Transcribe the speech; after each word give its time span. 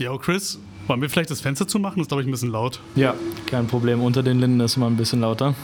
Jo, 0.00 0.16
Chris, 0.16 0.58
wollen 0.86 1.02
wir 1.02 1.10
vielleicht 1.10 1.30
das 1.30 1.42
Fenster 1.42 1.68
zumachen? 1.68 1.98
Das 1.98 2.04
ist, 2.04 2.08
glaube 2.08 2.22
ich, 2.22 2.26
ein 2.26 2.30
bisschen 2.30 2.50
laut. 2.50 2.80
Ja, 2.96 3.14
kein 3.44 3.66
Problem. 3.66 4.00
Unter 4.00 4.22
den 4.22 4.40
Linden 4.40 4.58
ist 4.60 4.78
immer 4.78 4.86
ein 4.86 4.96
bisschen 4.96 5.20
lauter. 5.20 5.54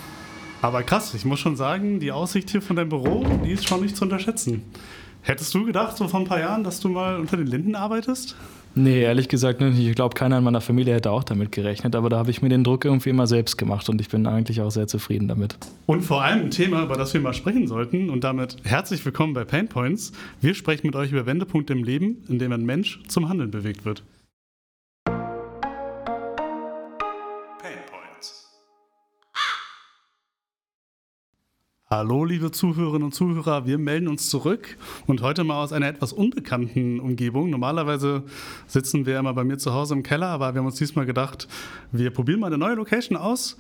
Aber 0.61 0.83
krass, 0.83 1.15
ich 1.15 1.25
muss 1.25 1.41
schon 1.41 1.57
sagen, 1.57 2.01
die 2.01 2.13
Aussicht 2.13 2.51
hier 2.51 2.61
von 2.61 2.77
deinem 2.77 2.91
Büro, 2.91 3.25
die 3.47 3.53
ist 3.53 3.67
schon 3.67 3.81
nicht 3.81 3.97
zu 3.97 4.05
unterschätzen. 4.05 4.63
Hättest 5.23 5.55
du 5.55 5.65
gedacht, 5.65 5.97
so 5.97 6.07
vor 6.07 6.21
ein 6.21 6.27
paar 6.27 6.39
Jahren, 6.39 6.65
dass 6.65 6.81
du 6.81 6.91
mal 6.91 7.19
unter 7.19 7.39
den 7.39 7.47
Linden 7.47 7.75
arbeitest? 7.75 8.37
Nee, 8.75 9.01
ehrlich 9.01 9.29
gesagt 9.29 9.63
nicht. 9.63 9.79
Ich 9.79 9.95
glaube, 9.95 10.15
keiner 10.15 10.37
in 10.37 10.45
meiner 10.45 10.61
Familie 10.61 10.93
hätte 10.93 11.13
auch 11.13 11.25
damit 11.25 11.51
gerechnet, 11.51 11.97
aber 11.97 12.11
da 12.11 12.19
habe 12.19 12.31
ich 12.31 12.43
mir 12.43 12.51
den 12.51 12.63
Druck 12.63 12.85
irgendwie 12.85 13.09
immer 13.09 13.27
selbst 13.27 13.57
gemacht 13.57 13.89
und 13.89 14.03
ich 14.03 14.11
bin 14.11 14.27
eigentlich 14.27 14.61
auch 14.61 14.69
sehr 14.69 14.87
zufrieden 14.87 15.29
damit. 15.29 15.57
Und 15.87 16.03
vor 16.03 16.23
allem 16.23 16.43
ein 16.43 16.51
Thema, 16.51 16.83
über 16.83 16.99
das 16.99 17.15
wir 17.15 17.23
mal 17.23 17.33
sprechen 17.33 17.69
sollten 17.69 18.11
und 18.11 18.23
damit 18.23 18.59
herzlich 18.65 19.03
willkommen 19.03 19.33
bei 19.33 19.47
Pain 19.47 19.67
Points. 19.67 20.13
Wir 20.43 20.53
sprechen 20.53 20.89
mit 20.89 20.95
euch 20.95 21.11
über 21.11 21.25
Wendepunkte 21.25 21.73
im 21.73 21.85
Leben, 21.85 22.19
in 22.29 22.39
dem 22.39 22.53
ein 22.53 22.67
Mensch 22.67 23.01
zum 23.09 23.31
Handeln 23.31 23.51
bewegt 23.51 23.87
wird. 23.87 24.03
Hallo, 31.89 32.25
liebe 32.25 32.51
Zuhörerinnen 32.51 33.05
und 33.05 33.15
Zuhörer, 33.15 33.65
wir 33.65 33.79
melden 33.79 34.09
uns 34.09 34.29
zurück 34.29 34.77
und 35.07 35.23
heute 35.23 35.45
mal 35.45 35.63
aus 35.63 35.73
einer 35.73 35.87
etwas 35.87 36.13
unbekannten 36.13 36.99
Umgebung. 36.99 37.49
Normalerweise 37.49 38.25
sitzen 38.67 39.07
wir 39.07 39.21
immer 39.21 39.33
bei 39.35 39.45
mir 39.45 39.57
zu 39.57 39.73
Hause 39.73 39.95
im 39.95 40.03
Keller, 40.03 40.27
aber 40.27 40.53
wir 40.53 40.59
haben 40.59 40.67
uns 40.67 40.75
diesmal 40.75 41.07
gedacht, 41.07 41.47
wir 41.93 42.11
probieren 42.11 42.41
mal 42.41 42.49
eine 42.49 42.59
neue 42.59 42.75
Location 42.75 43.17
aus. 43.17 43.57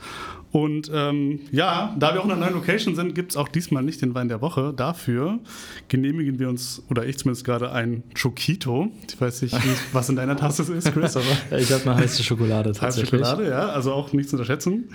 Und 0.50 0.90
ähm, 0.92 1.38
ja, 1.52 1.94
da 2.00 2.14
wir 2.14 2.20
auch 2.20 2.24
in 2.24 2.32
einer 2.32 2.40
neuen 2.40 2.54
Location 2.54 2.96
sind, 2.96 3.14
gibt 3.14 3.30
es 3.30 3.36
auch 3.36 3.46
diesmal 3.46 3.84
nicht 3.84 4.02
den 4.02 4.12
Wein 4.16 4.26
der 4.26 4.40
Woche. 4.40 4.74
Dafür 4.76 5.38
genehmigen 5.86 6.40
wir 6.40 6.48
uns, 6.48 6.82
oder 6.90 7.06
ich 7.06 7.18
zumindest 7.18 7.44
gerade, 7.44 7.70
ein 7.70 8.02
Chokito. 8.20 8.90
Ich 9.08 9.20
weiß 9.20 9.42
nicht, 9.42 9.56
was 9.92 10.08
in 10.08 10.16
deiner 10.16 10.36
Tasse 10.36 10.64
ist, 10.74 10.92
Chris, 10.92 11.16
aber. 11.16 11.56
ich 11.56 11.70
habe 11.70 11.88
eine 11.88 12.00
heiße 12.00 12.24
Schokolade 12.24 12.72
tatsächlich. 12.72 13.22
Heiße 13.22 13.30
Schokolade, 13.30 13.48
ja, 13.48 13.68
also 13.68 13.92
auch 13.92 14.12
nichts 14.12 14.30
zu 14.30 14.36
unterschätzen. 14.36 14.88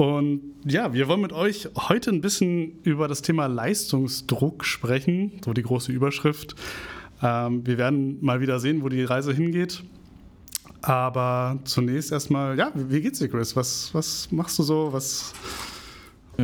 Und 0.00 0.54
ja, 0.64 0.94
wir 0.94 1.08
wollen 1.08 1.20
mit 1.20 1.34
euch 1.34 1.68
heute 1.76 2.08
ein 2.08 2.22
bisschen 2.22 2.80
über 2.84 3.06
das 3.06 3.20
Thema 3.20 3.48
Leistungsdruck 3.48 4.64
sprechen, 4.64 5.32
so 5.44 5.52
die 5.52 5.62
große 5.62 5.92
Überschrift. 5.92 6.54
Ähm, 7.22 7.66
wir 7.66 7.76
werden 7.76 8.16
mal 8.24 8.40
wieder 8.40 8.60
sehen, 8.60 8.82
wo 8.82 8.88
die 8.88 9.04
Reise 9.04 9.34
hingeht. 9.34 9.84
Aber 10.80 11.58
zunächst 11.64 12.12
erstmal, 12.12 12.56
ja, 12.56 12.72
wie 12.74 13.02
geht's 13.02 13.18
dir, 13.18 13.28
Chris? 13.28 13.54
Was, 13.56 13.90
was 13.92 14.32
machst 14.32 14.58
du 14.58 14.62
so? 14.62 14.90
Was 14.90 15.34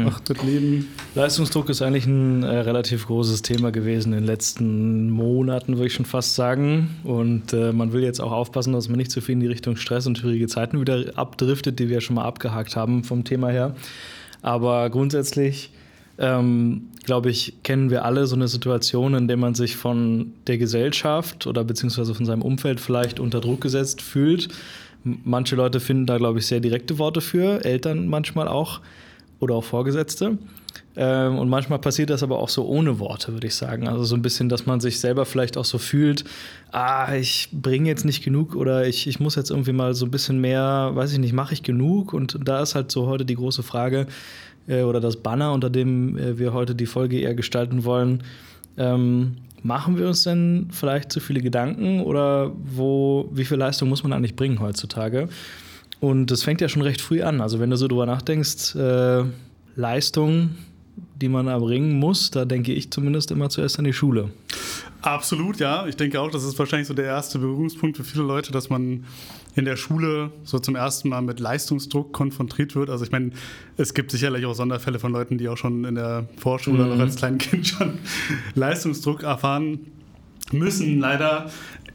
macht 0.04 0.30
das 0.30 0.42
Leben. 0.42 0.88
Leistungsdruck 1.14 1.68
ist 1.68 1.82
eigentlich 1.82 2.06
ein 2.06 2.42
äh, 2.42 2.58
relativ 2.58 3.06
großes 3.06 3.42
Thema 3.42 3.72
gewesen 3.72 4.12
in 4.12 4.20
den 4.20 4.26
letzten 4.26 5.10
Monaten, 5.10 5.76
würde 5.76 5.86
ich 5.86 5.94
schon 5.94 6.06
fast 6.06 6.34
sagen. 6.34 6.96
Und 7.04 7.52
äh, 7.52 7.72
man 7.72 7.92
will 7.92 8.02
jetzt 8.02 8.20
auch 8.20 8.32
aufpassen, 8.32 8.72
dass 8.72 8.88
man 8.88 8.98
nicht 8.98 9.10
zu 9.10 9.20
viel 9.20 9.34
in 9.34 9.40
die 9.40 9.46
Richtung 9.46 9.76
Stress 9.76 10.06
und 10.06 10.18
schwierige 10.18 10.46
Zeiten 10.46 10.80
wieder 10.80 11.12
abdriftet, 11.16 11.78
die 11.78 11.88
wir 11.88 12.00
schon 12.00 12.16
mal 12.16 12.24
abgehakt 12.24 12.76
haben 12.76 13.04
vom 13.04 13.24
Thema 13.24 13.48
her. 13.48 13.74
Aber 14.42 14.90
grundsätzlich, 14.90 15.70
ähm, 16.18 16.88
glaube 17.04 17.30
ich, 17.30 17.54
kennen 17.62 17.90
wir 17.90 18.04
alle 18.04 18.26
so 18.26 18.36
eine 18.36 18.48
Situation, 18.48 19.14
in 19.14 19.28
der 19.28 19.36
man 19.36 19.54
sich 19.54 19.76
von 19.76 20.32
der 20.46 20.58
Gesellschaft 20.58 21.46
oder 21.46 21.64
beziehungsweise 21.64 22.14
von 22.14 22.26
seinem 22.26 22.42
Umfeld 22.42 22.80
vielleicht 22.80 23.20
unter 23.20 23.40
Druck 23.40 23.60
gesetzt 23.60 24.02
fühlt. 24.02 24.48
Manche 25.02 25.56
Leute 25.56 25.78
finden 25.80 26.06
da, 26.06 26.18
glaube 26.18 26.40
ich, 26.40 26.46
sehr 26.46 26.60
direkte 26.60 26.98
Worte 26.98 27.20
für, 27.20 27.64
Eltern 27.64 28.08
manchmal 28.08 28.48
auch 28.48 28.80
oder 29.40 29.54
auch 29.54 29.64
Vorgesetzte. 29.64 30.38
Ähm, 30.96 31.38
und 31.38 31.48
manchmal 31.48 31.78
passiert 31.78 32.10
das 32.10 32.22
aber 32.22 32.38
auch 32.38 32.48
so 32.48 32.66
ohne 32.66 32.98
Worte, 32.98 33.32
würde 33.32 33.46
ich 33.46 33.54
sagen. 33.54 33.86
Also 33.88 34.04
so 34.04 34.14
ein 34.14 34.22
bisschen, 34.22 34.48
dass 34.48 34.66
man 34.66 34.80
sich 34.80 34.98
selber 34.98 35.26
vielleicht 35.26 35.58
auch 35.58 35.64
so 35.64 35.78
fühlt, 35.78 36.24
ah, 36.72 37.14
ich 37.14 37.50
bringe 37.52 37.88
jetzt 37.88 38.04
nicht 38.04 38.24
genug 38.24 38.56
oder 38.56 38.86
ich, 38.86 39.06
ich 39.06 39.20
muss 39.20 39.34
jetzt 39.34 39.50
irgendwie 39.50 39.72
mal 39.72 39.94
so 39.94 40.06
ein 40.06 40.10
bisschen 40.10 40.40
mehr, 40.40 40.90
weiß 40.94 41.12
ich 41.12 41.18
nicht, 41.18 41.34
mache 41.34 41.52
ich 41.54 41.62
genug? 41.62 42.14
Und 42.14 42.38
da 42.42 42.62
ist 42.62 42.74
halt 42.74 42.90
so 42.90 43.06
heute 43.06 43.24
die 43.24 43.34
große 43.36 43.62
Frage 43.62 44.06
äh, 44.68 44.82
oder 44.82 45.00
das 45.00 45.16
Banner, 45.16 45.52
unter 45.52 45.70
dem 45.70 46.16
äh, 46.16 46.38
wir 46.38 46.52
heute 46.52 46.74
die 46.74 46.86
Folge 46.86 47.20
eher 47.20 47.34
gestalten 47.34 47.84
wollen. 47.84 48.22
Ähm, 48.78 49.36
machen 49.62 49.98
wir 49.98 50.06
uns 50.06 50.22
denn 50.22 50.68
vielleicht 50.70 51.12
zu 51.12 51.20
viele 51.20 51.40
Gedanken 51.40 52.00
oder 52.00 52.52
wo, 52.56 53.28
wie 53.32 53.44
viel 53.44 53.58
Leistung 53.58 53.88
muss 53.88 54.02
man 54.02 54.12
eigentlich 54.12 54.36
bringen 54.36 54.60
heutzutage? 54.60 55.28
Und 56.00 56.30
das 56.30 56.42
fängt 56.42 56.60
ja 56.60 56.68
schon 56.68 56.82
recht 56.82 57.00
früh 57.00 57.22
an. 57.22 57.40
Also 57.40 57.58
wenn 57.58 57.70
du 57.70 57.76
so 57.76 57.88
drüber 57.88 58.06
nachdenkst, 58.06 58.74
äh, 58.74 59.24
Leistung, 59.76 60.50
die 61.20 61.28
man 61.28 61.46
erbringen 61.46 61.98
muss, 61.98 62.30
da 62.30 62.44
denke 62.44 62.72
ich 62.72 62.90
zumindest 62.90 63.30
immer 63.30 63.48
zuerst 63.48 63.78
an 63.78 63.84
die 63.84 63.92
Schule. 63.92 64.30
Absolut, 65.02 65.58
ja. 65.58 65.86
Ich 65.86 65.96
denke 65.96 66.20
auch, 66.20 66.30
das 66.30 66.44
ist 66.44 66.58
wahrscheinlich 66.58 66.88
so 66.88 66.94
der 66.94 67.04
erste 67.04 67.38
Berührungspunkt 67.38 67.96
für 67.96 68.04
viele 68.04 68.24
Leute, 68.24 68.50
dass 68.52 68.70
man 68.70 69.04
in 69.54 69.64
der 69.64 69.76
Schule 69.76 70.30
so 70.44 70.58
zum 70.58 70.74
ersten 70.74 71.08
Mal 71.08 71.22
mit 71.22 71.40
Leistungsdruck 71.40 72.12
konfrontiert 72.12 72.74
wird. 72.74 72.90
Also 72.90 73.04
ich 73.04 73.12
meine, 73.12 73.30
es 73.76 73.94
gibt 73.94 74.10
sicherlich 74.10 74.44
auch 74.46 74.54
Sonderfälle 74.54 74.98
von 74.98 75.12
Leuten, 75.12 75.38
die 75.38 75.48
auch 75.48 75.56
schon 75.56 75.84
in 75.84 75.94
der 75.94 76.28
Vorschule 76.38 76.84
mhm. 76.84 76.92
oder 76.92 77.00
als 77.02 77.16
kleines 77.16 77.38
Kind 77.38 77.66
schon 77.66 77.98
Leistungsdruck 78.54 79.22
erfahren 79.22 79.80
müssen. 80.52 80.98
Leider. 80.98 81.50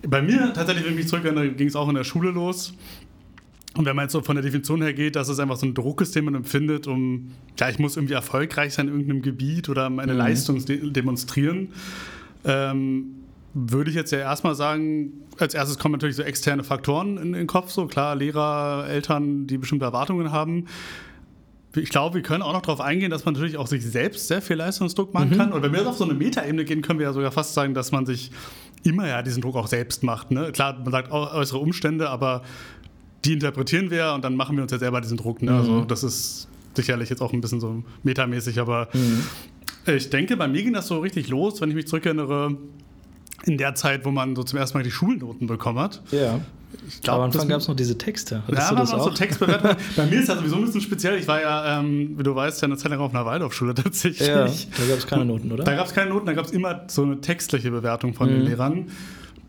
Bei 0.08 0.22
mir 0.22 0.52
tatsächlich, 0.54 0.86
wenn 0.86 0.94
ich 0.94 1.00
mich 1.00 1.08
zurückerinnere, 1.08 1.50
ging 1.50 1.68
es 1.68 1.76
auch 1.76 1.88
in 1.88 1.96
der 1.96 2.04
Schule 2.04 2.32
los. 2.32 2.74
Und 3.78 3.86
wenn 3.86 3.96
man 3.96 4.06
jetzt 4.06 4.12
so 4.12 4.22
von 4.22 4.36
der 4.36 4.44
Definition 4.44 4.82
her 4.82 4.94
geht, 4.94 5.16
dass 5.16 5.30
es 5.30 5.40
einfach 5.40 5.56
so 5.56 5.66
ein 5.66 5.74
Druck 5.74 6.02
ist, 6.02 6.14
den 6.16 6.26
man 6.26 6.36
empfindet, 6.36 6.88
um, 6.88 7.32
ja, 7.58 7.70
ich 7.70 7.80
muss 7.80 7.96
irgendwie 7.96 8.16
erfolgreich 8.16 8.74
sein 8.74 8.88
in 8.88 8.94
irgendeinem 8.96 9.22
Gebiet 9.22 9.70
oder 9.70 9.90
meine 9.90 10.12
mhm. 10.12 10.20
Leistung 10.20 10.64
demonstrieren, 10.66 11.70
ähm, 12.44 13.16
würde 13.54 13.90
ich 13.90 13.96
jetzt 13.96 14.12
ja 14.12 14.20
erstmal 14.20 14.56
sagen, 14.56 15.14
als 15.38 15.54
erstes 15.54 15.78
kommen 15.78 15.94
natürlich 15.94 16.16
so 16.16 16.24
externe 16.24 16.64
Faktoren 16.64 17.18
in 17.18 17.34
den 17.34 17.48
Kopf, 17.48 17.72
so 17.72 17.88
klar, 17.88 18.16
Lehrer, 18.16 18.88
Eltern, 18.90 19.48
die 19.48 19.58
bestimmte 19.58 19.86
Erwartungen 19.86 20.32
haben. 20.32 20.66
Ich 21.76 21.90
glaube, 21.90 22.16
wir 22.16 22.22
können 22.22 22.42
auch 22.42 22.52
noch 22.52 22.62
darauf 22.62 22.82
eingehen, 22.82 23.10
dass 23.10 23.24
man 23.24 23.34
natürlich 23.34 23.58
auch 23.58 23.68
sich 23.68 23.86
selbst 23.86 24.28
sehr 24.28 24.42
viel 24.42 24.58
Leistungsdruck 24.58 25.14
machen 25.14 25.30
mhm. 25.30 25.38
kann. 25.38 25.54
Und 25.54 25.64
wenn 25.64 25.72
wir 25.72 25.88
auf 25.88 25.98
so 25.98 26.04
eine 26.04 26.14
Metaebene 26.14 26.66
gehen, 26.66 26.82
können 26.82 27.00
wir 27.00 27.08
ja 27.08 27.14
sogar 27.14 27.32
fast 27.32 27.54
sagen, 27.54 27.74
dass 27.74 27.94
man 27.94 28.06
sich 28.06 28.32
immer 28.84 29.08
ja 29.08 29.22
diesen 29.22 29.42
Druck 29.42 29.56
auch 29.56 29.68
selbst 29.68 30.04
macht. 30.04 30.32
Ne? 30.32 30.52
Klar, 30.52 30.80
man 30.80 30.92
sagt 30.92 31.12
auch 31.12 31.34
äußere 31.34 31.60
Umstände, 31.60 32.10
aber 32.10 32.44
die 33.26 33.34
interpretieren 33.34 33.92
wir 33.92 34.14
und 34.14 34.24
dann 34.24 34.36
machen 34.36 34.56
wir 34.56 34.64
uns 34.64 34.72
ja 34.72 34.80
selber 34.80 35.02
diesen 35.02 35.18
Druck. 35.18 35.42
Ne? 35.42 35.52
Also 35.52 35.72
mhm. 35.72 35.78
Also 35.78 35.88
das 35.88 36.04
ist 36.04 36.48
sicherlich 36.76 37.10
jetzt 37.10 37.22
auch 37.22 37.34
ein 37.34 37.42
bisschen 37.42 37.60
so 37.60 37.84
metamäßig, 38.04 38.60
aber 38.60 38.88
mhm. 38.94 39.24
ich 39.86 40.10
denke, 40.10 40.38
bei 40.38 40.48
mir 40.48 40.64
ging 40.64 40.74
das 40.74 40.88
so 40.88 41.00
richtig 41.00 41.30
los, 41.30 41.62
wenn 41.62 41.70
ich 41.70 41.76
mich 41.76 41.88
zurückerinnere, 41.88 42.58
in 43.46 43.58
der 43.58 43.76
Zeit, 43.76 44.06
wo 44.06 44.12
man 44.12 44.36
so 44.36 44.44
zum 44.44 44.60
ersten 44.60 44.78
Mal 44.78 44.84
die 44.84 44.92
Schulnoten 44.92 45.48
bekommen 45.48 45.80
hat. 45.80 46.02
Ja. 46.12 46.40
Ich 46.88 47.02
glaub, 47.02 47.16
Aber 47.16 47.24
am 47.26 47.32
Anfang 47.32 47.48
gab 47.50 47.60
es 47.60 47.68
noch 47.68 47.76
diese 47.76 47.98
Texte. 47.98 48.44
Hattest 48.48 48.62
ja, 48.62 48.70
du 48.70 48.76
das 48.76 48.94
auch? 48.94 49.04
so 49.04 49.10
Textbewertung. 49.10 49.72
Bei 49.96 50.06
mir 50.06 50.20
ist 50.20 50.30
das 50.30 50.38
sowieso 50.38 50.56
ein 50.56 50.66
bisschen 50.66 50.82
speziell. 50.82 51.18
Ich 51.18 51.28
war 51.28 51.42
ja, 51.42 51.80
ähm, 51.80 52.18
wie 52.18 52.24
du 52.24 52.34
weißt, 52.34 52.62
ja 52.62 52.68
eine 52.68 52.78
Zeit 52.78 52.92
lang 52.92 53.00
auf 53.00 53.14
einer 53.14 53.26
Waldorfschule 53.26 53.74
tatsächlich. 53.76 54.28
Ja, 54.28 54.46
da 54.46 54.88
gab 54.88 54.98
es 54.98 55.08
keine 55.08 55.26
Noten, 55.26 55.52
oder? 55.52 55.64
Da 55.64 55.76
gab 55.76 55.88
es 55.88 55.94
keine 55.94 56.12
Noten, 56.12 56.26
da 56.28 56.34
gab 56.34 56.46
es 56.46 56.52
immer 56.52 56.86
so 56.88 57.04
eine 57.04 57.20
textliche 57.20 57.72
Bewertung 57.72 58.14
von 58.14 58.30
mhm. 58.30 58.34
den 58.34 58.42
Lehrern. 58.46 58.86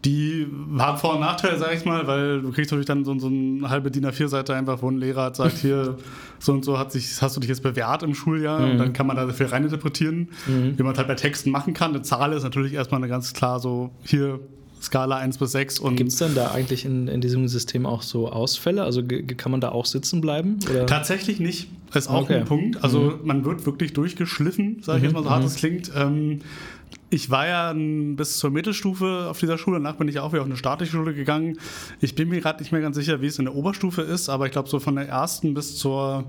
Die 0.05 0.49
hat 0.79 0.99
Vor- 0.99 1.15
und 1.15 1.21
Nachteile, 1.21 1.59
sag 1.59 1.75
ich 1.75 1.85
mal, 1.85 2.07
weil 2.07 2.43
du 2.43 2.51
kriegst 2.51 2.73
natürlich 2.73 2.87
dann 2.87 3.05
so, 3.05 3.17
so 3.19 3.29
eine 3.29 3.71
halbe 3.71 3.91
DIN 3.91 4.05
A4-Seite 4.05 4.55
einfach, 4.55 4.83
wo 4.83 4.91
ein 4.91 4.99
Lehrer 4.99 5.25
hat, 5.25 5.37
sagt, 5.37 5.59
hier, 5.59 5.97
so 6.41 6.53
und 6.53 6.65
so 6.65 6.79
hat 6.79 6.91
sich, 6.91 7.23
hast 7.23 7.37
du 7.37 7.41
dich 7.41 7.49
jetzt 7.49 7.63
bewährt 7.63 8.03
im 8.03 8.15
Schuljahr 8.15 8.61
mhm. 8.61 8.71
und 8.73 8.79
dann 8.79 8.93
kann 8.93 9.07
man 9.07 9.17
da 9.17 9.29
viel 9.29 9.47
reininterpretieren, 9.47 10.31
mhm. 10.47 10.77
wie 10.77 10.83
man 10.83 10.97
halt 10.97 11.07
bei 11.07 11.15
Texten 11.15 11.51
machen 11.51 11.73
kann. 11.73 11.93
Eine 11.93 12.03
Zahl 12.03 12.33
ist 12.33 12.43
natürlich 12.43 12.73
erstmal 12.73 13.01
eine 13.01 13.09
ganz 13.09 13.33
klar 13.33 13.61
so, 13.61 13.91
hier 14.03 14.41
Skala 14.83 15.17
1 15.17 15.39
bis 15.39 15.53
6. 15.53 15.83
Gibt 15.95 16.11
es 16.11 16.17
denn 16.17 16.35
da 16.35 16.51
eigentlich 16.51 16.85
in, 16.85 17.07
in 17.07 17.21
diesem 17.21 17.47
System 17.49 17.87
auch 17.87 18.03
so 18.03 18.29
Ausfälle? 18.29 18.83
Also 18.83 19.03
kann 19.37 19.53
man 19.53 19.61
da 19.61 19.71
auch 19.71 19.87
sitzen 19.87 20.21
bleiben? 20.21 20.59
Oder? 20.69 20.87
Tatsächlich 20.87 21.39
nicht. 21.39 21.69
Das 21.93 22.05
ist 22.05 22.11
auch 22.11 22.23
okay. 22.23 22.39
ein 22.39 22.45
Punkt. 22.45 22.83
Also 22.83 23.01
mhm. 23.01 23.21
man 23.25 23.45
wird 23.45 23.65
wirklich 23.67 23.93
durchgeschliffen, 23.93 24.83
sage 24.83 24.99
ich 24.99 25.03
mhm. 25.03 25.09
jetzt 25.09 25.15
mal 25.15 25.23
so 25.23 25.31
hart 25.31 25.45
es 25.45 25.55
klingt. 25.55 25.93
Ähm, 25.95 26.41
ich 27.12 27.28
war 27.28 27.47
ja 27.47 27.75
bis 27.75 28.39
zur 28.39 28.50
Mittelstufe 28.50 29.27
auf 29.28 29.39
dieser 29.39 29.59
Schule, 29.59 29.77
danach 29.77 29.97
bin 29.97 30.09
ich 30.09 30.19
auch 30.19 30.33
wieder 30.33 30.41
auf 30.41 30.47
eine 30.47 30.56
staatliche 30.56 30.93
Schule 30.93 31.12
gegangen. 31.12 31.59
Ich 32.00 32.14
bin 32.14 32.31
mir 32.31 32.41
gerade 32.41 32.61
nicht 32.61 32.73
mehr 32.73 32.81
ganz 32.81 32.97
sicher, 32.97 33.20
wie 33.20 33.26
es 33.26 33.38
in 33.38 33.44
der 33.44 33.55
Oberstufe 33.55 34.00
ist, 34.00 34.31
aber 34.31 34.47
ich 34.47 34.53
glaube, 34.53 34.70
so 34.70 34.81
von 34.81 34.97
der 34.97 35.09
ersten 35.09 35.53
bis 35.53 35.76
zur 35.76 36.25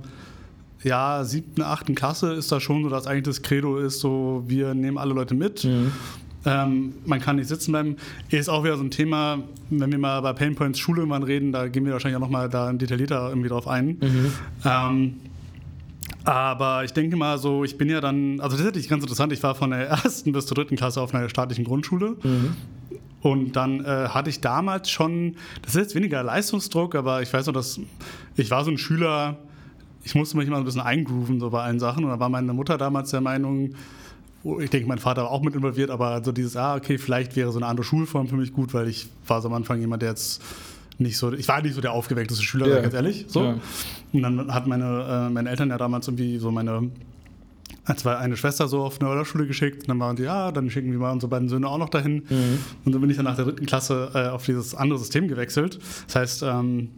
ja, 0.83 1.23
siebten, 1.23 1.61
achten 1.61 1.95
Klasse 1.95 2.33
ist 2.33 2.51
da 2.51 2.59
schon 2.59 2.83
so, 2.83 2.89
dass 2.89 3.07
eigentlich 3.07 3.23
das 3.23 3.41
Credo 3.41 3.77
ist, 3.77 4.01
so 4.01 4.43
wir 4.45 4.73
nehmen 4.73 4.97
alle 4.97 5.13
Leute 5.13 5.35
mit. 5.35 5.63
Mhm. 5.63 5.93
Ähm, 6.45 6.93
man 7.05 7.21
kann 7.21 7.37
nicht 7.37 7.47
sitzen 7.47 7.71
bleiben. 7.71 7.95
Ist 8.29 8.49
auch 8.49 8.65
wieder 8.65 8.75
so 8.75 8.83
ein 8.83 8.91
Thema, 8.91 9.39
wenn 9.69 9.89
wir 9.89 9.97
mal 9.97 10.19
bei 10.19 10.33
Painpoints 10.33 10.79
Schule 10.79 10.99
irgendwann 10.99 11.23
reden, 11.23 11.53
da 11.53 11.69
gehen 11.69 11.85
wir 11.85 11.93
wahrscheinlich 11.93 12.17
auch 12.17 12.21
nochmal 12.21 12.49
da 12.49 12.73
detaillierter 12.73 13.29
irgendwie 13.29 13.47
drauf 13.47 13.69
ein. 13.69 13.97
Mhm. 14.01 14.33
Ähm, 14.65 15.15
aber 16.23 16.83
ich 16.83 16.93
denke 16.93 17.15
mal 17.17 17.37
so, 17.37 17.63
ich 17.63 17.77
bin 17.77 17.89
ja 17.89 17.99
dann, 17.99 18.39
also 18.39 18.51
das 18.51 18.61
ist 18.61 18.65
natürlich 18.65 18.89
ganz 18.89 19.03
interessant, 19.03 19.33
ich 19.33 19.43
war 19.43 19.55
von 19.55 19.71
der 19.71 19.87
ersten 19.89 20.31
bis 20.31 20.45
zur 20.45 20.55
dritten 20.55 20.75
Klasse 20.75 21.01
auf 21.01 21.13
einer 21.13 21.29
staatlichen 21.29 21.65
Grundschule. 21.65 22.15
Mhm. 22.23 22.55
Und 23.21 23.55
dann 23.55 23.83
äh, 23.85 24.09
hatte 24.09 24.29
ich 24.29 24.41
damals 24.41 24.89
schon, 24.89 25.37
das 25.61 25.75
ist 25.75 25.81
jetzt 25.81 25.95
weniger 25.95 26.23
Leistungsdruck, 26.23 26.95
aber 26.95 27.21
ich 27.21 27.31
weiß 27.31 27.45
noch, 27.47 27.53
dass 27.53 27.79
ich 28.35 28.51
war 28.51 28.65
so 28.65 28.71
ein 28.71 28.77
Schüler, 28.77 29.37
ich 30.03 30.13
musste 30.13 30.35
mich 30.35 30.47
immer 30.47 30.57
ein 30.57 30.65
bisschen 30.65 30.81
eingrooven 30.81 31.39
so 31.39 31.49
bei 31.49 31.63
allen 31.63 31.79
Sachen. 31.79 32.03
Und 32.03 32.09
da 32.09 32.19
war 32.19 32.27
meine 32.27 32.51
Mutter 32.53 32.77
damals 32.77 33.11
der 33.11 33.21
Meinung, 33.21 33.75
ich 34.59 34.69
denke, 34.69 34.89
mein 34.89 34.99
Vater 34.99 35.23
war 35.23 35.31
auch 35.31 35.41
mit 35.41 35.55
involviert, 35.55 35.89
aber 35.89 36.21
so 36.21 36.33
dieses, 36.33 36.57
ah, 36.57 36.75
okay, 36.75 36.97
vielleicht 36.97 37.37
wäre 37.37 37.51
so 37.51 37.59
eine 37.59 37.65
andere 37.67 37.85
Schulform 37.85 38.27
für 38.27 38.35
mich 38.35 38.51
gut, 38.51 38.73
weil 38.73 38.89
ich 38.89 39.07
war 39.25 39.41
so 39.41 39.47
am 39.47 39.53
Anfang 39.53 39.79
jemand, 39.79 40.01
der 40.01 40.09
jetzt 40.09 40.41
nicht 41.03 41.17
so, 41.17 41.31
ich 41.33 41.47
war 41.47 41.61
nicht 41.61 41.75
so 41.75 41.81
der 41.81 41.91
aufgeweckteste 41.93 42.43
Schüler, 42.43 42.67
Ja. 42.67 42.81
ganz 42.81 42.93
ehrlich. 42.93 43.25
So. 43.27 43.43
Ja. 43.43 43.55
Und 44.11 44.21
dann 44.23 44.51
hat 44.53 44.65
meine, 44.67 45.27
äh, 45.27 45.29
meine 45.29 45.49
Eltern 45.49 45.69
ja 45.69 45.77
damals 45.77 46.07
irgendwie 46.07 46.37
so 46.39 46.49
meine 46.51 46.89
zwei, 47.97 48.15
eine 48.17 48.37
Schwester 48.37 48.67
so 48.67 48.81
auf 48.83 48.99
eine 48.99 49.09
Förderschule 49.09 49.45
geschickt. 49.45 49.81
Und 49.83 49.87
dann 49.89 49.99
waren 49.99 50.15
die, 50.15 50.23
ja, 50.23 50.51
dann 50.51 50.69
schicken 50.69 50.91
wir 50.91 50.99
mal 50.99 51.11
unsere 51.11 51.29
beiden 51.29 51.49
Söhne 51.49 51.67
auch 51.67 51.77
noch 51.77 51.89
dahin. 51.89 52.23
Und 52.85 52.91
dann 52.93 53.01
bin 53.01 53.09
ich 53.09 53.17
dann 53.17 53.25
nach 53.25 53.35
der 53.35 53.45
dritten 53.45 53.65
Klasse 53.65 54.09
äh, 54.13 54.27
auf 54.29 54.45
dieses 54.45 54.73
andere 54.73 54.97
System 54.99 55.27
gewechselt. 55.27 55.79
Das 56.07 56.15
heißt, 56.15 56.43
ähm, 56.43 56.89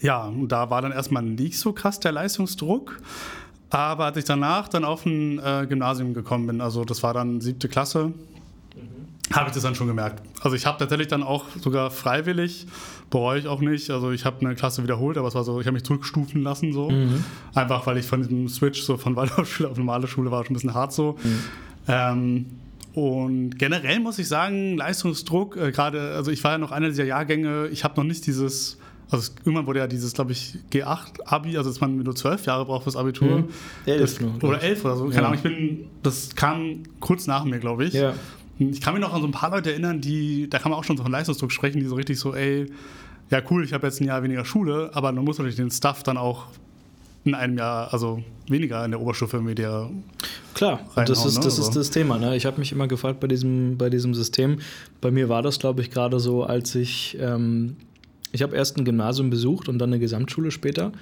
ja, 0.00 0.24
und 0.26 0.48
da 0.52 0.70
war 0.70 0.82
dann 0.82 0.92
erstmal 0.92 1.22
nicht 1.22 1.58
so 1.58 1.72
krass 1.72 1.98
der 2.00 2.12
Leistungsdruck. 2.12 3.00
Aber 3.70 4.04
als 4.04 4.16
ich 4.18 4.24
danach 4.24 4.68
dann 4.68 4.84
auf 4.84 5.04
ein 5.06 5.38
äh, 5.40 5.66
Gymnasium 5.68 6.14
gekommen 6.14 6.46
bin, 6.46 6.60
also 6.60 6.84
das 6.84 7.02
war 7.02 7.14
dann 7.14 7.40
siebte 7.40 7.68
Klasse, 7.68 8.12
habe 9.32 9.48
ich 9.48 9.54
das 9.54 9.62
dann 9.62 9.74
schon 9.74 9.86
gemerkt. 9.88 10.22
Also 10.40 10.54
ich 10.56 10.66
habe 10.66 10.78
tatsächlich 10.78 11.08
dann 11.08 11.22
auch 11.22 11.44
sogar 11.60 11.90
freiwillig, 11.90 12.66
bereue 13.10 13.38
ich 13.40 13.48
auch 13.48 13.60
nicht, 13.60 13.90
also 13.90 14.12
ich 14.12 14.24
habe 14.24 14.44
eine 14.46 14.54
Klasse 14.54 14.82
wiederholt, 14.82 15.18
aber 15.18 15.28
es 15.28 15.34
war 15.34 15.42
so, 15.44 15.60
ich 15.60 15.66
habe 15.66 15.74
mich 15.74 15.84
zurückstufen 15.84 16.42
lassen 16.42 16.72
so. 16.72 16.92
Einfach 17.54 17.86
weil 17.86 17.98
ich 17.98 18.06
von 18.06 18.22
diesem 18.22 18.48
Switch 18.48 18.82
so 18.82 18.96
von 18.96 19.16
Waldorfschule 19.16 19.68
auf 19.68 19.76
normale 19.78 20.06
Schule 20.06 20.30
war 20.30 20.44
schon 20.44 20.52
ein 20.52 20.54
bisschen 20.54 20.74
hart 20.74 20.92
so. 20.92 21.16
Ähm, 21.88 22.46
und 22.94 23.58
generell 23.58 24.00
muss 24.00 24.18
ich 24.18 24.26
sagen, 24.28 24.76
Leistungsdruck, 24.76 25.56
äh, 25.56 25.70
gerade, 25.70 26.14
also 26.14 26.30
ich 26.30 26.42
war 26.44 26.52
ja 26.52 26.58
noch 26.58 26.72
einer 26.72 26.88
dieser 26.88 27.04
Jahrgänge, 27.04 27.68
ich 27.70 27.84
habe 27.84 27.96
noch 28.00 28.04
nicht 28.04 28.26
dieses, 28.26 28.78
also 29.10 29.32
irgendwann 29.44 29.66
wurde 29.66 29.80
ja 29.80 29.86
dieses, 29.86 30.14
glaube 30.14 30.32
ich, 30.32 30.56
G8-Abi, 30.72 31.58
also 31.58 31.68
dass 31.70 31.80
man 31.80 31.98
nur 31.98 32.14
zwölf 32.16 32.46
Jahre 32.46 32.64
braucht 32.64 32.84
fürs 32.84 32.96
Abitur. 32.96 33.40
Mhm. 33.40 33.48
Elf 33.84 34.00
Das, 34.00 34.20
nur, 34.20 34.42
oder 34.42 34.62
elf 34.62 34.84
oder 34.84 34.96
so, 34.96 35.04
keine 35.08 35.14
Ja. 35.16 35.22
Ahnung. 35.28 35.34
Ich 35.34 35.42
bin, 35.42 35.86
das 36.02 36.34
kam 36.34 36.84
kurz 37.00 37.26
nach 37.26 37.44
mir, 37.44 37.58
glaube 37.58 37.84
ich. 37.84 37.92
Ja. 37.92 38.14
Ich 38.58 38.80
kann 38.80 38.94
mich 38.94 39.02
noch 39.02 39.12
an 39.12 39.20
so 39.20 39.26
ein 39.28 39.32
paar 39.32 39.50
Leute 39.50 39.70
erinnern, 39.70 40.00
die, 40.00 40.48
da 40.48 40.58
kann 40.58 40.70
man 40.70 40.78
auch 40.78 40.84
schon 40.84 40.96
so 40.96 41.02
von 41.02 41.12
Leistungsdruck 41.12 41.52
sprechen, 41.52 41.80
die 41.80 41.86
so 41.86 41.94
richtig 41.94 42.18
so, 42.18 42.34
ey, 42.34 42.66
ja 43.30 43.42
cool, 43.50 43.64
ich 43.64 43.72
habe 43.72 43.86
jetzt 43.86 44.00
ein 44.00 44.06
Jahr 44.06 44.22
weniger 44.22 44.44
Schule, 44.44 44.90
aber 44.94 45.12
man 45.12 45.24
muss 45.24 45.38
natürlich 45.38 45.56
den 45.56 45.70
Stuff 45.70 46.02
dann 46.02 46.16
auch 46.16 46.46
in 47.24 47.34
einem 47.34 47.58
Jahr, 47.58 47.92
also 47.92 48.22
weniger 48.48 48.84
in 48.84 48.92
der 48.92 49.00
Oberstufe 49.00 49.40
mit 49.40 49.58
der 49.58 49.90
Klar, 50.54 50.80
das 50.94 51.26
ist, 51.26 51.36
ne? 51.36 51.44
das 51.44 51.58
ist 51.58 51.66
Also. 51.66 51.80
das 51.80 51.90
Thema. 51.90 52.18
Ne? 52.18 52.36
Ich 52.36 52.46
habe 52.46 52.58
mich 52.58 52.72
immer 52.72 52.88
gefragt 52.88 53.20
bei 53.20 53.26
diesem, 53.26 53.76
bei 53.76 53.90
diesem 53.90 54.14
System. 54.14 54.60
Bei 55.00 55.10
mir 55.10 55.28
war 55.28 55.42
das, 55.42 55.58
glaube 55.58 55.82
ich, 55.82 55.90
gerade 55.90 56.18
so, 56.18 56.44
als 56.44 56.74
ich, 56.74 57.18
ähm, 57.20 57.76
ich 58.32 58.42
habe 58.42 58.56
erst 58.56 58.78
ein 58.78 58.84
Gymnasium 58.84 59.28
besucht 59.28 59.68
und 59.68 59.78
dann 59.78 59.90
eine 59.90 59.98
Gesamtschule 59.98 60.50
später. 60.50 60.92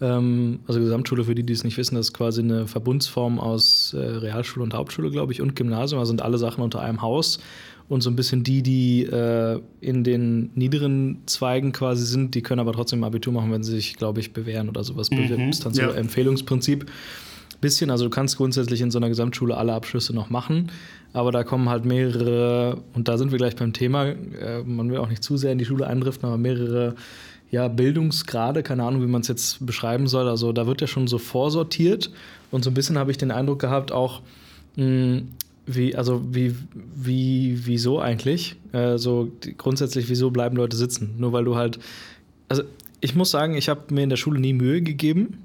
Ähm, 0.00 0.60
also 0.66 0.80
Gesamtschule, 0.80 1.24
für 1.24 1.34
die, 1.34 1.44
die 1.44 1.52
es 1.52 1.64
nicht 1.64 1.76
wissen, 1.76 1.94
das 1.94 2.06
ist 2.08 2.12
quasi 2.12 2.42
eine 2.42 2.66
Verbundsform 2.66 3.38
aus 3.38 3.94
äh, 3.94 3.98
Realschule 3.98 4.64
und 4.64 4.74
Hauptschule, 4.74 5.10
glaube 5.10 5.32
ich, 5.32 5.40
und 5.40 5.56
Gymnasium. 5.56 5.98
Also 5.98 6.10
sind 6.10 6.22
alle 6.22 6.38
Sachen 6.38 6.62
unter 6.62 6.80
einem 6.80 7.02
Haus. 7.02 7.38
Und 7.86 8.02
so 8.02 8.08
ein 8.08 8.16
bisschen 8.16 8.44
die, 8.44 8.62
die 8.62 9.02
äh, 9.02 9.60
in 9.82 10.04
den 10.04 10.50
niederen 10.54 11.18
Zweigen 11.26 11.72
quasi 11.72 12.06
sind, 12.06 12.34
die 12.34 12.40
können 12.40 12.60
aber 12.60 12.72
trotzdem 12.72 13.04
Abitur 13.04 13.32
machen, 13.32 13.52
wenn 13.52 13.62
sie 13.62 13.72
sich, 13.72 13.96
glaube 13.96 14.20
ich, 14.20 14.32
bewähren 14.32 14.70
oder 14.70 14.82
sowas. 14.84 15.10
Mhm, 15.10 15.50
ist 15.50 15.66
dann 15.66 15.74
so 15.74 15.82
ja. 15.82 15.92
Empfehlungsprinzip 15.92 16.86
bisschen. 17.64 17.90
Also 17.90 18.04
du 18.04 18.10
kannst 18.10 18.36
grundsätzlich 18.36 18.82
in 18.82 18.90
so 18.90 18.98
einer 18.98 19.08
Gesamtschule 19.08 19.56
alle 19.56 19.72
Abschlüsse 19.72 20.14
noch 20.14 20.28
machen, 20.28 20.70
aber 21.14 21.32
da 21.32 21.44
kommen 21.44 21.70
halt 21.70 21.84
mehrere, 21.86 22.82
und 22.92 23.08
da 23.08 23.16
sind 23.16 23.32
wir 23.32 23.38
gleich 23.38 23.56
beim 23.56 23.72
Thema, 23.72 24.08
äh, 24.08 24.62
man 24.64 24.90
will 24.90 24.98
auch 24.98 25.08
nicht 25.08 25.24
zu 25.24 25.36
sehr 25.38 25.52
in 25.52 25.58
die 25.58 25.64
Schule 25.64 25.86
eindriften, 25.86 26.26
aber 26.26 26.36
mehrere 26.36 26.94
ja, 27.54 27.68
Bildungsgrade, 27.68 28.62
keine 28.62 28.82
Ahnung, 28.84 29.00
wie 29.02 29.06
man 29.06 29.22
es 29.22 29.28
jetzt 29.28 29.64
beschreiben 29.64 30.06
soll. 30.08 30.28
Also 30.28 30.52
da 30.52 30.66
wird 30.66 30.80
ja 30.80 30.86
schon 30.86 31.06
so 31.06 31.18
vorsortiert 31.18 32.10
und 32.50 32.64
so 32.64 32.70
ein 32.70 32.74
bisschen 32.74 32.98
habe 32.98 33.10
ich 33.10 33.16
den 33.18 33.30
Eindruck 33.30 33.60
gehabt, 33.60 33.92
auch 33.92 34.20
mh, 34.76 35.22
wie, 35.66 35.96
also 35.96 36.20
wie, 36.30 36.54
wie, 36.94 37.60
wieso 37.64 37.98
eigentlich? 38.00 38.56
Äh, 38.72 38.98
so 38.98 39.30
die, 39.42 39.56
grundsätzlich, 39.56 40.08
wieso 40.10 40.30
bleiben 40.30 40.56
Leute 40.56 40.76
sitzen? 40.76 41.14
Nur 41.18 41.32
weil 41.32 41.44
du 41.44 41.56
halt, 41.56 41.78
also 42.48 42.62
ich 43.00 43.14
muss 43.14 43.30
sagen, 43.30 43.54
ich 43.54 43.68
habe 43.68 43.82
mir 43.94 44.02
in 44.02 44.10
der 44.10 44.16
Schule 44.16 44.40
nie 44.40 44.52
Mühe 44.52 44.82
gegeben. 44.82 45.38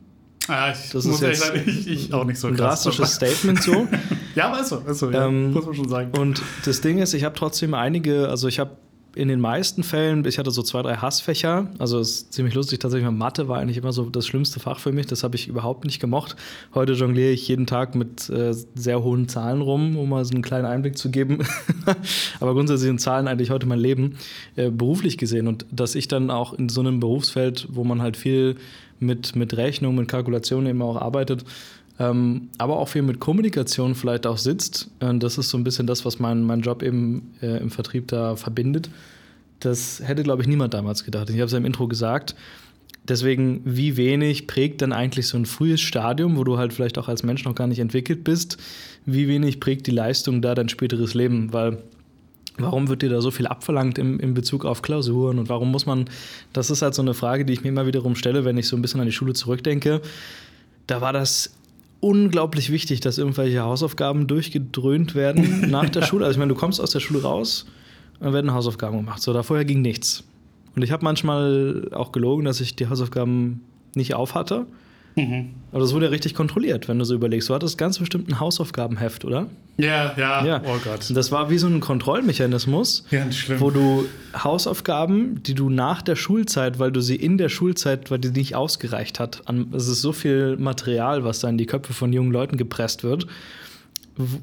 Ja, 0.48 0.72
ich 0.72 0.90
Das 0.92 1.06
muss 1.06 1.22
ist 1.22 1.42
sagen, 1.42 1.62
ich, 1.66 1.88
ich 1.88 2.14
auch 2.14 2.26
nicht 2.26 2.40
so 2.40 2.48
Ein 2.48 2.56
krass. 2.56 2.84
drastisches 2.84 3.14
Statement 3.16 3.62
so. 3.64 3.88
Ja, 4.36 4.48
aber 4.52 4.62
ist 4.62 4.70
so, 4.70 4.78
ist 4.78 5.00
so 5.00 5.10
ja, 5.10 5.28
Ähm, 5.28 5.54
muss 5.54 5.66
man 5.66 5.74
schon 5.76 5.90
sagen. 5.90 6.18
Und 6.18 6.42
das 6.66 6.82
Ding 6.82 7.00
ist, 7.00 7.14
ich 7.14 7.24
habe 7.24 7.36
trotzdem 7.36 7.74
einige, 7.74 8.30
also 8.30 8.48
ich 8.48 8.60
habe 8.60 8.72
in 9.16 9.28
den 9.28 9.40
meisten 9.40 9.84
Fällen, 9.84 10.26
ich 10.26 10.38
hatte 10.38 10.52
so 10.52 10.62
zwei, 10.62 10.82
drei 10.82 10.96
Hassfächer, 10.96 11.68
also 11.80 12.00
es 12.00 12.10
ist 12.10 12.34
ziemlich 12.34 12.54
lustig, 12.54 12.80
tatsächlich 12.80 13.10
Mathe 13.10 13.48
war 13.48 13.60
eigentlich 13.60 13.78
immer 13.78 13.92
so 13.92 14.10
das 14.10 14.28
schlimmste 14.28 14.60
Fach 14.60 14.80
für 14.80 14.92
mich, 14.92 15.08
das 15.08 15.24
habe 15.24 15.36
ich 15.36 15.48
überhaupt 15.48 15.86
nicht 15.86 16.00
gemocht. 16.00 16.36
Heute 16.74 16.94
jongliere 16.94 17.32
ich 17.32 17.48
jeden 17.48 17.66
Tag 17.66 17.96
mit 17.96 18.30
äh, 18.30 18.54
sehr 18.76 19.04
hohen 19.04 19.28
Zahlen 19.28 19.62
rum, 19.62 19.98
um 19.98 20.10
mal 20.10 20.24
so 20.26 20.34
einen 20.34 20.44
kleinen 20.44 20.66
Einblick 20.66 20.98
zu 20.98 21.10
geben. 21.10 21.40
Aber 22.40 22.54
grundsätzlich 22.54 22.88
sind 22.88 23.02
Zahlen 23.02 23.28
eigentlich 23.28 23.50
heute 23.50 23.66
mein 23.66 23.80
Leben, 23.80 24.18
äh, 24.56 24.70
beruflich 24.70 25.18
gesehen. 25.18 25.48
Und 25.48 25.66
dass 25.72 25.96
ich 25.96 26.08
dann 26.08 26.30
auch 26.30 26.54
in 26.54 26.70
so 26.70 26.82
einem 26.82 27.00
Berufsfeld, 27.00 27.68
wo 27.72 27.84
man 27.84 28.02
halt 28.02 28.16
viel 28.16 28.56
mit, 29.00 29.36
mit 29.36 29.56
Rechnung, 29.58 29.96
mit 29.96 30.08
Kalkulationen 30.08 30.68
eben 30.68 30.82
auch 30.82 30.98
arbeitet, 30.98 31.46
ähm, 32.00 32.50
aber 32.58 32.78
auch 32.78 32.88
viel 32.88 33.02
mit 33.02 33.20
Kommunikation 33.20 33.94
vielleicht 33.94 34.26
auch 34.26 34.38
sitzt. 34.38 34.90
Und 35.02 35.22
das 35.22 35.38
ist 35.38 35.50
so 35.50 35.58
ein 35.58 35.64
bisschen 35.64 35.86
das, 35.86 36.06
was 36.06 36.18
mein, 36.20 36.44
mein 36.44 36.62
Job 36.62 36.82
eben 36.82 37.34
äh, 37.42 37.58
im 37.58 37.70
Vertrieb 37.70 38.08
da 38.08 38.36
verbindet. 38.38 38.90
Das 39.60 40.02
hätte, 40.04 40.24
glaube 40.24 40.42
ich, 40.42 40.48
niemand 40.48 40.74
damals 40.74 41.04
gedacht. 41.04 41.30
Ich 41.30 41.36
habe 41.36 41.46
es 41.46 41.52
ja 41.52 41.58
im 41.58 41.66
Intro 41.66 41.88
gesagt. 41.88 42.36
Deswegen, 43.04 43.62
wie 43.66 43.98
wenig 43.98 44.48
prägt 44.48 44.82
denn 44.82 44.94
eigentlich 44.94 45.28
so 45.28 45.38
ein 45.38 45.46
frühes 45.46 45.82
Stadium, 45.82 46.38
wo 46.38 46.44
du 46.44 46.58
halt 46.58 46.72
vielleicht 46.72 46.98
auch 46.98 47.10
als 47.10 47.24
Mensch 47.24 47.44
noch 47.44 47.56
gar 47.56 47.68
nicht 47.68 47.80
entwickelt 47.80 48.24
bist, 48.24 48.58
wie 49.06 49.28
wenig 49.28 49.60
prägt 49.60 49.88
die 49.88 49.92
Leistung 49.92 50.42
da 50.42 50.56
dein 50.56 50.70
späteres 50.70 51.14
Leben? 51.16 51.52
Weil 51.52 51.82
warum 52.58 52.88
wird 52.88 53.02
dir 53.02 53.10
da 53.10 53.20
so 53.20 53.32
viel 53.32 53.48
abverlangt 53.48 53.98
im, 53.98 54.20
in 54.20 54.34
Bezug 54.34 54.64
auf 54.64 54.82
Klausuren 54.82 55.40
und 55.40 55.50
warum 55.50 55.72
muss 55.72 55.86
man, 55.86 56.06
das 56.54 56.70
ist 56.70 56.82
halt 56.82 56.94
so 56.94 57.02
eine 57.02 57.14
Frage, 57.14 57.46
die 57.46 57.54
ich 57.54 57.64
mir 57.64 57.70
immer 57.70 57.88
wiederum 57.88 58.16
stelle, 58.16 58.46
wenn 58.46 58.58
ich 58.58 58.68
so 58.68 58.76
ein 58.76 58.82
bisschen 58.82 59.00
an 59.00 59.08
die 59.08 59.12
Schule 59.12 59.34
zurückdenke. 59.34 60.02
Da 60.86 61.02
war 61.02 61.14
das 61.14 61.54
unglaublich 62.00 62.72
wichtig, 62.72 63.00
dass 63.00 63.18
irgendwelche 63.18 63.62
Hausaufgaben 63.62 64.28
durchgedröhnt 64.28 65.16
werden 65.16 65.70
nach 65.70 65.90
der 65.90 66.04
Schule. 66.04 66.26
Also 66.26 66.38
ich 66.38 66.40
meine, 66.40 66.54
du 66.54 66.60
kommst 66.60 66.80
aus 66.80 66.92
der 66.92 67.00
Schule 67.00 67.22
raus 67.22 67.66
und 68.20 68.26
dann 68.26 68.34
werden 68.34 68.54
Hausaufgaben 68.54 68.98
gemacht. 68.98 69.22
So, 69.22 69.34
da 69.34 69.44
vorher 69.44 69.66
ging 69.66 69.82
nichts. 69.82 70.24
Und 70.76 70.84
ich 70.84 70.92
habe 70.92 71.04
manchmal 71.04 71.90
auch 71.92 72.12
gelogen, 72.12 72.46
dass 72.46 72.62
ich 72.62 72.76
die 72.76 72.88
Hausaufgaben 72.88 73.62
nicht 73.96 74.14
aufhatte. 74.14 74.66
Mhm. 75.16 75.50
Aber 75.72 75.82
das 75.82 75.94
wurde 75.94 76.06
ja 76.06 76.12
richtig 76.12 76.34
kontrolliert, 76.34 76.88
wenn 76.88 76.98
du 76.98 77.06
so 77.06 77.14
überlegst. 77.14 77.50
Du 77.50 77.54
hattest 77.54 77.78
ganz 77.78 78.00
bestimmt 78.00 78.28
ein 78.30 78.40
Hausaufgabenheft, 78.40 79.24
oder? 79.26 79.48
Ja, 79.78 80.14
ja, 80.18 80.46
Ja. 80.46 80.62
oh 80.66 80.78
Gott. 80.84 81.10
Das 81.14 81.32
war 81.32 81.50
wie 81.50 81.58
so 81.58 81.68
ein 81.68 81.80
Kontrollmechanismus, 81.80 83.06
Ganz 83.12 83.36
schlimm. 83.36 83.60
wo 83.60 83.70
du 83.70 84.06
Hausaufgaben, 84.36 85.44
die 85.44 85.54
du 85.56 85.70
nach 85.70 86.02
der 86.02 86.16
Schulzeit, 86.16 86.80
weil 86.80 86.92
du 86.92 87.02
sie 87.02 87.16
in 87.16 87.38
der 87.38 87.50
Schulzeit, 87.50 88.10
weil 88.12 88.20
die 88.20 88.30
nicht 88.30 88.56
ausgereicht 88.56 89.20
hat, 89.20 89.42
an, 89.46 89.68
es 89.76 89.88
ist 89.88 90.02
so 90.02 90.12
viel 90.12 90.58
Material, 90.58 91.24
was 91.24 91.40
da 91.40 91.50
in 91.50 91.58
die 91.58 91.66
Köpfe 91.66 91.94
von 91.94 92.12
jungen 92.14 92.32
Leuten 92.32 92.58
gepresst 92.58 93.04
wird, 93.04 93.28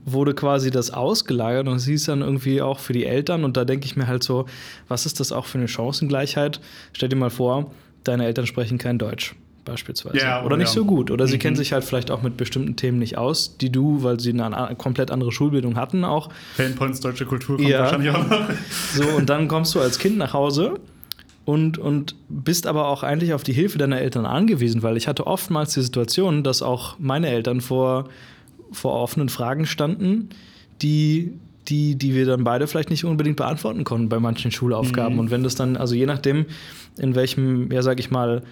wurde 0.04 0.32
quasi 0.34 0.70
das 0.70 0.90
ausgelagert 0.90 1.68
und 1.68 1.76
es 1.76 1.84
hieß 1.86 2.04
dann 2.04 2.22
irgendwie 2.22 2.62
auch 2.62 2.78
für 2.78 2.94
die 2.94 3.04
Eltern 3.04 3.44
und 3.44 3.56
da 3.58 3.64
denke 3.66 3.84
ich 3.84 3.94
mir 3.96 4.06
halt 4.06 4.22
so, 4.22 4.46
was 4.88 5.04
ist 5.04 5.20
das 5.20 5.32
auch 5.32 5.44
für 5.44 5.58
eine 5.58 5.68
Chancengleichheit? 5.68 6.60
Stell 6.94 7.10
dir 7.10 7.16
mal 7.16 7.28
vor, 7.30 7.72
deine 8.04 8.24
Eltern 8.24 8.46
sprechen 8.46 8.78
kein 8.78 8.98
Deutsch 8.98 9.34
beispielsweise. 9.66 10.16
Ja, 10.16 10.42
oder 10.44 10.56
nicht 10.56 10.68
ja. 10.68 10.72
so 10.74 10.84
gut. 10.86 11.10
Oder 11.10 11.26
sie 11.26 11.34
Mhm. 11.36 11.40
kennen 11.40 11.56
sich 11.56 11.72
halt 11.74 11.84
vielleicht 11.84 12.10
auch 12.10 12.22
mit 12.22 12.38
bestimmten 12.38 12.76
Themen 12.76 12.98
nicht 12.98 13.18
aus, 13.18 13.58
die 13.58 13.70
du, 13.70 14.02
weil 14.02 14.18
sie 14.18 14.30
eine 14.32 14.74
komplett 14.78 15.10
andere 15.10 15.30
Schulbildung 15.32 15.76
hatten, 15.76 16.04
auch 16.04 16.30
Painpoints 16.56 17.00
deutsche 17.00 17.26
Kultur 17.26 17.56
kommt 17.58 17.68
Ja. 17.68 17.80
wahrscheinlich 17.80 18.10
auch 18.10 18.26
noch. 18.26 18.48
so, 18.94 19.04
und 19.16 19.28
dann 19.28 19.48
kommst 19.48 19.74
du 19.74 19.80
als 19.80 19.98
Kind 19.98 20.16
nach 20.16 20.32
Hause 20.32 20.80
und, 21.44 21.76
und 21.78 22.14
bist 22.28 22.66
aber 22.66 22.88
auch 22.88 23.02
eigentlich 23.02 23.34
auf 23.34 23.42
die 23.42 23.52
Hilfe 23.52 23.76
deiner 23.78 24.00
Eltern 24.00 24.24
angewiesen, 24.26 24.82
weil 24.82 24.96
ich 24.96 25.06
hatte 25.06 25.26
oftmals 25.26 25.74
die 25.74 25.82
Situation, 25.82 26.42
dass 26.42 26.62
auch 26.62 26.96
meine 26.98 27.28
Eltern 27.28 27.60
vor, 27.60 28.08
vor 28.72 28.94
offenen 28.94 29.28
Fragen 29.28 29.66
standen, 29.66 30.30
die, 30.82 31.32
die, 31.68 31.96
die 31.96 32.14
wir 32.14 32.26
dann 32.26 32.44
beide 32.44 32.66
vielleicht 32.66 32.90
nicht 32.90 33.04
unbedingt 33.04 33.36
beantworten 33.36 33.84
konnten 33.84 34.08
bei 34.08 34.18
manchen 34.20 34.50
Schulaufgaben. 34.50 35.14
Mhm. 35.14 35.20
Und 35.20 35.30
wenn 35.30 35.42
das 35.42 35.54
dann, 35.54 35.76
also 35.76 35.94
je 35.94 36.06
nachdem, 36.06 36.46
in 36.98 37.14
welchem, 37.14 37.70
ja, 37.72 37.82
sag 37.82 38.00
ich 38.00 38.10
mal, 38.10 38.42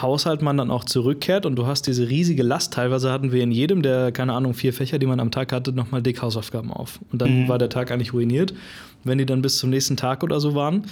Haushalt 0.00 0.42
man 0.42 0.56
dann 0.56 0.70
auch 0.70 0.84
zurückkehrt 0.84 1.46
und 1.46 1.56
du 1.56 1.66
hast 1.66 1.86
diese 1.86 2.08
riesige 2.08 2.42
Last. 2.42 2.74
Teilweise 2.74 3.10
hatten 3.12 3.32
wir 3.32 3.42
in 3.42 3.50
jedem 3.52 3.82
der, 3.82 4.12
keine 4.12 4.32
Ahnung, 4.34 4.54
vier 4.54 4.72
Fächer, 4.72 4.98
die 4.98 5.06
man 5.06 5.20
am 5.20 5.30
Tag 5.30 5.52
hatte, 5.52 5.72
nochmal 5.72 6.02
dick 6.02 6.22
Hausaufgaben 6.22 6.72
auf. 6.72 7.00
Und 7.12 7.22
dann 7.22 7.44
Mhm. 7.44 7.48
war 7.48 7.58
der 7.58 7.68
Tag 7.68 7.90
eigentlich 7.90 8.12
ruiniert, 8.12 8.54
wenn 9.04 9.18
die 9.18 9.26
dann 9.26 9.42
bis 9.42 9.58
zum 9.58 9.70
nächsten 9.70 9.96
Tag 9.96 10.22
oder 10.22 10.40
so 10.40 10.54
waren. 10.54 10.82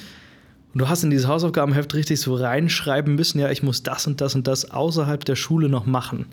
Und 0.72 0.80
du 0.80 0.88
hast 0.88 1.04
in 1.04 1.10
dieses 1.10 1.28
Hausaufgabenheft 1.28 1.94
richtig 1.94 2.20
so 2.20 2.34
reinschreiben 2.34 3.14
müssen, 3.14 3.38
ja, 3.38 3.50
ich 3.50 3.62
muss 3.62 3.82
das 3.82 4.06
und 4.06 4.20
das 4.20 4.34
und 4.34 4.46
das 4.46 4.70
außerhalb 4.70 5.24
der 5.24 5.36
Schule 5.36 5.68
noch 5.68 5.86
machen. 5.86 6.26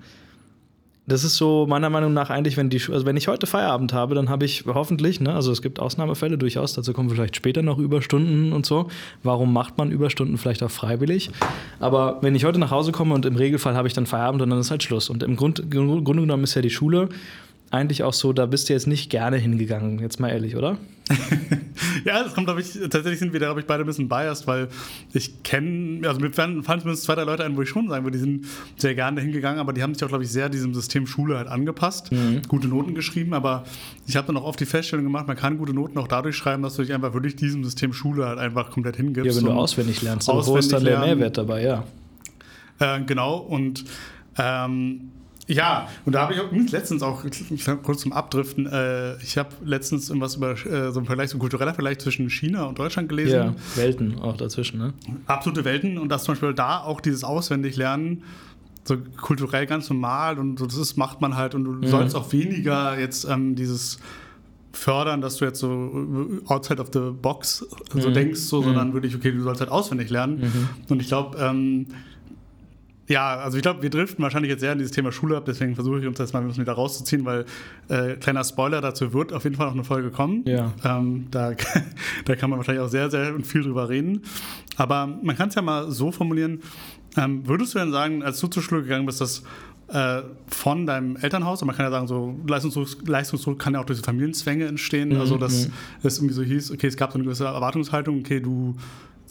Das 1.12 1.25
ist 1.25 1.36
so 1.36 1.65
meiner 1.68 1.89
Meinung 1.89 2.13
nach 2.13 2.30
eigentlich, 2.30 2.56
wenn 2.56 2.70
die, 2.70 2.82
also 2.89 3.06
wenn 3.06 3.18
ich 3.18 3.27
heute 3.27 3.46
Feierabend 3.46 3.91
habe, 3.91 4.15
dann 4.15 4.30
habe 4.30 4.46
ich 4.46 4.63
hoffentlich, 4.65 5.20
ne, 5.20 5.36
also 5.36 5.51
es 5.51 5.62
gibt 5.62 5.77
Ausnahmefälle 5.77 6.38
durchaus, 6.38 6.72
dazu 6.72 6.94
kommen 6.94 7.10
vielleicht 7.10 7.36
später 7.36 7.62
noch 7.62 7.77
Überstunden 7.80 8.53
und 8.53 8.65
so. 8.65 8.88
Warum 9.22 9.51
macht 9.51 9.77
man 9.77 9.91
Überstunden 9.91 10.38
vielleicht 10.38 10.63
auch 10.63 10.72
freiwillig? 10.72 11.30
Aber 11.82 12.20
wenn 12.22 12.34
ich 12.34 12.46
heute 12.46 12.60
nach 12.60 12.72
Hause 12.72 12.94
komme 12.94 13.13
und 13.13 13.25
im 13.25 13.36
Regelfall 13.36 13.75
habe 13.75 13.89
ich 13.89 13.94
dann 13.94 14.06
Feierabend 14.06 14.41
und 14.41 14.50
dann 14.51 14.60
ist 14.60 14.72
halt 14.72 14.84
Schluss. 14.84 15.10
Und 15.10 15.22
im 15.22 15.36
Grund, 15.36 15.70
Grunde 15.70 16.03
genommen 16.03 16.46
ist 16.46 16.56
ja 16.56 16.62
die 16.62 16.70
Schule 16.70 17.10
eigentlich 17.71 18.03
auch 18.03 18.13
so, 18.13 18.33
da 18.33 18.45
bist 18.45 18.69
du 18.69 18.73
jetzt 18.73 18.85
nicht 18.85 19.09
gerne 19.09 19.37
hingegangen, 19.37 19.99
jetzt 19.99 20.19
mal 20.19 20.29
ehrlich, 20.29 20.57
oder? 20.57 20.77
ja, 22.05 22.23
das 22.23 22.33
kommt, 22.33 22.47
glaube 22.47 22.61
ich, 22.61 22.73
tatsächlich 22.73 23.19
sind 23.19 23.33
wir 23.33 23.39
da, 23.39 23.47
glaube 23.47 23.61
ich, 23.61 23.65
beide 23.65 23.83
ein 23.83 23.87
bisschen 23.87 24.09
biased, 24.09 24.45
weil 24.45 24.67
ich 25.13 25.41
kenne, 25.43 26.07
also 26.07 26.19
mir 26.19 26.31
fallen 26.31 26.63
zumindest 26.63 27.03
zwei, 27.03 27.15
drei 27.15 27.23
Leute 27.23 27.43
ein, 27.45 27.55
wo 27.55 27.61
ich 27.61 27.69
schon 27.69 27.89
sagen 27.89 28.03
würde, 28.03 28.17
die 28.17 28.23
sind 28.23 28.45
sehr 28.75 28.93
gerne 28.93 29.21
hingegangen, 29.21 29.59
aber 29.59 29.71
die 29.71 29.81
haben 29.81 29.93
sich 29.93 30.03
auch, 30.03 30.09
glaube 30.09 30.23
ich, 30.23 30.29
sehr 30.29 30.49
diesem 30.49 30.73
System 30.73 31.07
Schule 31.07 31.37
halt 31.37 31.47
angepasst, 31.47 32.11
mhm. 32.11 32.41
gute 32.47 32.67
Noten 32.67 32.93
geschrieben, 32.93 33.33
aber 33.33 33.63
ich 34.05 34.17
habe 34.17 34.27
dann 34.27 34.37
auch 34.37 34.43
oft 34.43 34.59
die 34.59 34.65
Feststellung 34.65 35.05
gemacht, 35.05 35.27
man 35.27 35.37
kann 35.37 35.57
gute 35.57 35.73
Noten 35.73 35.97
auch 35.97 36.07
dadurch 36.07 36.35
schreiben, 36.35 36.63
dass 36.63 36.75
du 36.75 36.81
dich 36.81 36.93
einfach 36.93 37.13
wirklich 37.13 37.37
diesem 37.37 37.63
System 37.63 37.93
Schule 37.93 38.25
halt 38.25 38.37
einfach 38.37 38.69
komplett 38.69 38.97
hingibst. 38.97 39.29
Ja, 39.29 39.35
wenn 39.35 39.45
du 39.45 39.51
auswendig 39.51 40.01
lernst, 40.01 40.29
auswendig 40.29 40.53
wo 40.53 40.57
ist 40.57 40.73
dann 40.73 40.83
der 40.83 40.99
Mehrwert 40.99 41.37
dabei, 41.37 41.63
ja. 41.63 41.85
Äh, 42.79 43.01
genau, 43.03 43.37
und 43.37 43.85
ähm, 44.37 45.11
ja, 45.51 45.89
und 46.05 46.13
da 46.13 46.22
habe 46.22 46.34
ich 46.34 46.39
auch 46.39 46.51
letztens 46.51 47.03
auch, 47.03 47.24
kurz 47.84 48.01
zum 48.01 48.13
Abdriften, 48.13 48.67
äh, 48.67 49.17
ich 49.22 49.38
habe 49.38 49.50
letztens 49.63 50.10
irgendwas 50.10 50.36
über 50.36 50.51
äh, 50.51 50.91
so 50.91 51.00
einen 51.00 51.05
Vergleich, 51.05 51.29
so 51.29 51.38
ein 51.38 51.39
kultureller 51.39 51.74
Vergleich 51.74 52.00
zwischen 52.00 52.29
China 52.29 52.65
und 52.65 52.79
Deutschland 52.79 53.10
gelesen. 53.10 53.36
Ja, 53.36 53.55
Welten 53.75 54.20
auch 54.20 54.38
dazwischen, 54.38 54.79
ne? 54.79 54.93
Absolute 55.27 55.65
Welten 55.65 55.98
und 55.98 56.10
dass 56.10 56.24
zum 56.24 56.34
Beispiel 56.34 56.53
da 56.53 56.79
auch 56.79 57.01
dieses 57.01 57.24
Auswendiglernen 57.24 58.24
so 58.84 58.98
kulturell 58.98 59.65
ganz 59.65 59.89
normal 59.89 60.39
und 60.39 60.58
so, 60.58 60.65
das 60.65 60.96
macht 60.96 61.22
man 61.22 61.36
halt 61.36 61.53
und 61.53 61.65
du 61.65 61.72
mhm. 61.72 61.88
sollst 61.88 62.15
auch 62.15 62.31
weniger 62.31 62.98
jetzt 62.98 63.25
ähm, 63.25 63.55
dieses 63.55 64.00
fördern, 64.74 65.20
dass 65.20 65.36
du 65.36 65.46
jetzt 65.46 65.60
so 65.60 66.41
outside 66.48 66.81
of 66.81 66.89
the 66.93 67.12
box 67.12 67.65
so 67.93 68.10
mhm. 68.10 68.13
denkst, 68.13 68.39
so, 68.39 68.62
sondern 68.63 68.89
mhm. 68.89 68.93
wirklich, 68.93 69.15
okay, 69.15 69.34
du 69.34 69.41
sollst 69.41 69.60
halt 69.60 69.70
auswendig 69.70 70.10
lernen. 70.10 70.39
Mhm. 70.39 70.70
Und 70.89 71.01
ich 71.01 71.10
glaube, 71.10 71.38
ähm, 71.38 71.88
ja, 73.12 73.36
also 73.38 73.58
ich 73.58 73.63
glaube, 73.63 73.82
wir 73.82 73.89
driften 73.89 74.24
wahrscheinlich 74.24 74.50
jetzt 74.50 74.62
sehr 74.62 74.72
in 74.72 74.77
dieses 74.77 74.94
Thema 74.94 75.12
Schule 75.12 75.36
ab, 75.36 75.44
deswegen 75.46 75.75
versuche 75.75 76.00
ich 76.00 76.08
uns 76.08 76.18
das 76.18 76.32
mal 76.34 76.39
ein 76.39 76.48
bisschen 76.48 76.63
wieder 76.63 76.74
rauszuziehen, 76.74 77.25
weil 77.25 77.46
äh, 77.89 78.15
kleiner 78.15 78.44
Spoiler 78.44 78.80
dazu 78.80 79.13
wird 79.13 79.34
auf 79.34 79.44
jeden 79.44 79.58
Fall 79.58 79.68
noch 79.68 79.74
eine 79.74 79.84
Folge 79.84 80.12
kommen. 80.12 80.44
Ja. 80.46 80.72
Ähm, 80.84 81.27
da, 81.30 81.51
da 82.25 82.36
kann 82.36 82.50
man 82.50 82.58
wahrscheinlich 82.58 82.84
auch 82.84 82.89
sehr, 82.89 83.10
sehr 83.10 83.38
viel 83.44 83.63
drüber 83.63 83.89
reden. 83.89 84.22
Aber 84.77 85.08
man 85.08 85.36
kann 85.36 85.50
es 85.50 85.56
ja 85.56 85.62
mal 85.62 85.91
so 85.91 86.12
formulieren, 86.12 86.62
ähm, 87.18 87.46
würdest 87.46 87.75
du 87.75 87.80
denn 87.80 87.91
sagen, 87.91 88.24
als 88.24 88.39
du 88.39 88.48
zur 88.48 88.63
Schule 88.63 88.84
gegangen 88.84 89.06
bist, 89.06 89.20
dass 89.20 89.44
äh, 89.89 90.22
von 90.48 90.86
deinem 90.86 91.18
Elternhaus, 91.18 91.62
und 91.62 91.68
man 91.68 91.75
kann 91.75 91.86
ja 91.86 91.91
sagen, 91.91 92.08
so 92.08 92.39
Leistungsdruck, 92.48 93.06
Leistungsdruck 93.06 93.60
kann 93.60 93.74
ja 93.74 93.82
auch 93.82 93.86
durch 93.86 94.00
Familienzwänge 94.00 94.65
entstehen, 94.65 95.10
mhm. 95.10 95.20
also 95.20 95.38
dass 95.38 95.68
mhm. 95.68 95.74
es 96.03 96.18
irgendwie 96.18 96.34
so 96.34 96.44
hieß, 96.44 96.72
okay, 96.72 96.88
es 96.88 96.96
gab 96.96 97.12
so 97.12 97.15
eine 97.15 97.25
gewisse 97.25 97.44
Erwartungshaltung, 97.44 98.20
okay, 98.20 98.39
du 98.39 98.75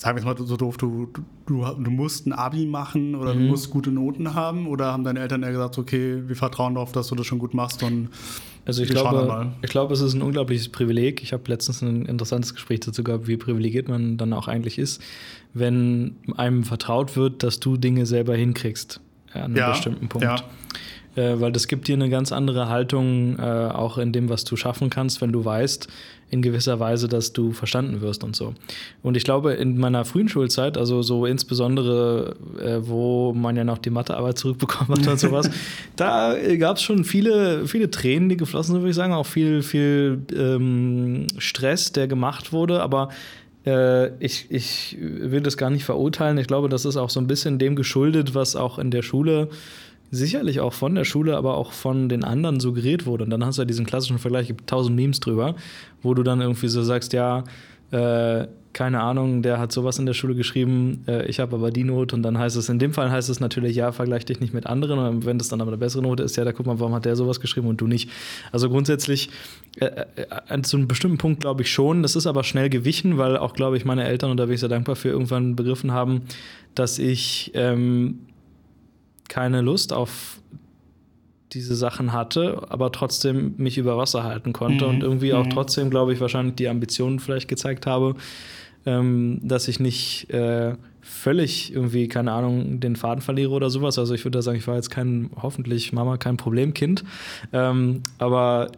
sagen 0.01 0.17
wir 0.17 0.21
es 0.21 0.39
mal 0.39 0.47
so 0.47 0.57
doof, 0.57 0.79
du, 0.79 1.09
du, 1.45 1.63
du 1.63 1.91
musst 1.91 2.27
ein 2.27 2.33
Abi 2.33 2.65
machen 2.65 3.15
oder 3.15 3.35
mhm. 3.35 3.41
du 3.41 3.45
musst 3.49 3.69
gute 3.69 3.91
Noten 3.91 4.35
haben 4.35 4.67
oder 4.67 4.87
haben 4.87 5.05
deine 5.05 5.21
Eltern 5.21 5.43
eher 5.43 5.53
gesagt, 5.53 5.77
okay, 5.77 6.23
wir 6.27 6.37
vertrauen 6.37 6.75
darauf, 6.75 6.93
dass 6.93 7.09
du 7.09 7.15
das 7.15 7.27
schon 7.27 7.39
gut 7.39 7.53
machst 7.53 7.83
und 7.83 8.09
also 8.65 8.83
ich 8.83 8.89
glaube, 8.89 9.53
ich 9.63 9.71
glaube, 9.71 9.93
es 9.93 10.01
ist 10.01 10.15
ein 10.15 10.23
unglaubliches 10.23 10.69
Privileg. 10.69 11.23
Ich 11.23 11.33
habe 11.33 11.43
letztens 11.47 11.83
ein 11.83 12.07
interessantes 12.07 12.55
Gespräch 12.55 12.81
dazu 12.81 13.03
gehabt, 13.03 13.27
wie 13.27 13.37
privilegiert 13.37 13.89
man 13.89 14.17
dann 14.17 14.33
auch 14.33 14.49
eigentlich 14.49 14.79
ist, 14.79 15.03
wenn 15.55 16.17
einem 16.37 16.65
vertraut 16.65 17.17
wird, 17.17 17.43
dass 17.43 17.59
du 17.59 17.77
Dinge 17.77 18.07
selber 18.07 18.37
hinkriegst 18.37 19.01
an 19.33 19.43
einem 19.43 19.57
ja, 19.57 19.71
bestimmten 19.71 20.09
Punkt. 20.09 20.25
Ja. 20.25 20.37
Äh, 21.17 21.41
weil 21.41 21.51
das 21.51 21.67
gibt 21.67 21.89
dir 21.89 21.95
eine 21.95 22.09
ganz 22.09 22.31
andere 22.31 22.69
Haltung 22.69 23.39
äh, 23.39 23.43
auch 23.43 23.99
in 23.99 24.13
dem, 24.13 24.29
was 24.29 24.45
du 24.45 24.57
schaffen 24.57 24.91
kannst, 24.91 25.21
wenn 25.21 25.33
du 25.33 25.45
weißt, 25.45 25.89
in 26.31 26.43
gewisser 26.43 26.79
Weise, 26.79 27.09
dass 27.09 27.33
du 27.33 27.53
verstanden 27.53 28.01
wirst 28.01 28.23
und 28.23 28.37
so. 28.37 28.55
Und 29.03 29.17
ich 29.17 29.25
glaube, 29.25 29.55
in 29.55 29.79
meiner 29.79 30.05
frühen 30.05 30.29
Schulzeit, 30.29 30.79
also 30.79 31.03
so 31.03 31.27
insbesondere, 31.27 32.37
äh, 32.63 32.79
wo 32.83 33.33
man 33.33 33.57
ja 33.57 33.65
noch 33.65 33.79
die 33.79 33.91
Mathearbeit 33.91 34.39
zurückbekommen 34.39 34.97
hat 34.97 35.09
und 35.09 35.19
sowas, 35.19 35.51
da 35.97 36.37
gab 36.57 36.77
es 36.77 36.83
schon 36.83 37.03
viele, 37.03 37.67
viele 37.67 37.91
Tränen, 37.91 38.29
die 38.29 38.37
geflossen 38.37 38.75
sind, 38.75 38.83
würde 38.83 38.91
ich 38.91 38.97
sagen, 38.97 39.13
auch 39.13 39.27
viel, 39.27 39.63
viel 39.63 40.23
ähm, 40.37 41.27
Stress, 41.39 41.91
der 41.91 42.07
gemacht 42.07 42.53
wurde, 42.53 42.81
aber 42.81 43.09
äh, 43.67 44.15
ich, 44.25 44.47
ich 44.51 44.97
will 45.01 45.41
das 45.41 45.57
gar 45.57 45.71
nicht 45.71 45.85
verurteilen. 45.85 46.39
Ich 46.39 46.47
glaube, 46.47 46.69
das 46.69 46.85
ist 46.85 46.97
auch 46.97 47.11
so 47.11 47.21
ein 47.21 47.27
bisschen 47.27 47.59
dem 47.59 47.75
geschuldet, 47.75 48.37
was 48.37 48.55
auch 48.55 48.79
in 48.79 48.93
der 48.93 49.03
Schule 49.03 49.49
sicherlich 50.11 50.61
auch 50.61 50.73
von 50.73 50.95
der 50.95 51.05
Schule, 51.05 51.37
aber 51.37 51.57
auch 51.57 51.73
von 51.73 52.09
den 52.09 52.25
anderen 52.25 52.61
suggeriert 52.61 53.07
wurde. 53.07 53.25
Und 53.25 53.31
dann 53.31 53.45
hast 53.45 53.59
du 53.59 53.63
ja 53.63 53.67
diesen 53.67 53.87
klassischen 53.87 54.19
Vergleich, 54.19 54.49
gibt 54.49 54.69
tausend 54.69 54.97
Memes 54.97 55.21
drüber, 55.21 55.55
wo 56.03 56.15
du 56.15 56.23
dann 56.23 56.41
irgendwie 56.41 56.69
so 56.69 56.83
sagst, 56.83 57.13
ja, 57.13 57.45
äh, 57.93 58.47
keine 58.73 59.01
Ahnung, 59.01 59.43
der 59.43 59.59
hat 59.59 59.73
sowas 59.73 59.99
in 59.99 60.07
der 60.07 60.15
Schule 60.15 60.37
geschrieben, 60.37 61.03
äh, 61.09 61.27
ich 61.27 61.41
habe 61.41 61.57
aber 61.57 61.73
die 61.73 61.83
Note 61.83 62.15
und 62.15 62.23
dann 62.23 62.39
heißt 62.39 62.57
es, 62.57 62.69
in 62.69 62.79
dem 62.79 62.93
Fall 62.93 63.11
heißt 63.11 63.29
es 63.29 63.41
natürlich, 63.41 63.75
ja, 63.75 63.91
vergleich 63.91 64.25
dich 64.25 64.39
nicht 64.39 64.55
mit 64.55 64.67
anderen 64.67 64.99
und 64.99 65.27
wenn 65.27 65.39
das 65.39 65.49
dann 65.49 65.61
aber 65.61 65.71
eine 65.71 65.79
bessere 65.79 66.03
Note 66.03 66.23
ist, 66.23 66.37
ja, 66.37 66.45
da 66.45 66.53
guck 66.53 66.67
mal, 66.67 66.79
warum 66.79 66.95
hat 66.95 67.05
der 67.05 67.17
sowas 67.17 67.41
geschrieben 67.41 67.67
und 67.67 67.81
du 67.81 67.89
nicht. 67.89 68.11
Also 68.53 68.71
grundsätzlich, 68.71 69.31
äh, 69.81 70.05
äh, 70.17 70.63
zu 70.63 70.77
einem 70.77 70.87
bestimmten 70.87 71.19
Punkt 71.19 71.41
glaube 71.41 71.63
ich 71.63 71.71
schon, 71.71 72.03
das 72.03 72.15
ist 72.15 72.29
aber 72.29 72.45
schnell 72.45 72.71
gewichen, 72.71 73.19
weil 73.19 73.37
auch, 73.37 73.55
glaube 73.55 73.77
ich, 73.77 73.85
meine 73.85 74.05
Eltern, 74.05 74.31
und 74.31 74.37
da 74.37 74.47
bin 74.47 74.55
ich 74.55 74.61
sehr 74.61 74.69
dankbar 74.69 74.95
für, 74.95 75.09
irgendwann 75.09 75.57
begriffen 75.57 75.91
haben, 75.91 76.23
dass 76.77 77.01
ich 77.01 77.51
ähm, 77.55 78.21
keine 79.31 79.63
Lust 79.63 79.95
auf 79.95 80.41
diese 81.53 81.75
Sachen 81.75 82.13
hatte, 82.13 82.67
aber 82.69 82.93
trotzdem 82.93 83.55
mich 83.57 83.79
über 83.79 83.97
Wasser 83.97 84.25
halten 84.25 84.53
konnte 84.53 84.85
mhm. 84.85 84.91
und 84.91 85.03
irgendwie 85.03 85.33
auch 85.33 85.47
mhm. 85.47 85.51
trotzdem, 85.51 85.89
glaube 85.89 86.13
ich, 86.13 86.21
wahrscheinlich 86.21 86.57
die 86.57 86.69
Ambitionen 86.69 87.21
vielleicht 87.21 87.49
gezeigt 87.49 87.87
habe, 87.87 88.17
ähm, 88.87 89.41
dass 89.43 89.69
ich 89.69 89.81
nicht 89.81 90.31
äh, 90.31 90.75
völlig 91.01 91.73
irgendwie, 91.73 92.09
keine 92.09 92.33
Ahnung, 92.33 92.81
den 92.81 92.97
Faden 92.97 93.23
verliere 93.23 93.51
oder 93.51 93.71
sowas. 93.71 93.99
Also 93.99 94.15
ich 94.15 94.25
würde 94.25 94.39
da 94.39 94.43
sagen, 94.43 94.59
ich 94.59 94.67
war 94.67 94.77
jetzt 94.77 94.91
kein, 94.91 95.31
hoffentlich 95.41 95.93
Mama, 95.93 96.17
kein 96.19 96.37
Problemkind. 96.37 97.05
Ähm, 97.53 98.03
aber 98.19 98.71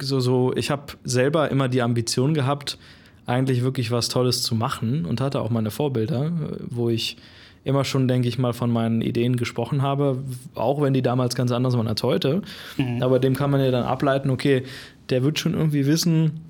so, 0.00 0.20
so, 0.20 0.54
ich 0.56 0.70
habe 0.70 0.94
selber 1.04 1.50
immer 1.50 1.68
die 1.68 1.82
Ambition 1.82 2.34
gehabt, 2.34 2.78
eigentlich 3.26 3.62
wirklich 3.62 3.90
was 3.90 4.08
Tolles 4.08 4.42
zu 4.42 4.54
machen 4.54 5.04
und 5.04 5.20
hatte 5.20 5.40
auch 5.40 5.50
meine 5.50 5.70
Vorbilder, 5.70 6.32
wo 6.68 6.88
ich 6.88 7.16
immer 7.64 7.84
schon, 7.84 8.08
denke 8.08 8.28
ich 8.28 8.38
mal, 8.38 8.52
von 8.52 8.70
meinen 8.70 9.00
Ideen 9.02 9.36
gesprochen 9.36 9.82
habe, 9.82 10.18
auch 10.54 10.80
wenn 10.80 10.94
die 10.94 11.02
damals 11.02 11.34
ganz 11.34 11.52
anders 11.52 11.76
waren 11.76 11.88
als 11.88 12.02
heute. 12.02 12.42
Mhm. 12.76 13.02
Aber 13.02 13.18
dem 13.18 13.34
kann 13.34 13.50
man 13.50 13.60
ja 13.60 13.70
dann 13.70 13.84
ableiten, 13.84 14.30
okay, 14.30 14.62
der 15.10 15.22
wird 15.22 15.38
schon 15.38 15.54
irgendwie 15.54 15.86
wissen, 15.86 16.40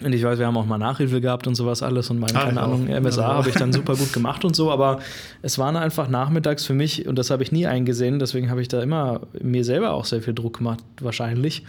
und 0.00 0.12
ich 0.12 0.22
weiß, 0.22 0.38
wir 0.38 0.46
haben 0.46 0.56
auch 0.56 0.66
mal 0.66 0.78
Nachhilfe 0.78 1.20
gehabt 1.20 1.48
und 1.48 1.56
sowas 1.56 1.82
alles 1.82 2.08
und 2.08 2.20
meine, 2.20 2.38
ah, 2.38 2.44
keine 2.44 2.60
Ahnung, 2.60 2.86
MSA 2.86 3.20
ja. 3.20 3.34
habe 3.34 3.48
ich 3.48 3.56
dann 3.56 3.72
super 3.72 3.96
gut 3.96 4.12
gemacht 4.12 4.44
und 4.44 4.54
so, 4.54 4.70
aber 4.70 5.00
es 5.42 5.58
waren 5.58 5.76
einfach 5.76 6.08
nachmittags 6.08 6.64
für 6.64 6.74
mich, 6.74 7.08
und 7.08 7.18
das 7.18 7.30
habe 7.30 7.42
ich 7.42 7.50
nie 7.50 7.66
eingesehen, 7.66 8.20
deswegen 8.20 8.48
habe 8.48 8.62
ich 8.62 8.68
da 8.68 8.80
immer 8.80 9.22
mir 9.42 9.64
selber 9.64 9.92
auch 9.92 10.04
sehr 10.04 10.22
viel 10.22 10.34
Druck 10.34 10.58
gemacht, 10.58 10.84
wahrscheinlich, 11.00 11.64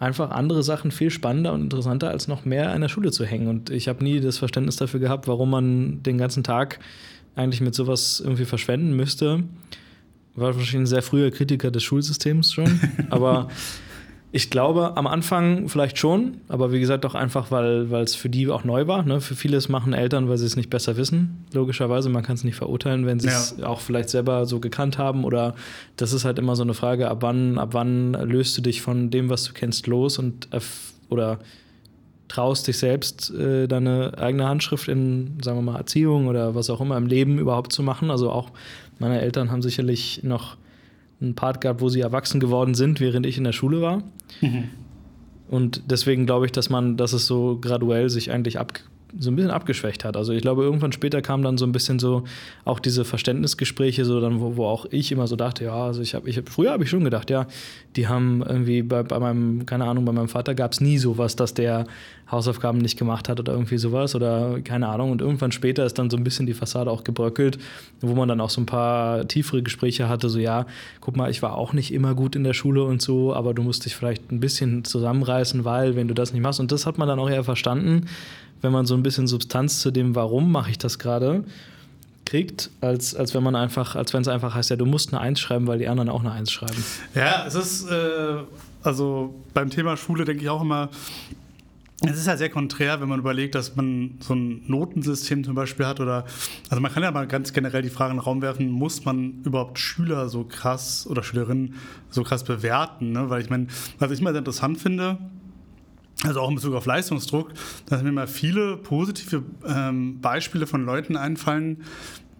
einfach 0.00 0.30
andere 0.30 0.62
Sachen 0.62 0.90
viel 0.90 1.10
spannender 1.10 1.52
und 1.52 1.62
interessanter, 1.62 2.10
als 2.10 2.28
noch 2.28 2.44
mehr 2.44 2.74
in 2.74 2.80
der 2.80 2.88
Schule 2.88 3.10
zu 3.10 3.24
hängen. 3.24 3.48
Und 3.48 3.70
ich 3.70 3.88
habe 3.88 4.04
nie 4.04 4.20
das 4.20 4.38
Verständnis 4.38 4.76
dafür 4.76 5.00
gehabt, 5.00 5.26
warum 5.26 5.50
man 5.50 6.02
den 6.02 6.18
ganzen 6.18 6.44
Tag 6.44 6.78
eigentlich 7.38 7.60
mit 7.60 7.74
sowas 7.74 8.20
irgendwie 8.22 8.44
verschwenden 8.44 8.94
müsste. 8.94 9.44
War 10.34 10.54
wahrscheinlich 10.54 10.74
ein 10.74 10.86
sehr 10.86 11.02
früher 11.02 11.30
Kritiker 11.30 11.70
des 11.70 11.82
Schulsystems 11.82 12.52
schon. 12.52 12.80
Aber 13.10 13.48
ich 14.30 14.50
glaube, 14.50 14.96
am 14.96 15.06
Anfang 15.06 15.68
vielleicht 15.68 15.96
schon, 15.96 16.42
aber 16.48 16.70
wie 16.70 16.80
gesagt, 16.80 17.04
doch 17.04 17.14
einfach, 17.14 17.50
weil 17.50 17.90
es 18.02 18.14
für 18.14 18.28
die 18.28 18.46
auch 18.48 18.62
neu 18.62 18.86
war. 18.86 19.02
Ne? 19.02 19.22
Für 19.22 19.34
vieles 19.34 19.70
machen 19.70 19.94
Eltern, 19.94 20.28
weil 20.28 20.36
sie 20.36 20.44
es 20.44 20.54
nicht 20.54 20.68
besser 20.68 20.98
wissen, 20.98 21.46
logischerweise. 21.54 22.10
Man 22.10 22.22
kann 22.22 22.34
es 22.34 22.44
nicht 22.44 22.56
verurteilen, 22.56 23.06
wenn 23.06 23.20
sie 23.20 23.28
es 23.28 23.54
ja. 23.58 23.66
auch 23.66 23.80
vielleicht 23.80 24.10
selber 24.10 24.44
so 24.44 24.60
gekannt 24.60 24.98
haben. 24.98 25.24
Oder 25.24 25.54
das 25.96 26.12
ist 26.12 26.26
halt 26.26 26.38
immer 26.38 26.56
so 26.56 26.62
eine 26.62 26.74
Frage, 26.74 27.08
ab 27.08 27.18
wann, 27.20 27.56
ab 27.58 27.70
wann 27.72 28.12
löst 28.12 28.56
du 28.58 28.60
dich 28.60 28.82
von 28.82 29.08
dem, 29.08 29.30
was 29.30 29.44
du 29.44 29.54
kennst, 29.54 29.86
los 29.86 30.18
und 30.18 30.48
oder 31.08 31.38
traust 32.28 32.66
dich 32.66 32.78
selbst, 32.78 33.30
äh, 33.30 33.66
deine 33.66 34.12
eigene 34.18 34.46
Handschrift 34.46 34.88
in, 34.88 35.38
sagen 35.42 35.58
wir 35.58 35.72
mal, 35.72 35.78
Erziehung 35.78 36.26
oder 36.26 36.54
was 36.54 36.70
auch 36.70 36.80
immer 36.80 36.96
im 36.96 37.06
Leben 37.06 37.38
überhaupt 37.38 37.72
zu 37.72 37.82
machen. 37.82 38.10
Also 38.10 38.30
auch 38.30 38.50
meine 38.98 39.20
Eltern 39.20 39.50
haben 39.50 39.62
sicherlich 39.62 40.22
noch 40.22 40.56
einen 41.20 41.34
Part 41.34 41.60
gehabt, 41.60 41.80
wo 41.80 41.88
sie 41.88 42.00
erwachsen 42.00 42.40
geworden 42.40 42.74
sind, 42.74 43.00
während 43.00 43.26
ich 43.26 43.38
in 43.38 43.44
der 43.44 43.52
Schule 43.52 43.80
war. 43.80 44.02
Mhm. 44.40 44.64
Und 45.48 45.82
deswegen 45.90 46.26
glaube 46.26 46.46
ich, 46.46 46.52
dass 46.52 46.68
man, 46.70 46.96
dass 46.96 47.12
es 47.12 47.26
so 47.26 47.58
graduell 47.60 48.10
sich 48.10 48.30
eigentlich 48.30 48.58
ab, 48.58 48.78
so 49.18 49.30
ein 49.30 49.36
bisschen 49.36 49.50
abgeschwächt 49.50 50.04
hat. 50.04 50.16
Also 50.16 50.32
ich 50.32 50.42
glaube, 50.42 50.62
irgendwann 50.62 50.92
später 50.92 51.22
kam 51.22 51.42
dann 51.42 51.56
so 51.56 51.64
ein 51.64 51.72
bisschen 51.72 51.98
so 51.98 52.24
auch 52.64 52.78
diese 52.78 53.04
Verständnisgespräche, 53.04 54.04
so 54.04 54.20
dann, 54.20 54.40
wo, 54.40 54.56
wo 54.56 54.66
auch 54.66 54.86
ich 54.90 55.12
immer 55.12 55.26
so 55.26 55.36
dachte, 55.36 55.64
ja, 55.64 55.74
also 55.74 56.02
ich 56.02 56.14
habe, 56.14 56.28
ich 56.28 56.36
hab, 56.36 56.48
früher 56.48 56.72
habe 56.72 56.84
ich 56.84 56.90
schon 56.90 57.04
gedacht, 57.04 57.30
ja, 57.30 57.46
die 57.96 58.06
haben 58.06 58.42
irgendwie 58.46 58.82
bei, 58.82 59.02
bei 59.02 59.18
meinem, 59.18 59.64
keine 59.66 59.86
Ahnung, 59.86 60.04
bei 60.04 60.12
meinem 60.12 60.28
Vater 60.28 60.54
gab 60.54 60.72
es 60.72 60.80
nie 60.80 60.98
sowas, 60.98 61.36
dass 61.36 61.54
der 61.54 61.86
Hausaufgaben 62.30 62.78
nicht 62.78 62.98
gemacht 62.98 63.28
hat 63.28 63.40
oder 63.40 63.52
irgendwie 63.52 63.78
sowas 63.78 64.14
oder 64.14 64.60
keine 64.60 64.88
Ahnung. 64.88 65.10
Und 65.10 65.22
irgendwann 65.22 65.52
später 65.52 65.86
ist 65.86 65.98
dann 65.98 66.10
so 66.10 66.16
ein 66.16 66.24
bisschen 66.24 66.46
die 66.46 66.54
Fassade 66.54 66.90
auch 66.90 67.02
gebröckelt, 67.04 67.58
wo 68.00 68.14
man 68.14 68.28
dann 68.28 68.40
auch 68.40 68.50
so 68.50 68.60
ein 68.60 68.66
paar 68.66 69.26
tiefere 69.26 69.62
Gespräche 69.62 70.08
hatte, 70.08 70.28
so 70.28 70.38
ja, 70.38 70.66
guck 71.00 71.16
mal, 71.16 71.30
ich 71.30 71.42
war 71.42 71.56
auch 71.56 71.72
nicht 71.72 71.92
immer 71.92 72.14
gut 72.14 72.36
in 72.36 72.44
der 72.44 72.52
Schule 72.52 72.84
und 72.84 73.00
so, 73.00 73.34
aber 73.34 73.54
du 73.54 73.62
musst 73.62 73.86
dich 73.86 73.96
vielleicht 73.96 74.30
ein 74.30 74.40
bisschen 74.40 74.84
zusammenreißen, 74.84 75.64
weil 75.64 75.96
wenn 75.96 76.08
du 76.08 76.14
das 76.14 76.32
nicht 76.32 76.42
machst, 76.42 76.60
und 76.60 76.70
das 76.70 76.84
hat 76.84 76.98
man 76.98 77.08
dann 77.08 77.18
auch 77.18 77.30
eher 77.30 77.44
verstanden, 77.44 78.06
wenn 78.60 78.72
man 78.72 78.86
so 78.86 78.94
ein 78.94 79.02
bisschen 79.02 79.26
Substanz 79.26 79.80
zu 79.80 79.90
dem, 79.90 80.14
warum 80.14 80.50
mache 80.52 80.70
ich 80.70 80.78
das 80.78 80.98
gerade, 80.98 81.44
kriegt, 82.28 82.70
als, 82.82 83.14
als 83.14 83.34
wenn 83.34 83.42
man 83.42 83.56
einfach, 83.56 83.96
als 83.96 84.12
wenn 84.12 84.20
es 84.20 84.28
einfach 84.28 84.54
heißt, 84.54 84.70
ja, 84.70 84.76
du 84.76 84.84
musst 84.84 85.12
eine 85.12 85.20
Eins 85.20 85.40
schreiben, 85.40 85.66
weil 85.66 85.78
die 85.78 85.88
anderen 85.88 86.10
auch 86.10 86.20
eine 86.20 86.32
Eins 86.32 86.52
schreiben. 86.52 86.84
Ja, 87.14 87.46
es 87.46 87.54
ist, 87.54 87.90
äh, 87.90 88.42
also 88.82 89.34
beim 89.54 89.70
Thema 89.70 89.96
Schule 89.96 90.24
denke 90.24 90.42
ich 90.42 90.50
auch 90.50 90.60
immer, 90.60 90.90
es 92.00 92.16
ist 92.16 92.26
ja 92.28 92.36
sehr 92.36 92.50
konträr, 92.50 93.00
wenn 93.00 93.08
man 93.08 93.18
überlegt, 93.18 93.56
dass 93.56 93.74
man 93.74 94.18
so 94.20 94.34
ein 94.34 94.62
Notensystem 94.68 95.42
zum 95.42 95.56
Beispiel 95.56 95.84
hat 95.84 95.98
oder, 95.98 96.26
also 96.68 96.80
man 96.80 96.92
kann 96.92 97.02
ja 97.02 97.10
mal 97.10 97.26
ganz 97.26 97.52
generell 97.52 97.82
die 97.82 97.90
Frage 97.90 98.12
in 98.12 98.18
den 98.18 98.22
Raum 98.22 98.40
werfen, 98.40 98.70
muss 98.70 99.04
man 99.04 99.42
überhaupt 99.44 99.80
Schüler 99.80 100.28
so 100.28 100.44
krass 100.44 101.08
oder 101.08 101.24
Schülerinnen 101.24 101.74
so 102.10 102.22
krass 102.22 102.44
bewerten? 102.44 103.10
Ne? 103.12 103.30
Weil 103.30 103.40
ich 103.40 103.50
meine, 103.50 103.66
was 103.98 104.12
ich 104.12 104.20
mal 104.20 104.32
sehr 104.32 104.38
interessant 104.38 104.78
finde, 104.78 105.18
also 106.24 106.40
auch 106.40 106.48
in 106.48 106.56
Bezug 106.56 106.74
auf 106.74 106.86
Leistungsdruck, 106.86 107.52
dass 107.86 108.02
mir 108.02 108.12
mal 108.12 108.26
viele 108.26 108.76
positive 108.76 109.42
ähm, 109.66 110.20
Beispiele 110.20 110.66
von 110.66 110.84
Leuten 110.84 111.16
einfallen, 111.16 111.84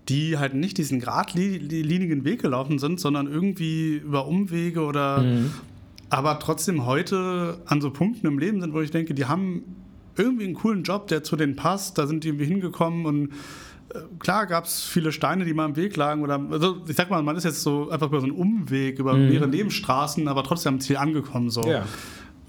die 0.09 0.39
halt 0.39 0.55
nicht 0.55 0.79
diesen 0.79 1.01
geradlinigen 1.01 2.25
Weg 2.25 2.43
gelaufen 2.43 2.79
sind, 2.79 2.99
sondern 2.99 3.27
irgendwie 3.27 3.97
über 3.97 4.27
Umwege 4.27 4.83
oder 4.83 5.23
mhm 5.23 5.51
aber 6.11 6.39
trotzdem 6.39 6.87
heute 6.87 7.61
an 7.67 7.81
so 7.81 7.91
Punkten 7.91 8.27
im 8.27 8.39
Leben 8.39 8.61
sind, 8.61 8.73
wo 8.73 8.81
ich 8.81 8.91
denke, 8.91 9.15
die 9.15 9.27
haben 9.27 9.63
irgendwie 10.17 10.45
einen 10.45 10.55
coolen 10.55 10.83
Job, 10.83 11.07
der 11.09 11.23
zu 11.23 11.37
denen 11.37 11.57
passt, 11.57 11.99
da 11.99 12.07
sind 12.07 12.25
die 12.25 12.29
irgendwie 12.29 12.47
hingekommen 12.47 13.07
und 13.07 13.33
äh, 13.95 14.01
klar 14.19 14.47
gab 14.47 14.65
es 14.65 14.83
viele 14.85 15.13
Steine, 15.13 15.45
die 15.45 15.55
mal 15.55 15.67
im 15.67 15.77
Weg 15.77 15.97
lagen 15.97 16.23
oder 16.23 16.41
also 16.51 16.83
ich 16.89 16.97
sag 16.97 17.11
mal, 17.11 17.23
man 17.23 17.37
ist 17.37 17.45
jetzt 17.45 17.63
so 17.63 17.91
einfach 17.91 18.09
über 18.09 18.21
so 18.21 18.27
einen 18.27 18.35
Umweg, 18.35 18.99
über 18.99 19.15
mhm. 19.15 19.29
mehrere 19.29 19.49
Nebenstraßen, 19.49 20.27
aber 20.29 20.43
trotzdem 20.43 20.75
am 20.75 20.81
Ziel 20.81 20.97
angekommen 20.97 21.51
so. 21.51 21.63
Ja. 21.63 21.85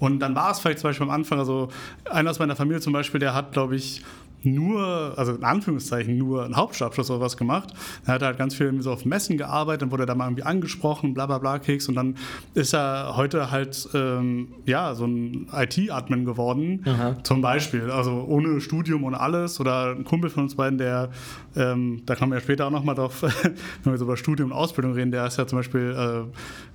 Und 0.00 0.18
dann 0.18 0.34
war 0.34 0.50
es 0.50 0.58
vielleicht 0.58 0.80
zum 0.80 0.90
Beispiel 0.90 1.06
am 1.06 1.10
Anfang, 1.10 1.38
also 1.38 1.68
einer 2.10 2.30
aus 2.30 2.38
meiner 2.38 2.56
Familie 2.56 2.80
zum 2.80 2.92
Beispiel, 2.92 3.20
der 3.20 3.34
hat, 3.34 3.52
glaube 3.52 3.76
ich, 3.76 4.02
nur, 4.42 5.14
also 5.16 5.32
in 5.32 5.44
Anführungszeichen 5.44 6.16
nur 6.16 6.44
einen 6.44 6.56
Hauptschulabschluss 6.56 7.10
oder 7.10 7.20
was 7.20 7.36
gemacht. 7.36 7.72
Er 8.06 8.14
hat 8.14 8.22
halt 8.22 8.38
ganz 8.38 8.54
viel 8.54 8.80
so 8.82 8.92
auf 8.92 9.04
Messen 9.04 9.36
gearbeitet, 9.36 9.82
dann 9.82 9.90
wurde 9.90 10.04
er 10.04 10.06
da 10.06 10.14
mal 10.14 10.26
irgendwie 10.26 10.44
angesprochen, 10.44 11.14
bla 11.14 11.26
bla 11.26 11.38
bla 11.38 11.58
Keks 11.58 11.88
und 11.88 11.94
dann 11.94 12.16
ist 12.54 12.74
er 12.74 13.16
heute 13.16 13.50
halt 13.50 13.88
ähm, 13.94 14.48
ja 14.66 14.94
so 14.94 15.06
ein 15.06 15.48
IT-Admin 15.52 16.24
geworden, 16.24 16.82
Aha. 16.86 17.16
zum 17.22 17.40
Beispiel. 17.40 17.90
Also 17.90 18.24
ohne 18.28 18.60
Studium, 18.60 19.04
ohne 19.04 19.20
alles. 19.20 19.60
Oder 19.60 19.90
ein 19.92 20.04
Kumpel 20.04 20.30
von 20.30 20.44
uns 20.44 20.54
beiden, 20.54 20.78
der, 20.78 21.10
ähm, 21.56 22.02
da 22.06 22.14
kommen 22.14 22.32
wir 22.32 22.38
ja 22.38 22.42
später 22.42 22.66
auch 22.66 22.70
nochmal 22.70 22.94
drauf, 22.94 23.22
wenn 23.84 23.92
wir 23.92 23.98
so 23.98 24.04
über 24.04 24.16
Studium 24.16 24.50
und 24.50 24.56
Ausbildung 24.56 24.94
reden, 24.94 25.10
der 25.10 25.26
ist 25.26 25.38
ja 25.38 25.46
zum 25.46 25.58
Beispiel, 25.58 25.94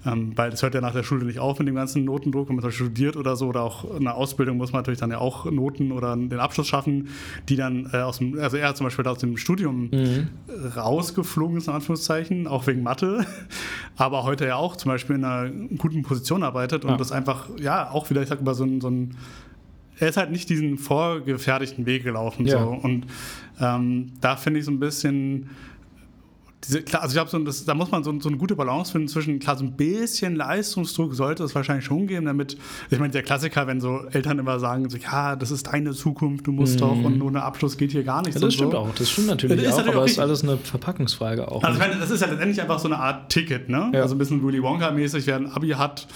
äh, 0.05 0.10
ähm, 0.10 0.34
weil 0.36 0.51
das 0.51 0.62
hört 0.62 0.75
ja 0.75 0.81
nach 0.81 0.93
der 0.93 1.03
Schule 1.03 1.25
nicht 1.25 1.39
auf 1.39 1.60
mit 1.60 1.67
dem 1.67 1.75
ganzen 1.75 2.05
Notendruck, 2.05 2.50
wenn 2.50 2.57
man 2.57 2.72
studiert 2.72 3.15
oder 3.15 3.36
so, 3.36 3.48
oder 3.48 3.62
auch 3.62 3.95
in 3.95 4.03
der 4.03 4.15
Ausbildung 4.15 4.57
muss 4.57 4.72
man 4.72 4.79
natürlich 4.81 5.00
dann 5.00 5.12
ja 5.12 5.19
auch 5.19 5.45
Noten 5.45 5.91
oder 5.91 6.15
den 6.15 6.39
Abschluss 6.39 6.67
schaffen, 6.67 7.10
die 7.50 7.54
die 7.55 7.62
dann 7.62 7.89
äh, 7.93 7.97
aus 7.97 8.17
dem, 8.17 8.38
also 8.39 8.57
er 8.57 8.75
zum 8.75 8.85
Beispiel 8.85 9.07
aus 9.07 9.19
dem 9.19 9.38
Studium 9.38 9.89
mhm. 9.91 10.27
rausgeflogen 10.75 11.57
ist, 11.57 11.67
in 11.67 11.74
Anführungszeichen, 11.74 12.47
auch 12.47 12.67
wegen 12.67 12.83
Mathe, 12.83 13.25
aber 13.95 14.24
heute 14.24 14.45
ja 14.45 14.55
auch 14.55 14.75
zum 14.75 14.91
Beispiel 14.91 15.15
in 15.15 15.24
einer 15.24 15.50
guten 15.77 16.03
Position 16.03 16.43
arbeitet 16.43 16.83
und 16.83 16.91
ja. 16.91 16.97
das 16.97 17.12
einfach, 17.12 17.50
ja, 17.59 17.89
auch 17.89 18.09
wieder, 18.09 18.21
ich 18.21 18.29
sag 18.29 18.43
mal, 18.43 18.53
so 18.53 18.65
ein, 18.65 18.81
so 18.81 18.89
ein 18.89 19.15
er 19.97 20.09
ist 20.09 20.17
halt 20.17 20.29
nicht 20.29 20.50
diesen 20.50 20.77
vorgefertigten 20.77 21.85
Weg 21.85 22.03
gelaufen. 22.03 22.45
Ja. 22.45 22.59
So. 22.59 22.69
Und 22.69 23.05
ähm, 23.62 24.12
da 24.19 24.35
finde 24.35 24.59
ich 24.59 24.65
so 24.65 24.71
ein 24.71 24.79
bisschen 24.81 25.50
diese, 26.67 26.81
klar, 26.81 27.01
also 27.03 27.19
ich 27.19 27.31
glaube, 27.31 27.51
so, 27.51 27.65
da 27.65 27.74
muss 27.74 27.91
man 27.91 28.03
so, 28.03 28.19
so, 28.19 28.29
eine 28.29 28.38
gute 28.38 28.55
Balance 28.55 28.91
finden 28.91 29.07
zwischen, 29.07 29.39
klar, 29.39 29.57
so 29.57 29.63
ein 29.63 29.74
bisschen 29.74 30.36
Leistungsdruck 30.36 31.13
sollte 31.13 31.43
es 31.43 31.55
wahrscheinlich 31.55 31.86
schon 31.86 32.07
geben, 32.07 32.25
damit, 32.25 32.57
ich 32.89 33.00
meine, 33.00 33.12
der 33.12 33.24
Klassiker, 33.24 33.67
wenn 33.67 33.81
so 33.81 34.01
Eltern 34.12 34.39
immer 34.39 34.60
sagen, 34.60 34.89
so, 34.89 34.98
ja, 34.98 35.36
das 35.36 35.51
ist 35.51 35.67
deine 35.67 35.93
Zukunft, 35.93 36.48
du 36.48 36.51
musst 36.51 36.75
mhm. 36.75 36.79
doch 36.79 37.03
und 37.03 37.22
ohne 37.22 37.43
Abschluss 37.43 37.77
geht 37.77 37.91
hier 37.91 38.03
gar 38.03 38.22
nichts. 38.22 38.36
Ja, 38.36 38.48
das 38.48 38.53
stimmt 38.53 38.72
so. 38.72 38.77
auch, 38.79 38.95
das 38.95 39.10
stimmt 39.10 39.27
natürlich 39.27 39.63
das 39.63 39.74
auch, 39.74 39.77
natürlich 39.77 39.95
aber 39.95 40.05
es 40.05 40.12
ist 40.12 40.19
alles 40.19 40.43
eine 40.43 40.57
Verpackungsfrage 40.57 41.51
auch. 41.51 41.63
Also 41.63 41.79
ich 41.79 41.88
meine, 41.88 42.00
das 42.00 42.10
ist 42.10 42.22
ja 42.22 42.27
letztendlich 42.27 42.62
einfach 42.62 42.79
so 42.79 42.88
eine 42.88 42.98
Art 42.98 43.31
Ticket, 43.31 43.69
ne? 43.69 43.91
Ja. 43.93 44.01
Also 44.01 44.15
ein 44.15 44.17
bisschen 44.17 44.43
Willy 44.43 44.60
Wonka-mäßig, 44.60 45.27
wer 45.27 45.36
ein 45.36 45.48
Abi 45.48 45.69
hat, 45.69 46.07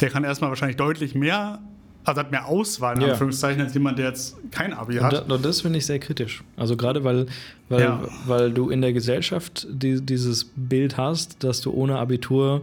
der 0.00 0.10
kann 0.10 0.24
erstmal 0.24 0.50
wahrscheinlich 0.50 0.76
deutlich 0.76 1.14
mehr 1.14 1.60
also 2.06 2.20
hat 2.20 2.30
mehr 2.30 2.46
Auswahl 2.46 2.96
in 2.96 3.02
ja. 3.02 3.08
Anführungszeichen 3.08 3.60
als 3.60 3.74
jemand, 3.74 3.98
der 3.98 4.06
jetzt 4.06 4.36
kein 4.52 4.72
Abi 4.72 4.96
hat. 4.96 5.28
Und, 5.28 5.44
das 5.44 5.62
finde 5.62 5.78
ich 5.78 5.86
sehr 5.86 5.98
kritisch. 5.98 6.44
Also 6.56 6.76
gerade 6.76 7.02
weil, 7.04 7.26
weil, 7.68 7.80
ja. 7.80 8.00
weil 8.26 8.52
du 8.52 8.70
in 8.70 8.80
der 8.80 8.92
Gesellschaft 8.92 9.66
die, 9.68 10.00
dieses 10.00 10.52
Bild 10.54 10.96
hast, 10.96 11.42
dass 11.42 11.60
du 11.60 11.72
ohne 11.72 11.98
Abitur 11.98 12.62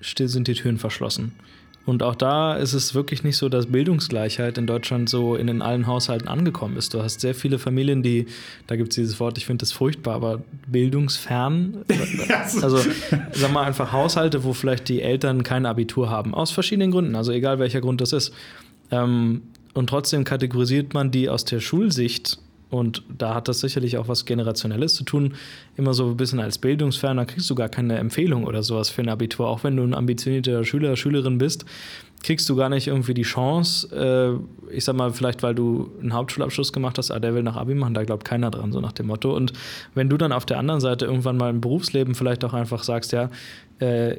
still 0.00 0.28
sind 0.28 0.46
die 0.46 0.54
Türen 0.54 0.78
verschlossen. 0.78 1.32
Und 1.88 2.02
auch 2.02 2.14
da 2.14 2.54
ist 2.54 2.74
es 2.74 2.94
wirklich 2.94 3.24
nicht 3.24 3.38
so, 3.38 3.48
dass 3.48 3.64
Bildungsgleichheit 3.64 4.58
in 4.58 4.66
Deutschland 4.66 5.08
so 5.08 5.36
in 5.36 5.46
den 5.46 5.62
allen 5.62 5.86
Haushalten 5.86 6.28
angekommen 6.28 6.76
ist. 6.76 6.92
Du 6.92 7.02
hast 7.02 7.20
sehr 7.20 7.34
viele 7.34 7.58
Familien, 7.58 8.02
die, 8.02 8.26
da 8.66 8.76
gibt 8.76 8.90
es 8.90 8.96
dieses 8.96 9.18
Wort, 9.20 9.38
ich 9.38 9.46
finde 9.46 9.62
das 9.62 9.72
furchtbar, 9.72 10.14
aber 10.16 10.42
bildungsfern. 10.66 11.86
also 12.60 12.78
sag 13.32 13.52
mal 13.54 13.64
einfach 13.64 13.90
Haushalte, 13.90 14.44
wo 14.44 14.52
vielleicht 14.52 14.90
die 14.90 15.00
Eltern 15.00 15.42
kein 15.42 15.64
Abitur 15.64 16.10
haben, 16.10 16.34
aus 16.34 16.50
verschiedenen 16.50 16.90
Gründen, 16.90 17.16
also 17.16 17.32
egal 17.32 17.58
welcher 17.58 17.80
Grund 17.80 18.02
das 18.02 18.12
ist. 18.12 18.34
Ähm, 18.90 19.42
und 19.74 19.88
trotzdem 19.88 20.24
kategorisiert 20.24 20.94
man 20.94 21.10
die 21.10 21.28
aus 21.28 21.44
der 21.44 21.60
Schulsicht 21.60 22.38
und 22.70 23.02
da 23.16 23.34
hat 23.34 23.48
das 23.48 23.60
sicherlich 23.60 23.96
auch 23.96 24.08
was 24.08 24.26
Generationelles 24.26 24.94
zu 24.94 25.04
tun. 25.04 25.34
Immer 25.76 25.94
so 25.94 26.06
ein 26.06 26.16
bisschen 26.16 26.38
als 26.38 26.58
Bildungsferner 26.58 27.24
kriegst 27.24 27.48
du 27.48 27.54
gar 27.54 27.68
keine 27.68 27.96
Empfehlung 27.96 28.44
oder 28.44 28.62
sowas 28.62 28.90
für 28.90 29.02
ein 29.02 29.08
Abitur. 29.08 29.48
Auch 29.48 29.64
wenn 29.64 29.76
du 29.76 29.84
ein 29.84 29.94
ambitionierter 29.94 30.64
Schüler, 30.64 30.94
Schülerin 30.96 31.38
bist, 31.38 31.64
kriegst 32.22 32.48
du 32.48 32.56
gar 32.56 32.68
nicht 32.68 32.88
irgendwie 32.88 33.14
die 33.14 33.22
Chance. 33.22 34.42
Äh, 34.70 34.74
ich 34.74 34.84
sag 34.84 34.96
mal, 34.96 35.12
vielleicht 35.12 35.42
weil 35.42 35.54
du 35.54 35.90
einen 36.00 36.12
Hauptschulabschluss 36.12 36.72
gemacht 36.72 36.98
hast, 36.98 37.10
ah, 37.10 37.18
der 37.18 37.34
will 37.34 37.42
nach 37.42 37.56
Abi 37.56 37.74
machen, 37.74 37.94
da 37.94 38.04
glaubt 38.04 38.26
keiner 38.26 38.50
dran, 38.50 38.72
so 38.72 38.80
nach 38.80 38.92
dem 38.92 39.06
Motto. 39.06 39.34
Und 39.34 39.54
wenn 39.94 40.10
du 40.10 40.18
dann 40.18 40.32
auf 40.32 40.44
der 40.44 40.58
anderen 40.58 40.80
Seite 40.80 41.06
irgendwann 41.06 41.38
mal 41.38 41.48
im 41.48 41.62
Berufsleben 41.62 42.14
vielleicht 42.14 42.44
auch 42.44 42.52
einfach 42.52 42.82
sagst, 42.82 43.12
ja, 43.12 43.30
äh, 43.78 44.16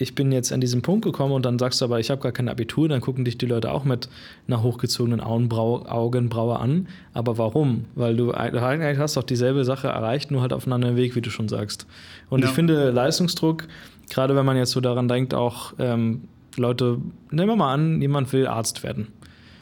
ich 0.00 0.14
bin 0.14 0.32
jetzt 0.32 0.50
an 0.50 0.62
diesem 0.62 0.80
Punkt 0.80 1.04
gekommen 1.04 1.34
und 1.34 1.44
dann 1.44 1.58
sagst 1.58 1.80
du 1.80 1.84
aber, 1.84 2.00
ich 2.00 2.10
habe 2.10 2.22
gar 2.22 2.32
kein 2.32 2.48
Abitur, 2.48 2.88
dann 2.88 3.02
gucken 3.02 3.26
dich 3.26 3.36
die 3.36 3.44
Leute 3.44 3.70
auch 3.70 3.84
mit 3.84 4.08
einer 4.48 4.62
hochgezogenen 4.62 5.20
Augenbrau, 5.20 5.84
Augenbraue 5.86 6.58
an. 6.58 6.88
Aber 7.12 7.36
warum? 7.36 7.84
Weil 7.94 8.16
du 8.16 8.32
eigentlich 8.32 8.96
hast 8.96 9.18
doch 9.18 9.22
dieselbe 9.22 9.66
Sache 9.66 9.88
erreicht, 9.88 10.30
nur 10.30 10.40
halt 10.40 10.54
auf 10.54 10.64
einem 10.64 10.72
anderen 10.72 10.96
Weg, 10.96 11.16
wie 11.16 11.20
du 11.20 11.28
schon 11.28 11.50
sagst. 11.50 11.86
Und 12.30 12.40
ja. 12.40 12.48
ich 12.48 12.54
finde 12.54 12.90
Leistungsdruck, 12.90 13.68
gerade 14.08 14.34
wenn 14.34 14.46
man 14.46 14.56
jetzt 14.56 14.70
so 14.70 14.80
daran 14.80 15.06
denkt, 15.06 15.34
auch 15.34 15.74
ähm, 15.78 16.22
Leute, 16.56 16.96
nehmen 17.30 17.50
wir 17.50 17.56
mal 17.56 17.74
an, 17.74 18.00
jemand 18.00 18.32
will 18.32 18.46
Arzt 18.46 18.82
werden. 18.82 19.08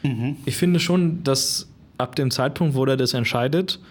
Mhm. 0.03 0.37
Ich 0.45 0.55
finde 0.55 0.79
schon, 0.79 1.21
dass 1.25 1.69
ab 1.97 2.15
dem 2.15 2.31
Zeitpunkt, 2.31 2.75
wo 2.75 2.85
der 2.85 2.95
das 2.95 3.13
entscheidet, 3.13 3.81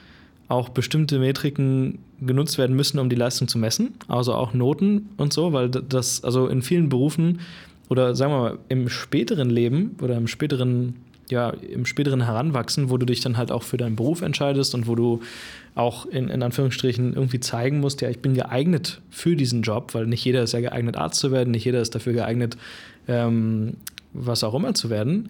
auch 0.48 0.70
bestimmte 0.70 1.18
Metriken 1.18 1.98
genutzt 2.20 2.58
werden 2.58 2.74
müssen, 2.74 2.98
um 2.98 3.08
die 3.08 3.16
Leistung 3.16 3.48
zu 3.48 3.58
messen, 3.58 3.94
also 4.08 4.34
auch 4.34 4.54
Noten 4.54 5.10
und 5.18 5.32
so, 5.32 5.52
weil 5.52 5.68
das, 5.68 6.24
also 6.24 6.48
in 6.48 6.62
vielen 6.62 6.88
Berufen 6.88 7.40
oder 7.88 8.14
sagen 8.14 8.32
wir 8.32 8.38
mal 8.38 8.58
im 8.68 8.88
späteren 8.88 9.50
Leben 9.50 9.96
oder 10.02 10.16
im 10.16 10.26
späteren, 10.26 10.96
ja, 11.30 11.50
im 11.50 11.84
späteren 11.84 12.22
Heranwachsen, 12.22 12.88
wo 12.88 12.96
du 12.96 13.04
dich 13.04 13.20
dann 13.20 13.36
halt 13.36 13.52
auch 13.52 13.62
für 13.62 13.76
deinen 13.76 13.96
Beruf 13.96 14.22
entscheidest 14.22 14.74
und 14.74 14.86
wo 14.86 14.94
du 14.94 15.20
auch 15.74 16.06
in, 16.06 16.28
in 16.28 16.42
Anführungsstrichen 16.42 17.14
irgendwie 17.14 17.40
zeigen 17.40 17.80
musst, 17.80 18.00
ja, 18.00 18.08
ich 18.08 18.20
bin 18.20 18.34
geeignet 18.34 19.00
für 19.10 19.36
diesen 19.36 19.62
Job, 19.62 19.94
weil 19.94 20.06
nicht 20.06 20.24
jeder 20.24 20.42
ist 20.42 20.52
ja 20.52 20.60
geeignet, 20.60 20.96
Arzt 20.96 21.20
zu 21.20 21.30
werden, 21.30 21.50
nicht 21.50 21.64
jeder 21.64 21.80
ist 21.80 21.94
dafür 21.94 22.14
geeignet, 22.14 22.56
ähm, 23.06 23.74
was 24.14 24.42
auch 24.42 24.54
immer 24.54 24.74
zu 24.74 24.88
werden 24.88 25.28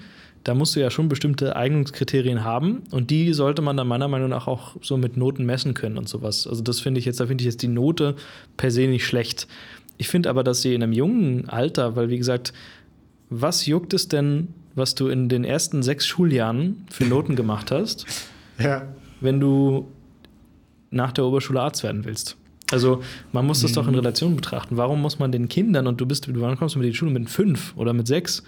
da 0.48 0.54
musst 0.54 0.74
du 0.74 0.80
ja 0.80 0.90
schon 0.90 1.10
bestimmte 1.10 1.56
Eignungskriterien 1.56 2.42
haben 2.42 2.82
und 2.90 3.10
die 3.10 3.34
sollte 3.34 3.60
man 3.60 3.76
dann 3.76 3.86
meiner 3.86 4.08
Meinung 4.08 4.30
nach 4.30 4.46
auch 4.46 4.76
so 4.80 4.96
mit 4.96 5.18
Noten 5.18 5.44
messen 5.44 5.74
können 5.74 5.98
und 5.98 6.08
sowas. 6.08 6.46
Also 6.46 6.62
das 6.62 6.80
finde 6.80 7.00
ich 7.00 7.04
jetzt, 7.04 7.20
da 7.20 7.26
finde 7.26 7.42
ich 7.42 7.46
jetzt 7.46 7.60
die 7.60 7.68
Note 7.68 8.14
per 8.56 8.70
se 8.70 8.86
nicht 8.86 9.04
schlecht. 9.04 9.46
Ich 9.98 10.08
finde 10.08 10.30
aber, 10.30 10.42
dass 10.42 10.62
sie 10.62 10.74
in 10.74 10.82
einem 10.82 10.94
jungen 10.94 11.50
Alter, 11.50 11.96
weil 11.96 12.08
wie 12.08 12.16
gesagt, 12.16 12.54
was 13.28 13.66
juckt 13.66 13.92
es 13.92 14.08
denn, 14.08 14.48
was 14.74 14.94
du 14.94 15.08
in 15.08 15.28
den 15.28 15.44
ersten 15.44 15.82
sechs 15.82 16.06
Schuljahren 16.06 16.86
für 16.90 17.04
Noten 17.04 17.36
gemacht 17.36 17.70
hast, 17.70 18.06
ja. 18.58 18.88
wenn 19.20 19.40
du 19.40 19.88
nach 20.90 21.12
der 21.12 21.26
Oberschule 21.26 21.60
Arzt 21.60 21.82
werden 21.82 22.06
willst? 22.06 22.38
Also 22.70 23.02
man 23.32 23.46
muss 23.46 23.60
das 23.60 23.72
mhm. 23.72 23.74
doch 23.74 23.86
in 23.86 23.92
mhm. 23.92 23.98
Relation 23.98 24.34
betrachten. 24.36 24.78
Warum 24.78 25.02
muss 25.02 25.18
man 25.18 25.30
den 25.30 25.48
Kindern 25.48 25.86
und 25.86 26.00
du 26.00 26.06
bist, 26.06 26.26
wann 26.34 26.56
kommst 26.56 26.74
du 26.74 26.78
mit 26.78 26.88
die 26.88 26.94
Schule 26.94 27.10
mit 27.10 27.28
fünf 27.28 27.74
oder 27.76 27.92
mit 27.92 28.06
sechs? 28.06 28.42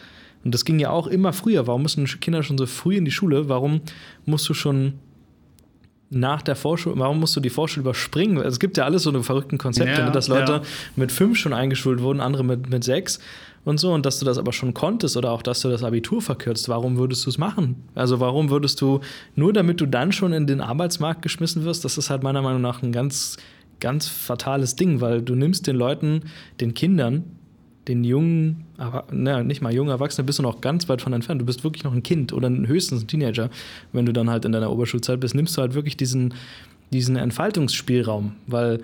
Und 0.44 0.54
das 0.54 0.64
ging 0.64 0.78
ja 0.78 0.90
auch 0.90 1.06
immer 1.06 1.32
früher. 1.32 1.66
Warum 1.66 1.82
müssen 1.82 2.04
Kinder 2.06 2.42
schon 2.42 2.58
so 2.58 2.66
früh 2.66 2.96
in 2.96 3.04
die 3.04 3.10
Schule? 3.10 3.48
Warum 3.48 3.80
musst 4.24 4.48
du 4.48 4.54
schon 4.54 4.94
nach 6.10 6.42
der 6.42 6.56
Vorschule, 6.56 6.98
warum 6.98 7.20
musst 7.20 7.36
du 7.36 7.40
die 7.40 7.50
Vorschule 7.50 7.82
überspringen? 7.82 8.36
Es 8.38 8.58
gibt 8.58 8.76
ja 8.76 8.84
alles 8.84 9.04
so 9.04 9.10
eine 9.10 9.22
verrückten 9.22 9.58
Konzepte, 9.58 10.00
ja, 10.00 10.06
ne, 10.06 10.12
dass 10.12 10.26
Leute 10.26 10.52
ja. 10.52 10.62
mit 10.96 11.12
fünf 11.12 11.38
schon 11.38 11.52
eingeschult 11.52 12.02
wurden, 12.02 12.20
andere 12.20 12.42
mit, 12.42 12.68
mit 12.68 12.82
sechs 12.82 13.20
und 13.64 13.78
so, 13.78 13.92
und 13.92 14.04
dass 14.04 14.18
du 14.18 14.24
das 14.24 14.36
aber 14.36 14.52
schon 14.52 14.74
konntest 14.74 15.16
oder 15.16 15.30
auch, 15.30 15.42
dass 15.42 15.60
du 15.60 15.68
das 15.68 15.84
Abitur 15.84 16.20
verkürzt. 16.20 16.68
Warum 16.68 16.96
würdest 16.98 17.26
du 17.26 17.30
es 17.30 17.38
machen? 17.38 17.76
Also 17.94 18.18
warum 18.18 18.50
würdest 18.50 18.80
du, 18.80 19.00
nur 19.36 19.52
damit 19.52 19.80
du 19.80 19.86
dann 19.86 20.10
schon 20.10 20.32
in 20.32 20.48
den 20.48 20.60
Arbeitsmarkt 20.60 21.22
geschmissen 21.22 21.64
wirst, 21.64 21.84
das 21.84 21.96
ist 21.96 22.10
halt 22.10 22.24
meiner 22.24 22.42
Meinung 22.42 22.60
nach 22.60 22.82
ein 22.82 22.90
ganz, 22.90 23.36
ganz 23.78 24.08
fatales 24.08 24.74
Ding, 24.74 25.00
weil 25.00 25.22
du 25.22 25.36
nimmst 25.36 25.68
den 25.68 25.76
Leuten, 25.76 26.22
den 26.60 26.74
Kindern, 26.74 27.24
den 27.90 28.04
jungen, 28.04 28.64
aber 28.78 29.04
na, 29.12 29.42
nicht 29.42 29.60
mal 29.60 29.74
jungen 29.74 29.90
Erwachsenen, 29.90 30.26
bist 30.26 30.38
du 30.38 30.42
noch 30.42 30.60
ganz 30.60 30.88
weit 30.88 31.02
von 31.02 31.12
entfernt. 31.12 31.40
Du 31.40 31.44
bist 31.44 31.64
wirklich 31.64 31.84
noch 31.84 31.92
ein 31.92 32.02
Kind 32.02 32.32
oder 32.32 32.48
höchstens 32.48 33.02
ein 33.02 33.08
Teenager. 33.08 33.50
Wenn 33.92 34.06
du 34.06 34.12
dann 34.12 34.30
halt 34.30 34.44
in 34.44 34.52
deiner 34.52 34.70
Oberschulzeit 34.70 35.20
bist, 35.20 35.34
nimmst 35.34 35.56
du 35.56 35.60
halt 35.60 35.74
wirklich 35.74 35.96
diesen, 35.96 36.34
diesen 36.92 37.16
Entfaltungsspielraum, 37.16 38.32
weil 38.46 38.80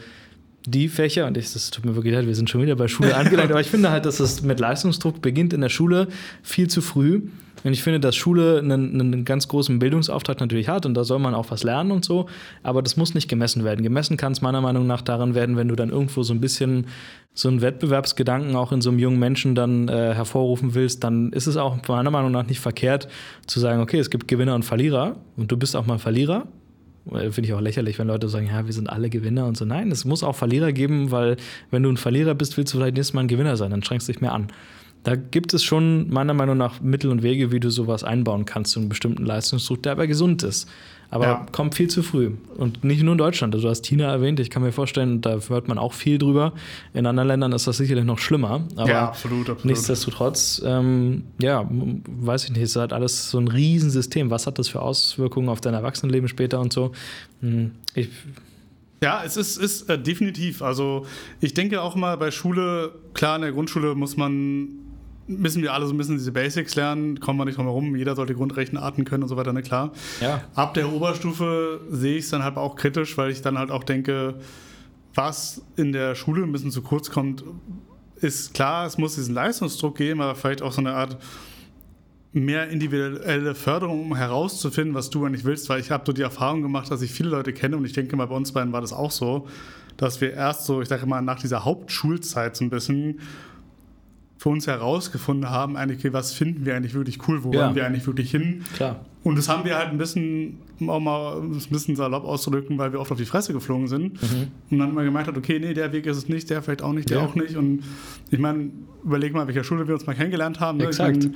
die 0.66 0.88
Fächer, 0.88 1.26
und 1.26 1.36
es 1.36 1.70
tut 1.70 1.84
mir 1.84 1.94
wirklich 1.94 2.14
leid, 2.14 2.26
wir 2.26 2.34
sind 2.34 2.50
schon 2.50 2.60
wieder 2.60 2.74
bei 2.74 2.88
Schule 2.88 3.16
angelangt, 3.16 3.50
aber 3.52 3.60
ich 3.60 3.68
finde 3.68 3.90
halt, 3.90 4.04
dass 4.04 4.18
es 4.18 4.42
mit 4.42 4.58
Leistungsdruck 4.58 5.22
beginnt 5.22 5.52
in 5.52 5.60
der 5.60 5.68
Schule 5.68 6.08
viel 6.42 6.68
zu 6.68 6.80
früh. 6.80 7.22
Und 7.64 7.72
ich 7.72 7.82
finde, 7.82 8.00
dass 8.00 8.14
Schule 8.14 8.58
einen, 8.58 9.00
einen, 9.00 9.24
ganz 9.24 9.48
großen 9.48 9.78
Bildungsauftrag 9.78 10.40
natürlich 10.40 10.68
hat 10.68 10.86
und 10.86 10.94
da 10.94 11.04
soll 11.04 11.18
man 11.18 11.34
auch 11.34 11.50
was 11.50 11.64
lernen 11.64 11.90
und 11.90 12.04
so, 12.04 12.26
aber 12.62 12.82
das 12.82 12.96
muss 12.96 13.14
nicht 13.14 13.28
gemessen 13.28 13.64
werden. 13.64 13.82
Gemessen 13.82 14.16
kann 14.16 14.32
es 14.32 14.40
meiner 14.40 14.60
Meinung 14.60 14.86
nach 14.86 15.02
daran 15.02 15.34
werden, 15.34 15.56
wenn 15.56 15.68
du 15.68 15.74
dann 15.74 15.90
irgendwo 15.90 16.22
so 16.22 16.34
ein 16.34 16.40
bisschen 16.40 16.86
so 17.34 17.48
einen 17.48 17.60
Wettbewerbsgedanken 17.60 18.56
auch 18.56 18.72
in 18.72 18.80
so 18.80 18.90
einem 18.90 18.98
jungen 18.98 19.18
Menschen 19.18 19.54
dann 19.54 19.88
äh, 19.88 20.14
hervorrufen 20.14 20.74
willst, 20.74 21.04
dann 21.04 21.32
ist 21.32 21.46
es 21.46 21.56
auch 21.56 21.76
meiner 21.88 22.10
Meinung 22.10 22.30
nach 22.30 22.46
nicht 22.46 22.60
verkehrt 22.60 23.08
zu 23.46 23.60
sagen, 23.60 23.80
okay, 23.80 23.98
es 23.98 24.10
gibt 24.10 24.28
Gewinner 24.28 24.54
und 24.54 24.64
Verlierer 24.64 25.16
und 25.36 25.50
du 25.50 25.56
bist 25.56 25.76
auch 25.76 25.86
mal 25.86 25.98
Verlierer 25.98 26.46
Finde 27.08 27.42
ich 27.42 27.54
auch 27.54 27.60
lächerlich, 27.60 28.00
wenn 28.00 28.08
Leute 28.08 28.28
sagen, 28.28 28.48
ja, 28.48 28.66
wir 28.66 28.72
sind 28.72 28.90
alle 28.90 29.08
Gewinner 29.08 29.46
und 29.46 29.56
so. 29.56 29.64
Nein, 29.64 29.92
es 29.92 30.04
muss 30.04 30.24
auch 30.24 30.34
Verlierer 30.34 30.72
geben, 30.72 31.12
weil 31.12 31.36
wenn 31.70 31.84
du 31.84 31.88
ein 31.88 31.96
Verlierer 31.96 32.34
bist, 32.34 32.56
willst 32.56 32.74
du 32.74 32.78
vielleicht 32.78 32.96
nächstes 32.96 33.14
Mal 33.14 33.20
ein 33.22 33.28
Gewinner 33.28 33.56
sein, 33.56 33.70
dann 33.70 33.82
strengst 33.82 34.08
du 34.08 34.12
dich 34.12 34.20
mehr 34.20 34.32
an. 34.32 34.48
Da 35.06 35.14
gibt 35.14 35.54
es 35.54 35.62
schon 35.62 36.10
meiner 36.10 36.34
Meinung 36.34 36.56
nach 36.56 36.80
Mittel 36.80 37.12
und 37.12 37.22
Wege, 37.22 37.52
wie 37.52 37.60
du 37.60 37.70
sowas 37.70 38.02
einbauen 38.02 38.44
kannst, 38.44 38.72
so 38.72 38.80
einen 38.80 38.88
bestimmten 38.88 39.24
Leistungsdruck, 39.24 39.80
der 39.84 39.92
aber 39.92 40.08
gesund 40.08 40.42
ist. 40.42 40.68
Aber 41.10 41.24
ja. 41.24 41.46
kommt 41.52 41.76
viel 41.76 41.86
zu 41.86 42.02
früh. 42.02 42.32
Und 42.56 42.82
nicht 42.82 43.04
nur 43.04 43.12
in 43.12 43.18
Deutschland. 43.18 43.54
Also 43.54 43.68
du 43.68 43.70
hast 43.70 43.86
China 43.86 44.10
erwähnt, 44.10 44.40
ich 44.40 44.50
kann 44.50 44.64
mir 44.64 44.72
vorstellen, 44.72 45.20
da 45.20 45.38
hört 45.48 45.68
man 45.68 45.78
auch 45.78 45.92
viel 45.92 46.18
drüber. 46.18 46.54
In 46.92 47.06
anderen 47.06 47.28
Ländern 47.28 47.52
ist 47.52 47.68
das 47.68 47.76
sicherlich 47.76 48.02
noch 48.02 48.18
schlimmer. 48.18 48.66
Aber 48.74 48.90
ja, 48.90 49.06
absolut, 49.06 49.42
absolut. 49.42 49.64
nichtsdestotrotz, 49.64 50.60
ähm, 50.66 51.22
ja, 51.40 51.64
weiß 51.70 52.42
ich 52.42 52.50
nicht, 52.50 52.62
es 52.62 52.70
ist 52.70 52.76
halt 52.76 52.92
alles 52.92 53.30
so 53.30 53.38
ein 53.38 53.46
Riesensystem. 53.46 54.30
Was 54.30 54.48
hat 54.48 54.58
das 54.58 54.66
für 54.66 54.82
Auswirkungen 54.82 55.48
auf 55.50 55.60
dein 55.60 55.74
Erwachsenenleben 55.74 56.26
später 56.28 56.58
und 56.58 56.72
so? 56.72 56.90
Hm, 57.42 57.70
ich, 57.94 58.08
ja, 59.00 59.22
es 59.24 59.36
ist, 59.36 59.56
ist 59.56 59.88
äh, 59.88 60.02
definitiv. 60.02 60.62
Also 60.62 61.06
ich 61.40 61.54
denke 61.54 61.80
auch 61.80 61.94
mal 61.94 62.16
bei 62.16 62.32
Schule, 62.32 62.90
klar, 63.14 63.36
in 63.36 63.42
der 63.42 63.52
Grundschule 63.52 63.94
muss 63.94 64.16
man 64.16 64.85
müssen 65.26 65.62
wir 65.62 65.72
alle 65.72 65.86
so 65.86 65.94
ein 65.94 65.98
bisschen 65.98 66.16
diese 66.16 66.32
Basics 66.32 66.74
lernen, 66.76 67.20
kommen 67.20 67.38
wir 67.38 67.44
nicht 67.44 67.58
drum 67.58 67.66
herum, 67.66 67.96
jeder 67.96 68.14
sollte 68.14 68.34
Grundrechenarten 68.34 69.04
können 69.04 69.24
und 69.24 69.28
so 69.28 69.36
weiter, 69.36 69.52
ne, 69.52 69.62
klar. 69.62 69.92
Ja. 70.20 70.42
Ab 70.54 70.74
der 70.74 70.92
Oberstufe 70.92 71.80
sehe 71.90 72.16
ich 72.16 72.24
es 72.24 72.30
dann 72.30 72.42
halt 72.44 72.56
auch 72.56 72.76
kritisch, 72.76 73.16
weil 73.18 73.30
ich 73.30 73.42
dann 73.42 73.58
halt 73.58 73.70
auch 73.70 73.84
denke, 73.84 74.36
was 75.14 75.62
in 75.76 75.92
der 75.92 76.14
Schule 76.14 76.42
ein 76.42 76.52
bisschen 76.52 76.70
zu 76.70 76.82
kurz 76.82 77.10
kommt, 77.10 77.44
ist 78.16 78.54
klar, 78.54 78.86
es 78.86 78.98
muss 78.98 79.14
diesen 79.16 79.34
Leistungsdruck 79.34 79.96
geben, 79.96 80.20
aber 80.20 80.34
vielleicht 80.34 80.62
auch 80.62 80.72
so 80.72 80.80
eine 80.80 80.92
Art 80.92 81.18
mehr 82.32 82.68
individuelle 82.68 83.54
Förderung, 83.54 84.02
um 84.02 84.16
herauszufinden, 84.16 84.94
was 84.94 85.10
du 85.10 85.24
eigentlich 85.24 85.44
willst, 85.44 85.68
weil 85.68 85.80
ich 85.80 85.90
habe 85.90 86.04
so 86.06 86.12
die 86.12 86.22
Erfahrung 86.22 86.62
gemacht, 86.62 86.90
dass 86.90 87.00
ich 87.02 87.10
viele 87.10 87.30
Leute 87.30 87.52
kenne 87.52 87.76
und 87.76 87.84
ich 87.84 87.94
denke 87.94 88.14
mal, 88.16 88.26
bei 88.26 88.36
uns 88.36 88.52
beiden 88.52 88.72
war 88.72 88.82
das 88.82 88.92
auch 88.92 89.10
so, 89.10 89.48
dass 89.96 90.20
wir 90.20 90.34
erst 90.34 90.66
so, 90.66 90.82
ich 90.82 90.88
sage 90.88 91.06
mal, 91.06 91.22
nach 91.22 91.40
dieser 91.40 91.64
Hauptschulzeit 91.64 92.54
so 92.54 92.64
ein 92.64 92.70
bisschen 92.70 93.20
für 94.46 94.50
uns 94.50 94.68
herausgefunden 94.68 95.50
haben, 95.50 95.76
eigentlich, 95.76 95.98
okay, 95.98 96.12
was 96.12 96.32
finden 96.32 96.64
wir 96.64 96.76
eigentlich 96.76 96.94
wirklich 96.94 97.18
cool, 97.26 97.42
wo 97.42 97.52
ja. 97.52 97.64
wollen 97.64 97.74
wir 97.74 97.84
eigentlich 97.84 98.06
wirklich 98.06 98.30
hin? 98.30 98.62
Klar. 98.76 99.04
Und 99.24 99.36
das 99.36 99.48
haben 99.48 99.64
wir 99.64 99.76
halt 99.76 99.88
ein 99.88 99.98
bisschen, 99.98 100.58
um 100.78 100.88
auch 100.88 101.00
mal 101.00 101.42
ein 101.42 101.60
bisschen 101.68 101.96
salopp 101.96 102.24
auszudrücken, 102.24 102.78
weil 102.78 102.92
wir 102.92 103.00
oft 103.00 103.10
auf 103.10 103.18
die 103.18 103.24
Fresse 103.24 103.52
geflogen 103.52 103.88
sind. 103.88 104.22
Mhm. 104.22 104.46
Und 104.70 104.78
dann 104.78 104.94
mal 104.94 105.04
gemerkt 105.04 105.26
hat, 105.26 105.36
okay, 105.36 105.58
nee, 105.58 105.74
der 105.74 105.92
Weg 105.92 106.06
ist 106.06 106.16
es 106.16 106.28
nicht, 106.28 106.48
der 106.48 106.62
vielleicht 106.62 106.82
auch 106.82 106.92
nicht, 106.92 107.10
der 107.10 107.18
ja. 107.18 107.26
auch 107.26 107.34
nicht. 107.34 107.56
Und 107.56 107.82
ich 108.30 108.38
meine, 108.38 108.70
überleg 109.02 109.34
mal, 109.34 109.48
welcher 109.48 109.64
Schule 109.64 109.88
wir 109.88 109.94
uns 109.94 110.06
mal 110.06 110.14
kennengelernt 110.14 110.60
haben. 110.60 110.78
Ne? 110.78 110.84
Exakt. 110.84 111.24
Meine, 111.24 111.34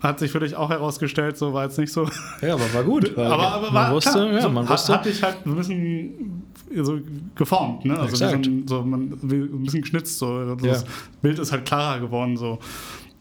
hat 0.00 0.18
sich 0.18 0.30
für 0.30 0.40
dich 0.40 0.54
auch 0.54 0.70
herausgestellt, 0.70 1.36
so 1.36 1.52
war 1.52 1.64
jetzt 1.64 1.78
nicht 1.78 1.92
so. 1.92 2.08
Ja, 2.40 2.54
aber 2.54 2.72
war 2.72 2.84
gut. 2.84 3.10
aber, 3.18 3.52
aber 3.52 3.66
man 3.66 3.74
war, 3.74 3.92
wusste, 3.94 4.10
klar, 4.12 4.32
ja, 4.32 4.40
so, 4.42 4.48
man 4.50 4.68
wusste. 4.68 4.92
Hat, 4.92 5.00
hat 5.00 5.06
dich 5.06 5.22
halt 5.22 5.36
ein 5.44 5.56
bisschen 5.56 6.42
so 6.76 6.98
geformt, 7.34 7.84
ne? 7.84 7.98
Also 7.98 8.24
Exakt. 8.24 8.46
wie 8.46 8.64
so, 8.66 8.80
ein, 8.80 8.90
man, 8.90 9.00
ein 9.22 9.62
bisschen 9.64 9.82
geschnitzt, 9.82 10.18
so. 10.18 10.54
Das 10.54 10.82
Ja. 10.82 10.88
Bild 11.22 11.38
ist 11.38 11.50
halt 11.52 11.64
klarer 11.64 12.00
geworden, 12.00 12.36
so. 12.36 12.58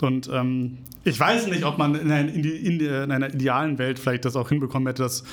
Und 0.01 0.29
ähm, 0.31 0.77
ich 1.03 1.19
weiß 1.19 1.47
nicht, 1.47 1.63
ob 1.63 1.77
man 1.77 1.95
in 1.95 2.11
einer, 2.11 2.31
in, 2.31 2.43
die, 2.43 2.49
in, 2.49 2.79
der, 2.79 3.05
in 3.05 3.11
einer 3.11 3.33
idealen 3.33 3.77
Welt 3.79 3.97
vielleicht 3.97 4.25
das 4.25 4.35
auch 4.35 4.49
hinbekommen 4.49 4.87
hätte, 4.87 5.03
dass 5.03 5.23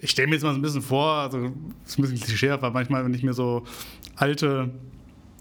ich 0.00 0.10
stelle 0.10 0.28
mir 0.28 0.34
jetzt 0.34 0.44
mal 0.44 0.52
so 0.52 0.58
ein 0.58 0.62
bisschen 0.62 0.82
vor, 0.82 1.12
also 1.12 1.42
das 1.42 1.50
ist 1.92 1.98
ein 1.98 2.02
bisschen 2.02 2.20
klischee, 2.20 2.50
aber 2.50 2.70
manchmal, 2.70 3.04
wenn 3.04 3.14
ich 3.14 3.22
mir 3.22 3.34
so 3.34 3.64
alte 4.16 4.70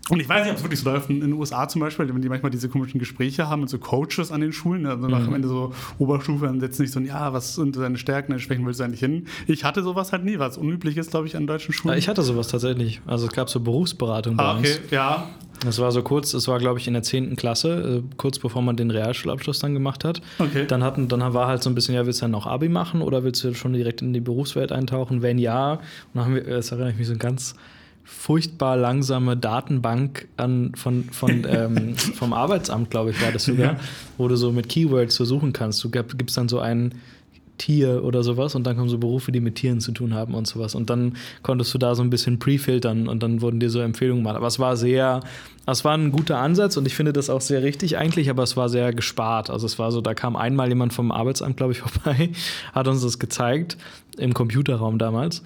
und 0.10 0.20
ich 0.20 0.30
weiß 0.30 0.44
nicht, 0.44 0.52
ob 0.52 0.58
es 0.58 0.64
wirklich 0.64 0.80
so 0.80 0.90
läuft 0.90 1.10
in 1.10 1.22
den 1.22 1.34
USA 1.34 1.68
zum 1.68 1.82
Beispiel, 1.82 2.08
wenn 2.08 2.22
die 2.22 2.30
manchmal 2.30 2.52
diese 2.52 2.70
komischen 2.70 3.00
Gespräche 3.00 3.50
haben 3.50 3.62
mit 3.62 3.70
so 3.70 3.78
Coaches 3.78 4.32
an 4.32 4.42
den 4.42 4.54
Schulen, 4.54 4.86
also 4.86 5.08
nach 5.08 5.20
Mhm. 5.22 5.28
am 5.28 5.34
Ende 5.36 5.48
so 5.48 5.74
Oberstufe, 6.00 6.46
dann 6.46 6.60
setzen 6.60 6.84
sich 6.84 6.92
so, 6.92 7.00
ein, 7.00 7.06
ja, 7.06 7.34
was 7.34 7.56
sind 7.56 7.76
deine 7.76 7.98
Stärken, 7.98 8.32
deine 8.32 8.40
Schwächen, 8.42 8.66
willst 8.66 8.80
du 8.80 8.84
eigentlich 8.86 9.00
hin? 9.00 9.26
Ich 9.48 9.64
hatte 9.64 9.84
sowas 9.84 10.12
halt 10.12 10.24
nie, 10.24 10.40
was 10.40 10.58
unüblich 10.58 10.98
ist, 10.98 11.12
glaube 11.12 11.28
ich, 11.28 11.36
an 11.36 11.48
deutschen 11.48 11.74
Schulen. 11.74 11.94
Ja, 11.94 11.98
ich 11.98 12.08
hatte 12.08 12.24
sowas 12.24 12.48
tatsächlich. 12.48 13.02
Also 13.06 13.28
es 13.28 13.34
gab 13.34 13.50
so 13.50 13.60
Berufsberatung 13.60 14.38
bei 14.38 14.44
ah, 14.44 14.58
okay, 14.58 14.78
uns. 14.82 14.92
ja. 14.92 15.28
Das 15.66 15.80
war 15.80 15.92
so 15.92 16.04
kurz, 16.04 16.32
das 16.34 16.48
war 16.48 16.60
glaube 16.60 16.78
ich 16.80 16.88
in 16.88 16.94
der 16.94 17.02
10. 17.02 17.36
Klasse, 17.36 18.04
äh, 18.06 18.16
kurz 18.18 18.38
bevor 18.38 18.62
man 18.62 18.76
den 18.78 18.92
Realschulabschluss 18.92 19.58
dann 19.58 19.74
gemacht 19.74 20.06
hat. 20.06 20.22
Okay. 20.38 20.66
Dann, 20.68 20.84
hatten, 20.84 21.08
dann 21.08 21.34
war 21.34 21.48
halt 21.48 21.64
so 21.64 21.70
ein 21.72 21.74
bisschen, 21.76 21.96
ja, 21.96 22.06
willst 22.06 22.22
du 22.22 22.26
dann 22.26 22.32
noch 22.32 22.46
Abi 22.46 22.70
machen 22.70 23.02
oder 23.02 23.24
willst 23.24 23.44
du 23.44 23.56
schon 23.56 23.74
direkt 23.74 24.04
in 24.04 24.14
die 24.14 24.20
Berufswelt 24.22 24.72
eintauchen? 24.72 25.24
Wenn 25.24 25.40
ja, 25.40 25.72
und 25.74 25.80
dann 26.14 26.26
haben 26.26 26.36
wir, 26.36 26.44
das 26.44 26.72
erinnere 26.72 26.92
ich 26.92 26.98
mich 26.98 27.08
so 27.08 27.14
ein 27.14 27.20
ganz 27.20 27.56
furchtbar 28.10 28.78
langsame 28.78 29.36
Datenbank 29.36 30.28
an, 30.38 30.72
von, 30.76 31.04
von, 31.12 31.46
ähm, 31.50 31.96
vom 31.98 32.32
Arbeitsamt, 32.34 32.90
glaube 32.90 33.12
ich, 33.12 33.22
war 33.22 33.32
das 33.34 33.44
sogar, 33.46 33.74
Ja. 33.74 33.80
wo 34.18 34.28
du 34.30 34.38
so 34.38 34.52
mit 34.54 34.70
Keywords 34.70 35.16
so 35.16 35.26
suchen 35.26 35.52
kannst. 35.54 35.84
Du 35.84 35.90
gibst 35.90 36.38
dann 36.38 36.48
so 36.48 36.60
ein 36.60 36.94
Tier 37.58 38.04
oder 38.04 38.24
sowas 38.24 38.54
und 38.56 38.66
dann 38.66 38.78
kommen 38.78 38.88
so 38.88 38.98
Berufe, 39.00 39.32
die 39.32 39.40
mit 39.40 39.56
Tieren 39.56 39.80
zu 39.82 39.92
tun 39.92 40.14
haben 40.14 40.36
und 40.36 40.48
sowas. 40.48 40.74
Und 40.76 40.90
dann 40.90 41.18
konntest 41.42 41.74
du 41.74 41.78
da 41.80 41.96
so 41.96 42.04
ein 42.04 42.10
bisschen 42.10 42.40
pre-filtern 42.40 43.08
und 43.08 43.24
dann 43.24 43.42
wurden 43.42 43.60
dir 43.60 43.70
so 43.70 43.80
Empfehlungen 43.80 44.24
gemacht. 44.24 44.38
Aber 44.38 44.48
es 44.48 44.60
war 44.60 44.78
sehr, 44.78 45.22
es 45.66 45.84
war 45.84 45.98
ein 45.98 46.12
guter 46.12 46.38
Ansatz 46.38 46.78
und 46.78 46.86
ich 46.86 46.94
finde 46.96 47.14
das 47.14 47.30
auch 47.32 47.42
sehr 47.42 47.64
richtig 47.64 47.98
eigentlich, 47.98 48.30
aber 48.30 48.44
es 48.44 48.56
war 48.56 48.70
sehr 48.70 48.94
gespart. 48.94 49.50
Also 49.50 49.66
es 49.66 49.80
war 49.80 49.92
so, 49.92 50.02
da 50.02 50.14
kam 50.14 50.36
einmal 50.36 50.70
jemand 50.70 50.94
vom 50.94 51.12
Arbeitsamt, 51.12 51.58
glaube 51.58 51.74
ich, 51.74 51.80
vorbei, 51.82 52.30
hat 52.74 52.88
uns 52.88 53.02
das 53.02 53.18
gezeigt 53.20 53.76
im 54.18 54.34
Computerraum 54.34 54.98
damals. 54.98 55.44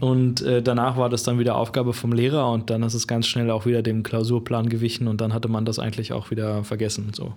Und 0.00 0.42
äh, 0.42 0.62
danach 0.62 0.96
war 0.96 1.08
das 1.08 1.22
dann 1.22 1.38
wieder 1.38 1.56
Aufgabe 1.56 1.92
vom 1.92 2.12
Lehrer 2.12 2.50
und 2.50 2.70
dann 2.70 2.82
ist 2.82 2.94
es 2.94 3.06
ganz 3.06 3.26
schnell 3.26 3.50
auch 3.50 3.66
wieder 3.66 3.82
dem 3.82 4.02
Klausurplan 4.02 4.68
gewichen 4.68 5.08
und 5.08 5.20
dann 5.20 5.32
hatte 5.34 5.48
man 5.48 5.64
das 5.64 5.78
eigentlich 5.78 6.12
auch 6.12 6.30
wieder 6.30 6.64
vergessen. 6.64 7.10
So. 7.14 7.34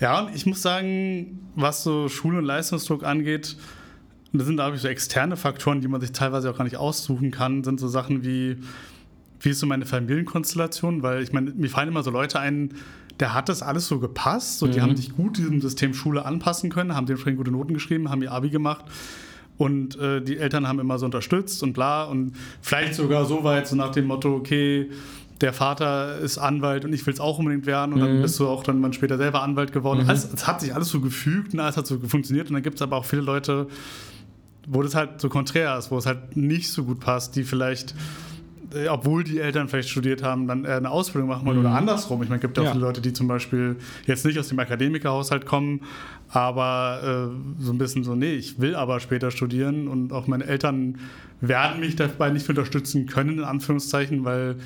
Ja, 0.00 0.22
und 0.22 0.34
ich 0.34 0.46
muss 0.46 0.62
sagen, 0.62 1.40
was 1.54 1.82
so 1.84 2.08
Schul- 2.08 2.36
und 2.36 2.44
Leistungsdruck 2.44 3.04
angeht, 3.04 3.56
das 4.32 4.46
sind, 4.46 4.56
glaube 4.56 4.74
ich, 4.76 4.82
so 4.82 4.88
externe 4.88 5.36
Faktoren, 5.36 5.80
die 5.80 5.86
man 5.88 6.00
sich 6.00 6.10
teilweise 6.10 6.50
auch 6.50 6.56
gar 6.58 6.64
nicht 6.64 6.76
aussuchen 6.76 7.30
kann, 7.30 7.62
sind 7.62 7.78
so 7.78 7.86
Sachen 7.86 8.24
wie, 8.24 8.56
wie 9.40 9.50
ist 9.50 9.60
so 9.60 9.66
meine 9.66 9.86
Familienkonstellation, 9.86 11.02
weil 11.02 11.22
ich 11.22 11.32
meine, 11.32 11.52
mir 11.52 11.68
fallen 11.70 11.88
immer 11.88 12.02
so 12.02 12.10
Leute 12.10 12.40
ein, 12.40 12.70
der 13.20 13.32
hat 13.32 13.48
das 13.48 13.62
alles 13.62 13.86
so 13.86 14.00
gepasst, 14.00 14.60
die 14.62 14.66
Mhm. 14.66 14.80
haben 14.82 14.96
sich 14.96 15.14
gut 15.14 15.38
diesem 15.38 15.60
System 15.60 15.94
Schule 15.94 16.24
anpassen 16.26 16.68
können, 16.70 16.96
haben 16.96 17.06
dementsprechend 17.06 17.38
gute 17.38 17.52
Noten 17.52 17.74
geschrieben, 17.74 18.10
haben 18.10 18.22
ihr 18.22 18.32
Abi 18.32 18.50
gemacht 18.50 18.84
und 19.56 19.98
äh, 19.98 20.20
die 20.20 20.36
Eltern 20.38 20.66
haben 20.66 20.80
immer 20.80 20.98
so 20.98 21.06
unterstützt 21.06 21.62
und 21.62 21.72
bla 21.74 22.04
und 22.04 22.32
vielleicht 22.60 22.94
sogar 22.94 23.24
so 23.24 23.44
weit, 23.44 23.66
so 23.68 23.76
nach 23.76 23.90
dem 23.90 24.06
Motto, 24.06 24.34
okay, 24.34 24.90
der 25.40 25.52
Vater 25.52 26.18
ist 26.18 26.38
Anwalt 26.38 26.84
und 26.84 26.92
ich 26.92 27.04
will 27.06 27.12
es 27.14 27.20
auch 27.20 27.38
unbedingt 27.38 27.66
werden 27.66 27.92
und 27.92 28.00
dann 28.00 28.18
Mhm. 28.18 28.22
bist 28.22 28.38
du 28.40 28.46
auch 28.48 28.62
dann 28.62 28.80
mal 28.80 28.92
später 28.92 29.16
selber 29.18 29.42
Anwalt 29.42 29.72
geworden. 29.72 30.04
Mhm. 30.04 30.08
Also, 30.10 30.28
es 30.32 30.46
hat 30.46 30.60
sich 30.60 30.74
alles 30.74 30.88
so 30.88 31.00
gefügt 31.00 31.54
und 31.54 31.60
alles 31.60 31.76
hat 31.76 31.86
so 31.86 31.98
funktioniert 31.98 32.48
und 32.48 32.54
dann 32.54 32.62
gibt 32.62 32.76
es 32.76 32.82
aber 32.82 32.96
auch 32.96 33.04
viele 33.04 33.22
Leute, 33.22 33.66
wo 34.66 34.82
das 34.82 34.94
halt 34.94 35.20
so 35.20 35.28
konträr 35.28 35.76
ist, 35.76 35.90
wo 35.90 35.98
es 35.98 36.06
halt 36.06 36.36
nicht 36.36 36.70
so 36.72 36.84
gut 36.84 37.00
passt, 37.00 37.36
die 37.36 37.42
vielleicht, 37.44 37.94
äh, 38.74 38.88
obwohl 38.88 39.22
die 39.24 39.38
Eltern 39.40 39.68
vielleicht 39.68 39.90
studiert 39.90 40.22
haben, 40.22 40.46
dann 40.46 40.64
eine 40.64 40.90
Ausbildung 40.90 41.28
machen 41.28 41.46
wollen 41.46 41.58
Mhm. 41.58 41.66
oder 41.66 41.74
andersrum. 41.74 42.22
Ich 42.22 42.28
meine, 42.28 42.36
es 42.38 42.42
gibt 42.42 42.56
ja 42.56 42.64
auch 42.64 42.72
viele 42.72 42.84
Leute, 42.84 43.00
die 43.02 43.12
zum 43.12 43.28
Beispiel 43.28 43.76
jetzt 44.06 44.24
nicht 44.24 44.38
aus 44.38 44.48
dem 44.48 44.58
Akademikerhaushalt 44.58 45.44
kommen, 45.46 45.80
aber 46.34 47.30
äh, 47.30 47.62
so 47.62 47.72
ein 47.72 47.78
bisschen 47.78 48.02
so, 48.02 48.16
nee, 48.16 48.34
ich 48.34 48.60
will 48.60 48.74
aber 48.74 48.98
später 48.98 49.30
studieren 49.30 49.86
und 49.86 50.12
auch 50.12 50.26
meine 50.26 50.44
Eltern 50.44 50.98
werden 51.40 51.78
mich 51.80 51.94
dabei 51.94 52.30
nicht 52.30 52.48
unterstützen 52.48 53.06
können, 53.06 53.38
in 53.38 53.44
Anführungszeichen, 53.44 54.24
weil 54.24 54.56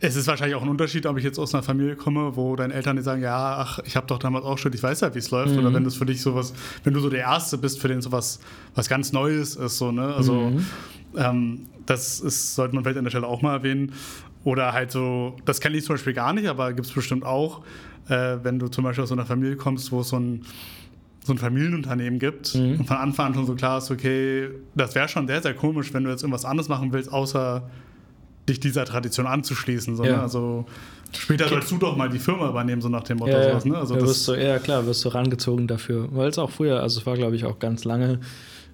es 0.00 0.16
ist 0.16 0.26
wahrscheinlich 0.26 0.56
auch 0.56 0.62
ein 0.62 0.68
Unterschied, 0.68 1.06
ob 1.06 1.16
ich 1.16 1.24
jetzt 1.24 1.38
aus 1.38 1.54
einer 1.54 1.62
Familie 1.62 1.94
komme, 1.94 2.36
wo 2.36 2.56
deine 2.56 2.74
Eltern 2.74 2.96
dir 2.96 3.02
sagen, 3.02 3.22
ja, 3.22 3.56
ach, 3.58 3.78
ich 3.84 3.96
habe 3.96 4.08
doch 4.08 4.18
damals 4.18 4.44
auch 4.44 4.58
studiert, 4.58 4.80
ich 4.80 4.82
weiß 4.82 5.00
ja, 5.00 5.14
wie 5.14 5.18
es 5.20 5.30
läuft. 5.30 5.52
Mhm. 5.54 5.60
Oder 5.60 5.72
wenn 5.74 5.84
das 5.84 5.94
für 5.94 6.06
dich 6.06 6.20
sowas, 6.20 6.52
wenn 6.82 6.92
du 6.92 7.00
so 7.00 7.08
der 7.08 7.20
Erste 7.20 7.56
bist, 7.56 7.80
für 7.80 7.88
den 7.88 8.02
sowas 8.02 8.40
was 8.74 8.88
ganz 8.88 9.12
Neues 9.12 9.54
ist, 9.56 9.78
so, 9.78 9.92
ne? 9.92 10.12
Also 10.14 10.50
Mhm. 10.50 10.66
ähm, 11.16 11.66
das 11.86 12.20
ist, 12.20 12.56
sollte 12.56 12.74
man 12.74 12.82
vielleicht 12.84 12.98
an 12.98 13.04
der 13.04 13.10
Stelle 13.10 13.26
auch 13.26 13.42
mal 13.42 13.54
erwähnen. 13.54 13.92
Oder 14.42 14.72
halt 14.72 14.90
so, 14.90 15.36
das 15.44 15.60
kenne 15.60 15.76
ich 15.76 15.84
zum 15.84 15.94
Beispiel 15.94 16.14
gar 16.14 16.32
nicht, 16.32 16.48
aber 16.48 16.72
gibt 16.72 16.86
es 16.86 16.92
bestimmt 16.92 17.24
auch, 17.24 17.62
äh, 18.08 18.38
wenn 18.42 18.58
du 18.58 18.68
zum 18.68 18.84
Beispiel 18.84 19.02
aus 19.04 19.08
so 19.10 19.14
einer 19.14 19.26
Familie 19.26 19.56
kommst, 19.56 19.92
wo 19.92 20.00
es 20.00 20.08
so 20.08 20.18
ein 20.18 20.42
so 21.24 21.32
ein 21.34 21.38
Familienunternehmen 21.38 22.18
gibt 22.18 22.54
Mhm. 22.54 22.80
und 22.80 22.86
von 22.86 22.96
Anfang 22.96 23.26
an 23.26 23.34
schon 23.34 23.46
so 23.46 23.54
klar 23.54 23.78
ist, 23.78 23.90
okay, 23.90 24.48
das 24.74 24.94
wäre 24.94 25.08
schon 25.08 25.26
sehr, 25.26 25.42
sehr 25.42 25.54
komisch, 25.54 25.92
wenn 25.92 26.04
du 26.04 26.10
jetzt 26.10 26.22
irgendwas 26.22 26.44
anderes 26.44 26.68
machen 26.68 26.92
willst, 26.92 27.12
außer 27.12 27.68
dich 28.48 28.58
dieser 28.60 28.84
Tradition 28.86 29.26
anzuschließen. 29.26 29.96
So, 29.96 30.04
Ja. 30.04 30.12
ne? 30.16 30.22
Also 30.22 30.64
später 31.12 31.48
sollst 31.48 31.70
du 31.70 31.76
doch 31.78 31.96
mal 31.96 32.08
die 32.08 32.18
Firma 32.18 32.48
übernehmen, 32.48 32.80
so 32.80 32.88
nach 32.88 33.02
dem 33.04 33.18
Motto. 33.18 33.32
Ja, 33.32 33.50
sowas, 33.50 33.64
ne? 33.66 33.76
also 33.78 33.94
ja, 33.94 34.00
das, 34.00 34.08
wirst 34.08 34.28
du, 34.28 34.34
ja, 34.34 34.58
klar, 34.58 34.86
wirst 34.86 35.04
du 35.04 35.08
rangezogen 35.10 35.66
dafür. 35.66 36.08
Weil 36.10 36.28
es 36.30 36.38
auch 36.38 36.50
früher, 36.50 36.80
also 36.82 37.00
es 37.00 37.06
war, 37.06 37.16
glaube 37.16 37.36
ich, 37.36 37.44
auch 37.44 37.58
ganz 37.58 37.84
lange 37.84 38.20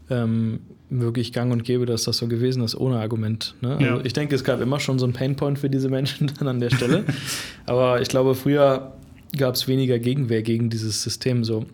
ähm, 0.09 0.61
wirklich 0.89 1.33
gang 1.33 1.53
und 1.53 1.65
gäbe, 1.65 1.85
dass 1.85 2.05
das 2.05 2.17
so 2.19 2.29
gewesen 2.29 2.63
ist, 2.63 2.77
ohne 2.77 3.01
Argument. 3.01 3.57
Ne? 3.61 3.71
Also 3.77 3.85
ja. 3.85 4.01
Ich 4.05 4.13
denke, 4.13 4.37
es 4.37 4.45
gab 4.45 4.61
immer 4.61 4.79
schon 4.79 5.01
so 5.01 5.05
einen 5.05 5.15
Painpoint 5.15 5.59
für 5.59 5.69
diese 5.69 5.89
Menschen 5.89 6.31
dann 6.39 6.47
an 6.47 6.61
der 6.61 6.71
Stelle. 6.71 7.05
Aber 7.67 8.01
ich 8.01 8.09
glaube, 8.09 8.37
früher 8.37 8.93
gab 9.37 9.57
es 9.57 9.67
weniger 9.67 9.99
Gegenwehr 9.99 10.43
gegen 10.43 10.71
dieses 10.71 11.03
System 11.03 11.43
so 11.43 11.67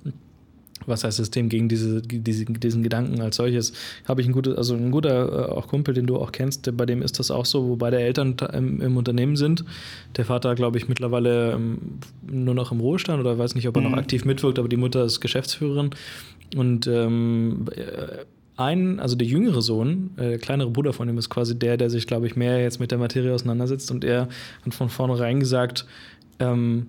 was 0.87 1.05
heißt 1.05 1.17
System 1.17 1.49
gegen 1.49 1.69
diese, 1.69 2.03
diese, 2.03 2.45
diesen 2.45 2.83
Gedanken 2.83 3.21
als 3.21 3.37
solches. 3.37 3.73
Habe 4.07 4.21
ich 4.21 4.27
ein 4.27 4.33
gutes, 4.33 4.57
also 4.57 4.75
ein 4.75 4.91
guter 4.91 5.49
äh, 5.49 5.53
auch 5.53 5.69
Kumpel, 5.69 5.95
den 5.95 6.07
du 6.07 6.17
auch 6.17 6.33
kennst, 6.33 6.77
bei 6.77 6.87
dem 6.87 7.03
ist 7.03 7.19
das 7.19 7.31
auch 7.31 7.47
so, 7.47 7.69
wobei 7.69 7.91
der 7.91 8.01
Eltern 8.01 8.37
im, 8.53 8.81
im 8.81 8.97
Unternehmen 8.97 9.37
sind. 9.37 9.65
Der 10.17 10.25
Vater, 10.25 10.55
glaube 10.55 10.79
ich, 10.79 10.89
mittlerweile 10.89 11.53
ähm, 11.53 11.79
nur 12.27 12.55
noch 12.55 12.73
im 12.73 12.81
Ruhestand 12.81 13.21
oder 13.21 13.39
weiß 13.39 13.55
nicht, 13.55 13.69
ob 13.69 13.77
er 13.77 13.83
mhm. 13.83 13.91
noch 13.91 13.99
aktiv 13.99 14.25
mitwirkt, 14.25 14.59
aber 14.59 14.69
die 14.69 14.77
Mutter 14.77 15.05
ist 15.05 15.21
Geschäftsführerin. 15.21 15.91
Und 16.57 16.87
ähm, 16.87 17.67
äh, 17.75 18.25
ein, 18.57 19.01
also 19.01 19.17
der 19.17 19.27
jüngere 19.27 19.63
Sohn, 19.63 20.11
äh, 20.17 20.31
der 20.31 20.39
kleinere 20.39 20.71
Bruder 20.71 20.93
von 20.93 21.09
ihm, 21.09 21.19
ist 21.19 21.31
quasi 21.31 21.59
der, 21.59 21.77
der 21.77 21.91
sich, 21.91 22.07
glaube 22.07 22.27
ich, 22.27 22.37
mehr 22.37 22.61
jetzt 22.61 22.81
mit 22.81 22.91
der 22.91 22.99
Materie 22.99 23.33
auseinandersetzt. 23.33 23.91
Und 23.91 24.05
er 24.05 24.29
hat 24.65 24.75
von 24.75 24.89
vornherein 24.89 25.41
gesagt, 25.41 25.87
ähm, 26.39 26.87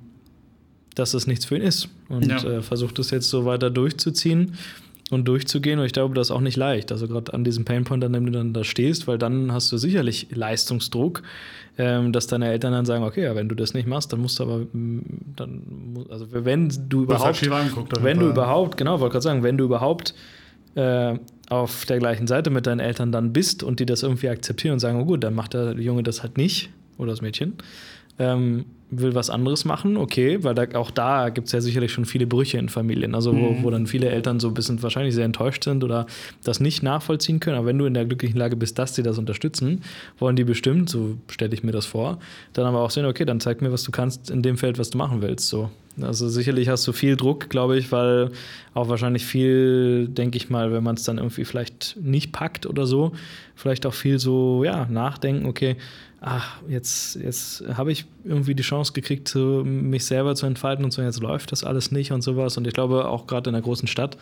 dass 0.95 1.13
es 1.13 1.27
nichts 1.27 1.45
für 1.45 1.55
ihn 1.55 1.61
ist 1.61 1.89
und 2.09 2.27
ja. 2.27 2.43
äh, 2.43 2.61
versucht 2.61 2.99
es 2.99 3.11
jetzt 3.11 3.29
so 3.29 3.45
weiter 3.45 3.69
durchzuziehen 3.69 4.53
und 5.11 5.27
durchzugehen. 5.27 5.79
Und 5.79 5.85
ich 5.85 5.93
glaube, 5.93 6.13
das 6.15 6.27
ist 6.27 6.31
auch 6.31 6.41
nicht 6.41 6.57
leicht. 6.57 6.91
Also 6.91 7.07
gerade 7.07 7.33
an 7.33 7.43
diesem 7.43 7.65
Painpoint, 7.65 8.03
an 8.03 8.13
dem 8.13 8.25
du 8.25 8.31
dann 8.31 8.53
da 8.53 8.63
stehst, 8.63 9.07
weil 9.07 9.17
dann 9.17 9.51
hast 9.51 9.71
du 9.71 9.77
sicherlich 9.77 10.27
Leistungsdruck, 10.31 11.23
ähm, 11.77 12.11
dass 12.11 12.27
deine 12.27 12.49
Eltern 12.49 12.73
dann 12.73 12.85
sagen, 12.85 13.03
okay, 13.03 13.23
ja, 13.23 13.35
wenn 13.35 13.49
du 13.49 13.55
das 13.55 13.73
nicht 13.73 13.87
machst, 13.87 14.13
dann 14.13 14.21
musst 14.21 14.39
du 14.39 14.43
aber, 14.43 14.59
mm, 14.71 15.01
dann, 15.35 16.05
also 16.09 16.27
wenn 16.31 16.69
du 16.87 17.03
überhaupt, 17.03 17.49
wenn 18.01 18.19
du 18.19 18.29
überhaupt, 18.29 18.77
genau, 18.77 18.99
wollte 18.99 19.13
gerade 19.13 19.23
sagen, 19.23 19.43
wenn 19.43 19.57
du 19.57 19.65
überhaupt 19.65 20.13
äh, 20.75 21.17
auf 21.49 21.85
der 21.85 21.99
gleichen 21.99 22.27
Seite 22.27 22.49
mit 22.49 22.67
deinen 22.67 22.79
Eltern 22.79 23.11
dann 23.11 23.33
bist 23.33 23.63
und 23.63 23.79
die 23.79 23.85
das 23.85 24.03
irgendwie 24.03 24.29
akzeptieren 24.29 24.73
und 24.73 24.79
sagen, 24.79 24.99
oh 24.99 25.05
gut, 25.05 25.23
dann 25.23 25.33
macht 25.33 25.53
der 25.53 25.73
Junge 25.73 26.03
das 26.03 26.21
halt 26.23 26.37
nicht 26.37 26.69
oder 26.97 27.11
das 27.11 27.21
Mädchen, 27.21 27.55
ähm, 28.19 28.65
will 28.99 29.15
was 29.15 29.29
anderes 29.29 29.65
machen, 29.65 29.97
okay, 29.97 30.43
weil 30.43 30.53
da, 30.55 30.65
auch 30.75 30.91
da 30.91 31.29
gibt 31.29 31.47
es 31.47 31.53
ja 31.53 31.61
sicherlich 31.61 31.91
schon 31.91 32.05
viele 32.05 32.27
Brüche 32.27 32.57
in 32.57 32.69
Familien, 32.69 33.15
also 33.15 33.33
wo, 33.33 33.51
mhm. 33.51 33.63
wo 33.63 33.69
dann 33.69 33.87
viele 33.87 34.09
Eltern 34.09 34.39
so 34.39 34.49
ein 34.49 34.53
bisschen 34.53 34.81
wahrscheinlich 34.83 35.15
sehr 35.15 35.25
enttäuscht 35.25 35.63
sind 35.63 35.83
oder 35.83 36.05
das 36.43 36.59
nicht 36.59 36.83
nachvollziehen 36.83 37.39
können. 37.39 37.57
Aber 37.57 37.67
wenn 37.67 37.77
du 37.77 37.85
in 37.85 37.93
der 37.93 38.05
glücklichen 38.05 38.37
Lage 38.37 38.55
bist, 38.55 38.77
dass 38.79 38.95
sie 38.95 39.03
das 39.03 39.17
unterstützen, 39.17 39.81
wollen 40.19 40.35
die 40.35 40.43
bestimmt, 40.43 40.89
so 40.89 41.17
stelle 41.29 41.53
ich 41.53 41.63
mir 41.63 41.71
das 41.71 41.85
vor, 41.85 42.19
dann 42.53 42.65
aber 42.65 42.81
auch 42.81 42.91
sehen, 42.91 43.05
okay, 43.05 43.25
dann 43.25 43.39
zeig 43.39 43.61
mir, 43.61 43.71
was 43.71 43.83
du 43.83 43.91
kannst 43.91 44.29
in 44.29 44.41
dem 44.41 44.57
Feld, 44.57 44.77
was 44.77 44.89
du 44.89 44.97
machen 44.97 45.21
willst. 45.21 45.47
So. 45.49 45.69
Also 46.01 46.27
sicherlich 46.27 46.69
hast 46.69 46.87
du 46.87 46.91
viel 46.91 47.15
Druck, 47.15 47.49
glaube 47.49 47.77
ich, 47.77 47.91
weil 47.91 48.31
auch 48.73 48.89
wahrscheinlich 48.89 49.25
viel, 49.25 50.07
denke 50.07 50.37
ich 50.37 50.49
mal, 50.49 50.71
wenn 50.71 50.83
man 50.83 50.95
es 50.95 51.03
dann 51.03 51.17
irgendwie 51.17 51.45
vielleicht 51.45 51.97
nicht 52.01 52.31
packt 52.31 52.65
oder 52.65 52.87
so, 52.87 53.11
vielleicht 53.55 53.85
auch 53.85 53.93
viel 53.93 54.17
so, 54.17 54.63
ja, 54.63 54.87
nachdenken, 54.89 55.45
okay, 55.45 55.77
ach, 56.25 56.61
jetzt, 56.69 57.15
jetzt 57.15 57.63
habe 57.75 57.91
ich 57.91 58.05
irgendwie 58.23 58.55
die 58.55 58.63
Chance 58.63 58.93
gekriegt, 58.93 59.35
mich 59.35 60.05
selber 60.05 60.35
zu 60.35 60.45
entfalten 60.45 60.85
und 60.85 60.91
so, 60.91 61.01
jetzt 61.01 61.21
läuft 61.21 61.51
das 61.51 61.63
alles 61.63 61.91
nicht 61.91 62.11
und 62.11 62.21
sowas. 62.21 62.57
Und 62.57 62.65
ich 62.65 62.73
glaube, 62.73 63.07
auch 63.07 63.27
gerade 63.27 63.49
in 63.49 63.55
einer 63.55 63.63
großen 63.63 63.87
Stadt 63.87 64.17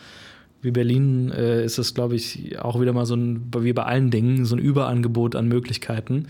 wie 0.62 0.70
Berlin 0.70 1.30
äh, 1.32 1.64
ist 1.64 1.78
es, 1.78 1.94
glaube 1.94 2.14
ich, 2.14 2.58
auch 2.60 2.80
wieder 2.80 2.92
mal 2.92 3.06
so 3.06 3.16
ein, 3.16 3.50
wie 3.58 3.72
bei 3.72 3.84
allen 3.84 4.10
Dingen, 4.10 4.44
so 4.44 4.54
ein 4.54 4.60
Überangebot 4.60 5.34
an 5.34 5.48
Möglichkeiten. 5.48 6.26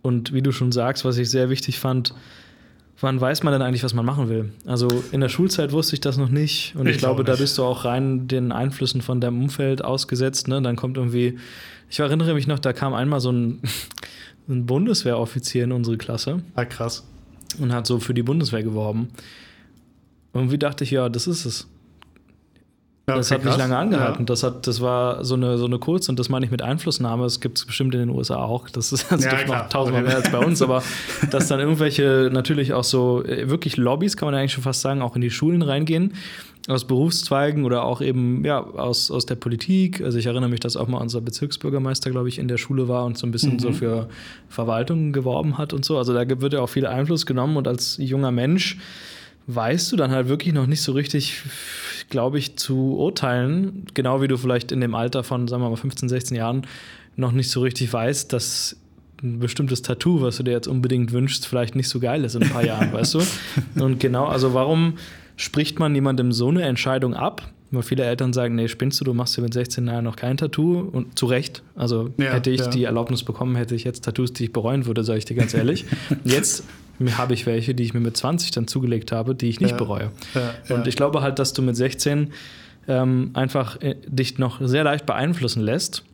Und 0.00 0.32
wie 0.32 0.42
du 0.42 0.52
schon 0.52 0.72
sagst, 0.72 1.04
was 1.04 1.18
ich 1.18 1.30
sehr 1.30 1.48
wichtig 1.50 1.78
fand, 1.78 2.14
wann 3.00 3.20
weiß 3.20 3.42
man 3.42 3.52
denn 3.52 3.62
eigentlich, 3.62 3.82
was 3.82 3.94
man 3.94 4.06
machen 4.06 4.28
will? 4.28 4.52
Also 4.64 4.88
in 5.10 5.20
der 5.20 5.28
Schulzeit 5.28 5.72
wusste 5.72 5.94
ich 5.94 6.00
das 6.00 6.18
noch 6.18 6.28
nicht 6.28 6.74
und 6.76 6.86
ich, 6.86 6.96
ich 6.96 6.98
glaube, 6.98 7.24
da 7.24 7.34
bist 7.34 7.58
du 7.58 7.64
auch 7.64 7.84
rein 7.84 8.28
den 8.28 8.52
Einflüssen 8.52 9.02
von 9.02 9.20
deinem 9.20 9.42
Umfeld 9.42 9.84
ausgesetzt. 9.84 10.46
Ne? 10.46 10.62
Dann 10.62 10.76
kommt 10.76 10.96
irgendwie, 10.96 11.38
ich 11.90 11.98
erinnere 11.98 12.34
mich 12.34 12.46
noch, 12.46 12.60
da 12.60 12.72
kam 12.72 12.94
einmal 12.94 13.20
so 13.20 13.32
ein, 13.32 13.60
ein 14.48 14.66
Bundeswehroffizier 14.66 15.64
in 15.64 15.72
unsere 15.72 15.98
Klasse. 15.98 16.42
Ah, 16.54 16.64
krass. 16.64 17.04
Und 17.58 17.72
hat 17.72 17.86
so 17.86 18.00
für 18.00 18.14
die 18.14 18.22
Bundeswehr 18.22 18.62
geworben. 18.62 19.08
Irgendwie 20.34 20.58
dachte 20.58 20.84
ich, 20.84 20.90
ja, 20.90 21.08
das 21.08 21.26
ist 21.26 21.44
es. 21.44 21.68
Ja, 23.12 23.16
okay, 23.16 23.20
das 23.20 23.30
hat 23.30 23.42
krass. 23.42 23.56
nicht 23.56 23.58
lange 23.58 23.76
angehalten. 23.76 24.22
Ja. 24.22 24.26
Das, 24.26 24.42
hat, 24.42 24.66
das 24.66 24.80
war 24.80 25.24
so 25.24 25.34
eine, 25.34 25.58
so 25.58 25.66
eine 25.66 25.78
kurz, 25.78 26.08
und 26.08 26.18
das 26.18 26.28
meine 26.28 26.44
ich 26.44 26.50
mit 26.50 26.62
Einflussnahme, 26.62 27.24
das 27.24 27.40
gibt 27.40 27.58
es 27.58 27.64
bestimmt 27.64 27.94
in 27.94 28.00
den 28.00 28.10
USA 28.10 28.36
auch. 28.36 28.68
Das 28.68 28.92
ist 28.92 29.10
also 29.12 29.28
ja, 29.28 29.46
noch 29.46 29.68
tausendmal 29.68 30.04
mehr 30.04 30.16
als 30.16 30.30
bei 30.30 30.38
uns, 30.38 30.62
aber 30.62 30.82
dass 31.30 31.48
dann 31.48 31.60
irgendwelche 31.60 32.30
natürlich 32.32 32.72
auch 32.72 32.84
so 32.84 33.24
äh, 33.24 33.48
wirklich 33.48 33.76
Lobbys, 33.76 34.16
kann 34.16 34.26
man 34.26 34.34
eigentlich 34.34 34.52
schon 34.52 34.64
fast 34.64 34.80
sagen, 34.80 35.02
auch 35.02 35.16
in 35.16 35.22
die 35.22 35.30
Schulen 35.30 35.62
reingehen 35.62 36.14
aus 36.68 36.86
Berufszweigen 36.86 37.64
oder 37.64 37.84
auch 37.84 38.00
eben 38.00 38.44
ja, 38.44 38.62
aus, 38.62 39.10
aus 39.10 39.26
der 39.26 39.34
Politik. 39.34 40.00
Also 40.00 40.18
ich 40.18 40.26
erinnere 40.26 40.48
mich, 40.48 40.60
dass 40.60 40.76
auch 40.76 40.86
mal 40.86 40.98
unser 40.98 41.20
Bezirksbürgermeister, 41.20 42.10
glaube 42.10 42.28
ich, 42.28 42.38
in 42.38 42.48
der 42.48 42.56
Schule 42.56 42.88
war 42.88 43.04
und 43.04 43.18
so 43.18 43.26
ein 43.26 43.32
bisschen 43.32 43.54
mhm. 43.54 43.58
so 43.58 43.72
für 43.72 44.08
Verwaltung 44.48 45.12
geworben 45.12 45.58
hat 45.58 45.72
und 45.72 45.84
so. 45.84 45.98
Also 45.98 46.14
da 46.14 46.40
wird 46.40 46.52
ja 46.52 46.60
auch 46.60 46.68
viel 46.68 46.86
Einfluss 46.86 47.26
genommen 47.26 47.56
und 47.56 47.66
als 47.66 47.96
junger 47.98 48.30
Mensch 48.30 48.78
weißt 49.48 49.90
du 49.90 49.96
dann 49.96 50.12
halt 50.12 50.28
wirklich 50.28 50.54
noch 50.54 50.66
nicht 50.66 50.82
so 50.82 50.92
richtig, 50.92 51.42
glaube 52.08 52.38
ich, 52.38 52.56
zu 52.56 52.96
urteilen. 52.96 53.86
Genau 53.94 54.22
wie 54.22 54.28
du 54.28 54.36
vielleicht 54.36 54.72
in 54.72 54.80
dem 54.80 54.94
Alter 54.94 55.24
von, 55.24 55.48
sagen 55.48 55.62
wir 55.62 55.70
mal, 55.70 55.76
15, 55.76 56.08
16 56.08 56.36
Jahren 56.36 56.66
noch 57.16 57.32
nicht 57.32 57.50
so 57.50 57.60
richtig 57.60 57.92
weißt, 57.92 58.32
dass 58.32 58.76
ein 59.22 59.38
bestimmtes 59.38 59.82
Tattoo, 59.82 60.20
was 60.20 60.36
du 60.36 60.42
dir 60.42 60.52
jetzt 60.52 60.66
unbedingt 60.66 61.12
wünschst, 61.12 61.46
vielleicht 61.46 61.76
nicht 61.76 61.88
so 61.88 62.00
geil 62.00 62.24
ist 62.24 62.34
in 62.34 62.42
ein 62.42 62.50
paar 62.50 62.64
Jahren, 62.64 62.92
weißt 62.92 63.14
du? 63.14 63.20
Und 63.76 64.00
genau, 64.00 64.26
also 64.26 64.54
warum 64.54 64.94
spricht 65.36 65.78
man 65.78 65.94
jemandem 65.94 66.32
so 66.32 66.48
eine 66.48 66.62
Entscheidung 66.62 67.14
ab? 67.14 67.50
Weil 67.70 67.82
viele 67.82 68.04
Eltern 68.04 68.34
sagen, 68.34 68.54
nee, 68.54 68.68
spinnst 68.68 69.00
du, 69.00 69.04
du 69.04 69.14
machst 69.14 69.34
dir 69.36 69.40
mit 69.40 69.54
16 69.54 69.86
Jahren 69.86 70.04
noch 70.04 70.16
kein 70.16 70.36
Tattoo. 70.36 70.80
Und 70.80 71.18
zu 71.18 71.24
Recht. 71.24 71.62
Also 71.74 72.10
ja, 72.18 72.32
hätte 72.32 72.50
ich 72.50 72.60
ja. 72.60 72.66
die 72.68 72.84
Erlaubnis 72.84 73.22
bekommen, 73.22 73.56
hätte 73.56 73.74
ich 73.74 73.84
jetzt 73.84 74.04
Tattoos, 74.04 74.34
die 74.34 74.44
ich 74.44 74.52
bereuen 74.52 74.84
würde, 74.84 75.04
sage 75.04 75.18
ich 75.18 75.24
dir 75.24 75.36
ganz 75.36 75.54
ehrlich. 75.54 75.86
jetzt 76.24 76.64
habe 77.16 77.34
ich 77.34 77.46
welche, 77.46 77.74
die 77.74 77.82
ich 77.82 77.94
mir 77.94 78.00
mit 78.00 78.16
20 78.16 78.50
dann 78.52 78.66
zugelegt 78.66 79.12
habe, 79.12 79.34
die 79.34 79.48
ich 79.48 79.60
nicht 79.60 79.72
ja, 79.72 79.76
bereue. 79.76 80.10
Und 80.68 80.86
ich 80.86 80.96
glaube 80.96 81.22
halt, 81.22 81.38
dass 81.38 81.52
du 81.52 81.62
mit 81.62 81.76
16 81.76 82.32
ähm, 82.88 83.30
einfach 83.34 83.80
äh, 83.80 83.96
dich 84.06 84.38
noch 84.38 84.60
sehr 84.60 84.84
leicht 84.84 85.06
beeinflussen 85.06 85.62
lässt 85.62 86.04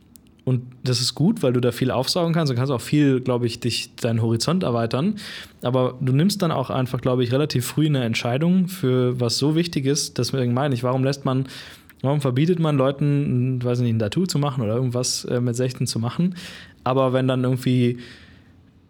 und 0.49 0.63
das 0.83 0.99
ist 0.99 1.13
gut, 1.13 1.43
weil 1.43 1.53
du 1.53 1.59
da 1.59 1.71
viel 1.71 1.91
aufsaugen 1.91 2.33
kannst. 2.33 2.51
Du 2.51 2.55
kannst 2.55 2.71
auch 2.71 2.81
viel, 2.81 3.21
glaube 3.21 3.45
ich, 3.45 3.59
dich 3.59 3.95
deinen 3.97 4.19
Horizont 4.19 4.63
erweitern. 4.63 5.17
Aber 5.61 5.95
du 6.01 6.11
nimmst 6.11 6.41
dann 6.41 6.51
auch 6.51 6.71
einfach, 6.71 7.01
glaube 7.01 7.23
ich, 7.23 7.31
relativ 7.31 7.67
früh 7.67 7.85
eine 7.85 8.03
Entscheidung 8.03 8.67
für 8.67 9.19
was 9.19 9.37
so 9.37 9.55
wichtig 9.55 9.85
ist. 9.85 10.17
Deswegen 10.17 10.55
meine 10.55 10.73
ich, 10.73 10.81
warum 10.81 11.03
lässt 11.03 11.23
man, 11.23 11.45
warum 12.01 12.19
verbietet 12.19 12.57
man 12.57 12.77
Leuten, 12.77 13.63
weiß 13.63 13.81
nicht, 13.81 13.93
ein 13.93 13.99
Tattoo 13.99 14.25
zu 14.25 14.39
machen 14.39 14.63
oder 14.63 14.73
irgendwas 14.73 15.23
äh, 15.25 15.39
mit 15.39 15.55
16 15.55 15.85
zu 15.85 15.99
machen? 15.99 16.33
Aber 16.83 17.13
wenn 17.13 17.27
dann 17.27 17.43
irgendwie 17.43 17.99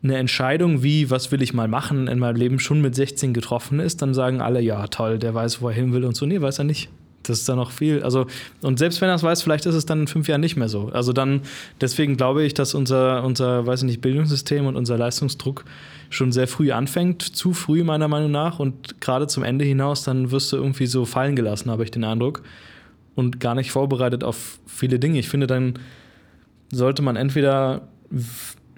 eine 0.01 0.17
Entscheidung 0.17 0.81
wie, 0.81 1.09
was 1.09 1.31
will 1.31 1.41
ich 1.41 1.53
mal 1.53 1.67
machen 1.67 2.07
in 2.07 2.19
meinem 2.19 2.37
Leben 2.37 2.59
schon 2.59 2.81
mit 2.81 2.95
16 2.95 3.33
getroffen 3.33 3.79
ist, 3.79 4.01
dann 4.01 4.13
sagen 4.13 4.41
alle, 4.41 4.61
ja, 4.61 4.87
toll, 4.87 5.19
der 5.19 5.33
weiß, 5.33 5.61
wo 5.61 5.69
er 5.69 5.75
hin 5.75 5.91
will 5.93 6.05
und 6.05 6.15
so. 6.15 6.25
Nee, 6.25 6.41
weiß 6.41 6.59
er 6.59 6.65
nicht. 6.65 6.89
Das 7.23 7.39
ist 7.39 7.49
dann 7.49 7.57
noch 7.57 7.71
viel. 7.71 8.01
Also, 8.01 8.27
und 8.61 8.79
selbst 8.79 9.01
wenn 9.01 9.09
er 9.09 9.15
es 9.15 9.23
weiß, 9.23 9.41
vielleicht 9.41 9.65
ist 9.65 9.75
es 9.75 9.85
dann 9.85 10.01
in 10.01 10.07
fünf 10.07 10.29
Jahren 10.29 10.39
nicht 10.39 10.55
mehr 10.55 10.69
so. 10.69 10.89
Also 10.93 11.11
dann, 11.11 11.41
deswegen 11.81 12.15
glaube 12.15 12.43
ich, 12.43 12.53
dass 12.53 12.73
unser, 12.73 13.23
unser, 13.25 13.65
weiß 13.65 13.81
ich 13.81 13.87
nicht, 13.87 14.01
Bildungssystem 14.01 14.65
und 14.65 14.77
unser 14.77 14.97
Leistungsdruck 14.97 15.65
schon 16.09 16.31
sehr 16.31 16.47
früh 16.47 16.71
anfängt, 16.71 17.21
zu 17.21 17.53
früh 17.53 17.83
meiner 17.83 18.07
Meinung 18.07 18.31
nach. 18.31 18.59
Und 18.59 19.01
gerade 19.01 19.27
zum 19.27 19.43
Ende 19.43 19.65
hinaus, 19.65 20.03
dann 20.03 20.31
wirst 20.31 20.51
du 20.53 20.57
irgendwie 20.57 20.87
so 20.87 21.03
fallen 21.03 21.35
gelassen, 21.35 21.69
habe 21.69 21.83
ich 21.83 21.91
den 21.91 22.05
Eindruck. 22.05 22.41
Und 23.15 23.41
gar 23.41 23.53
nicht 23.53 23.71
vorbereitet 23.71 24.23
auf 24.23 24.59
viele 24.65 24.97
Dinge. 24.97 25.19
Ich 25.19 25.27
finde, 25.27 25.45
dann 25.45 25.73
sollte 26.71 27.01
man 27.01 27.17
entweder 27.17 27.81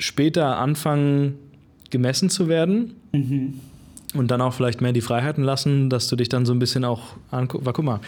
später 0.02 0.58
anfangen, 0.58 1.38
gemessen 1.90 2.30
zu 2.30 2.48
werden. 2.48 2.96
Mhm 3.14 3.60
und 4.14 4.30
dann 4.30 4.42
auch 4.42 4.54
vielleicht 4.54 4.82
mehr 4.82 4.94
die 4.94 5.02
Freiheiten 5.02 5.44
lassen, 5.44 5.90
dass 5.90 6.08
du 6.08 6.16
dich 6.16 6.30
dann 6.30 6.46
so 6.46 6.54
ein 6.54 6.60
bisschen 6.60 6.84
auch 6.84 7.16
anguckst. 7.30 7.68
Guck 7.74 7.86
mal, 7.86 8.00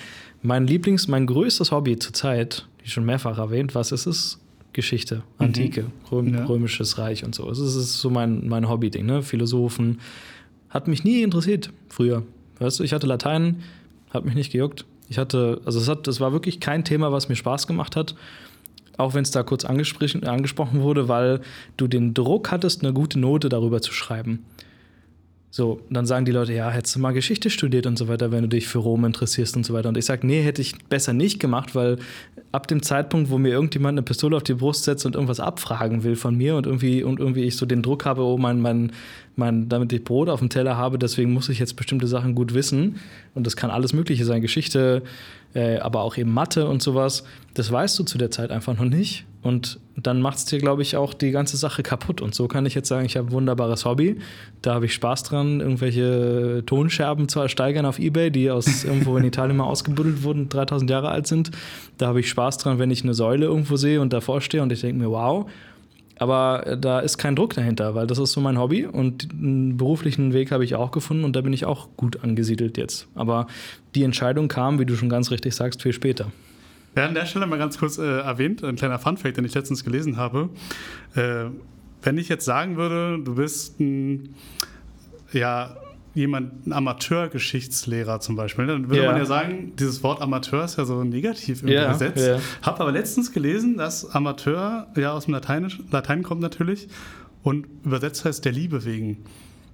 mein 0.41 0.67
Lieblings-, 0.67 1.09
mein 1.09 1.25
größtes 1.25 1.71
Hobby 1.71 1.97
zurzeit, 1.97 2.67
wie 2.83 2.89
schon 2.89 3.05
mehrfach 3.05 3.37
erwähnt, 3.37 3.75
was 3.75 3.91
ist 3.91 4.05
es? 4.05 4.39
Geschichte, 4.73 5.17
mhm. 5.37 5.45
Antike, 5.45 5.85
Röm 6.11 6.33
ja. 6.33 6.45
Römisches 6.45 6.97
Reich 6.97 7.23
und 7.23 7.35
so. 7.35 7.49
Es 7.49 7.59
ist 7.59 7.99
so 7.99 8.09
mein, 8.09 8.47
mein 8.47 8.67
Hobby-Ding, 8.67 9.05
ne? 9.05 9.21
Philosophen. 9.21 9.99
Hat 10.69 10.87
mich 10.87 11.03
nie 11.03 11.21
interessiert 11.21 11.71
früher. 11.89 12.23
Weißt 12.59 12.79
du, 12.79 12.83
ich 12.83 12.91
hatte 12.91 13.05
Latein, 13.05 13.61
hat 14.09 14.25
mich 14.25 14.33
nicht 14.33 14.51
gejuckt. 14.51 14.85
Ich 15.09 15.19
hatte, 15.19 15.61
also 15.65 15.79
es, 15.79 15.87
hat, 15.87 16.07
es 16.07 16.19
war 16.19 16.31
wirklich 16.31 16.59
kein 16.59 16.83
Thema, 16.83 17.11
was 17.11 17.29
mir 17.29 17.35
Spaß 17.35 17.67
gemacht 17.67 17.95
hat. 17.95 18.15
Auch 18.97 19.13
wenn 19.13 19.23
es 19.23 19.31
da 19.31 19.43
kurz 19.43 19.65
angesprochen 19.65 20.81
wurde, 20.81 21.07
weil 21.07 21.41
du 21.77 21.87
den 21.87 22.13
Druck 22.13 22.51
hattest, 22.51 22.83
eine 22.83 22.93
gute 22.93 23.19
Note 23.19 23.49
darüber 23.49 23.81
zu 23.81 23.93
schreiben. 23.93 24.45
So, 25.55 25.81
dann 25.91 26.07
sagen 26.07 26.25
die 26.25 26.31
Leute, 26.31 26.51
ja, 26.51 26.71
hättest 26.71 26.95
du 26.95 26.99
mal 26.99 27.11
Geschichte 27.11 27.51
studiert 27.51 27.85
und 27.85 27.95
so 27.95 28.07
weiter, 28.07 28.31
wenn 28.31 28.41
du 28.41 28.47
dich 28.47 28.67
für 28.67 28.79
Rom 28.79 29.05
interessierst 29.05 29.55
und 29.55 29.63
so 29.63 29.75
weiter. 29.75 29.87
Und 29.87 29.99
ich 29.99 30.05
sage, 30.05 30.25
nee, 30.25 30.41
hätte 30.41 30.63
ich 30.63 30.73
besser 30.89 31.13
nicht 31.13 31.39
gemacht, 31.39 31.75
weil 31.75 31.99
ab 32.51 32.65
dem 32.65 32.81
Zeitpunkt, 32.81 33.29
wo 33.29 33.37
mir 33.37 33.49
irgendjemand 33.49 33.93
eine 33.93 34.01
Pistole 34.01 34.35
auf 34.35 34.41
die 34.41 34.55
Brust 34.55 34.83
setzt 34.85 35.05
und 35.05 35.13
irgendwas 35.13 35.39
abfragen 35.39 36.03
will 36.03 36.15
von 36.15 36.35
mir 36.35 36.55
und 36.55 36.65
irgendwie, 36.65 37.03
und 37.03 37.19
irgendwie 37.19 37.43
ich 37.43 37.55
so 37.55 37.67
den 37.67 37.83
Druck 37.83 38.03
habe, 38.03 38.23
oh, 38.23 38.39
mein, 38.39 38.61
mein, 38.61 38.93
mein, 39.35 39.69
damit 39.69 39.93
ich 39.93 40.03
Brot 40.03 40.27
auf 40.27 40.39
dem 40.39 40.49
Teller 40.49 40.75
habe, 40.75 40.97
deswegen 40.97 41.33
muss 41.33 41.49
ich 41.49 41.59
jetzt 41.59 41.75
bestimmte 41.75 42.07
Sachen 42.07 42.33
gut 42.33 42.55
wissen. 42.55 42.95
Und 43.35 43.45
das 43.45 43.55
kann 43.55 43.69
alles 43.69 43.93
Mögliche 43.93 44.25
sein, 44.25 44.41
Geschichte, 44.41 45.03
äh, 45.53 45.77
aber 45.77 46.01
auch 46.01 46.17
eben 46.17 46.33
Mathe 46.33 46.67
und 46.67 46.81
sowas. 46.81 47.25
Das 47.53 47.71
weißt 47.71 47.99
du 47.99 48.05
zu 48.05 48.17
der 48.17 48.31
Zeit 48.31 48.49
einfach 48.49 48.75
noch 48.75 48.85
nicht. 48.85 49.25
Und 49.43 49.79
dann 49.95 50.21
macht 50.21 50.37
es 50.37 50.45
dir, 50.45 50.59
glaube 50.59 50.81
ich, 50.81 50.97
auch 50.97 51.13
die 51.13 51.31
ganze 51.31 51.57
Sache 51.57 51.83
kaputt. 51.83 52.21
Und 52.21 52.33
so 52.33 52.47
kann 52.47 52.65
ich 52.65 52.73
jetzt 52.73 52.87
sagen, 52.87 53.05
ich 53.05 53.15
habe 53.15 53.27
ein 53.27 53.31
wunderbares 53.31 53.85
Hobby. 53.85 54.17
Da 54.61 54.73
habe 54.73 54.85
ich 54.85 54.93
Spaß 54.93 55.23
dran, 55.23 55.59
irgendwelche 55.59 56.63
Tonscherben 56.65 57.29
zu 57.29 57.39
ersteigern 57.39 57.85
auf 57.85 57.99
Ebay, 57.99 58.31
die 58.31 58.49
aus 58.49 58.83
irgendwo 58.83 59.17
in 59.17 59.23
Italien 59.23 59.57
mal 59.57 59.65
ausgebuddelt 59.65 60.23
wurden, 60.23 60.49
3000 60.49 60.89
Jahre 60.89 61.09
alt 61.09 61.27
sind. 61.27 61.51
Da 61.97 62.07
habe 62.07 62.21
ich 62.21 62.29
Spaß 62.29 62.57
dran, 62.57 62.79
wenn 62.79 62.89
ich 62.89 63.03
eine 63.03 63.13
Säule 63.13 63.45
irgendwo 63.45 63.75
sehe 63.75 64.01
und 64.01 64.13
davor 64.13 64.41
stehe 64.41 64.63
und 64.63 64.71
ich 64.71 64.81
denke 64.81 64.99
mir, 64.99 65.11
wow. 65.11 65.49
Aber 66.17 66.77
da 66.79 66.99
ist 66.99 67.17
kein 67.17 67.35
Druck 67.35 67.53
dahinter, 67.53 67.95
weil 67.95 68.07
das 68.07 68.17
ist 68.17 68.31
so 68.33 68.41
mein 68.41 68.59
Hobby 68.59 68.85
und 68.85 69.29
einen 69.31 69.77
beruflichen 69.77 70.31
Weg 70.31 70.51
habe 70.51 70.63
ich 70.63 70.75
auch 70.75 70.91
gefunden 70.91 71.23
und 71.23 71.35
da 71.35 71.41
bin 71.41 71.53
ich 71.53 71.65
auch 71.65 71.89
gut 71.97 72.23
angesiedelt 72.23 72.77
jetzt. 72.77 73.07
Aber 73.15 73.47
die 73.95 74.03
Entscheidung 74.03 74.47
kam, 74.47 74.79
wie 74.79 74.85
du 74.85 74.95
schon 74.95 75.09
ganz 75.09 75.31
richtig 75.31 75.55
sagst, 75.55 75.81
viel 75.81 75.93
später. 75.93 76.31
Ja, 76.95 77.05
an 77.05 77.13
der 77.13 77.25
Stelle 77.25 77.47
mal 77.47 77.57
ganz 77.57 77.77
kurz 77.77 77.97
äh, 77.97 78.19
erwähnt, 78.19 78.63
ein 78.63 78.75
kleiner 78.75 78.99
Funfact, 78.99 79.37
den 79.37 79.45
ich 79.45 79.53
letztens 79.53 79.83
gelesen 79.83 80.17
habe. 80.17 80.49
Äh, 81.15 81.45
wenn 82.03 82.17
ich 82.17 82.29
jetzt 82.29 82.45
sagen 82.45 82.77
würde, 82.77 83.19
du 83.23 83.35
bist 83.35 83.79
ein, 83.79 84.35
ja, 85.31 85.75
jemand, 86.13 86.67
ein 86.67 86.73
Amateurgeschichtslehrer 86.73 88.19
zum 88.19 88.35
Beispiel, 88.35 88.67
dann 88.67 88.89
würde 88.89 89.03
ja. 89.03 89.11
man 89.11 89.17
ja 89.17 89.25
sagen, 89.25 89.73
dieses 89.79 90.03
Wort 90.03 90.21
Amateur 90.21 90.63
ist 90.63 90.77
ja 90.77 90.85
so 90.85 91.03
negativ 91.03 91.63
ja, 91.63 91.85
übersetzt. 91.85 92.27
Ja. 92.27 92.39
Habe 92.61 92.81
aber 92.81 92.91
letztens 92.91 93.31
gelesen, 93.31 93.77
dass 93.77 94.13
Amateur 94.13 94.87
ja 94.95 95.13
aus 95.13 95.25
dem 95.25 95.33
Lateinisch, 95.33 95.79
Latein 95.91 96.21
kommt 96.23 96.41
natürlich 96.41 96.87
und 97.41 97.65
übersetzt 97.83 98.25
heißt 98.25 98.45
der 98.45 98.51
Liebe 98.51 98.85
wegen. 98.85 99.23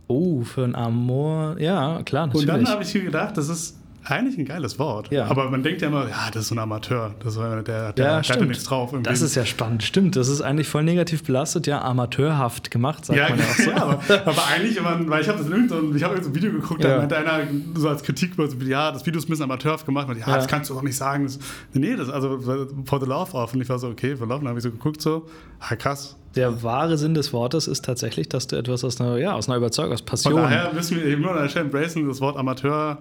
Oh, 0.08 0.42
für 0.42 0.64
ein 0.64 0.76
Amor, 0.76 1.60
ja, 1.60 2.02
klar, 2.04 2.28
natürlich. 2.28 2.50
Und 2.50 2.56
dann 2.56 2.68
habe 2.68 2.84
ich 2.84 2.94
mir 2.96 3.04
gedacht, 3.04 3.38
das 3.38 3.50
ist 3.50 3.78
eigentlich 4.06 4.38
ein 4.38 4.46
geiles 4.46 4.80
Wort. 4.80 5.12
Ja. 5.12 5.26
Aber 5.26 5.50
man 5.50 5.64
denkt 5.64 5.82
ja 5.82 5.90
immer, 5.90 6.08
ja, 6.08 6.30
das 6.32 6.44
ist 6.44 6.48
so 6.50 6.56
ein 6.56 6.60
Amateur. 6.60 7.14
Das 7.20 7.36
ist, 7.36 7.40
der, 7.40 7.62
der, 7.64 7.94
der, 7.94 8.06
ja, 8.06 8.24
hat 8.24 8.42
nichts 8.42 8.64
drauf. 8.64 8.92
Irgendwie. 8.92 9.10
Das 9.10 9.22
ist 9.22 9.36
ja 9.36 9.46
spannend. 9.46 9.84
Stimmt, 9.84 10.16
das 10.16 10.28
ist 10.28 10.42
eigentlich 10.42 10.68
voll 10.68 10.84
negativ 10.84 11.24
belastet, 11.24 11.68
ja, 11.68 11.82
amateurhaft 11.82 12.72
gemacht, 12.72 13.06
sagt 13.06 13.20
ja, 13.20 13.30
man 13.30 13.40
ja 13.40 13.46
auch 13.46 13.56
so. 13.56 13.70
ja, 13.72 13.76
aber, 13.78 14.02
aber 14.26 14.48
eigentlich, 14.48 14.82
man, 14.82 15.10
weil 15.10 15.22
ich 15.22 15.28
habe 15.28 15.38
das 15.38 15.48
in 15.48 15.54
irgendein, 15.54 15.96
ich 15.96 16.04
habe 16.04 16.16
irgendein 16.16 16.36
Video 16.36 16.52
geguckt, 16.52 16.84
ja. 16.84 16.92
da 16.92 16.98
meinte 16.98 17.18
einer 17.18 17.48
so 17.76 17.90
als 17.90 18.04
Kritik, 18.04 18.34
so, 18.36 18.46
ja, 18.66 18.92
das 18.92 19.06
Video 19.06 19.20
ist 19.20 19.26
ein 19.26 19.30
bisschen 19.30 19.46
amateurhaft 19.46 19.86
gemacht. 19.86 20.10
Und 20.10 20.18
ja, 20.18 20.28
ja, 20.28 20.36
das 20.36 20.48
kannst 20.48 20.70
du 20.70 20.74
doch 20.74 20.82
nicht 20.82 20.96
sagen. 20.96 21.26
Das, 21.26 21.40
nee, 21.74 21.96
das 21.96 22.10
also 22.10 22.40
for 22.86 23.00
the 23.00 23.06
love 23.06 23.34
of. 23.34 23.54
Und 23.54 23.62
ich 23.62 23.70
war 23.70 23.80
so, 23.80 23.90
okay, 23.90 24.16
for 24.16 24.28
love. 24.28 24.40
Dann 24.40 24.50
habe 24.50 24.60
ich 24.60 24.64
so 24.64 24.72
geguckt, 24.72 25.02
so, 25.02 25.28
ah, 25.60 25.76
krass. 25.76 26.16
Der 26.36 26.62
wahre 26.62 26.98
Sinn 26.98 27.16
des 27.16 27.34
Wortes 27.34 27.68
ist 27.68 27.86
tatsächlich, 27.86 28.30
dass 28.30 28.46
du 28.48 28.56
etwas 28.56 28.84
aus 28.84 29.02
einer, 29.02 29.18
ja, 29.18 29.34
aus 29.34 29.50
einer 29.50 29.58
Überzeugung, 29.58 29.94
aus 29.94 30.04
Passion. 30.04 30.34
Von 30.34 30.44
daher 30.44 30.72
müssen 30.74 30.98
wir 30.98 31.06
eben 31.06 31.24
nur 31.24 31.32
an 31.32 31.42
der 31.42 31.50
Stelle 31.50 31.66
embracen, 31.66 32.08
das 32.08 32.22
Wort 32.22 32.38
Amateur 32.38 33.00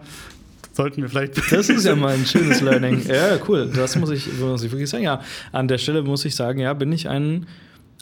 sollten 0.78 1.02
wir 1.02 1.08
vielleicht. 1.08 1.52
Das 1.52 1.68
ist 1.68 1.84
ja 1.84 1.96
mal 1.96 2.14
ein 2.14 2.24
schönes 2.32 2.60
Learning. 2.60 3.02
Ja, 3.06 3.36
cool. 3.48 3.68
Das 3.74 3.96
muss 3.96 4.10
ich, 4.10 4.28
muss 4.38 4.62
ich 4.62 4.70
wirklich 4.70 4.88
sagen. 4.88 5.02
Ja, 5.02 5.20
an 5.50 5.66
der 5.66 5.76
Stelle 5.76 6.02
muss 6.02 6.24
ich 6.24 6.36
sagen, 6.36 6.60
ja, 6.60 6.72
bin 6.72 6.92
ich 6.92 7.08
ein 7.08 7.46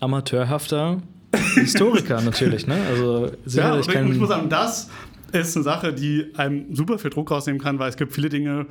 amateurhafter 0.01 1.01
Historiker 1.55 2.21
natürlich. 2.21 2.67
Ne? 2.67 2.77
Also 2.91 3.31
ja, 3.47 3.79
ich, 3.79 3.89
ich 3.89 4.19
muss 4.19 4.29
sagen, 4.29 4.51
das 4.51 4.91
ist 5.33 5.57
eine 5.57 5.65
Sache, 5.65 5.95
die 5.95 6.27
einem 6.37 6.75
super 6.75 6.99
viel 6.99 7.11
Druck 7.11 7.31
rausnehmen 7.31 7.63
kann, 7.63 7.79
weil 7.79 7.89
es 7.89 7.97
gibt 7.97 8.13
viele 8.13 8.29
Dinge. 8.29 8.67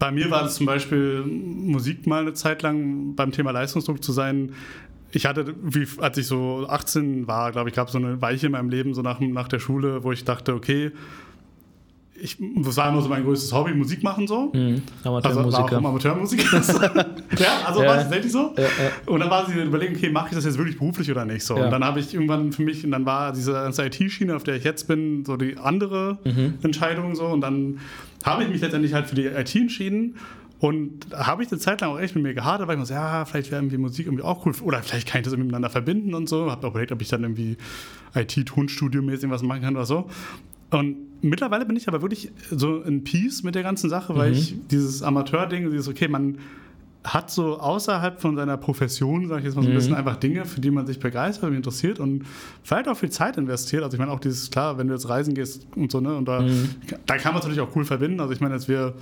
Bei 0.00 0.10
mir 0.10 0.28
war 0.28 0.42
das 0.42 0.56
zum 0.56 0.66
Beispiel 0.66 1.22
Musik 1.24 2.04
mal 2.06 2.22
eine 2.22 2.32
Zeit 2.32 2.62
lang 2.62 3.14
beim 3.14 3.30
Thema 3.30 3.52
Leistungsdruck 3.52 4.02
zu 4.02 4.10
sein. 4.10 4.54
Ich 5.12 5.24
hatte, 5.24 5.54
wie, 5.62 5.86
als 5.98 6.18
ich 6.18 6.26
so 6.26 6.66
18 6.68 7.28
war, 7.28 7.52
glaube 7.52 7.68
ich, 7.68 7.76
gab 7.76 7.86
es 7.86 7.92
so 7.92 7.98
eine 7.98 8.20
Weiche 8.20 8.46
in 8.46 8.52
meinem 8.52 8.70
Leben, 8.70 8.92
so 8.92 9.02
nach, 9.02 9.20
nach 9.20 9.46
der 9.46 9.60
Schule, 9.60 10.02
wo 10.02 10.10
ich 10.10 10.24
dachte, 10.24 10.52
okay, 10.52 10.90
ich, 12.20 12.36
das 12.38 12.76
war 12.76 12.88
immer 12.88 13.02
so 13.02 13.08
mein 13.08 13.24
größtes 13.24 13.52
Hobby, 13.52 13.74
Musik 13.74 14.02
machen 14.02 14.26
so. 14.26 14.52
Mhm. 14.52 14.82
Amateurmusiker. 15.04 15.26
Also 15.26 15.52
war 15.52 15.64
auch 15.64 15.72
Amateurmusiker. 15.72 16.56
ja, 17.38 17.66
also 17.66 17.82
ja. 17.82 17.88
war 17.88 17.96
es 17.96 18.02
tatsächlich 18.04 18.32
so. 18.32 18.54
Ja, 18.56 18.62
ja. 18.62 18.68
Und 19.06 19.20
dann 19.20 19.30
war 19.30 19.46
sie 19.46 19.60
überlegen, 19.60 19.96
okay, 19.96 20.10
mache 20.10 20.28
ich 20.30 20.34
das 20.34 20.44
jetzt 20.44 20.58
wirklich 20.58 20.78
beruflich 20.78 21.10
oder 21.10 21.24
nicht 21.24 21.44
so. 21.44 21.54
Und 21.54 21.70
dann 21.70 21.84
habe 21.84 22.00
ich 22.00 22.14
irgendwann 22.14 22.52
für 22.52 22.62
mich, 22.62 22.84
und 22.84 22.90
dann 22.90 23.06
war 23.06 23.32
diese 23.32 23.70
IT-Schiene, 23.76 24.34
auf 24.34 24.44
der 24.44 24.56
ich 24.56 24.64
jetzt 24.64 24.88
bin, 24.88 25.24
so 25.24 25.36
die 25.36 25.56
andere 25.58 26.18
mhm. 26.24 26.54
Entscheidung 26.62 27.14
so. 27.14 27.26
Und 27.26 27.40
dann 27.40 27.80
habe 28.24 28.44
ich 28.44 28.48
mich 28.48 28.60
letztendlich 28.60 28.94
halt 28.94 29.06
für 29.06 29.14
die 29.14 29.26
IT 29.26 29.54
entschieden. 29.54 30.16
Und 30.58 31.08
habe 31.12 31.42
ich 31.42 31.52
eine 31.52 31.60
Zeit 31.60 31.82
lang 31.82 31.90
auch 31.90 31.98
echt 31.98 32.14
mit 32.14 32.24
mir 32.24 32.32
gehadert, 32.32 32.66
weil 32.66 32.76
ich 32.76 32.80
mir 32.80 32.86
so, 32.86 32.94
ja, 32.94 33.26
vielleicht 33.26 33.50
wäre 33.50 33.60
irgendwie 33.60 33.76
Musik 33.76 34.06
irgendwie 34.06 34.24
auch 34.24 34.46
cool. 34.46 34.54
Oder 34.62 34.82
vielleicht 34.82 35.06
kann 35.06 35.20
ich 35.20 35.24
das 35.24 35.34
irgendwie 35.34 35.48
miteinander 35.48 35.68
verbinden 35.68 36.14
und 36.14 36.28
so. 36.28 36.50
Habe 36.50 36.66
auch 36.66 36.70
überlegt, 36.70 36.92
ob 36.92 37.02
ich 37.02 37.08
dann 37.08 37.22
irgendwie 37.22 37.58
IT-Tonstudio-mäßig 38.14 39.28
was 39.28 39.42
machen 39.42 39.60
kann 39.60 39.76
oder 39.76 39.84
so. 39.84 40.08
Und 40.70 41.22
mittlerweile 41.22 41.64
bin 41.64 41.76
ich 41.76 41.88
aber 41.88 42.02
wirklich 42.02 42.32
so 42.50 42.82
in 42.82 43.04
Peace 43.04 43.42
mit 43.42 43.54
der 43.54 43.62
ganzen 43.62 43.88
Sache, 43.88 44.16
weil 44.16 44.30
mhm. 44.30 44.36
ich 44.36 44.56
dieses 44.70 45.02
Amateur-Ding, 45.02 45.70
dieses, 45.70 45.88
okay, 45.88 46.08
man 46.08 46.38
hat 47.04 47.30
so 47.30 47.60
außerhalb 47.60 48.20
von 48.20 48.34
seiner 48.34 48.56
Profession, 48.56 49.28
sage 49.28 49.40
ich 49.40 49.46
jetzt 49.46 49.54
mal 49.54 49.62
so 49.62 49.68
ein 49.68 49.72
mhm. 49.72 49.76
bisschen, 49.76 49.94
einfach 49.94 50.16
Dinge, 50.16 50.44
für 50.44 50.60
die 50.60 50.72
man 50.72 50.86
sich 50.86 50.98
begeistert 50.98 51.50
und 51.50 51.56
interessiert 51.56 52.00
und 52.00 52.24
vielleicht 52.64 52.88
auch 52.88 52.96
viel 52.96 53.10
Zeit 53.10 53.36
investiert. 53.36 53.84
Also 53.84 53.94
ich 53.94 54.00
meine 54.00 54.10
auch 54.10 54.18
dieses, 54.18 54.50
klar, 54.50 54.76
wenn 54.76 54.88
du 54.88 54.94
jetzt 54.94 55.08
reisen 55.08 55.34
gehst 55.34 55.66
und 55.76 55.92
so, 55.92 56.00
ne, 56.00 56.16
und 56.16 56.26
da, 56.26 56.40
mhm. 56.40 56.68
da 57.06 57.16
kann 57.16 57.32
man 57.32 57.40
es 57.40 57.46
natürlich 57.46 57.60
auch 57.60 57.74
cool 57.76 57.84
verbinden. 57.84 58.20
Also 58.20 58.32
ich 58.32 58.40
meine, 58.40 58.54
als 58.54 58.66
wir 58.66 58.94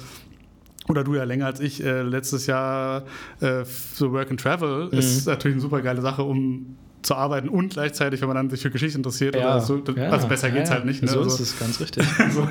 oder 0.87 1.03
du 1.03 1.15
ja 1.15 1.25
länger 1.25 1.47
als 1.47 1.61
ich, 1.61 1.83
äh, 1.83 2.03
letztes 2.03 2.47
Jahr 2.47 3.05
äh, 3.41 3.65
so 3.65 4.13
Work 4.13 4.31
and 4.31 4.41
Travel 4.41 4.89
mhm. 4.93 4.99
ist 4.99 5.27
natürlich 5.27 5.55
eine 5.55 5.63
super 5.63 5.81
geile 5.81 6.03
Sache, 6.03 6.23
um 6.23 6.77
zu 7.05 7.15
arbeiten 7.15 7.49
und 7.49 7.75
gleichzeitig, 7.75 8.21
wenn 8.21 8.29
man 8.29 8.37
dann 8.37 8.51
sich 8.51 8.63
für 8.63 8.71
Geschichte 8.71 8.99
interessiert 8.99 9.37
ja. 9.37 9.43
oder 9.43 9.61
so, 9.61 9.83
ja. 9.97 10.11
also 10.11 10.27
besser 10.27 10.51
geht 10.51 10.65
es 10.65 10.69
ja. 10.71 10.77
halt 10.77 10.85
nicht. 10.85 11.03
Ne? 11.03 11.09
So 11.09 11.23
ist 11.23 11.41
es 11.41 11.59
ganz 11.59 11.81
richtig. 11.81 12.05
so, 12.31 12.49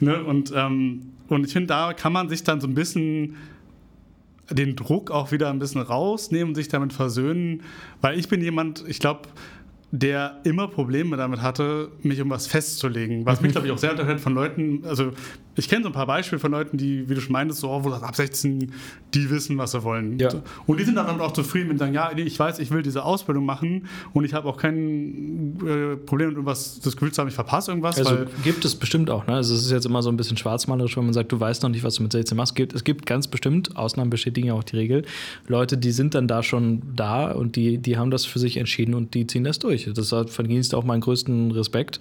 ne? 0.00 0.22
und, 0.24 0.52
ähm, 0.54 1.12
und 1.28 1.46
ich 1.46 1.52
finde, 1.52 1.68
da 1.68 1.92
kann 1.92 2.12
man 2.12 2.28
sich 2.28 2.44
dann 2.44 2.60
so 2.60 2.66
ein 2.66 2.74
bisschen 2.74 3.36
den 4.50 4.76
Druck 4.76 5.10
auch 5.10 5.32
wieder 5.32 5.48
ein 5.50 5.58
bisschen 5.58 5.80
rausnehmen 5.80 6.48
und 6.48 6.54
sich 6.54 6.68
damit 6.68 6.92
versöhnen, 6.92 7.62
weil 8.00 8.18
ich 8.18 8.28
bin 8.28 8.42
jemand, 8.42 8.84
ich 8.88 8.98
glaube, 8.98 9.28
der 9.92 10.40
immer 10.44 10.68
Probleme 10.68 11.16
damit 11.16 11.42
hatte, 11.42 11.90
mich 12.02 12.20
um 12.20 12.30
was 12.30 12.46
festzulegen. 12.46 13.26
Was 13.26 13.40
mich, 13.40 13.50
mhm. 13.50 13.52
glaube 13.52 13.66
ich, 13.66 13.72
auch 13.72 13.78
sehr 13.78 13.90
unterscheidet 13.90 14.20
von 14.20 14.34
Leuten, 14.34 14.82
also 14.84 15.12
ich 15.60 15.68
kenne 15.68 15.82
so 15.82 15.90
ein 15.90 15.92
paar 15.92 16.06
Beispiele 16.06 16.40
von 16.40 16.50
Leuten, 16.50 16.76
die, 16.76 17.08
wie 17.08 17.14
du 17.14 17.20
schon 17.20 17.32
meintest, 17.32 17.60
so, 17.60 17.70
oh, 17.70 17.88
ab 17.92 18.16
16, 18.16 18.72
die 19.14 19.30
wissen, 19.30 19.58
was 19.58 19.72
sie 19.72 19.84
wollen. 19.84 20.18
Ja. 20.18 20.30
Und 20.66 20.80
die 20.80 20.84
sind 20.84 20.96
dann 20.96 21.20
auch 21.20 21.32
zufrieden 21.32 21.68
mit 21.68 21.78
sagen, 21.78 21.94
ja, 21.94 22.10
ich 22.16 22.38
weiß, 22.38 22.58
ich 22.58 22.70
will 22.70 22.82
diese 22.82 23.04
Ausbildung 23.04 23.44
machen 23.44 23.86
und 24.14 24.24
ich 24.24 24.34
habe 24.34 24.48
auch 24.48 24.56
kein 24.56 25.58
äh, 25.60 25.96
Problem 25.96 26.28
mit 26.28 26.36
irgendwas, 26.36 26.80
das 26.80 26.96
Gefühl 26.96 27.12
zu 27.12 27.20
haben, 27.20 27.28
ich 27.28 27.34
verpasse 27.34 27.70
irgendwas. 27.70 27.98
Also 27.98 28.24
gibt 28.42 28.64
es 28.64 28.74
bestimmt 28.74 29.10
auch, 29.10 29.26
ne? 29.26 29.34
Also 29.34 29.54
es 29.54 29.66
ist 29.66 29.70
jetzt 29.70 29.86
immer 29.86 30.02
so 30.02 30.10
ein 30.10 30.16
bisschen 30.16 30.36
schwarzmalerisch, 30.36 30.96
wenn 30.96 31.04
man 31.04 31.14
sagt, 31.14 31.30
du 31.30 31.38
weißt 31.38 31.62
noch 31.62 31.70
nicht, 31.70 31.84
was 31.84 31.96
du 31.96 32.02
mit 32.02 32.12
16 32.12 32.36
machst. 32.36 32.58
Es 32.58 32.84
gibt 32.84 33.04
ganz 33.04 33.28
bestimmt, 33.28 33.76
Ausnahmen 33.76 34.10
bestätigen 34.10 34.48
ja 34.48 34.54
auch 34.54 34.64
die 34.64 34.76
Regel, 34.76 35.04
Leute, 35.46 35.76
die 35.76 35.92
sind 35.92 36.14
dann 36.14 36.26
da 36.26 36.42
schon 36.42 36.82
da 36.96 37.32
und 37.32 37.56
die, 37.56 37.78
die 37.78 37.98
haben 37.98 38.10
das 38.10 38.24
für 38.24 38.38
sich 38.38 38.56
entschieden 38.56 38.94
und 38.94 39.14
die 39.14 39.26
ziehen 39.26 39.44
das 39.44 39.58
durch. 39.58 39.90
Das 39.92 40.14
verdienst 40.28 40.74
auch 40.74 40.84
meinen 40.84 41.00
größten 41.02 41.50
Respekt. 41.50 42.00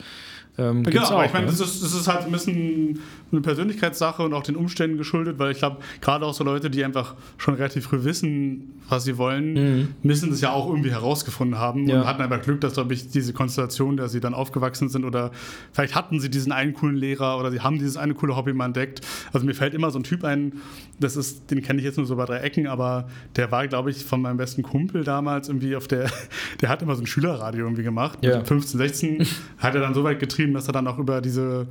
Ähm, 0.60 0.84
genau, 0.84 1.06
aber 1.06 1.18
auch, 1.18 1.26
ich 1.26 1.34
meine, 1.34 1.46
ne? 1.46 1.52
das, 1.52 1.62
ist, 1.62 1.84
das 1.84 1.94
ist 1.94 2.08
halt 2.08 2.26
ein 2.26 2.32
bisschen 2.32 3.00
eine 3.32 3.42
Persönlichkeitssache 3.42 4.24
und 4.24 4.34
auch 4.34 4.44
den 4.44 4.56
Umständen 4.56 4.98
geschuldet, 4.98 5.40
weil 5.40 5.52
ich 5.52 5.60
glaube, 5.60 5.78
gerade 6.02 6.26
auch 6.26 6.34
so 6.34 6.44
Leute, 6.44 6.70
die 6.70 6.84
einfach 6.84 7.16
schon 7.38 7.54
relativ 7.54 7.86
früh 7.86 8.04
wissen, 8.04 8.74
was 8.90 9.04
sie 9.04 9.18
wollen, 9.18 9.54
mhm. 9.54 9.88
müssen 10.04 10.30
das 10.30 10.42
ja 10.42 10.52
auch 10.52 10.68
irgendwie 10.68 10.92
herausgefunden 10.92 11.60
haben 11.60 11.88
ja. 11.88 12.02
und 12.02 12.08
hatten 12.08 12.22
einfach 12.22 12.42
Glück, 12.42 12.62
dass, 12.62 12.74
glaube 12.74 12.94
ich, 12.94 13.10
diese 13.10 13.34
Konstellation, 13.34 13.98
der 13.98 14.10
sie 14.10 14.20
dann 14.20 14.34
aufgewachsen 14.34 14.90
sind 14.90 15.06
oder 15.06 15.32
vielleicht 15.72 15.96
hatten 15.96 16.20
sie 16.20 16.30
diesen 16.30 16.52
einen 16.52 16.74
coolen 16.74 16.96
Lehrer 16.96 17.38
oder 17.40 17.52
sie 17.52 17.62
haben 17.62 17.78
dieses 17.78 17.98
eine 17.98 18.14
coole 18.14 18.36
Hobby 18.36 18.54
mal 18.54 18.66
entdeckt. 18.66 19.02
Also 19.32 19.46
mir 19.46 19.54
fällt 19.54 19.74
immer 19.74 19.92
so 19.92 20.00
ein 20.00 20.04
Typ 20.04 20.24
ein, 20.24 20.54
das 21.00 21.16
ist, 21.16 21.52
den 21.52 21.62
kenne 21.62 21.80
ich 21.80 21.86
jetzt 21.86 21.98
nur 21.98 22.06
so 22.06 22.16
bei 22.16 22.26
drei 22.26 22.40
Ecken, 22.40 22.68
aber 22.68 23.08
der 23.36 23.52
war, 23.52 23.68
glaube 23.68 23.92
ich, 23.92 24.04
von 24.06 24.22
meinem 24.22 24.38
besten 24.38 24.64
Kumpel 24.64 25.04
damals 25.04 25.48
irgendwie 25.48 25.76
auf 25.76 25.88
der, 25.88 26.10
der 26.62 26.70
hat 26.70 26.82
immer 26.82 26.96
so 26.96 27.04
ein 27.04 27.08
Schülerradio 27.08 27.66
irgendwie 27.66 27.84
gemacht. 27.84 28.20
Ja. 28.22 28.38
Mit 28.38 28.48
15, 28.48 28.78
16 28.78 29.28
hat 29.60 29.76
er 29.76 29.82
dann 29.82 29.94
so 29.94 30.04
weit 30.04 30.20
getrieben, 30.20 30.54
dass 30.54 30.68
er 30.68 30.74
dann 30.74 30.88
auch 30.88 30.98
über 30.98 31.22
diese 31.22 31.68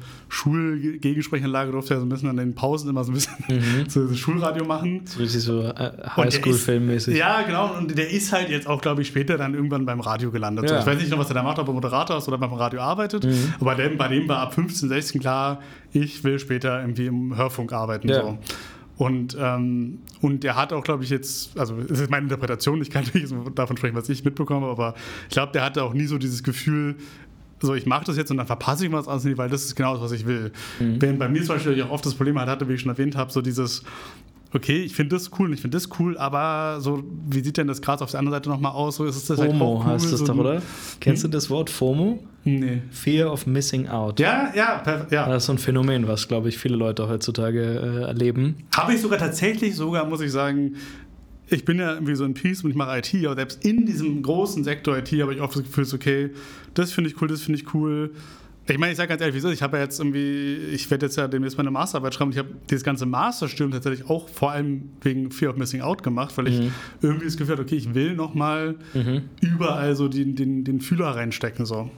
Schulgegensprechanlage 1.49 1.73
durfte 1.73 1.95
er 1.95 2.01
so 2.01 2.07
ein 2.07 2.09
bisschen 2.09 2.29
an 2.29 2.37
den 2.37 2.55
Pausen 2.55 2.91
immer 2.91 3.05
so 3.05 3.13
ein 3.13 3.15
bisschen 3.15 3.35
mhm. 3.49 3.85
so 3.89 4.13
Schulradio 4.15 4.65
machen. 4.65 5.03
So 5.05 5.21
richtig 5.21 5.43
so 5.43 5.63
äh, 5.63 5.93
Highschool-Filmmäßig. 6.17 7.17
Ja, 7.17 7.43
genau. 7.43 7.77
Und 7.77 7.97
der 7.97 8.11
ist 8.11 8.33
halt 8.33 8.51
jetzt 8.51 8.67
auch, 8.67 8.81
glaube 8.81 9.03
ich, 9.03 9.09
später 9.09 9.39
dann 9.39 9.55
irgendwann 9.55 9.87
beim 9.87 10.01
Radio 10.01 10.31
gelandet. 10.31 10.65
Ja. 10.65 10.77
So, 10.77 10.81
ich 10.81 10.87
weiß 10.87 11.01
nicht 11.01 11.11
noch, 11.11 11.19
was 11.19 11.29
er 11.29 11.35
da 11.35 11.43
macht, 11.43 11.59
ob 11.59 11.69
er 11.69 11.75
Moderator 11.75 12.19
ist 12.19 12.29
oder 12.29 12.39
beim 12.39 12.53
Radio 12.53 12.81
arbeitet. 12.81 13.25
Mhm. 13.25 13.55
Aber 13.61 13.75
bei 13.77 13.89
dem, 13.89 13.99
bei 13.99 14.09
dem 14.09 14.29
war 14.29 14.39
ab 14.39 14.55
15, 14.55 14.89
16 14.89 15.21
klar, 15.21 15.61
ich 15.93 16.23
will 16.25 16.39
später 16.39 16.81
irgendwie 16.81 17.07
im 17.07 17.37
Hörfunk 17.37 17.73
arbeiten. 17.73 18.09
Ja. 18.09 18.23
So. 18.23 18.39
Und, 18.97 19.37
ähm, 19.41 20.01
und 20.23 20.45
er 20.45 20.57
hat 20.57 20.73
auch, 20.73 20.83
glaube 20.83 21.05
ich, 21.05 21.11
jetzt, 21.11 21.57
also 21.57 21.77
es 21.79 22.01
ist 22.01 22.11
meine 22.11 22.25
Interpretation, 22.25 22.83
ich 22.83 22.91
kann 22.91 23.05
nicht 23.15 23.33
davon 23.55 23.77
sprechen, 23.77 23.95
was 23.95 24.09
ich 24.09 24.25
mitbekomme, 24.25 24.67
aber 24.67 24.95
ich 25.29 25.35
glaube, 25.35 25.53
der 25.53 25.63
hatte 25.63 25.85
auch 25.85 25.95
nie 25.95 26.07
so 26.07 26.19
dieses 26.19 26.43
Gefühl, 26.43 26.97
so 27.61 27.75
ich 27.75 27.87
mache 27.87 28.05
das 28.05 28.17
jetzt 28.17 28.31
und 28.31 28.37
dann 28.37 28.47
verpasse 28.47 28.87
ich 28.87 28.93
was 28.93 29.09
anderes, 29.09 29.39
weil 29.39 29.49
das 29.49 29.65
ist 29.65 29.75
genau 29.75 29.95
das, 29.95 30.03
was 30.03 30.13
ich 30.13 30.27
will. 30.27 30.53
Mhm. 30.81 31.01
Während 31.01 31.19
bei 31.19 31.29
mir 31.29 31.43
zum 31.43 31.57
Beispiel 31.57 31.73
ich 31.73 31.83
auch 31.83 31.91
oft 31.91 32.07
das 32.07 32.15
Problem 32.15 32.39
hatte, 32.39 32.69
wie 32.69 32.75
ich 32.75 32.81
schon 32.81 32.91
erwähnt 32.91 33.17
habe, 33.17 33.33
so 33.33 33.43
dieses, 33.43 33.83
okay, 34.53 34.83
ich 34.83 34.95
finde 34.95 35.17
das 35.17 35.31
cool 35.39 35.47
und 35.49 35.55
ich 35.55 35.61
finde 35.61 35.77
das 35.77 35.89
cool, 35.99 36.17
aber 36.17 36.81
so, 36.81 37.03
wie 37.29 37.41
sieht 37.41 37.57
denn 37.57 37.67
das 37.67 37.83
gerade 37.83 38.03
auf 38.03 38.11
der 38.11 38.21
anderen 38.21 38.37
Seite 38.37 38.49
nochmal 38.49 38.73
aus? 38.73 38.97
So 38.97 39.05
ist 39.05 39.17
es 39.17 39.27
das 39.27 39.39
FOMO 39.39 39.49
halt 39.49 39.63
auch 39.63 39.85
cool, 39.85 39.93
heißt 39.93 40.13
das 40.13 40.21
so 40.21 40.27
doch, 40.27 40.37
oder? 40.37 40.63
Kennst 41.01 41.25
du 41.25 41.29
das 41.29 41.51
Wort 41.51 41.71
FOMO? 41.71 42.21
Nee. 42.45 42.83
Fear 42.91 43.31
of 43.33 43.47
Missing 43.47 43.89
Out. 43.89 44.21
Ja, 44.21 44.51
ja, 44.55 44.83
ja. 45.11 45.29
Das 45.29 45.43
ist 45.43 45.47
so 45.47 45.53
ein 45.53 45.59
Phänomen, 45.59 46.09
was, 46.09 46.29
glaube 46.29 46.49
ich, 46.49 46.57
viele 46.57 46.77
Leute 46.77 47.09
heutzutage 47.09 47.61
äh, 47.61 48.07
erleben. 48.07 48.57
Habe 48.75 48.95
ich 48.95 49.03
sogar 49.03 49.19
tatsächlich 49.19 49.77
sogar, 49.77 50.07
muss 50.07 50.21
ich 50.21 50.33
sagen, 50.33 50.77
ich 51.51 51.65
bin 51.65 51.79
ja 51.79 51.95
irgendwie 51.95 52.15
so 52.15 52.25
ein 52.25 52.35
Peace 52.35 52.63
und 52.63 52.71
ich 52.71 52.77
mache 52.77 52.99
IT, 52.99 53.15
aber 53.25 53.37
selbst 53.37 53.65
in 53.65 53.87
diesem 53.87 54.23
großen 54.23 54.65
Sektor 54.65 54.99
IT 54.99 55.11
habe 55.13 55.35
ich 55.35 55.41
oft 55.41 55.57
das 55.57 55.63
Gefühl, 55.65 55.87
okay, 55.95 56.31
das 56.75 56.93
finde 56.93 57.11
ich 57.11 57.21
cool, 57.21 57.29
das 57.29 57.43
finde 57.43 57.61
ich 57.61 57.75
cool. 57.75 58.13
Ich 58.71 58.77
meine, 58.77 58.93
ich 58.93 58.99
sage 58.99 59.09
ganz 59.09 59.23
ehrlich, 59.23 59.35
wie 59.35 59.39
ist 59.39 59.45
es? 59.45 59.53
Ich 59.53 59.63
habe 59.63 59.79
ja 59.79 59.85
jetzt 59.85 59.99
irgendwie, 59.99 60.57
ich 60.75 60.91
werde 60.91 61.07
jetzt 61.07 61.17
ja 61.17 61.27
demnächst 61.27 61.57
meine 61.57 61.71
Masterarbeit 61.71 62.13
schreiben 62.13 62.29
und 62.29 62.33
ich 62.35 62.39
habe 62.39 62.51
dieses 62.69 62.85
ganze 62.85 63.07
Masterstudium 63.07 63.71
tatsächlich 63.71 64.11
auch 64.11 64.29
vor 64.29 64.51
allem 64.53 64.91
wegen 65.01 65.31
Fear 65.31 65.53
of 65.53 65.57
Missing 65.57 65.81
Out 65.81 66.03
gemacht, 66.03 66.37
weil 66.37 66.49
ich 66.49 66.71
irgendwie 67.01 67.25
das 67.25 67.39
Gefühl 67.39 67.55
hatte, 67.55 67.63
okay, 67.63 67.77
ich 67.77 67.95
will 67.95 68.15
nochmal 68.15 68.77
überall 69.41 69.97
so 69.97 70.09
den, 70.09 70.35
den, 70.35 70.65
den 70.65 70.81
Fühler 70.83 71.09
reinstecken. 71.09 71.65
So. 71.65 71.91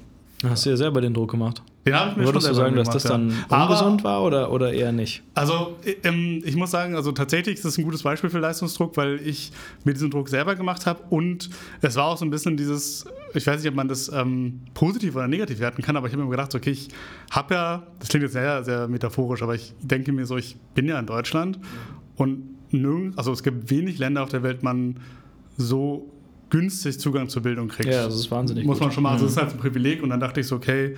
Hast 0.43 0.65
du 0.65 0.71
ja 0.71 0.77
selber 0.77 1.03
den 1.03 1.13
Druck 1.13 1.31
gemacht. 1.31 1.63
Den 1.85 1.95
habe 1.95 2.11
ich 2.11 2.17
mir 2.17 2.25
Würdest 2.25 2.45
du 2.45 2.49
schon 2.49 2.57
sagen, 2.57 2.75
selber 2.75 2.85
dass 2.85 2.95
das 2.95 3.03
gemacht, 3.03 3.37
dann 3.51 3.59
ja. 3.59 3.63
ungesund 3.63 4.05
war 4.05 4.23
oder, 4.23 4.51
oder 4.51 4.73
eher 4.73 4.91
nicht? 4.91 5.23
Also 5.35 5.77
ähm, 6.03 6.43
ich 6.45 6.57
muss 6.57 6.71
sagen, 6.71 6.95
also 6.95 7.13
tatsächlich 7.13 7.57
ist 7.57 7.65
das 7.65 7.77
ein 7.77 7.85
gutes 7.85 8.03
Beispiel 8.03 8.31
für 8.31 8.39
Leistungsdruck, 8.39 8.97
weil 8.97 9.21
ich 9.27 9.53
mir 9.85 9.93
diesen 9.93 10.11
Druck 10.11 10.31
selber 10.31 10.55
gemacht 10.55 10.87
habe 10.87 11.03
und 11.11 11.51
es 11.83 11.97
war 11.97 12.07
auch 12.07 12.17
so 12.17 12.25
ein 12.25 12.31
bisschen 12.31 12.57
dieses, 12.57 13.05
ich 13.35 13.47
weiß 13.47 13.61
nicht, 13.61 13.69
ob 13.69 13.75
man 13.75 13.89
das 13.89 14.11
ähm, 14.13 14.61
positiv 14.73 15.15
oder 15.15 15.29
negativ 15.29 15.59
werten 15.59 15.83
kann, 15.83 15.97
aber 15.97 16.07
ich 16.07 16.13
habe 16.15 16.23
mir 16.23 16.31
gedacht, 16.31 16.55
okay, 16.55 16.71
ich 16.71 16.89
habe 17.31 17.55
ja, 17.55 17.83
das 17.99 18.09
klingt 18.09 18.23
jetzt 18.23 18.33
sehr, 18.33 18.65
sehr 18.65 18.89
metaphorisch, 18.89 19.43
aber 19.43 19.55
ich 19.55 19.75
denke 19.83 20.13
mir 20.13 20.25
so, 20.25 20.39
ich 20.39 20.57
bin 20.75 20.87
ja 20.87 20.99
in 20.99 21.07
Deutschland 21.07 21.59
und 22.17 22.57
nirgend, 22.73 23.19
also 23.19 23.33
es 23.33 23.43
gibt 23.43 23.71
wenig 23.71 23.99
Länder 23.99 24.23
auf 24.23 24.31
der 24.31 24.43
Welt, 24.43 24.63
man 24.63 25.01
so 25.57 26.11
günstig 26.51 26.99
Zugang 26.99 27.29
zur 27.29 27.43
Bildung 27.43 27.69
kriegt. 27.69 27.89
Ja, 27.89 28.05
das 28.05 28.17
ist 28.17 28.31
wahnsinnig 28.31 28.67
Muss 28.67 28.79
gut. 28.79 28.87
man 28.87 28.93
schon 28.93 29.03
mal, 29.03 29.13
also 29.13 29.25
das 29.25 29.33
ist 29.33 29.41
halt 29.41 29.53
ein 29.53 29.59
Privileg 29.59 30.03
und 30.03 30.11
dann 30.11 30.21
dachte 30.21 30.41
ich 30.41 30.47
so, 30.47 30.57
okay, 30.57 30.97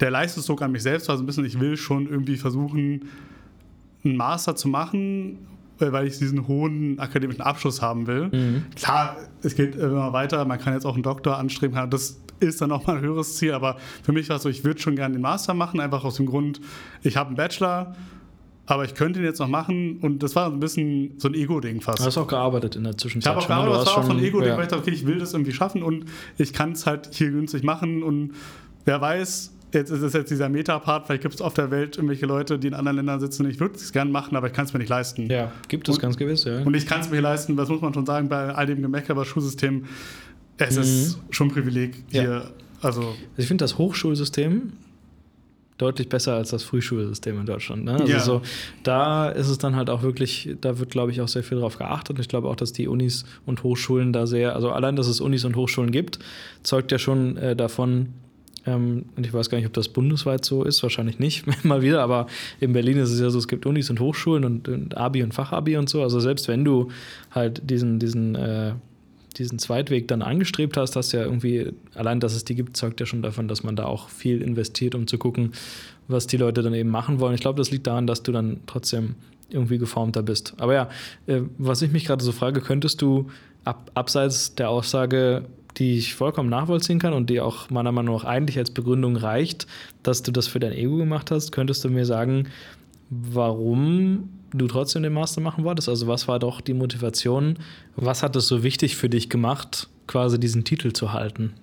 der 0.00 0.10
Leistungsdruck 0.10 0.62
an 0.62 0.72
mich 0.72 0.82
selbst 0.82 1.08
war 1.08 1.16
so 1.16 1.22
ein 1.22 1.26
bisschen, 1.26 1.44
ich 1.44 1.60
will 1.60 1.76
schon 1.76 2.08
irgendwie 2.08 2.36
versuchen, 2.36 3.08
einen 4.04 4.16
Master 4.16 4.56
zu 4.56 4.68
machen, 4.68 5.38
äh, 5.80 5.92
weil 5.92 6.06
ich 6.06 6.18
diesen 6.18 6.48
hohen 6.48 6.98
akademischen 6.98 7.42
Abschluss 7.42 7.82
haben 7.82 8.06
will. 8.06 8.28
Mhm. 8.28 8.64
Klar, 8.74 9.16
es 9.42 9.54
geht 9.54 9.76
immer 9.76 10.12
weiter, 10.12 10.44
man 10.44 10.58
kann 10.58 10.72
jetzt 10.72 10.86
auch 10.86 10.94
einen 10.94 11.02
Doktor 11.02 11.36
anstreben, 11.36 11.90
das 11.90 12.20
ist 12.40 12.60
dann 12.60 12.70
auch 12.70 12.86
mal 12.86 12.96
ein 12.96 13.02
höheres 13.02 13.36
Ziel, 13.36 13.52
aber 13.52 13.76
für 14.02 14.12
mich 14.12 14.28
war 14.28 14.36
es 14.36 14.42
so, 14.42 14.48
ich 14.48 14.64
würde 14.64 14.80
schon 14.80 14.96
gerne 14.96 15.14
den 15.14 15.22
Master 15.22 15.54
machen, 15.54 15.80
einfach 15.80 16.04
aus 16.04 16.16
dem 16.16 16.26
Grund, 16.26 16.60
ich 17.02 17.16
habe 17.16 17.28
einen 17.28 17.36
Bachelor, 17.36 17.96
aber 18.70 18.84
ich 18.84 18.94
könnte 18.94 19.18
ihn 19.18 19.24
jetzt 19.24 19.38
noch 19.40 19.48
machen 19.48 19.98
und 20.02 20.22
das 20.22 20.36
war 20.36 20.48
so 20.50 20.56
ein 20.56 20.60
bisschen 20.60 21.12
so 21.18 21.28
ein 21.28 21.34
Ego-Ding 21.34 21.80
fast. 21.80 22.00
Du 22.00 22.04
hast 22.04 22.18
auch 22.18 22.26
gearbeitet 22.28 22.76
in 22.76 22.84
der 22.84 22.92
Ich 22.92 22.98
Zwischenzeit. 22.98 23.30
habe 23.34 23.40
auch 23.40 23.48
ne? 23.48 23.54
gearbeitet, 23.54 23.80
das 23.86 23.86
war 23.96 23.98
auch 24.02 24.06
so 24.06 24.12
ein 24.12 24.18
Ego-Ding, 24.22 24.48
ja. 24.50 24.56
weil 24.56 24.64
ich 24.64 24.68
dachte, 24.68 24.82
okay, 24.82 24.90
ich 24.92 25.06
will 25.06 25.18
das 25.18 25.32
irgendwie 25.32 25.52
schaffen 25.52 25.82
und 25.82 26.04
ich 26.36 26.52
kann 26.52 26.72
es 26.72 26.86
halt 26.86 27.08
hier 27.12 27.30
günstig 27.30 27.62
machen 27.64 28.02
und 28.02 28.32
wer 28.84 29.00
weiß, 29.00 29.54
jetzt 29.72 29.90
ist 29.90 30.02
es 30.02 30.12
jetzt 30.12 30.30
dieser 30.30 30.48
Meta-Part, 30.48 31.06
vielleicht 31.06 31.22
gibt 31.22 31.34
es 31.34 31.40
auf 31.40 31.54
der 31.54 31.70
Welt 31.70 31.96
irgendwelche 31.96 32.26
Leute, 32.26 32.58
die 32.58 32.68
in 32.68 32.74
anderen 32.74 32.96
Ländern 32.96 33.20
sitzen 33.20 33.44
und 33.46 33.50
ich 33.50 33.58
würde 33.60 33.74
es 33.76 33.92
gerne 33.92 34.10
machen, 34.10 34.36
aber 34.36 34.46
ich 34.48 34.52
kann 34.52 34.64
es 34.66 34.72
mir 34.72 34.78
nicht 34.80 34.88
leisten. 34.90 35.30
Ja, 35.30 35.50
gibt 35.68 35.88
es 35.88 35.96
Und- 35.96 36.02
ganz 36.02 36.16
gewiss, 36.16 36.44
ja. 36.44 36.62
Und 36.62 36.74
ich 36.74 36.86
kann 36.86 37.00
es 37.00 37.10
mir 37.10 37.20
leisten, 37.20 37.56
was 37.56 37.68
muss 37.68 37.80
man 37.80 37.92
schon 37.94 38.06
sagen, 38.06 38.28
bei 38.28 38.54
all 38.54 38.66
dem 38.66 38.80
Gemecker 38.82 39.12
über 39.12 39.22
das 39.22 39.28
Schulsystem, 39.28 39.84
es 40.58 40.76
ist 40.76 41.18
schon 41.30 41.48
ein 41.48 41.52
Privileg 41.52 41.96
Mhm. 41.96 42.02
Ja. 42.10 42.20
hier, 42.22 42.30
also 42.82 43.00
Also 43.00 43.14
ich 43.36 43.46
finde 43.46 43.64
das 43.64 43.76
Hochschulsystem 43.78 44.72
deutlich 45.78 46.08
besser 46.08 46.34
als 46.34 46.50
das 46.50 46.64
Frühschulsystem 46.64 47.38
in 47.40 47.46
Deutschland. 47.46 47.84
Ne? 47.84 47.92
Also 47.92 48.12
Ja. 48.12 48.20
so, 48.20 48.42
da 48.82 49.28
ist 49.30 49.48
es 49.48 49.58
dann 49.58 49.76
halt 49.76 49.88
auch 49.90 50.02
wirklich, 50.02 50.50
da 50.60 50.78
wird, 50.78 50.90
glaube 50.90 51.12
ich, 51.12 51.20
auch 51.20 51.28
sehr 51.28 51.42
viel 51.44 51.58
drauf 51.58 51.78
geachtet. 51.78 52.16
Und 52.16 52.20
ich 52.20 52.28
glaube 52.28 52.48
auch, 52.48 52.56
dass 52.56 52.72
die 52.72 52.88
Unis 52.88 53.24
und 53.46 53.62
Hochschulen 53.62 54.12
da 54.12 54.26
sehr, 54.26 54.54
also 54.54 54.70
allein, 54.70 54.96
dass 54.96 55.06
es 55.06 55.20
Unis 55.20 55.44
und 55.44 55.56
Hochschulen 55.56 55.90
gibt, 55.92 56.18
zeugt 56.62 56.92
ja 56.92 56.98
schon 56.98 57.36
äh, 57.36 57.54
davon, 57.56 58.08
ähm, 58.66 59.04
und 59.16 59.24
ich 59.24 59.32
weiß 59.32 59.48
gar 59.50 59.56
nicht, 59.58 59.66
ob 59.68 59.72
das 59.72 59.88
bundesweit 59.88 60.44
so 60.44 60.64
ist, 60.64 60.82
wahrscheinlich 60.82 61.18
nicht, 61.20 61.44
mal 61.64 61.80
wieder, 61.80 62.02
aber 62.02 62.26
in 62.60 62.72
Berlin 62.72 62.98
ist 62.98 63.10
es 63.12 63.20
ja 63.20 63.30
so, 63.30 63.38
es 63.38 63.46
gibt 63.48 63.64
Unis 63.64 63.88
und 63.88 64.00
Hochschulen 64.00 64.44
und, 64.44 64.68
und 64.68 64.96
Abi 64.96 65.22
und 65.22 65.32
Fachabi 65.32 65.76
und 65.76 65.88
so. 65.88 66.02
Also 66.02 66.18
selbst 66.20 66.48
wenn 66.48 66.64
du 66.64 66.88
halt 67.30 67.62
diesen, 67.70 67.98
diesen 68.00 68.34
äh, 68.34 68.72
diesen 69.36 69.58
Zweitweg 69.58 70.08
dann 70.08 70.22
angestrebt 70.22 70.76
hast, 70.76 70.96
hast 70.96 71.12
ja 71.12 71.22
irgendwie, 71.22 71.72
allein 71.94 72.20
dass 72.20 72.34
es 72.34 72.44
die 72.44 72.54
gibt, 72.54 72.76
zeugt 72.76 73.00
ja 73.00 73.06
schon 73.06 73.22
davon, 73.22 73.48
dass 73.48 73.62
man 73.62 73.76
da 73.76 73.84
auch 73.84 74.08
viel 74.08 74.42
investiert, 74.42 74.94
um 74.94 75.06
zu 75.06 75.18
gucken, 75.18 75.52
was 76.08 76.26
die 76.26 76.36
Leute 76.36 76.62
dann 76.62 76.74
eben 76.74 76.90
machen 76.90 77.20
wollen. 77.20 77.34
Ich 77.34 77.40
glaube, 77.40 77.58
das 77.58 77.70
liegt 77.70 77.86
daran, 77.86 78.06
dass 78.06 78.22
du 78.22 78.32
dann 78.32 78.60
trotzdem 78.66 79.14
irgendwie 79.50 79.78
geformter 79.78 80.22
bist. 80.22 80.54
Aber 80.58 80.74
ja, 80.74 80.88
äh, 81.26 81.42
was 81.56 81.82
ich 81.82 81.90
mich 81.90 82.04
gerade 82.04 82.24
so 82.24 82.32
frage, 82.32 82.60
könntest 82.60 83.00
du 83.02 83.28
ab, 83.64 83.90
abseits 83.94 84.54
der 84.54 84.70
Aussage, 84.70 85.44
die 85.76 85.96
ich 85.96 86.14
vollkommen 86.14 86.50
nachvollziehen 86.50 86.98
kann 86.98 87.12
und 87.12 87.30
die 87.30 87.40
auch 87.40 87.70
meiner 87.70 87.92
Meinung 87.92 88.16
nach 88.16 88.24
eigentlich 88.24 88.58
als 88.58 88.70
Begründung 88.70 89.16
reicht, 89.16 89.66
dass 90.02 90.22
du 90.22 90.32
das 90.32 90.48
für 90.48 90.58
dein 90.58 90.72
Ego 90.72 90.96
gemacht 90.96 91.30
hast, 91.30 91.52
könntest 91.52 91.84
du 91.84 91.90
mir 91.90 92.04
sagen, 92.04 92.48
warum 93.10 94.28
du 94.52 94.66
trotzdem 94.66 95.02
den 95.02 95.12
Master 95.12 95.40
machen 95.40 95.64
wolltest? 95.64 95.88
Also 95.88 96.06
was 96.06 96.28
war 96.28 96.38
doch 96.38 96.60
die 96.60 96.74
Motivation? 96.74 97.58
Was 97.96 98.22
hat 98.22 98.36
es 98.36 98.46
so 98.48 98.62
wichtig 98.62 98.96
für 98.96 99.08
dich 99.08 99.28
gemacht, 99.28 99.88
quasi 100.06 100.38
diesen 100.40 100.64
Titel 100.64 100.92
zu 100.92 101.12
halten? 101.12 101.54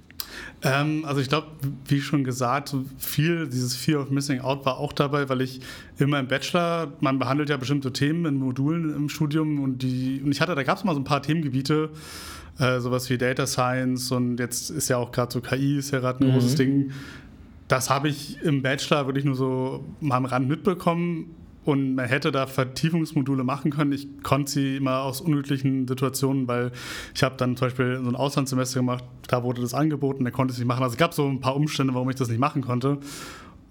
Ähm, 0.63 1.05
also 1.05 1.21
ich 1.21 1.29
glaube, 1.29 1.47
wie 1.87 2.01
schon 2.01 2.23
gesagt, 2.23 2.75
viel 2.97 3.47
dieses 3.47 3.75
Fear 3.75 4.01
of 4.01 4.09
Missing 4.09 4.41
Out 4.41 4.65
war 4.65 4.77
auch 4.77 4.91
dabei, 4.91 5.29
weil 5.29 5.41
ich 5.41 5.61
immer 5.97 6.19
im 6.19 6.27
Bachelor, 6.27 6.91
man 6.99 7.19
behandelt 7.19 7.49
ja 7.49 7.57
bestimmte 7.57 7.93
Themen 7.93 8.25
in 8.25 8.35
Modulen 8.35 8.93
im 8.95 9.07
Studium 9.07 9.61
und 9.61 9.81
die, 9.81 10.21
und 10.23 10.31
ich 10.31 10.41
hatte, 10.41 10.53
da 10.55 10.63
gab 10.63 10.77
es 10.77 10.83
mal 10.83 10.93
so 10.93 10.99
ein 10.99 11.05
paar 11.05 11.21
Themengebiete, 11.21 11.89
äh, 12.59 12.79
sowas 12.79 13.09
wie 13.09 13.17
Data 13.17 13.45
Science 13.47 14.11
und 14.11 14.39
jetzt 14.39 14.69
ist 14.71 14.89
ja 14.89 14.97
auch 14.97 15.11
gerade 15.11 15.31
so 15.31 15.41
KI, 15.41 15.77
ist 15.77 15.91
ja 15.91 15.99
gerade 15.99 16.23
ein 16.23 16.27
Mhm. 16.29 16.33
großes 16.33 16.55
Ding. 16.55 16.91
Das 17.67 17.89
habe 17.89 18.09
ich 18.09 18.41
im 18.41 18.61
Bachelor 18.61 19.05
wirklich 19.07 19.25
nur 19.25 19.35
so 19.35 19.85
mal 20.01 20.17
am 20.17 20.25
Rand 20.25 20.47
mitbekommen 20.49 21.27
und 21.65 21.95
man 21.95 22.05
hätte 22.05 22.31
da 22.31 22.45
Vertiefungsmodule 22.45 23.43
machen 23.43 23.71
können. 23.71 23.91
Ich 23.91 24.07
konnte 24.21 24.51
sie 24.51 24.77
immer 24.77 25.01
aus 25.01 25.19
unglücklichen 25.19 25.87
Situationen, 25.87 26.47
weil 26.47 26.71
ich 27.13 27.23
habe 27.23 27.35
dann 27.37 27.57
zum 27.57 27.67
Beispiel 27.67 27.99
so 28.03 28.09
ein 28.09 28.15
Auslandssemester 28.15 28.79
gemacht, 28.79 29.03
da 29.27 29.43
wurde 29.43 29.61
das 29.61 29.73
angeboten, 29.73 30.23
da 30.23 30.31
konnte 30.31 30.51
ich 30.51 30.55
es 30.55 30.59
nicht 30.59 30.67
machen. 30.67 30.83
Also 30.83 30.93
es 30.93 30.97
gab 30.97 31.13
so 31.13 31.27
ein 31.27 31.39
paar 31.39 31.55
Umstände, 31.55 31.93
warum 31.95 32.09
ich 32.09 32.15
das 32.15 32.29
nicht 32.29 32.39
machen 32.39 32.61
konnte. 32.61 32.99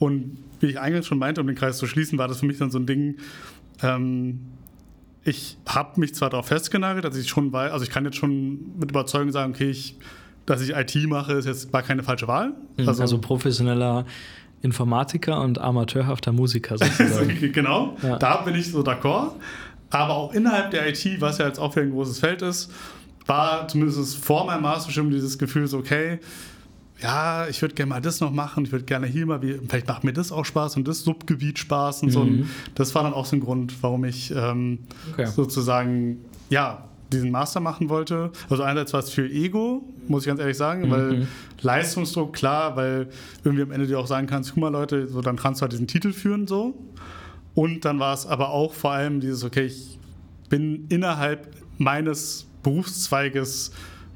Und 0.00 0.38
wie 0.60 0.66
ich 0.66 0.80
eingangs 0.80 1.06
schon 1.06 1.18
meinte, 1.18 1.40
um 1.40 1.46
den 1.46 1.56
Kreis 1.56 1.78
zu 1.78 1.86
schließen, 1.86 2.18
war 2.18 2.26
das 2.26 2.40
für 2.40 2.46
mich 2.46 2.58
dann 2.58 2.70
so 2.70 2.78
ein 2.78 2.86
Ding, 2.86 3.16
ähm, 3.80 4.40
ich 5.24 5.56
habe 5.66 6.00
mich 6.00 6.14
zwar 6.14 6.30
darauf 6.30 6.46
festgenagelt, 6.46 7.04
dass 7.04 7.16
ich 7.16 7.28
schon 7.28 7.52
weiß, 7.52 7.72
also 7.72 7.84
ich 7.84 7.90
kann 7.90 8.04
jetzt 8.04 8.16
schon 8.16 8.76
mit 8.78 8.90
Überzeugung 8.90 9.30
sagen, 9.30 9.54
okay, 9.54 9.70
ich, 9.70 9.96
dass 10.46 10.60
ich 10.60 10.70
IT 10.70 10.94
mache, 11.08 11.34
ist 11.34 11.46
jetzt 11.46 11.72
war 11.72 11.82
keine 11.82 12.02
falsche 12.02 12.28
Wahl. 12.28 12.52
Also, 12.76 13.18
professioneller 13.18 14.04
Informatiker 14.64 15.40
und 15.42 15.58
amateurhafter 15.60 16.32
Musiker 16.32 16.76
sozusagen. 16.78 17.52
genau, 17.52 17.96
Ja. 18.02 18.16
da 18.18 18.38
bin 18.38 18.54
ich 18.54 18.70
so 18.72 18.80
d'accord. 18.82 19.32
Aber 19.90 20.14
auch 20.14 20.32
innerhalb 20.34 20.70
der 20.72 20.88
IT, 20.88 21.20
was 21.20 21.38
ja 21.38 21.46
jetzt 21.46 21.58
auch 21.60 21.76
wieder 21.76 21.84
ein 21.86 21.92
großes 21.92 22.18
Feld 22.18 22.42
ist, 22.42 22.72
war 23.26 23.68
zumindest 23.68 24.16
vor 24.16 24.44
meinem 24.46 24.62
Masterstudium 24.62 25.12
dieses 25.12 25.38
Gefühl 25.38 25.66
so, 25.68 25.78
okay, 25.78 26.18
ja, 27.00 27.46
ich 27.48 27.60
würde 27.60 27.74
gerne 27.74 27.90
mal 27.90 28.00
das 28.00 28.20
noch 28.20 28.32
machen, 28.32 28.64
ich 28.64 28.72
würde 28.72 28.84
gerne 28.84 29.06
hier 29.06 29.26
mal, 29.26 29.42
wie, 29.42 29.58
vielleicht 29.68 29.86
macht 29.88 30.04
mir 30.04 30.12
das 30.12 30.32
auch 30.32 30.44
Spaß 30.44 30.76
und 30.76 30.88
das 30.88 31.00
Subgebiet 31.00 31.58
Spaß 31.58 32.02
und 32.02 32.10
so. 32.10 32.20
Mhm. 32.24 32.40
Und 32.40 32.48
das 32.74 32.94
war 32.94 33.02
dann 33.02 33.12
auch 33.12 33.26
so 33.26 33.36
ein 33.36 33.40
Grund, 33.40 33.74
warum 33.82 34.04
ich 34.04 34.32
ähm, 34.34 34.78
Okay. 35.12 35.26
sozusagen, 35.26 36.18
ja, 36.50 36.84
diesen 37.14 37.30
Master 37.30 37.60
machen 37.60 37.88
wollte. 37.88 38.30
Also 38.48 38.62
einerseits 38.62 38.92
war 38.92 39.00
es 39.00 39.10
für 39.10 39.28
Ego, 39.28 39.84
muss 40.08 40.22
ich 40.22 40.28
ganz 40.28 40.40
ehrlich 40.40 40.56
sagen, 40.56 40.90
weil 40.90 41.26
Leistungsdruck, 41.62 42.32
klar, 42.32 42.76
weil 42.76 43.08
irgendwie 43.42 43.62
am 43.62 43.70
Ende 43.70 43.86
dir 43.86 43.98
auch 43.98 44.06
sagen 44.06 44.26
kannst, 44.26 44.50
guck 44.50 44.60
mal 44.60 44.68
Leute, 44.68 45.06
so 45.06 45.20
dann 45.20 45.36
kannst 45.36 45.60
du 45.60 45.62
halt 45.62 45.72
diesen 45.72 45.86
Titel 45.86 46.12
führen 46.12 46.46
so. 46.46 46.74
Und 47.54 47.84
dann 47.84 47.98
war 48.00 48.12
es 48.14 48.26
aber 48.26 48.50
auch 48.50 48.74
vor 48.74 48.92
allem 48.92 49.20
dieses, 49.20 49.44
okay, 49.44 49.66
ich 49.66 49.98
bin 50.48 50.86
innerhalb 50.88 51.48
meines 51.78 52.46
Berufszweiges 52.62 53.72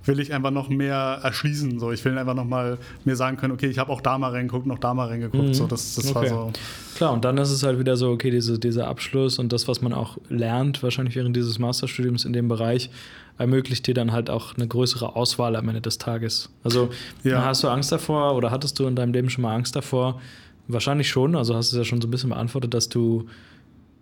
will 0.08 0.18
ich 0.20 0.32
einfach 0.32 0.50
noch 0.50 0.68
mehr 0.68 1.20
erschließen. 1.22 1.78
So. 1.78 1.92
Ich 1.92 2.04
will 2.04 2.16
einfach 2.18 2.34
noch 2.34 2.44
mal 2.46 2.78
mir 3.04 3.14
sagen 3.14 3.36
können, 3.36 3.52
okay, 3.52 3.66
ich 3.68 3.78
habe 3.78 3.92
auch 3.92 4.00
da 4.00 4.18
mal 4.18 4.30
reingeguckt, 4.30 4.66
noch 4.66 4.78
da 4.78 4.94
mal 4.94 5.06
reingeguckt. 5.08 5.54
So, 5.54 5.66
das 5.66 5.94
das 5.94 6.06
Okay. 6.06 6.14
war 6.14 6.26
so. 6.28 6.52
Klar, 6.96 7.12
und 7.12 7.24
dann 7.24 7.38
ist 7.38 7.50
es 7.50 7.62
halt 7.62 7.78
wieder 7.78 7.96
so, 7.96 8.10
okay, 8.10 8.30
diese, 8.30 8.58
dieser 8.58 8.88
Abschluss 8.88 9.38
und 9.38 9.52
das, 9.52 9.68
was 9.68 9.80
man 9.82 9.92
auch 9.92 10.18
lernt, 10.28 10.82
wahrscheinlich 10.82 11.14
während 11.14 11.36
dieses 11.36 11.58
Masterstudiums 11.58 12.24
in 12.24 12.32
dem 12.32 12.48
Bereich, 12.48 12.90
ermöglicht 13.36 13.86
dir 13.86 13.94
dann 13.94 14.10
halt 14.10 14.30
auch 14.30 14.56
eine 14.56 14.66
größere 14.66 15.14
Auswahl 15.14 15.54
am 15.54 15.68
Ende 15.68 15.80
des 15.80 15.98
Tages. 15.98 16.50
Also 16.64 16.88
Ja. 17.22 17.44
hast 17.44 17.62
du 17.62 17.68
Angst 17.68 17.92
davor 17.92 18.34
oder 18.34 18.50
hattest 18.50 18.78
du 18.80 18.86
in 18.86 18.96
deinem 18.96 19.12
Leben 19.12 19.30
schon 19.30 19.42
mal 19.42 19.54
Angst 19.54 19.76
davor? 19.76 20.20
Wahrscheinlich 20.66 21.08
schon, 21.08 21.36
also 21.36 21.54
hast 21.54 21.72
du 21.72 21.76
es 21.76 21.78
ja 21.78 21.84
schon 21.88 22.00
so 22.00 22.08
ein 22.08 22.10
bisschen 22.10 22.30
beantwortet, 22.30 22.74
dass 22.74 22.88
du 22.88 23.26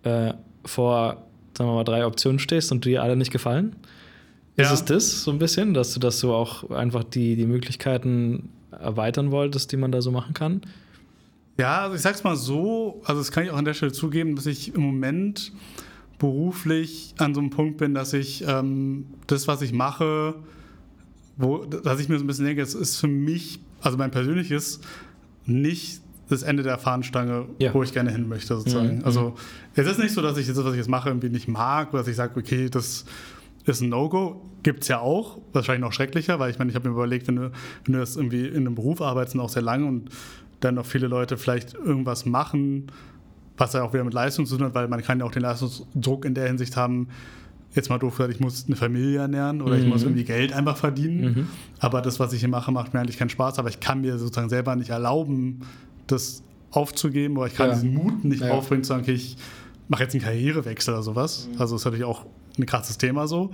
äh, 0.03 0.33
vor, 0.65 1.23
sagen 1.57 1.69
wir 1.69 1.75
mal, 1.75 1.83
drei 1.83 2.05
Optionen 2.05 2.39
stehst 2.39 2.71
und 2.71 2.83
dir 2.85 3.03
alle 3.03 3.15
nicht 3.15 3.31
gefallen. 3.31 3.75
Ist 4.57 4.67
Ja. 4.67 4.73
es 4.73 4.85
das 4.85 5.23
so 5.23 5.31
ein 5.31 5.37
bisschen, 5.39 5.73
dass 5.73 5.93
du, 5.93 5.99
dass 5.99 6.19
du 6.19 6.33
auch 6.33 6.69
einfach 6.71 7.03
die, 7.03 7.35
die 7.35 7.45
Möglichkeiten 7.45 8.49
erweitern 8.71 9.31
wolltest, 9.31 9.71
die 9.71 9.77
man 9.77 9.91
da 9.91 10.01
so 10.01 10.11
machen 10.11 10.33
kann? 10.33 10.61
Ja, 11.59 11.83
also 11.83 11.95
ich 11.95 12.01
sag's 12.01 12.23
mal 12.23 12.35
so, 12.35 13.01
also 13.05 13.21
das 13.21 13.31
kann 13.31 13.43
ich 13.45 13.51
auch 13.51 13.57
an 13.57 13.65
der 13.65 13.73
Stelle 13.73 13.91
zugeben, 13.91 14.35
dass 14.35 14.45
ich 14.45 14.73
im 14.75 14.81
Moment 14.81 15.51
beruflich 16.19 17.13
an 17.19 17.33
so 17.35 17.39
einem 17.39 17.51
Punkt 17.51 17.77
bin, 17.77 17.93
dass 17.93 18.13
ich 18.13 18.43
ähm, 18.47 19.05
das, 19.27 19.47
was 19.47 19.61
ich 19.61 19.73
mache, 19.73 20.35
wo, 21.37 21.59
dass 21.65 21.99
ich 21.99 22.09
mir 22.09 22.17
so 22.17 22.23
ein 22.23 22.27
bisschen 22.27 22.45
denke, 22.45 22.61
es 22.63 22.73
ist 22.73 22.97
für 22.97 23.07
mich, 23.07 23.59
also 23.81 23.97
mein 23.97 24.09
persönliches, 24.09 24.81
nicht 25.45 26.01
das 26.29 26.41
Ende 26.43 26.63
der 26.63 26.77
Fahnenstange, 26.79 27.45
ja. 27.59 27.73
wo 27.73 27.83
ich 27.83 27.93
gerne 27.93 28.11
hin 28.11 28.27
möchte, 28.27 28.55
sozusagen. 28.57 28.97
Mhm. 28.97 29.05
Also 29.05 29.35
es 29.75 29.87
ist 29.87 29.99
nicht 29.99 30.13
so, 30.13 30.21
dass 30.21 30.37
ich 30.37 30.47
das, 30.47 30.57
was 30.57 30.71
ich 30.73 30.77
jetzt 30.79 30.89
mache, 30.89 31.09
irgendwie 31.09 31.29
nicht 31.29 31.47
mag, 31.47 31.89
oder 31.93 31.99
dass 31.99 32.07
ich 32.07 32.15
sage, 32.15 32.39
okay, 32.39 32.69
das 32.69 33.05
ist 33.67 33.81
ein 33.81 33.89
No-Go. 33.89 34.41
Gibt 34.63 34.83
es 34.83 34.87
ja 34.87 34.99
auch, 34.99 35.39
wahrscheinlich 35.53 35.81
noch 35.81 35.93
schrecklicher, 35.93 36.39
weil 36.39 36.51
ich 36.51 36.59
meine, 36.59 36.69
ich 36.69 36.75
habe 36.75 36.89
mir 36.89 36.95
überlegt, 36.95 37.27
wenn 37.27 37.35
du, 37.35 37.51
wenn 37.85 37.93
du 37.93 37.99
das 37.99 38.15
irgendwie 38.15 38.45
in 38.45 38.57
einem 38.57 38.75
Beruf 38.75 39.01
arbeitest 39.01 39.35
und 39.35 39.41
auch 39.41 39.49
sehr 39.49 39.61
lange 39.61 39.85
und 39.85 40.09
dann 40.59 40.75
noch 40.75 40.85
viele 40.85 41.07
Leute 41.07 41.37
vielleicht 41.37 41.73
irgendwas 41.75 42.25
machen, 42.25 42.91
was 43.57 43.73
ja 43.73 43.83
auch 43.83 43.93
wieder 43.93 44.03
mit 44.03 44.13
Leistung 44.13 44.45
zu 44.45 44.57
tun 44.57 44.67
hat, 44.67 44.75
weil 44.75 44.87
man 44.87 45.01
kann 45.01 45.19
ja 45.19 45.25
auch 45.25 45.31
den 45.31 45.43
Leistungsdruck 45.43 46.25
in 46.25 46.33
der 46.33 46.47
Hinsicht 46.47 46.75
haben, 46.75 47.09
jetzt 47.73 47.89
mal 47.89 47.97
doof 47.97 48.17
gesagt, 48.17 48.33
ich 48.33 48.39
muss 48.39 48.65
eine 48.67 48.75
Familie 48.75 49.19
ernähren 49.19 49.61
oder 49.61 49.75
mhm. 49.75 49.81
ich 49.83 49.87
muss 49.87 50.03
irgendwie 50.03 50.23
Geld 50.23 50.53
einfach 50.53 50.77
verdienen. 50.77 51.21
Mhm. 51.21 51.47
Aber 51.79 52.01
das, 52.01 52.19
was 52.19 52.33
ich 52.33 52.39
hier 52.39 52.49
mache, 52.49 52.71
macht 52.71 52.93
mir 52.93 52.99
eigentlich 52.99 53.17
keinen 53.17 53.29
Spaß. 53.29 53.59
Aber 53.59 53.69
ich 53.69 53.79
kann 53.79 54.01
mir 54.01 54.17
sozusagen 54.17 54.49
selber 54.49 54.75
nicht 54.75 54.89
erlauben, 54.89 55.61
das 56.07 56.43
aufzugeben 56.71 57.37
oder 57.37 57.47
ich 57.47 57.55
kann 57.55 57.69
ja. 57.69 57.73
diesen 57.75 57.93
Mut 57.93 58.23
nicht 58.23 58.41
ja. 58.41 58.51
aufbringen, 58.51 58.83
zu 58.83 58.89
sagen, 58.89 59.03
okay, 59.03 59.13
ich 59.13 59.37
mache 59.87 60.03
jetzt 60.03 60.13
einen 60.13 60.23
Karrierewechsel 60.23 60.93
oder 60.93 61.03
sowas. 61.03 61.47
Mhm. 61.51 61.61
Also 61.61 61.75
ist 61.75 61.85
natürlich 61.85 62.05
auch 62.05 62.25
ein 62.57 62.65
krasses 62.65 62.97
Thema 62.97 63.27
so. 63.27 63.51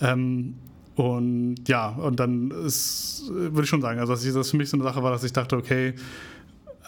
Ähm, 0.00 0.54
und 0.96 1.56
ja, 1.66 1.88
und 1.88 2.18
dann 2.20 2.50
ist, 2.50 3.24
würde 3.28 3.62
ich 3.62 3.68
schon 3.68 3.82
sagen, 3.82 4.00
also 4.00 4.14
dass 4.14 4.32
das 4.32 4.50
für 4.50 4.56
mich 4.56 4.70
so 4.70 4.76
eine 4.76 4.84
Sache 4.84 5.02
war, 5.02 5.10
dass 5.10 5.24
ich 5.24 5.32
dachte, 5.32 5.56
okay, 5.56 5.94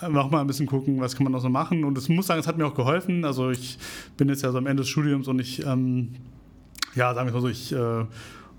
noch 0.09 0.31
mal 0.31 0.41
ein 0.41 0.47
bisschen 0.47 0.67
gucken, 0.67 1.01
was 1.01 1.17
kann 1.17 1.25
man 1.25 1.33
noch 1.33 1.41
so 1.41 1.49
machen. 1.49 1.85
Und 1.85 1.99
ich 1.99 2.09
muss 2.09 2.27
sagen, 2.27 2.41
es 2.41 2.47
hat 2.47 2.57
mir 2.57 2.67
auch 2.67 2.75
geholfen. 2.75 3.25
Also 3.25 3.51
ich 3.51 3.79
bin 4.17 4.29
jetzt 4.29 4.43
ja 4.43 4.53
so 4.53 4.59
am 4.59 4.67
Ende 4.67 4.83
des 4.83 4.89
Studiums 4.89 5.29
und 5.29 5.41
ich, 5.41 5.65
ähm, 5.67 6.15
ja, 6.95 7.13
sagen 7.15 7.29
wir 7.29 7.35
mal 7.35 7.41
so, 7.41 7.49
ich 7.49 7.73
äh, 7.73 8.05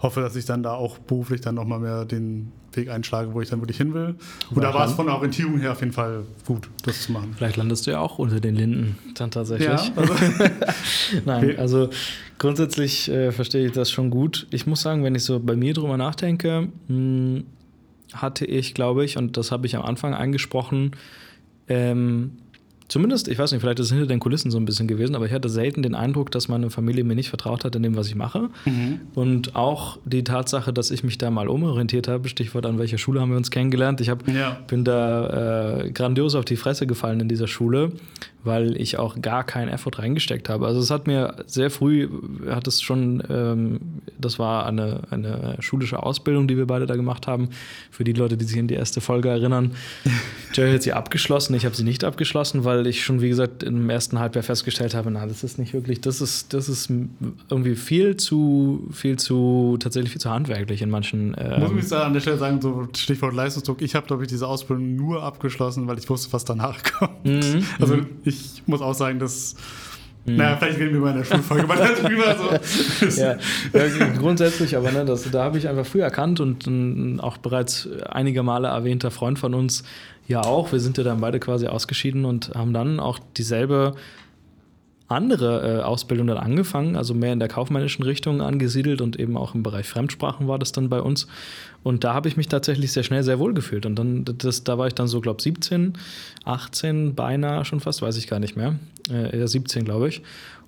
hoffe, 0.01 0.21
dass 0.21 0.35
ich 0.35 0.45
dann 0.45 0.63
da 0.63 0.73
auch 0.73 0.97
beruflich 0.97 1.41
dann 1.41 1.55
noch 1.55 1.65
mal 1.65 1.79
mehr 1.79 2.05
den 2.05 2.51
Weg 2.73 2.89
einschlage, 2.89 3.33
wo 3.33 3.41
ich 3.41 3.49
dann 3.49 3.59
wirklich 3.61 3.77
hin 3.77 3.93
will. 3.93 4.15
Und 4.49 4.61
da 4.61 4.73
war 4.73 4.85
es 4.85 4.93
von 4.93 5.07
der 5.07 5.15
Orientierung 5.15 5.59
her 5.59 5.73
auf 5.73 5.79
jeden 5.81 5.91
Fall 5.91 6.23
gut, 6.45 6.69
das 6.83 7.03
zu 7.03 7.11
machen. 7.11 7.33
Vielleicht 7.35 7.57
landest 7.57 7.87
du 7.87 7.91
ja 7.91 7.99
auch 7.99 8.19
unter 8.19 8.39
den 8.39 8.55
Linden 8.55 8.97
dann 9.15 9.31
tatsächlich. 9.31 9.67
Ja, 9.67 9.91
also 9.95 10.13
Nein, 11.25 11.57
also 11.57 11.89
grundsätzlich 12.37 13.09
äh, 13.09 13.31
verstehe 13.31 13.65
ich 13.65 13.71
das 13.71 13.91
schon 13.91 14.09
gut. 14.09 14.47
Ich 14.51 14.67
muss 14.67 14.81
sagen, 14.81 15.03
wenn 15.03 15.15
ich 15.15 15.23
so 15.23 15.39
bei 15.39 15.55
mir 15.55 15.73
drüber 15.73 15.97
nachdenke, 15.97 16.69
mh, 16.87 16.95
hm, 16.95 17.43
hatte 18.13 18.45
ich, 18.45 18.73
glaube 18.73 19.05
ich, 19.05 19.17
und 19.17 19.37
das 19.37 19.51
habe 19.51 19.67
ich 19.67 19.75
am 19.75 19.83
Anfang 19.83 20.13
angesprochen, 20.13 20.91
ähm, 21.67 22.31
zumindest, 22.89 23.27
ich 23.27 23.39
weiß 23.39 23.51
nicht, 23.51 23.61
vielleicht 23.61 23.79
ist 23.79 23.87
es 23.87 23.91
hinter 23.91 24.07
den 24.07 24.19
Kulissen 24.19 24.51
so 24.51 24.57
ein 24.57 24.65
bisschen 24.65 24.87
gewesen, 24.87 25.15
aber 25.15 25.25
ich 25.25 25.31
hatte 25.31 25.47
selten 25.47 25.81
den 25.81 25.95
Eindruck, 25.95 26.31
dass 26.31 26.47
meine 26.47 26.69
Familie 26.69 27.03
mir 27.03 27.15
nicht 27.15 27.29
vertraut 27.29 27.63
hat 27.63 27.75
in 27.75 27.83
dem, 27.83 27.95
was 27.95 28.07
ich 28.07 28.15
mache. 28.15 28.49
Mhm. 28.65 28.99
Und 29.15 29.55
auch 29.55 29.97
die 30.05 30.23
Tatsache, 30.23 30.73
dass 30.73 30.91
ich 30.91 31.03
mich 31.03 31.17
da 31.17 31.29
mal 31.31 31.47
umorientiert 31.47 32.07
habe, 32.07 32.27
Stichwort 32.27 32.65
an 32.65 32.77
welcher 32.79 32.97
Schule 32.97 33.21
haben 33.21 33.29
wir 33.29 33.37
uns 33.37 33.51
kennengelernt. 33.51 34.01
Ich 34.01 34.09
hab, 34.09 34.27
ja. 34.27 34.57
bin 34.67 34.83
da 34.83 35.79
äh, 35.83 35.91
grandios 35.91 36.35
auf 36.35 36.45
die 36.45 36.57
Fresse 36.57 36.87
gefallen 36.87 37.21
in 37.21 37.29
dieser 37.29 37.47
Schule 37.47 37.93
weil 38.43 38.79
ich 38.79 38.97
auch 38.97 39.21
gar 39.21 39.43
keinen 39.43 39.69
Effort 39.69 39.99
reingesteckt 39.99 40.49
habe. 40.49 40.65
Also 40.65 40.79
es 40.79 40.89
hat 40.91 41.07
mir 41.07 41.35
sehr 41.45 41.69
früh, 41.69 42.07
hat 42.49 42.67
es 42.67 42.81
schon, 42.81 43.21
ähm, 43.29 43.79
das 44.17 44.39
war 44.39 44.65
eine, 44.65 45.01
eine 45.09 45.57
schulische 45.59 46.01
Ausbildung, 46.01 46.47
die 46.47 46.55
wir 46.55 46.65
beide 46.65 46.85
da 46.85 46.95
gemacht 46.95 47.27
haben. 47.27 47.49
Für 47.91 48.03
die 48.03 48.13
Leute, 48.13 48.37
die 48.37 48.45
sich 48.45 48.57
an 48.57 48.67
die 48.67 48.75
erste 48.75 49.01
Folge 49.01 49.29
erinnern. 49.29 49.71
Jerry 50.53 50.71
hat 50.71 50.83
sie 50.83 50.93
abgeschlossen, 50.93 51.53
ich 51.53 51.65
habe 51.65 51.75
sie 51.75 51.83
nicht 51.83 52.03
abgeschlossen, 52.03 52.63
weil 52.63 52.78
ich 52.87 53.03
schon, 53.03 53.21
wie 53.21 53.29
gesagt, 53.29 53.63
im 53.63 53.89
ersten 53.89 54.19
Halbjahr 54.19 54.43
festgestellt 54.43 54.93
habe, 54.93 55.11
na, 55.11 55.25
das 55.25 55.43
ist 55.43 55.59
nicht 55.59 55.73
wirklich, 55.73 56.01
das 56.01 56.21
ist, 56.21 56.53
das 56.53 56.69
ist 56.69 56.89
irgendwie 57.49 57.75
viel 57.75 58.17
zu, 58.17 58.87
viel 58.91 59.17
zu, 59.17 59.77
tatsächlich 59.79 60.11
viel 60.11 60.21
zu 60.21 60.29
handwerklich 60.29 60.81
in 60.81 60.89
manchen. 60.89 61.35
Ähm 61.37 61.73
Muss 61.73 61.85
ich 61.85 61.93
an 61.93 62.13
der 62.13 62.19
Stelle 62.19 62.37
sagen, 62.37 62.61
so 62.61 62.87
Stichwort 62.95 63.33
Leistungsdruck, 63.33 63.81
ich 63.81 63.95
habe, 63.95 64.07
glaube 64.07 64.23
ich, 64.23 64.29
diese 64.29 64.47
Ausbildung 64.47 64.95
nur 64.95 65.23
abgeschlossen, 65.23 65.87
weil 65.87 65.97
ich 65.97 66.09
wusste, 66.09 66.31
was 66.33 66.45
danach 66.45 66.83
kommt. 66.99 67.25
Mhm. 67.25 67.63
Also 67.79 67.95
mhm 67.95 68.07
ich 68.29 68.63
muss 68.65 68.81
auch 68.81 68.93
sagen, 68.93 69.19
dass. 69.19 69.55
Mhm. 70.25 70.35
Naja, 70.35 70.57
vielleicht 70.57 70.79
reden 70.79 70.93
wir 70.93 71.01
mal 71.01 71.11
in 71.11 71.17
der 71.17 71.23
Schulfolge 71.23 71.65
mal 71.65 71.77
darüber. 71.77 72.35
So. 72.35 73.05
ja, 73.21 73.37
ja, 73.73 74.07
grundsätzlich, 74.17 74.75
aber 74.75 74.91
ne, 74.91 75.05
das, 75.05 75.29
da 75.31 75.43
habe 75.45 75.57
ich 75.57 75.67
einfach 75.67 75.85
früh 75.85 76.01
erkannt 76.01 76.39
und 76.39 76.67
um, 76.67 77.19
auch 77.19 77.37
bereits 77.37 77.87
einige 78.09 78.43
Male 78.43 78.67
erwähnter 78.67 79.11
Freund 79.11 79.39
von 79.39 79.53
uns 79.53 79.83
ja 80.29 80.43
auch. 80.43 80.71
Wir 80.71 80.79
sind 80.79 80.97
ja 80.97 81.03
dann 81.03 81.19
beide 81.19 81.39
quasi 81.39 81.67
ausgeschieden 81.67 82.23
und 82.23 82.51
haben 82.55 82.71
dann 82.71 82.99
auch 82.99 83.19
dieselbe 83.35 83.95
andere 85.09 85.79
äh, 85.79 85.81
Ausbildung 85.81 86.27
dann 86.27 86.37
angefangen, 86.37 86.95
also 86.95 87.15
mehr 87.15 87.33
in 87.33 87.39
der 87.39 87.47
kaufmännischen 87.47 88.03
Richtung 88.05 88.41
angesiedelt 88.41 89.01
und 89.01 89.19
eben 89.19 89.37
auch 89.37 89.55
im 89.55 89.63
Bereich 89.63 89.87
Fremdsprachen 89.87 90.47
war 90.47 90.59
das 90.59 90.71
dann 90.71 90.87
bei 90.87 91.01
uns. 91.01 91.27
Und 91.81 92.03
da 92.03 92.13
habe 92.13 92.29
ich 92.29 92.37
mich 92.37 92.47
tatsächlich 92.47 92.91
sehr 92.91 93.01
schnell 93.01 93.23
sehr 93.23 93.39
wohl 93.39 93.55
gefühlt. 93.55 93.87
Und 93.87 93.95
dann, 93.95 94.23
das, 94.23 94.63
da 94.63 94.77
war 94.77 94.85
ich 94.85 94.93
dann 94.93 95.07
so, 95.07 95.19
glaube 95.19 95.37
ich, 95.39 95.45
17, 95.45 95.93
18, 96.45 97.15
beinahe 97.15 97.65
schon 97.65 97.79
fast, 97.79 98.03
weiß 98.03 98.17
ich 98.17 98.27
gar 98.27 98.39
nicht 98.39 98.55
mehr. 98.55 98.75
Äh, 99.09 99.47
17, 99.47 99.83
glaube 99.83 100.09
ich. 100.09 100.21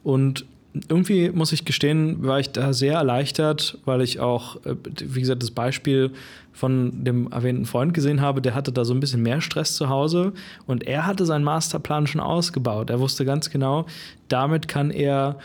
Und 0.03 0.45
irgendwie 0.87 1.29
muss 1.29 1.51
ich 1.51 1.65
gestehen, 1.65 2.23
war 2.23 2.39
ich 2.39 2.51
da 2.51 2.73
sehr 2.73 2.93
erleichtert, 2.93 3.77
weil 3.85 4.01
ich 4.01 4.19
auch, 4.19 4.57
äh, 4.65 4.75
wie 5.03 5.19
gesagt, 5.19 5.43
das 5.43 5.51
Beispiel 5.51 6.11
von 6.53 7.03
dem 7.03 7.31
erwähnten 7.31 7.65
Freund 7.65 7.93
gesehen 7.93 8.21
habe, 8.21 8.41
der 8.41 8.55
hatte 8.55 8.71
da 8.71 8.85
so 8.85 8.93
ein 8.93 8.99
bisschen 8.99 9.21
mehr 9.21 9.41
Stress 9.41 9.75
zu 9.75 9.89
Hause 9.89 10.33
und 10.67 10.83
er 10.83 11.05
hatte 11.05 11.25
seinen 11.25 11.43
Masterplan 11.43 12.07
schon 12.07 12.21
ausgebaut. 12.21 12.89
Er 12.89 12.99
wusste 12.99 13.25
ganz 13.25 13.49
genau, 13.49 13.85
damit 14.27 14.67
kann 14.67 14.91
er 14.91 15.37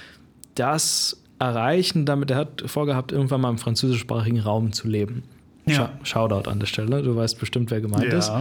das 0.54 1.22
erreichen, 1.38 2.06
damit 2.06 2.30
er 2.30 2.38
hat 2.38 2.62
vorgehabt, 2.66 3.12
irgendwann 3.12 3.40
mal 3.40 3.50
im 3.50 3.58
französischsprachigen 3.58 4.40
Raum 4.40 4.72
zu 4.72 4.88
leben. 4.88 5.22
Ja. 5.66 5.90
Shoutout 6.04 6.48
an 6.48 6.60
der 6.60 6.66
Stelle, 6.66 7.02
du 7.02 7.16
weißt 7.16 7.38
bestimmt, 7.38 7.70
wer 7.70 7.80
gemeint 7.80 8.12
ja. 8.12 8.18
ist. 8.18 8.32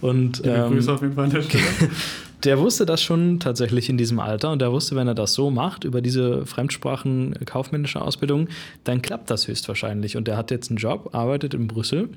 Und, 0.00 0.42
ähm, 0.44 0.72
Grüße 0.72 0.92
auf 0.92 1.02
jeden 1.02 1.14
Fall 1.14 1.24
an 1.24 1.30
der 1.30 1.42
Stelle. 1.42 1.64
der 2.44 2.58
wusste 2.58 2.86
das 2.86 3.02
schon 3.02 3.40
tatsächlich 3.40 3.88
in 3.88 3.98
diesem 3.98 4.20
Alter 4.20 4.52
und 4.52 4.60
der 4.60 4.70
wusste, 4.70 4.94
wenn 4.96 5.08
er 5.08 5.14
das 5.14 5.34
so 5.34 5.50
macht, 5.50 5.84
über 5.84 6.00
diese 6.00 6.46
Fremdsprachen 6.46 7.34
kaufmännische 7.44 8.00
Ausbildung, 8.00 8.48
dann 8.84 9.02
klappt 9.02 9.30
das 9.30 9.48
höchstwahrscheinlich. 9.48 10.16
Und 10.16 10.28
der 10.28 10.36
hat 10.36 10.50
jetzt 10.50 10.70
einen 10.70 10.78
Job, 10.78 11.10
arbeitet 11.14 11.54
in 11.54 11.66
Brüssel. 11.66 12.10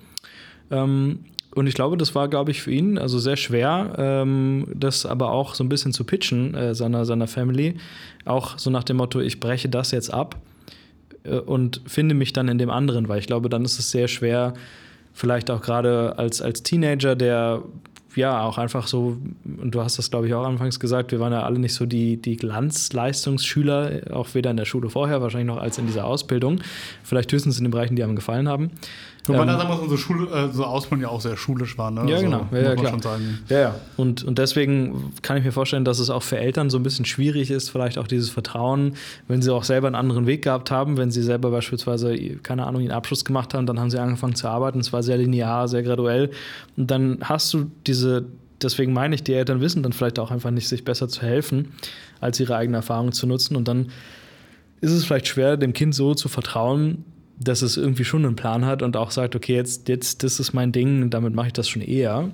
Ähm, 0.70 1.20
und 1.54 1.68
ich 1.68 1.74
glaube, 1.74 1.98
das 1.98 2.16
war, 2.16 2.30
glaube 2.30 2.52
ich, 2.52 2.62
für 2.62 2.72
ihn 2.72 2.98
also 2.98 3.20
sehr 3.20 3.36
schwer, 3.36 3.94
ähm, 3.98 4.68
das 4.74 5.06
aber 5.06 5.32
auch 5.32 5.54
so 5.54 5.64
ein 5.64 5.70
bisschen 5.70 5.92
zu 5.92 6.06
pitchen, 6.06 6.56
äh, 6.56 6.76
seiner, 6.76 7.06
seiner 7.06 7.28
Family. 7.28 7.76
Auch 8.24 8.58
so 8.58 8.70
nach 8.70 8.84
dem 8.84 8.98
Motto, 8.98 9.20
ich 9.20 9.40
breche 9.40 9.68
das 9.68 9.92
jetzt 9.92 10.14
ab 10.14 10.38
äh, 11.24 11.40
und 11.40 11.82
finde 11.88 12.16
mich 12.16 12.32
dann 12.32 12.48
in 12.48 12.58
dem 12.58 12.70
anderen, 12.70 13.10
weil 13.10 13.20
ich 13.20 13.28
glaube, 13.28 13.50
dann 13.50 13.66
ist 13.66 13.80
es 13.80 13.92
sehr 13.92 14.08
schwer, 14.08 14.54
vielleicht 15.14 15.52
auch 15.52 15.62
gerade 15.62 16.18
als, 16.18 16.42
als 16.42 16.64
Teenager, 16.64 17.16
der 17.16 17.62
ja, 18.16 18.42
auch 18.44 18.58
einfach 18.58 18.88
so, 18.88 19.18
und 19.46 19.74
du 19.74 19.82
hast 19.82 19.98
das, 19.98 20.12
glaube 20.12 20.28
ich, 20.28 20.34
auch 20.34 20.46
anfangs 20.46 20.80
gesagt, 20.80 21.12
wir 21.12 21.20
waren 21.20 21.32
ja 21.32 21.44
alle 21.44 21.60
nicht 21.60 21.74
so 21.74 21.86
die, 21.86 22.18
die 22.18 22.36
Glanzleistungsschüler, 22.36 24.02
auch 24.12 24.34
weder 24.34 24.52
in 24.52 24.58
der 24.58 24.66
Schule 24.66 24.90
vorher, 24.90 25.22
wahrscheinlich 25.22 25.48
noch 25.48 25.62
als 25.62 25.78
in 25.78 25.88
dieser 25.88 26.06
Ausbildung. 26.06 26.60
Vielleicht 27.04 27.32
höchstens 27.32 27.58
in 27.58 27.64
den 27.64 27.72
Bereichen, 27.72 27.96
die 27.96 28.04
einem 28.04 28.16
gefallen 28.16 28.50
haben. 28.50 28.72
Wobei 29.32 29.42
ähm, 29.42 29.48
da 29.48 29.58
sagen 29.58 29.70
wir, 29.70 29.82
unsere 29.82 29.98
Schule, 29.98 30.30
äh, 30.30 30.52
so 30.52 30.66
Ausbildung 30.66 31.04
ja 31.04 31.10
auch 31.10 31.22
sehr 31.22 31.38
schulisch 31.38 31.78
war, 31.78 31.92
ne? 31.92 32.02
Ja, 32.08 32.18
also, 32.18 32.26
genau. 32.26 32.48
Ja, 32.52 32.62
ja, 32.62 32.76
klar. 32.76 33.20
Ja, 33.50 33.60
ja. 33.60 33.76
Und, 33.98 34.24
und 34.24 34.38
deswegen 34.38 35.14
kann 35.22 35.38
ich 35.38 35.44
mir 35.44 35.52
vorstellen, 35.52 35.86
dass 35.86 36.00
es 36.00 36.10
auch 36.10 36.24
für 36.24 36.38
Eltern 36.38 36.70
so 36.70 36.78
ein 36.78 36.84
bisschen 36.84 37.06
schwierig 37.06 37.52
ist, 37.52 37.70
vielleicht 37.70 37.98
auch 37.98 38.08
dieses 38.08 38.30
Vertrauen, 38.30 38.96
wenn 39.28 39.42
sie 39.42 39.54
auch 39.54 39.64
selber 39.64 39.88
einen 39.88 39.96
anderen 39.96 40.28
Weg 40.28 40.44
gehabt 40.44 40.72
haben, 40.72 40.98
wenn 40.98 41.12
sie 41.12 41.24
selber 41.24 41.52
beispielsweise, 41.52 42.16
keine 42.44 42.68
Ahnung, 42.68 42.82
ihren 42.82 42.92
Abschluss 42.92 43.26
gemacht 43.26 43.54
haben, 43.54 43.66
dann 43.66 43.80
haben 43.80 43.90
sie 43.90 44.00
angefangen 44.00 44.36
zu 44.36 44.48
arbeiten, 44.48 44.80
es 44.80 44.92
war 44.94 45.04
sehr 45.04 45.18
linear, 45.18 45.68
sehr 45.68 45.84
graduell. 45.84 46.32
Und 46.78 46.92
dann 46.92 47.20
hast 47.22 47.54
du 47.54 47.72
diese, 47.88 48.26
deswegen 48.62 48.94
meine 48.94 49.16
ich, 49.16 49.24
die 49.24 49.34
Eltern 49.34 49.62
wissen 49.62 49.84
dann 49.84 49.94
vielleicht 49.94 50.20
auch 50.20 50.32
einfach 50.32 50.52
nicht, 50.52 50.68
sich 50.68 50.84
besser 50.84 51.08
zu 51.08 51.22
helfen, 51.22 51.74
als 52.20 52.40
ihre 52.40 52.56
eigene 52.56 52.78
Erfahrung 52.78 53.12
zu 53.12 53.28
nutzen. 53.28 53.56
Und 53.56 53.68
dann 53.68 53.88
ist 54.82 54.92
es 54.92 55.06
vielleicht 55.06 55.28
schwer, 55.28 55.58
dem 55.58 55.74
Kind 55.74 55.96
so 55.96 56.16
zu 56.16 56.28
vertrauen, 56.28 57.06
dass 57.40 57.62
es 57.62 57.78
irgendwie 57.78 58.06
schon 58.06 58.26
einen 58.26 58.36
Plan 58.36 58.66
hat 58.66 58.82
und 58.82 58.98
auch 58.98 59.12
sagt, 59.12 59.36
okay, 59.36 59.56
jetzt, 59.56 59.90
jetzt 59.90 60.24
das 60.24 60.40
ist 60.40 60.54
mein 60.54 60.72
Ding 60.72 61.02
und 61.02 61.12
damit 61.12 61.34
mache 61.34 61.48
ich 61.48 61.54
das 61.54 61.68
schon 61.68 61.82
eher, 61.82 62.30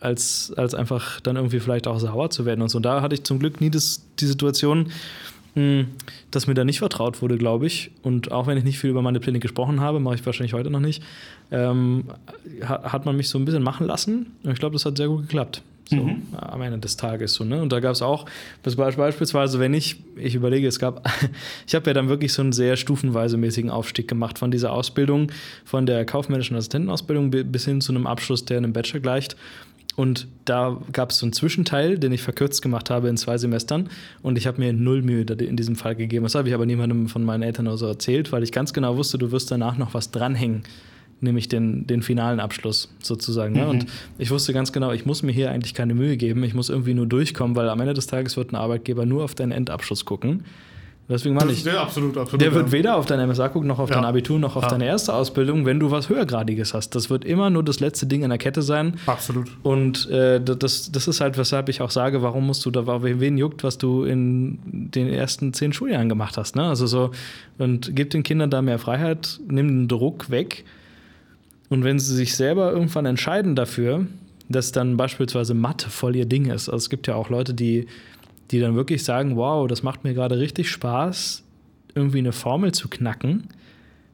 als, 0.00 0.52
als 0.56 0.74
einfach 0.74 1.20
dann 1.20 1.36
irgendwie 1.36 1.60
vielleicht 1.60 1.86
auch 1.86 1.98
sauer 1.98 2.30
zu 2.30 2.46
werden 2.46 2.62
und 2.62 2.68
so. 2.68 2.78
Und 2.78 2.84
da 2.84 3.02
hatte 3.02 3.14
ich 3.14 3.24
zum 3.24 3.38
Glück 3.38 3.60
nie 3.60 3.70
das, 3.70 4.06
die 4.18 4.26
Situation, 4.26 4.90
hm, 5.54 5.88
dass 6.30 6.46
mir 6.46 6.54
da 6.54 6.64
nicht 6.64 6.78
vertraut 6.78 7.20
wurde, 7.22 7.36
glaube 7.36 7.66
ich. 7.66 7.90
Und 8.02 8.32
auch 8.32 8.46
wenn 8.46 8.56
ich 8.56 8.64
nicht 8.64 8.78
viel 8.78 8.90
über 8.90 9.02
meine 9.02 9.20
Pläne 9.20 9.40
gesprochen 9.40 9.80
habe, 9.80 10.00
mache 10.00 10.16
ich 10.16 10.26
wahrscheinlich 10.26 10.54
heute 10.54 10.70
noch 10.70 10.80
nicht, 10.80 11.02
ähm, 11.50 12.04
hat 12.62 13.04
man 13.04 13.16
mich 13.16 13.28
so 13.28 13.38
ein 13.38 13.44
bisschen 13.44 13.62
machen 13.62 13.86
lassen. 13.86 14.26
Und 14.42 14.52
ich 14.52 14.58
glaube, 14.58 14.74
das 14.74 14.84
hat 14.84 14.96
sehr 14.96 15.08
gut 15.08 15.22
geklappt. 15.22 15.62
So, 15.88 15.96
mhm. 15.96 16.22
am 16.36 16.60
Ende 16.60 16.78
des 16.78 16.98
Tages 16.98 17.32
so, 17.32 17.44
ne? 17.44 17.62
Und 17.62 17.72
da 17.72 17.80
gab 17.80 17.92
es 17.92 18.02
auch, 18.02 18.26
beispielsweise, 18.62 19.58
wenn 19.58 19.72
ich, 19.72 19.96
ich 20.16 20.34
überlege, 20.34 20.68
es 20.68 20.78
gab, 20.78 21.10
ich 21.66 21.74
habe 21.74 21.86
ja 21.88 21.94
dann 21.94 22.10
wirklich 22.10 22.34
so 22.34 22.42
einen 22.42 22.52
sehr 22.52 22.76
stufenweise 22.76 23.38
mäßigen 23.38 23.70
Aufstieg 23.70 24.06
gemacht 24.06 24.38
von 24.38 24.50
dieser 24.50 24.72
Ausbildung, 24.72 25.32
von 25.64 25.86
der 25.86 26.04
kaufmännischen 26.04 26.56
Assistentenausbildung 26.58 27.30
bis 27.30 27.64
hin 27.64 27.80
zu 27.80 27.92
einem 27.92 28.06
Abschluss, 28.06 28.44
der 28.44 28.58
einem 28.58 28.74
Bachelor 28.74 29.00
gleicht. 29.00 29.36
Und 29.96 30.28
da 30.44 30.80
gab 30.92 31.10
es 31.10 31.18
so 31.18 31.26
einen 31.26 31.32
Zwischenteil, 31.32 31.98
den 31.98 32.12
ich 32.12 32.22
verkürzt 32.22 32.60
gemacht 32.60 32.90
habe 32.90 33.08
in 33.08 33.16
zwei 33.16 33.38
Semestern. 33.38 33.88
Und 34.22 34.36
ich 34.36 34.46
habe 34.46 34.60
mir 34.60 34.74
null 34.74 35.00
Mühe 35.02 35.22
in 35.22 35.56
diesem 35.56 35.74
Fall 35.74 35.96
gegeben. 35.96 36.24
Das 36.24 36.34
habe 36.34 36.48
ich 36.48 36.54
aber 36.54 36.66
niemandem 36.66 37.08
von 37.08 37.24
meinen 37.24 37.42
Eltern 37.42 37.66
oder 37.66 37.78
so 37.78 37.86
erzählt, 37.86 38.30
weil 38.30 38.42
ich 38.42 38.52
ganz 38.52 38.74
genau 38.74 38.96
wusste, 38.96 39.16
du 39.16 39.32
wirst 39.32 39.50
danach 39.50 39.78
noch 39.78 39.94
was 39.94 40.10
dranhängen. 40.10 40.62
Nämlich 41.20 41.48
den, 41.48 41.86
den 41.86 42.02
finalen 42.02 42.38
Abschluss 42.38 42.88
sozusagen. 43.02 43.54
Ne? 43.54 43.64
Mhm. 43.64 43.70
Und 43.70 43.86
ich 44.18 44.30
wusste 44.30 44.52
ganz 44.52 44.72
genau, 44.72 44.92
ich 44.92 45.04
muss 45.04 45.22
mir 45.22 45.32
hier 45.32 45.50
eigentlich 45.50 45.74
keine 45.74 45.94
Mühe 45.94 46.16
geben. 46.16 46.44
Ich 46.44 46.54
muss 46.54 46.68
irgendwie 46.68 46.94
nur 46.94 47.06
durchkommen, 47.06 47.56
weil 47.56 47.68
am 47.68 47.80
Ende 47.80 47.94
des 47.94 48.06
Tages 48.06 48.36
wird 48.36 48.52
ein 48.52 48.56
Arbeitgeber 48.56 49.04
nur 49.04 49.24
auf 49.24 49.34
deinen 49.34 49.52
Endabschluss 49.52 50.04
gucken. 50.04 50.44
Deswegen 51.10 51.34
meine 51.34 51.52
ich. 51.52 51.64
Ja, 51.64 51.82
absolut, 51.82 52.18
absolut. 52.18 52.42
Der 52.42 52.52
wird 52.52 52.70
weder 52.70 52.96
auf 52.96 53.06
dein 53.06 53.26
MSA 53.26 53.48
gucken, 53.48 53.66
noch 53.66 53.78
auf 53.78 53.88
ja. 53.88 53.96
dein 53.96 54.04
Abitur, 54.04 54.38
noch 54.38 54.56
auf 54.56 54.64
ja. 54.64 54.68
deine 54.68 54.84
erste 54.84 55.14
Ausbildung, 55.14 55.64
wenn 55.64 55.80
du 55.80 55.90
was 55.90 56.10
Höhergradiges 56.10 56.74
hast. 56.74 56.94
Das 56.94 57.08
wird 57.08 57.24
immer 57.24 57.48
nur 57.48 57.64
das 57.64 57.80
letzte 57.80 58.06
Ding 58.06 58.22
in 58.22 58.28
der 58.28 58.38
Kette 58.38 58.60
sein. 58.60 58.98
Absolut. 59.06 59.50
Und 59.62 60.08
äh, 60.10 60.38
das, 60.38 60.92
das 60.92 61.08
ist 61.08 61.22
halt, 61.22 61.38
weshalb 61.38 61.70
ich 61.70 61.80
auch 61.80 61.90
sage, 61.90 62.20
warum 62.20 62.46
musst 62.46 62.66
du 62.66 62.70
da, 62.70 63.02
wen 63.02 63.38
juckt, 63.38 63.64
was 63.64 63.78
du 63.78 64.04
in 64.04 64.58
den 64.66 65.08
ersten 65.08 65.54
zehn 65.54 65.72
Schuljahren 65.72 66.10
gemacht 66.10 66.36
hast. 66.36 66.56
Ne? 66.56 66.64
Also 66.64 66.86
so, 66.86 67.10
und 67.56 67.96
gib 67.96 68.10
den 68.10 68.22
Kindern 68.22 68.50
da 68.50 68.60
mehr 68.60 68.78
Freiheit, 68.78 69.40
nimm 69.48 69.68
den 69.68 69.88
Druck 69.88 70.28
weg. 70.28 70.64
Und 71.68 71.84
wenn 71.84 71.98
sie 71.98 72.14
sich 72.14 72.34
selber 72.34 72.72
irgendwann 72.72 73.06
entscheiden 73.06 73.54
dafür, 73.54 74.06
dass 74.48 74.72
dann 74.72 74.96
beispielsweise 74.96 75.54
Mathe 75.54 75.90
voll 75.90 76.16
ihr 76.16 76.24
Ding 76.24 76.46
ist. 76.46 76.68
Also 76.68 76.76
es 76.76 76.90
gibt 76.90 77.06
ja 77.06 77.14
auch 77.14 77.28
Leute, 77.28 77.52
die 77.52 77.86
die 78.50 78.60
dann 78.60 78.74
wirklich 78.74 79.04
sagen, 79.04 79.36
wow, 79.36 79.66
das 79.66 79.82
macht 79.82 80.04
mir 80.04 80.14
gerade 80.14 80.38
richtig 80.38 80.70
Spaß, 80.70 81.44
irgendwie 81.94 82.18
eine 82.18 82.32
Formel 82.32 82.72
zu 82.72 82.88
knacken. 82.88 83.44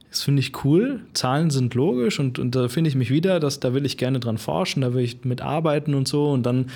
Das 0.09 0.23
finde 0.23 0.41
ich 0.41 0.63
cool. 0.63 1.01
Zahlen 1.13 1.49
sind 1.49 1.73
logisch 1.73 2.19
und, 2.19 2.39
und 2.39 2.55
da 2.55 2.67
finde 2.67 2.89
ich 2.89 2.95
mich 2.95 3.09
wieder, 3.09 3.39
dass 3.39 3.59
da 3.59 3.73
will 3.73 3.85
ich 3.85 3.97
gerne 3.97 4.19
dran 4.19 4.37
forschen, 4.37 4.81
da 4.81 4.93
will 4.93 5.03
ich 5.03 5.23
mitarbeiten 5.25 5.93
und 5.93 6.07
so. 6.07 6.31
Und 6.31 6.43
dann, 6.43 6.67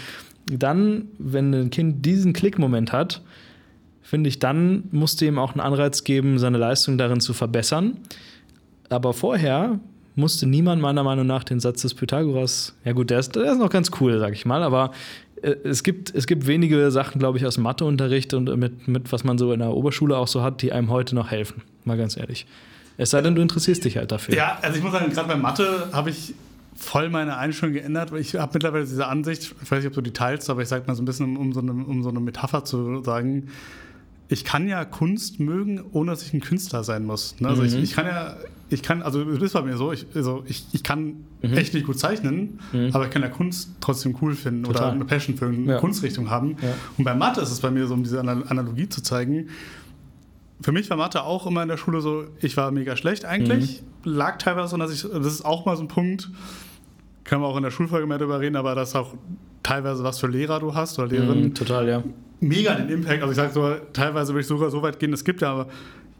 dann, 0.45 1.07
wenn 1.17 1.53
ein 1.53 1.69
Kind 1.69 2.05
diesen 2.05 2.33
Klickmoment 2.33 2.91
hat, 2.91 3.21
finde 4.01 4.27
ich, 4.27 4.39
dann 4.39 4.83
musst 4.91 5.21
du 5.21 5.25
ihm 5.25 5.37
auch 5.37 5.51
einen 5.51 5.61
Anreiz 5.61 6.03
geben, 6.03 6.39
seine 6.39 6.57
Leistung 6.57 6.97
darin 6.97 7.21
zu 7.21 7.33
verbessern. 7.33 7.97
Aber 8.89 9.13
vorher 9.13 9.79
musste 10.19 10.45
niemand 10.45 10.81
meiner 10.81 11.03
Meinung 11.03 11.25
nach 11.25 11.43
den 11.43 11.59
Satz 11.59 11.81
des 11.81 11.93
Pythagoras, 11.93 12.75
ja 12.85 12.93
gut, 12.93 13.09
der 13.09 13.19
ist, 13.19 13.35
der 13.35 13.51
ist 13.51 13.57
noch 13.57 13.69
ganz 13.69 13.91
cool, 13.99 14.19
sag 14.19 14.33
ich 14.33 14.45
mal, 14.45 14.63
aber 14.63 14.91
äh, 15.41 15.55
es 15.63 15.83
gibt, 15.83 16.13
es 16.13 16.27
gibt 16.27 16.47
wenige 16.47 16.91
Sachen, 16.91 17.19
glaube 17.19 17.37
ich, 17.37 17.45
aus 17.45 17.57
Matheunterricht 17.57 18.33
und 18.33 18.55
mit, 18.57 18.87
mit, 18.87 19.11
was 19.11 19.23
man 19.23 19.37
so 19.37 19.51
in 19.53 19.59
der 19.59 19.71
Oberschule 19.71 20.17
auch 20.17 20.27
so 20.27 20.41
hat, 20.41 20.61
die 20.61 20.71
einem 20.71 20.89
heute 20.89 21.15
noch 21.15 21.31
helfen. 21.31 21.63
Mal 21.85 21.97
ganz 21.97 22.17
ehrlich. 22.17 22.45
Es 22.97 23.11
sei 23.11 23.21
denn, 23.21 23.35
du 23.35 23.41
interessierst 23.41 23.85
dich 23.85 23.97
halt 23.97 24.11
dafür. 24.11 24.35
Ja, 24.35 24.59
also 24.61 24.77
ich 24.77 24.83
muss 24.83 24.91
sagen, 24.91 25.11
gerade 25.11 25.27
bei 25.27 25.37
Mathe 25.37 25.87
habe 25.93 26.09
ich 26.09 26.33
voll 26.75 27.09
meine 27.09 27.37
Einstellung 27.37 27.73
geändert. 27.73 28.11
Ich 28.13 28.35
habe 28.35 28.51
mittlerweile 28.53 28.85
diese 28.85 29.07
Ansicht, 29.07 29.55
ich 29.61 29.71
weiß 29.71 29.79
nicht, 29.79 29.87
ob 29.87 29.93
du 29.93 30.01
die 30.01 30.11
teilst, 30.11 30.49
aber 30.49 30.61
ich 30.61 30.67
sage 30.67 30.85
mal 30.87 30.95
so 30.95 31.01
ein 31.01 31.05
bisschen, 31.05 31.37
um 31.37 31.53
so, 31.53 31.61
eine, 31.61 31.71
um 31.71 32.03
so 32.03 32.09
eine 32.09 32.19
Metapher 32.19 32.65
zu 32.65 33.01
sagen, 33.03 33.49
ich 34.29 34.45
kann 34.45 34.67
ja 34.67 34.85
Kunst 34.85 35.39
mögen, 35.39 35.83
ohne 35.91 36.11
dass 36.11 36.23
ich 36.23 36.33
ein 36.33 36.39
Künstler 36.39 36.83
sein 36.83 37.05
muss. 37.05 37.39
Ne? 37.39 37.49
Also 37.49 37.63
mhm. 37.63 37.69
ich, 37.69 37.75
ich, 37.75 37.93
kann 37.93 38.05
ja, 38.05 38.35
ich 38.69 38.83
kann, 38.83 39.01
also 39.01 39.21
es 39.21 39.41
ist 39.41 39.53
bei 39.53 39.61
mir 39.61 39.77
so, 39.77 39.91
ich, 39.91 40.05
also 40.13 40.43
ich, 40.47 40.65
ich 40.71 40.83
kann 40.83 41.25
mhm. 41.41 41.53
echt 41.53 41.73
nicht 41.73 41.85
gut 41.85 41.99
zeichnen, 41.99 42.59
mhm. 42.71 42.89
aber 42.93 43.05
ich 43.05 43.11
kann 43.11 43.21
ja 43.21 43.29
Kunst 43.29 43.71
trotzdem 43.81 44.15
cool 44.21 44.35
finden 44.35 44.63
Total. 44.63 44.83
oder 44.83 44.91
eine 44.93 45.05
Passion 45.05 45.35
für 45.37 45.47
eine 45.47 45.73
ja. 45.73 45.77
Kunstrichtung 45.79 46.29
haben. 46.29 46.57
Ja. 46.61 46.73
Und 46.97 47.03
bei 47.03 47.15
Mathe 47.15 47.41
ist 47.41 47.51
es 47.51 47.59
bei 47.59 47.71
mir 47.71 47.87
so, 47.87 47.93
um 47.93 48.03
diese 48.03 48.19
Analogie 48.19 48.87
zu 48.87 49.01
zeigen. 49.01 49.49
Für 50.61 50.71
mich 50.71 50.89
war 50.89 50.97
Mathe 50.97 51.23
auch 51.23 51.47
immer 51.47 51.63
in 51.63 51.69
der 51.69 51.77
Schule 51.77 52.01
so, 52.01 52.25
ich 52.41 52.57
war 52.57 52.71
mega 52.71 52.95
schlecht 52.95 53.25
eigentlich. 53.25 53.81
Mhm. 54.03 54.11
Lag 54.11 54.37
teilweise 54.37 54.69
so, 54.69 54.77
dass 54.77 54.93
ich, 54.93 55.01
das 55.01 55.33
ist 55.33 55.45
auch 55.45 55.65
mal 55.65 55.75
so 55.75 55.83
ein 55.83 55.87
Punkt, 55.87 56.29
können 57.23 57.41
wir 57.41 57.47
auch 57.47 57.57
in 57.57 57.63
der 57.63 57.71
Schulfolge 57.71 58.07
mehr 58.07 58.17
darüber 58.17 58.39
reden, 58.39 58.55
aber 58.55 58.75
das 58.75 58.89
ist 58.89 58.95
auch 58.95 59.13
teilweise 59.63 60.03
was 60.03 60.19
für 60.19 60.27
Lehrer 60.27 60.59
du 60.59 60.73
hast 60.73 60.99
oder 60.99 61.07
Lehrerinnen. 61.07 61.45
Mhm, 61.45 61.53
total, 61.53 61.87
ja 61.87 62.03
mega 62.41 62.73
den 62.75 62.89
Impact. 62.89 63.21
Also 63.21 63.31
ich 63.31 63.35
sage 63.35 63.51
so, 63.51 63.75
teilweise 63.93 64.33
würde 64.33 64.41
ich 64.41 64.47
sogar 64.47 64.69
so 64.69 64.81
weit 64.81 64.99
gehen, 64.99 65.13
es 65.13 65.23
gibt 65.23 65.41
ja 65.41 65.51
aber 65.51 65.67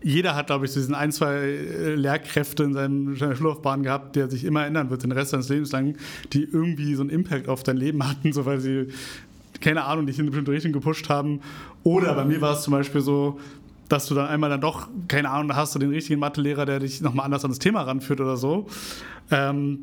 jeder 0.01 0.35
hat, 0.35 0.47
glaube 0.47 0.65
ich, 0.65 0.71
so 0.71 0.79
diesen 0.79 0.95
ein, 0.95 1.11
zwei 1.11 1.35
äh, 1.35 1.95
Lehrkräfte 1.95 2.63
in 2.63 2.73
seiner 2.73 3.35
Schullaufbahn 3.35 3.83
gehabt, 3.83 4.15
der 4.15 4.29
sich 4.29 4.45
immer 4.45 4.65
ändern 4.65 4.89
wird, 4.89 5.03
den 5.03 5.11
Rest 5.11 5.31
seines 5.31 5.49
Lebens 5.49 5.71
lang, 5.71 5.97
die 6.33 6.43
irgendwie 6.43 6.95
so 6.95 7.01
einen 7.01 7.09
Impact 7.09 7.49
auf 7.49 7.63
dein 7.63 7.77
Leben 7.77 8.07
hatten, 8.07 8.31
so 8.31 8.45
weil 8.45 8.59
sie, 8.59 8.87
keine 9.61 9.83
Ahnung, 9.83 10.05
dich 10.05 10.17
in 10.17 10.23
eine 10.23 10.31
bestimmte 10.31 10.51
Richtung 10.51 10.71
gepusht 10.71 11.09
haben. 11.09 11.41
Oder 11.83 12.13
bei 12.13 12.25
mir 12.25 12.39
war 12.41 12.53
es 12.53 12.61
zum 12.61 12.71
Beispiel 12.71 13.01
so, 13.01 13.39
dass 13.89 14.05
du 14.05 14.15
dann 14.15 14.27
einmal 14.27 14.49
dann 14.49 14.61
doch, 14.61 14.87
keine 15.07 15.29
Ahnung, 15.29 15.55
hast 15.55 15.75
du 15.75 15.79
den 15.79 15.89
richtigen 15.89 16.19
Mathelehrer, 16.19 16.65
der 16.65 16.79
dich 16.79 17.01
nochmal 17.01 17.25
anders 17.25 17.43
an 17.43 17.51
das 17.51 17.59
Thema 17.59 17.81
ranführt 17.81 18.21
oder 18.21 18.37
so. 18.37 18.67
Ähm, 19.31 19.79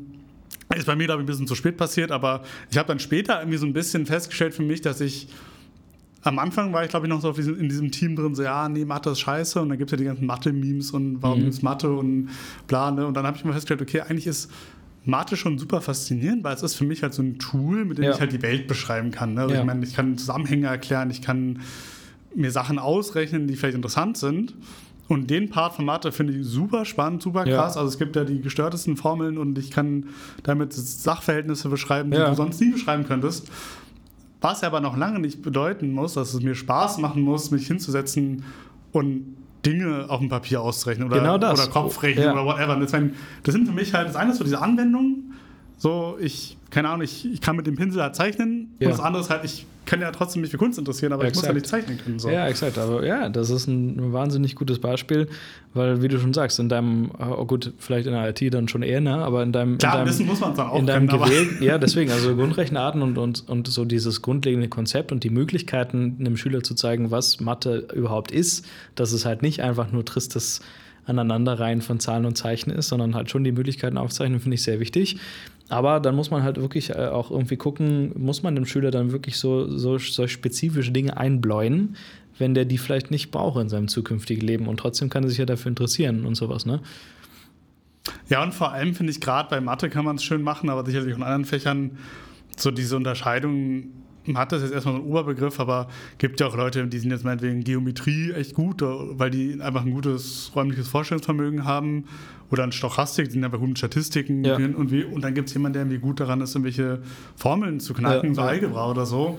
ist 0.75 0.85
bei 0.85 0.95
mir, 0.95 1.05
glaube 1.05 1.21
ich, 1.21 1.25
ein 1.25 1.27
bisschen 1.27 1.47
zu 1.47 1.55
spät 1.55 1.77
passiert, 1.77 2.11
aber 2.11 2.43
ich 2.71 2.77
habe 2.77 2.87
dann 2.87 2.99
später 2.99 3.39
irgendwie 3.39 3.57
so 3.57 3.65
ein 3.65 3.73
bisschen 3.73 4.05
festgestellt 4.05 4.53
für 4.53 4.63
mich, 4.63 4.81
dass 4.81 4.99
ich 4.99 5.27
am 6.23 6.39
Anfang 6.39 6.73
war 6.73 6.83
ich, 6.83 6.89
glaube 6.89 7.05
ich, 7.05 7.09
noch 7.09 7.21
so 7.21 7.31
diesem, 7.31 7.59
in 7.59 7.69
diesem 7.69 7.91
Team 7.91 8.15
drin, 8.15 8.35
so, 8.35 8.43
ja, 8.43 8.67
nee, 8.67 8.85
Mathe 8.85 9.11
ist 9.11 9.19
scheiße. 9.19 9.61
Und 9.61 9.69
dann 9.69 9.77
gibt 9.77 9.89
es 9.89 9.91
ja 9.91 9.97
die 9.97 10.05
ganzen 10.05 10.25
Mathe-Memes 10.25 10.91
und 10.91 11.21
warum 11.21 11.39
mhm. 11.39 11.43
gibt 11.43 11.53
es 11.53 11.61
Mathe 11.61 11.91
und 11.91 12.29
bla, 12.67 12.91
ne? 12.91 13.05
Und 13.05 13.15
dann 13.15 13.25
habe 13.25 13.37
ich 13.37 13.45
mir 13.45 13.53
festgestellt, 13.53 13.81
okay, 13.81 14.01
eigentlich 14.01 14.27
ist 14.27 14.51
Mathe 15.07 15.37
schon 15.37 15.57
super 15.57 15.81
faszinierend, 15.81 16.43
weil 16.43 16.53
es 16.53 16.63
ist 16.63 16.75
für 16.75 16.83
mich 16.83 17.01
halt 17.01 17.13
so 17.13 17.21
ein 17.21 17.39
Tool, 17.39 17.85
mit 17.85 17.97
dem 17.97 18.05
ja. 18.05 18.11
ich 18.11 18.19
halt 18.19 18.33
die 18.33 18.41
Welt 18.41 18.67
beschreiben 18.67 19.11
kann. 19.11 19.35
Ne? 19.35 19.41
Also 19.41 19.53
ja. 19.53 19.61
ich 19.61 19.65
meine, 19.65 19.85
ich 19.85 19.93
kann 19.93 20.17
Zusammenhänge 20.17 20.67
erklären, 20.67 21.09
ich 21.09 21.21
kann 21.21 21.61
mir 22.35 22.51
Sachen 22.51 22.77
ausrechnen, 22.77 23.47
die 23.47 23.55
vielleicht 23.55 23.75
interessant 23.75 24.17
sind. 24.17 24.53
Und 25.07 25.29
den 25.29 25.49
Part 25.49 25.75
von 25.75 25.85
Mathe 25.85 26.11
finde 26.11 26.33
ich 26.33 26.45
super 26.45 26.83
spannend, 26.83 27.21
super 27.21 27.45
krass. 27.45 27.75
Ja. 27.75 27.81
Also 27.81 27.87
es 27.87 27.97
gibt 27.97 28.17
ja 28.17 28.25
die 28.25 28.41
gestörtesten 28.41 28.97
Formeln 28.97 29.37
und 29.37 29.57
ich 29.57 29.71
kann 29.71 30.07
damit 30.43 30.73
Sachverhältnisse 30.73 31.69
beschreiben, 31.69 32.11
die 32.11 32.17
du 32.17 32.35
sonst 32.35 32.59
nie 32.59 32.71
beschreiben 32.71 33.05
könntest. 33.05 33.49
Was 34.41 34.63
aber 34.63 34.81
noch 34.81 34.95
lange 34.95 35.19
nicht 35.19 35.41
bedeuten 35.41 35.91
muss, 35.91 36.13
dass 36.13 36.33
es 36.33 36.41
mir 36.41 36.55
Spaß 36.55 36.99
machen 36.99 37.21
muss, 37.23 37.51
mich 37.51 37.67
hinzusetzen 37.67 38.43
und 38.91 39.35
Dinge 39.65 40.05
auf 40.09 40.19
dem 40.19 40.29
Papier 40.29 40.61
auszurechnen 40.61 41.07
oder, 41.07 41.19
genau 41.19 41.35
oder 41.35 41.67
Kopfrechnen 41.67 42.23
ja. 42.23 42.33
oder 42.33 42.45
whatever. 42.45 42.75
Das, 42.75 42.91
das 42.91 43.53
sind 43.53 43.67
für 43.67 43.73
mich 43.73 43.93
halt, 43.93 44.07
das 44.07 44.15
eine 44.15 44.31
ist 44.31 44.37
so 44.37 44.43
diese 44.43 44.61
Anwendung, 44.61 45.33
so 45.77 46.17
ich, 46.19 46.57
keine 46.69 46.89
Ahnung, 46.89 47.01
ich, 47.01 47.25
ich 47.25 47.41
kann 47.41 47.55
mit 47.55 47.67
dem 47.67 47.75
Pinsel 47.75 48.01
halt 48.01 48.15
zeichnen 48.15 48.75
ja. 48.79 48.87
und 48.87 48.91
das 48.93 48.99
andere 48.99 49.21
ist 49.23 49.29
halt, 49.29 49.43
ich 49.43 49.65
kann 49.87 50.01
ja 50.01 50.11
trotzdem 50.11 50.41
mich 50.41 50.51
für 50.51 50.57
Kunst 50.57 50.77
interessieren, 50.77 51.13
aber 51.13 51.23
exakt. 51.23 51.37
ich 51.37 51.41
muss 51.41 51.47
ja 51.47 51.53
nicht 51.53 51.67
zeichnen 51.67 51.97
können. 51.97 52.19
So. 52.19 52.29
Ja, 52.29 52.47
exakt. 52.47 52.77
Aber 52.77 53.05
ja, 53.05 53.29
das 53.29 53.49
ist 53.49 53.67
ein 53.67 54.13
wahnsinnig 54.13 54.55
gutes 54.55 54.79
Beispiel, 54.79 55.27
weil, 55.73 56.01
wie 56.03 56.07
du 56.07 56.19
schon 56.19 56.33
sagst, 56.33 56.59
in 56.59 56.69
deinem, 56.69 57.11
oh 57.17 57.45
gut, 57.45 57.73
vielleicht 57.79 58.05
in 58.05 58.13
der 58.13 58.29
IT 58.29 58.53
dann 58.53 58.67
schon 58.67 58.83
eher, 58.83 59.01
ne? 59.01 59.15
aber 59.15 59.41
in 59.41 59.51
deinem. 59.51 59.77
Klar, 59.77 59.93
in 59.93 59.99
deinem, 59.99 60.09
wissen 60.09 60.25
muss 60.27 60.39
man 60.39 60.51
es 60.51 60.57
dann 60.57 60.67
auch 60.67 60.79
in 60.79 60.85
deinem 60.85 61.07
können, 61.07 61.23
Gewähl, 61.23 61.47
Ja, 61.61 61.77
deswegen, 61.77 62.11
also 62.11 62.35
Grundrechenarten 62.35 63.01
und, 63.01 63.17
und, 63.17 63.49
und 63.49 63.67
so 63.67 63.85
dieses 63.85 64.21
grundlegende 64.21 64.67
Konzept 64.67 65.11
und 65.11 65.23
die 65.23 65.29
Möglichkeiten, 65.29 66.17
einem 66.19 66.37
Schüler 66.37 66.61
zu 66.61 66.75
zeigen, 66.75 67.09
was 67.09 67.39
Mathe 67.39 67.87
überhaupt 67.95 68.31
ist, 68.31 68.65
dass 68.95 69.13
es 69.13 69.25
halt 69.25 69.41
nicht 69.41 69.61
einfach 69.61 69.91
nur 69.91 70.05
tristes 70.05 70.61
Aneinanderreihen 71.05 71.81
von 71.81 71.99
Zahlen 71.99 72.25
und 72.25 72.37
Zeichen 72.37 72.69
ist, 72.69 72.89
sondern 72.89 73.15
halt 73.15 73.31
schon 73.31 73.43
die 73.43 73.53
Möglichkeiten 73.53 73.97
aufzeichnen, 73.97 74.41
finde 74.41 74.55
ich 74.55 74.63
sehr 74.63 74.79
wichtig. 74.79 75.17
Aber 75.69 75.99
dann 75.99 76.15
muss 76.15 76.31
man 76.31 76.43
halt 76.43 76.57
wirklich 76.57 76.91
äh, 76.91 77.07
auch 77.07 77.29
irgendwie 77.29 77.57
gucken, 77.57 78.11
muss 78.15 78.43
man 78.43 78.55
dem 78.55 78.65
Schüler 78.65 78.91
dann 78.91 79.11
wirklich 79.11 79.37
so, 79.37 79.69
so, 79.77 79.97
so 79.97 80.27
spezifische 80.27 80.91
Dinge 80.91 81.17
einbläuen, 81.17 81.95
wenn 82.37 82.53
der 82.53 82.65
die 82.65 82.77
vielleicht 82.77 83.11
nicht 83.11 83.31
braucht 83.31 83.61
in 83.61 83.69
seinem 83.69 83.87
zukünftigen 83.87 84.45
Leben. 84.45 84.67
Und 84.67 84.77
trotzdem 84.77 85.09
kann 85.09 85.23
er 85.23 85.29
sich 85.29 85.39
ja 85.39 85.45
dafür 85.45 85.69
interessieren 85.69 86.25
und 86.25 86.35
sowas, 86.35 86.65
ne? 86.65 86.81
Ja, 88.29 88.41
und 88.41 88.53
vor 88.53 88.71
allem 88.71 88.95
finde 88.95 89.11
ich 89.11 89.19
gerade 89.19 89.49
bei 89.49 89.59
Mathe 89.59 89.89
kann 89.89 90.05
man 90.05 90.15
es 90.15 90.23
schön 90.23 90.41
machen, 90.41 90.69
aber 90.69 90.85
sicherlich 90.85 91.13
auch 91.13 91.17
in 91.17 91.23
anderen 91.23 91.45
Fächern 91.45 91.97
so 92.55 92.71
diese 92.71 92.95
Unterscheidung 92.95 93.89
Mathe 94.27 94.57
ist 94.57 94.63
jetzt 94.63 94.73
erstmal 94.73 94.95
so 94.95 95.01
ein 95.01 95.07
Oberbegriff, 95.07 95.59
aber 95.59 95.87
gibt 96.17 96.39
ja 96.39 96.47
auch 96.47 96.55
Leute, 96.55 96.85
die 96.87 96.99
sind 96.99 97.11
jetzt 97.11 97.23
meinetwegen 97.23 97.63
Geometrie 97.63 98.31
echt 98.31 98.53
gut, 98.53 98.81
weil 98.81 99.29
die 99.29 99.61
einfach 99.61 99.85
ein 99.85 99.91
gutes 99.91 100.51
räumliches 100.55 100.87
Vorstellungsvermögen 100.87 101.65
haben 101.65 102.05
oder 102.51 102.63
an 102.63 102.71
Stochastik, 102.71 103.25
die 103.25 103.31
sind 103.31 103.43
einfach 103.43 103.59
gut 103.59 103.69
mit 103.69 103.77
Statistiken 103.77 104.43
ja. 104.43 104.55
und, 104.55 104.91
wie, 104.91 105.03
und 105.03 105.21
dann 105.21 105.33
gibt 105.33 105.49
es 105.49 105.53
jemanden, 105.53 105.73
der 105.73 105.81
irgendwie 105.83 105.99
gut 105.99 106.19
daran 106.19 106.41
ist, 106.41 106.55
irgendwelche 106.55 107.01
Formeln 107.35 107.79
zu 107.79 107.93
knacken, 107.93 108.29
ja, 108.29 108.35
so 108.35 108.41
Algebra 108.41 108.89
oder 108.89 109.05
so. 109.05 109.37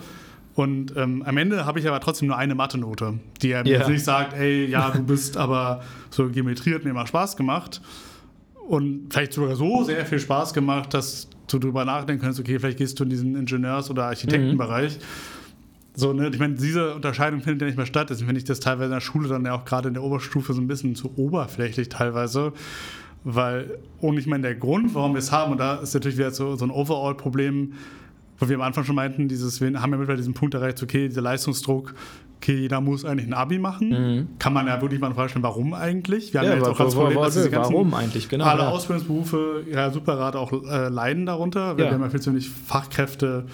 Und 0.55 0.95
ähm, 0.97 1.23
am 1.23 1.37
Ende 1.37 1.65
habe 1.65 1.79
ich 1.79 1.87
aber 1.87 1.99
trotzdem 2.01 2.27
nur 2.27 2.37
eine 2.37 2.53
Mathe-Note, 2.53 3.19
die 3.41 3.51
er 3.51 3.63
mir 3.63 3.77
jetzt 3.77 3.89
nicht 3.89 4.03
sagt, 4.03 4.33
ey, 4.33 4.65
ja, 4.65 4.89
du 4.89 5.03
bist 5.03 5.37
aber 5.37 5.81
so 6.09 6.27
Geometrie 6.27 6.73
hat 6.73 6.83
mir 6.83 6.89
immer 6.89 7.07
Spaß 7.07 7.37
gemacht. 7.37 7.81
Und 8.67 9.07
vielleicht 9.11 9.33
sogar 9.33 9.55
so 9.55 9.83
sehr 9.83 10.05
viel 10.05 10.19
Spaß 10.19 10.53
gemacht, 10.53 10.93
dass 10.93 11.29
du 11.47 11.59
darüber 11.59 11.85
nachdenken 11.85 12.23
kannst, 12.23 12.39
okay, 12.39 12.59
vielleicht 12.59 12.77
gehst 12.77 12.99
du 12.99 13.03
in 13.03 13.09
diesen 13.09 13.35
Ingenieurs- 13.35 13.89
oder 13.89 14.05
Architektenbereich. 14.05 14.97
Mhm. 14.97 15.03
So, 15.95 16.13
ne, 16.13 16.29
ich 16.31 16.39
meine, 16.39 16.55
diese 16.55 16.93
Unterscheidung 16.93 17.41
findet 17.41 17.61
ja 17.61 17.67
nicht 17.67 17.77
mehr 17.77 17.85
statt. 17.85 18.09
Deswegen 18.09 18.27
finde 18.27 18.39
ich 18.39 18.45
das 18.45 18.59
teilweise 18.59 18.85
in 18.85 18.91
der 18.91 19.01
Schule 19.01 19.27
dann 19.27 19.45
ja 19.45 19.53
auch 19.53 19.65
gerade 19.65 19.87
in 19.87 19.95
der 19.95 20.03
Oberstufe 20.03 20.53
so 20.53 20.61
ein 20.61 20.67
bisschen 20.67 20.95
zu 20.95 21.11
oberflächlich 21.17 21.89
teilweise. 21.89 22.53
Weil, 23.23 23.79
und 23.99 24.17
ich 24.17 24.27
meine, 24.27 24.43
der 24.43 24.55
Grund, 24.55 24.95
warum 24.95 25.13
wir 25.13 25.19
es 25.19 25.31
haben, 25.31 25.51
und 25.51 25.57
da 25.59 25.75
ist 25.75 25.93
natürlich 25.93 26.17
wieder 26.17 26.31
so, 26.31 26.55
so 26.55 26.65
ein 26.65 26.71
Overall-Problem, 26.71 27.73
wo 28.37 28.47
wir 28.47 28.55
am 28.55 28.61
Anfang 28.61 28.85
schon 28.85 28.95
meinten, 28.95 29.27
dieses, 29.27 29.59
wir 29.59 29.67
haben 29.67 29.91
ja 29.91 29.97
mittlerweile 29.97 30.17
diesen 30.17 30.33
Punkt 30.33 30.53
erreicht, 30.53 30.81
okay, 30.81 31.09
dieser 31.09 31.21
Leistungsdruck, 31.21 31.93
okay, 32.37 32.55
jeder 32.55 32.79
muss 32.79 33.03
eigentlich 33.03 33.27
ein 33.27 33.33
Abi 33.33 33.59
machen. 33.59 33.89
Mhm. 33.89 34.27
Kann 34.39 34.53
man 34.53 34.67
ja 34.67 34.81
wirklich 34.81 35.01
mal 35.01 35.13
vorstellen, 35.13 35.43
warum 35.43 35.73
eigentlich? 35.73 36.31
Wir 36.33 36.39
haben 36.39 36.47
Ja, 36.47 36.53
ja, 36.53 36.59
jetzt 36.59 36.69
auch 36.69 36.77
ganz 36.77 36.95
Problem, 36.95 37.17
dass 37.19 37.33
diese 37.33 37.49
ganzen, 37.49 37.73
warum 37.73 37.93
eigentlich? 37.93 38.29
Genau, 38.29 38.45
alle 38.45 38.61
ja. 38.63 38.69
Ausbildungsberufe 38.69 39.65
ja 39.69 39.91
super 39.91 40.15
gerade 40.15 40.39
auch 40.39 40.53
äh, 40.53 40.87
leiden 40.87 41.25
darunter. 41.25 41.75
Wir 41.75 41.85
Ja. 41.85 41.91
haben 41.91 42.01
ja 42.01 42.09
viel 42.09 42.21
zu 42.21 42.31
wenig 42.31 42.49
Fachkräfte. 42.49 43.45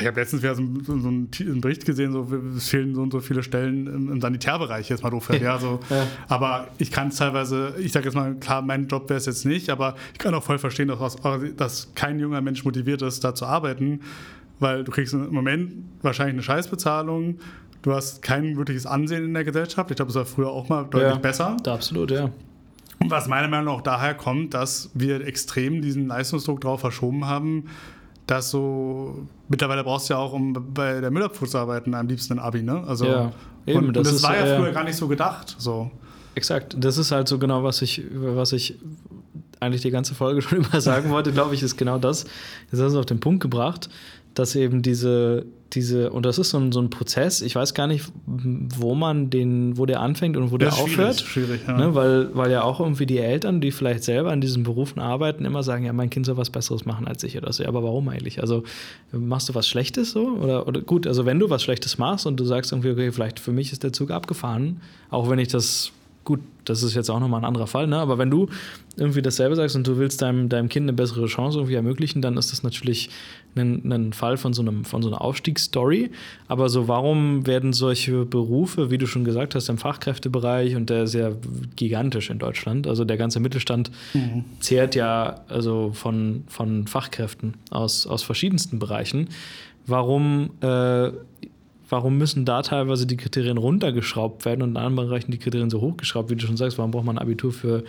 Ich 0.00 0.06
habe 0.06 0.18
letztens 0.20 0.42
wieder 0.42 0.54
so, 0.54 0.62
einen- 0.62 0.84
so, 0.84 0.98
so 0.98 1.08
einen, 1.08 1.60
Bericht 1.60 1.84
gesehen, 1.84 2.12
so, 2.12 2.26
es 2.56 2.68
fehlen 2.68 2.94
so 2.94 3.02
und 3.02 3.12
so 3.12 3.20
viele 3.20 3.42
Stellen 3.42 3.86
im, 3.86 4.10
im 4.12 4.20
Sanitärbereich, 4.22 4.88
jetzt 4.88 5.02
mal 5.02 5.10
doof. 5.10 5.28
Ja, 5.40 5.58
so. 5.58 5.80
Ja. 5.90 6.06
Aber 6.28 6.68
ich 6.78 6.90
kann 6.90 7.08
es 7.08 7.16
teilweise, 7.16 7.74
ich 7.78 7.92
sage 7.92 8.06
jetzt 8.06 8.14
mal, 8.14 8.34
klar, 8.36 8.62
mein 8.62 8.88
Job 8.88 9.08
wäre 9.10 9.18
es 9.18 9.26
jetzt 9.26 9.44
nicht, 9.44 9.68
aber 9.68 9.94
ich 10.12 10.18
kann 10.18 10.32
auch 10.34 10.42
voll 10.42 10.58
verstehen, 10.58 10.88
dass, 10.88 11.16
dass 11.56 11.92
kein 11.94 12.18
junger 12.18 12.40
Mensch 12.40 12.64
motiviert 12.64 13.02
ist, 13.02 13.22
da 13.22 13.34
zu 13.34 13.44
arbeiten, 13.44 14.00
weil 14.60 14.82
du 14.84 14.90
kriegst 14.92 15.12
im 15.12 15.32
Moment 15.32 15.72
wahrscheinlich 16.00 16.34
eine 16.34 16.42
Scheißbezahlung, 16.42 17.38
du 17.82 17.92
hast 17.92 18.22
kein 18.22 18.56
wirkliches 18.56 18.86
Ansehen 18.86 19.24
in 19.24 19.34
der 19.34 19.44
Gesellschaft. 19.44 19.90
Ich 19.90 19.96
glaube, 19.96 20.08
das 20.08 20.16
war 20.16 20.24
früher 20.24 20.48
auch 20.50 20.68
mal 20.70 20.84
deutlich 20.84 21.12
Ja. 21.12 21.18
besser. 21.18 21.56
Da 21.64 21.74
absolut, 21.74 22.10
ja. 22.12 22.30
Und 22.98 23.10
was 23.10 23.26
meiner 23.26 23.48
Meinung 23.48 23.66
nach 23.66 23.72
auch 23.72 23.80
daher 23.82 24.14
kommt, 24.14 24.54
dass 24.54 24.90
wir 24.94 25.26
extrem 25.26 25.82
diesen 25.82 26.06
Leistungsdruck 26.06 26.60
drauf 26.60 26.80
verschoben 26.80 27.26
haben, 27.26 27.64
dass 28.26 28.50
so 28.50 29.26
mittlerweile 29.48 29.84
brauchst 29.84 30.08
du 30.08 30.14
ja 30.14 30.20
auch, 30.20 30.32
um 30.32 30.52
bei 30.74 31.00
der 31.00 31.10
Müllabfuhr 31.10 31.48
zu 31.48 31.58
arbeiten, 31.58 31.94
am 31.94 32.08
liebsten 32.08 32.34
ein 32.34 32.38
Abi, 32.38 32.62
ne? 32.62 32.84
Also 32.86 33.06
Ja, 33.06 33.32
eben, 33.66 33.78
und, 33.78 33.88
und 33.88 33.96
das 33.96 34.08
das, 34.08 34.16
ist, 34.16 34.22
war 34.22 34.36
ja 34.36 34.44
äh, 34.44 34.58
früher 34.58 34.72
gar 34.72 34.84
nicht 34.84 34.96
so 34.96 35.08
gedacht. 35.08 35.56
So. 35.58 35.90
Exakt. 36.34 36.76
Das 36.78 36.98
ist 36.98 37.12
halt 37.12 37.28
so 37.28 37.38
genau, 37.38 37.62
was 37.62 37.82
ich, 37.82 38.02
was 38.12 38.52
ich 38.52 38.78
eigentlich 39.60 39.82
die 39.82 39.90
ganze 39.90 40.14
Folge 40.14 40.42
schon 40.42 40.58
über 40.58 40.80
sagen 40.80 41.10
wollte, 41.10 41.32
glaube 41.32 41.54
ich, 41.54 41.62
ist 41.62 41.76
genau 41.76 41.98
das. 41.98 42.24
Jetzt 42.70 42.72
hast 42.72 42.80
du 42.80 42.86
es 42.86 42.96
auf 42.96 43.06
den 43.06 43.20
Punkt 43.20 43.42
gebracht, 43.42 43.88
dass 44.34 44.54
eben 44.54 44.82
diese, 44.82 45.44
diese, 45.74 46.10
und 46.10 46.26
das 46.26 46.38
ist 46.38 46.50
so 46.50 46.58
ein, 46.58 46.72
so 46.72 46.80
ein 46.80 46.90
Prozess, 46.90 47.40
ich 47.40 47.54
weiß 47.54 47.74
gar 47.74 47.86
nicht, 47.86 48.10
wo 48.26 48.94
man 48.94 49.30
den, 49.30 49.78
wo 49.78 49.86
der 49.86 50.00
anfängt 50.00 50.36
und 50.36 50.50
wo 50.52 50.58
der 50.58 50.72
aufhört. 50.72 51.20
schwierig, 51.20 51.60
schwierig 51.60 51.60
ja. 51.66 51.76
Ne, 51.76 51.94
weil, 51.94 52.34
weil 52.34 52.50
ja 52.50 52.62
auch 52.62 52.80
irgendwie 52.80 53.06
die 53.06 53.18
Eltern, 53.18 53.60
die 53.60 53.70
vielleicht 53.70 54.04
selber 54.04 54.32
in 54.32 54.40
diesen 54.40 54.62
Berufen 54.62 55.00
arbeiten, 55.00 55.44
immer 55.44 55.62
sagen, 55.62 55.84
ja, 55.84 55.92
mein 55.92 56.10
Kind 56.10 56.26
soll 56.26 56.36
was 56.36 56.50
Besseres 56.50 56.84
machen 56.84 57.06
als 57.08 57.24
ich 57.24 57.36
oder 57.36 57.52
so. 57.52 57.62
Ja, 57.62 57.68
aber 57.68 57.82
warum 57.82 58.08
eigentlich? 58.08 58.40
Also 58.40 58.64
machst 59.12 59.48
du 59.48 59.54
was 59.54 59.66
Schlechtes 59.66 60.12
so? 60.12 60.28
Oder, 60.28 60.66
oder 60.66 60.80
gut, 60.80 61.06
also 61.06 61.24
wenn 61.26 61.38
du 61.38 61.50
was 61.50 61.62
Schlechtes 61.62 61.98
machst 61.98 62.26
und 62.26 62.38
du 62.38 62.44
sagst 62.44 62.72
irgendwie, 62.72 62.90
okay, 62.90 63.12
vielleicht 63.12 63.40
für 63.40 63.52
mich 63.52 63.72
ist 63.72 63.82
der 63.82 63.92
Zug 63.92 64.10
abgefahren, 64.10 64.80
auch 65.10 65.30
wenn 65.30 65.38
ich 65.38 65.48
das, 65.48 65.92
gut, 66.24 66.40
das 66.64 66.82
ist 66.82 66.94
jetzt 66.94 67.10
auch 67.10 67.18
nochmal 67.18 67.40
ein 67.40 67.44
anderer 67.44 67.66
Fall, 67.66 67.86
ne? 67.86 67.98
aber 67.98 68.18
wenn 68.18 68.30
du 68.30 68.48
irgendwie 68.96 69.22
dasselbe 69.22 69.56
sagst 69.56 69.74
und 69.74 69.86
du 69.86 69.96
willst 69.96 70.22
deinem, 70.22 70.48
deinem 70.48 70.68
Kind 70.68 70.84
eine 70.84 70.92
bessere 70.92 71.26
Chance 71.26 71.58
irgendwie 71.58 71.74
ermöglichen, 71.74 72.22
dann 72.22 72.36
ist 72.36 72.52
das 72.52 72.62
natürlich 72.62 73.10
ein, 73.56 73.90
ein 73.90 74.12
Fall 74.12 74.36
von 74.36 74.52
so, 74.52 74.62
einem, 74.62 74.84
von 74.84 75.02
so 75.02 75.08
einer 75.08 75.20
Aufstiegsstory. 75.20 76.10
Aber 76.46 76.68
so, 76.68 76.88
warum 76.88 77.46
werden 77.46 77.72
solche 77.72 78.24
Berufe, 78.24 78.90
wie 78.90 78.98
du 78.98 79.06
schon 79.06 79.24
gesagt 79.24 79.54
hast, 79.54 79.68
im 79.68 79.78
Fachkräftebereich 79.78 80.76
und 80.76 80.90
der 80.90 81.04
ist 81.04 81.14
ja 81.14 81.32
gigantisch 81.74 82.30
in 82.30 82.38
Deutschland, 82.38 82.86
also 82.86 83.04
der 83.04 83.16
ganze 83.16 83.40
Mittelstand 83.40 83.90
zehrt 84.60 84.94
ja 84.94 85.40
also 85.48 85.90
von, 85.92 86.44
von 86.46 86.86
Fachkräften 86.86 87.54
aus, 87.70 88.06
aus 88.06 88.22
verschiedensten 88.22 88.78
Bereichen. 88.78 89.28
Warum, 89.86 90.50
äh, 90.60 91.10
warum 91.92 92.16
müssen 92.16 92.46
da 92.46 92.62
teilweise 92.62 93.06
die 93.06 93.18
Kriterien 93.18 93.58
runtergeschraubt 93.58 94.46
werden 94.46 94.62
und 94.62 94.70
in 94.70 94.76
anderen 94.78 94.96
Bereichen 94.96 95.30
die 95.30 95.38
Kriterien 95.38 95.68
so 95.68 95.82
hochgeschraubt, 95.82 96.30
wie 96.30 96.36
du 96.36 96.46
schon 96.46 96.56
sagst? 96.56 96.78
Warum 96.78 96.90
braucht 96.90 97.04
man 97.04 97.18
ein 97.18 97.22
Abitur 97.22 97.52
für 97.52 97.84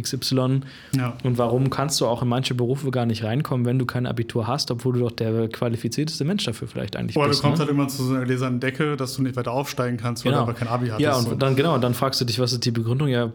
XY? 0.00 0.60
Ja. 0.96 1.16
Und 1.24 1.38
warum 1.38 1.68
kannst 1.68 2.00
du 2.00 2.06
auch 2.06 2.22
in 2.22 2.28
manche 2.28 2.54
Berufe 2.54 2.92
gar 2.92 3.04
nicht 3.04 3.24
reinkommen, 3.24 3.66
wenn 3.66 3.78
du 3.78 3.84
kein 3.84 4.06
Abitur 4.06 4.46
hast, 4.46 4.70
obwohl 4.70 4.94
du 4.94 5.00
doch 5.00 5.10
der 5.10 5.48
qualifizierteste 5.48 6.24
Mensch 6.24 6.44
dafür 6.44 6.68
vielleicht 6.68 6.94
eigentlich 6.94 7.16
Oder 7.16 7.28
bist? 7.28 7.40
du 7.40 7.48
kommst 7.48 7.58
ne? 7.58 7.66
halt 7.66 7.74
immer 7.74 7.88
zu 7.88 8.04
so 8.04 8.14
einer 8.14 8.24
gläsernen 8.24 8.60
Decke, 8.60 8.96
dass 8.96 9.16
du 9.16 9.22
nicht 9.22 9.34
weiter 9.34 9.50
aufsteigen 9.50 9.96
kannst, 9.96 10.24
weil 10.24 10.32
du 10.32 10.38
aber 10.38 10.54
kein 10.54 10.68
Abi 10.68 10.86
hattest. 10.86 11.00
Ja, 11.00 11.16
und 11.16 11.24
so. 11.24 11.34
dann 11.34 11.56
genau, 11.56 11.74
und 11.74 11.82
dann 11.82 11.94
fragst 11.94 12.20
du 12.20 12.24
dich, 12.24 12.38
was 12.38 12.52
ist 12.52 12.64
die 12.64 12.70
Begründung? 12.70 13.08
Ja, 13.08 13.32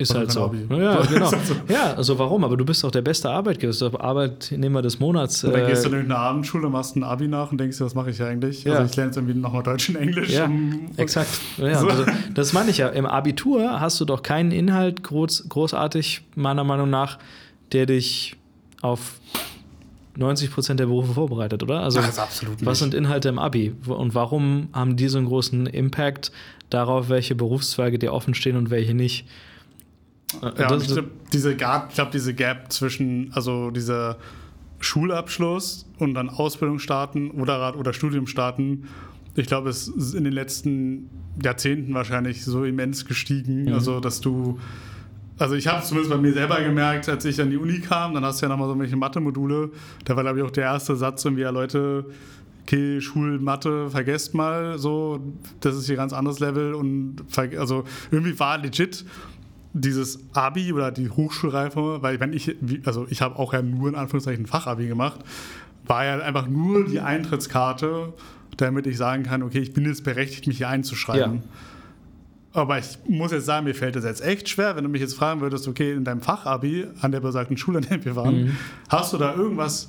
ist 0.00 0.14
halt 0.14 0.32
so. 0.32 0.44
Abi. 0.44 0.66
Ja, 0.70 1.02
genau. 1.12 1.26
Ist 1.26 1.32
halt 1.32 1.46
so. 1.46 1.54
Ja, 1.68 1.94
also 1.94 2.18
warum? 2.18 2.42
Aber 2.44 2.56
du 2.56 2.64
bist 2.64 2.82
doch 2.82 2.90
der 2.90 3.02
beste 3.02 3.28
Arbeitgeber, 3.30 3.72
du 3.72 3.78
bist 3.78 3.82
doch 3.82 4.00
Arbeitnehmer 4.00 4.82
des 4.82 4.98
Monats. 4.98 5.44
Und 5.44 5.52
dann 5.52 5.64
äh, 5.64 5.68
gehst 5.68 5.84
du 5.84 5.88
in 5.88 5.94
irgendeine 5.94 6.20
Abendschule, 6.20 6.68
machst 6.68 6.96
ein 6.96 7.02
Abi 7.04 7.28
nach 7.28 7.52
und 7.52 7.58
denkst 7.58 7.78
dir, 7.78 7.84
was 7.84 7.94
mache 7.94 8.10
ich 8.10 8.22
eigentlich? 8.22 8.64
Ja. 8.64 8.74
Also 8.74 8.84
ich 8.90 8.96
lerne 8.96 9.10
jetzt 9.10 9.16
irgendwie 9.16 9.38
nochmal 9.38 9.62
Deutsch 9.62 9.88
und 9.90 9.96
Englisch. 9.96 10.30
Ja, 10.30 10.46
um, 10.46 10.86
exakt. 10.96 11.28
Ja, 11.58 11.78
So. 11.80 11.88
also, 11.88 12.04
das 12.34 12.52
meine 12.52 12.70
ich 12.70 12.78
ja. 12.78 12.88
Im 12.88 13.06
Abitur 13.06 13.80
hast 13.80 14.00
du 14.00 14.04
doch 14.04 14.22
keinen 14.22 14.50
Inhalt 14.50 15.02
groß, 15.02 15.46
großartig, 15.48 16.22
meiner 16.34 16.64
Meinung 16.64 16.90
nach, 16.90 17.18
der 17.72 17.86
dich 17.86 18.36
auf 18.82 19.20
90 20.16 20.50
Prozent 20.50 20.80
der 20.80 20.86
Berufe 20.86 21.14
vorbereitet, 21.14 21.62
oder? 21.62 21.80
Also, 21.80 21.98
Ach, 22.00 22.06
das 22.06 22.14
ist 22.14 22.18
absolut 22.20 22.54
nicht. 22.56 22.66
was 22.66 22.78
sind 22.78 22.94
Inhalte 22.94 23.28
im 23.28 23.38
Abi? 23.38 23.74
Und 23.86 24.14
warum 24.14 24.68
haben 24.72 24.96
die 24.96 25.08
so 25.08 25.18
einen 25.18 25.26
großen 25.26 25.66
Impact 25.66 26.32
darauf, 26.68 27.08
welche 27.08 27.34
Berufszweige 27.34 27.98
dir 27.98 28.12
offen 28.12 28.34
stehen 28.34 28.56
und 28.56 28.70
welche 28.70 28.94
nicht? 28.94 29.26
Ja, 30.42 30.50
Das- 30.50 30.82
ich 30.84 30.92
glaube, 30.92 31.10
diese, 31.32 31.56
Gap- 31.56 31.94
glaub, 31.94 32.10
diese 32.10 32.34
Gap 32.34 32.72
zwischen, 32.72 33.30
also 33.32 33.70
dieser 33.70 34.16
Schulabschluss 34.78 35.86
und 35.98 36.14
dann 36.14 36.28
Ausbildung 36.28 36.78
starten 36.78 37.30
oder, 37.30 37.76
oder 37.78 37.92
Studium 37.92 38.26
starten, 38.26 38.84
ich 39.36 39.46
glaube, 39.46 39.68
es 39.70 39.88
ist 39.88 40.14
in 40.14 40.24
den 40.24 40.32
letzten 40.32 41.08
Jahrzehnten 41.42 41.94
wahrscheinlich 41.94 42.44
so 42.44 42.64
immens 42.64 43.04
gestiegen. 43.04 43.64
Mhm. 43.66 43.72
Also, 43.74 44.00
dass 44.00 44.20
du, 44.20 44.58
also 45.38 45.54
ich 45.54 45.66
habe 45.68 45.80
es 45.82 45.88
zumindest 45.88 46.12
bei 46.12 46.18
mir 46.20 46.32
selber 46.32 46.60
gemerkt, 46.60 47.08
als 47.08 47.24
ich 47.24 47.40
an 47.40 47.50
die 47.50 47.56
Uni 47.56 47.80
kam, 47.80 48.14
dann 48.14 48.24
hast 48.24 48.40
du 48.42 48.46
ja 48.46 48.50
nochmal 48.50 48.68
so 48.68 48.78
welche 48.78 48.96
Mathe-Module. 48.96 49.70
Da 50.04 50.16
war, 50.16 50.24
glaube 50.24 50.38
ich, 50.40 50.44
auch 50.44 50.50
der 50.50 50.64
erste 50.64 50.96
Satz 50.96 51.24
irgendwie, 51.24 51.42
ja, 51.42 51.50
Leute, 51.50 52.06
okay, 52.62 53.00
Schulmathe, 53.00 53.88
vergesst 53.90 54.34
mal 54.34 54.78
so, 54.78 55.20
das 55.60 55.76
ist 55.76 55.86
hier 55.86 55.94
ein 55.94 55.98
ganz 55.98 56.12
anderes 56.12 56.40
Level 56.40 56.74
und 56.74 57.16
also 57.56 57.84
irgendwie 58.10 58.38
war 58.38 58.58
legit 58.58 59.04
dieses 59.72 60.18
Abi 60.32 60.72
oder 60.72 60.90
die 60.90 61.10
Hochschulreife, 61.10 62.02
weil 62.02 62.18
wenn 62.20 62.32
ich, 62.32 62.56
also 62.84 63.06
ich 63.08 63.22
habe 63.22 63.38
auch 63.38 63.52
ja 63.52 63.62
nur 63.62 63.88
in 63.88 63.94
Anführungszeichen 63.94 64.46
Fachabi 64.46 64.86
gemacht, 64.88 65.20
war 65.86 66.04
ja 66.04 66.18
einfach 66.18 66.48
nur 66.48 66.84
die 66.86 67.00
Eintrittskarte, 67.00 68.12
damit 68.56 68.86
ich 68.86 68.96
sagen 68.96 69.22
kann, 69.22 69.42
okay, 69.42 69.60
ich 69.60 69.72
bin 69.72 69.84
jetzt 69.86 70.04
berechtigt, 70.04 70.46
mich 70.46 70.58
hier 70.58 70.68
einzuschreiben. 70.68 71.36
Ja. 71.36 71.42
Aber 72.52 72.78
ich 72.78 72.98
muss 73.06 73.30
jetzt 73.30 73.46
sagen, 73.46 73.64
mir 73.64 73.74
fällt 73.76 73.94
es 73.94 74.04
jetzt 74.04 74.22
echt 74.24 74.48
schwer, 74.48 74.74
wenn 74.74 74.82
du 74.82 74.90
mich 74.90 75.00
jetzt 75.00 75.14
fragen 75.14 75.40
würdest, 75.40 75.68
okay, 75.68 75.92
in 75.92 76.04
deinem 76.04 76.20
Fachabi, 76.20 76.86
an 77.00 77.12
der 77.12 77.20
besagten 77.20 77.56
Schule, 77.56 77.78
an 77.78 77.86
der 77.88 78.04
wir 78.04 78.16
waren, 78.16 78.42
Mhm. 78.46 78.56
hast 78.88 79.12
du 79.12 79.18
da 79.18 79.34
irgendwas 79.34 79.88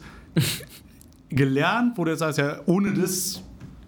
gelernt, 1.30 1.98
wo 1.98 2.04
du 2.06 2.12
jetzt 2.12 2.20
sagst, 2.20 2.38
ja, 2.38 2.60
ohne 2.66 2.94
das 2.94 3.42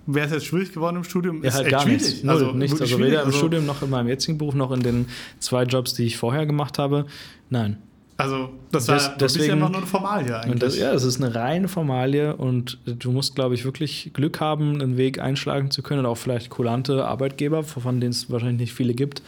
wäre 0.06 0.28
es 0.28 0.34
jetzt 0.34 0.46
schwierig 0.46 0.74
geworden 0.74 0.98
im 0.98 1.04
Studium? 1.04 1.42
Ja, 1.44 1.50
Ist 1.50 1.56
halt 1.56 1.70
gar 1.70 1.82
schwierig. 1.82 2.02
nichts. 2.02 2.24
Null, 2.24 2.54
nichts. 2.56 2.82
Also 2.82 3.00
weder 3.00 3.22
im 3.22 3.28
Also- 3.28 3.38
Studium 3.38 3.66
noch 3.66 3.82
in 3.82 3.90
meinem 3.90 4.08
jetzigen 4.08 4.38
Beruf 4.38 4.54
noch 4.56 4.72
in 4.72 4.82
den 4.82 5.08
zwei 5.40 5.64
Jobs, 5.64 5.94
die 5.94 6.04
ich 6.06 6.18
vorher 6.18 6.46
gemacht 6.46 6.78
habe. 6.80 7.06
Nein. 7.50 7.78
Also, 8.16 8.50
das 8.72 8.88
war 8.88 8.96
wirklich 9.00 9.18
deswegen- 9.18 9.54
einfach 9.54 9.70
nur 9.70 9.78
eine 9.80 9.88
Formalie 9.88 10.40
eigentlich. 10.40 10.60
Das, 10.60 10.78
ja, 10.78 10.94
es 10.94 11.04
ist 11.04 11.20
eine 11.22 11.34
reine 11.34 11.68
Formalie 11.68 12.36
und 12.36 12.78
du 12.86 13.12
musst, 13.12 13.34
glaube 13.34 13.56
ich, 13.56 13.66
wirklich 13.66 14.12
Glück 14.14 14.40
haben, 14.40 14.80
einen 14.82 14.98
Weg 14.98 15.20
einschlagen 15.20 15.72
zu 15.72 15.82
können 15.82 16.02
und 16.02 16.06
auch 16.06 16.18
vielleicht 16.18 16.52
kulante 16.52 17.06
Arbeitgeber, 17.06 17.64
von 17.64 18.00
denen 18.00 18.12
es 18.12 18.30
wahrscheinlich 18.30 18.60
nicht 18.60 18.74
viele 18.74 18.94
gibt, 18.94 19.24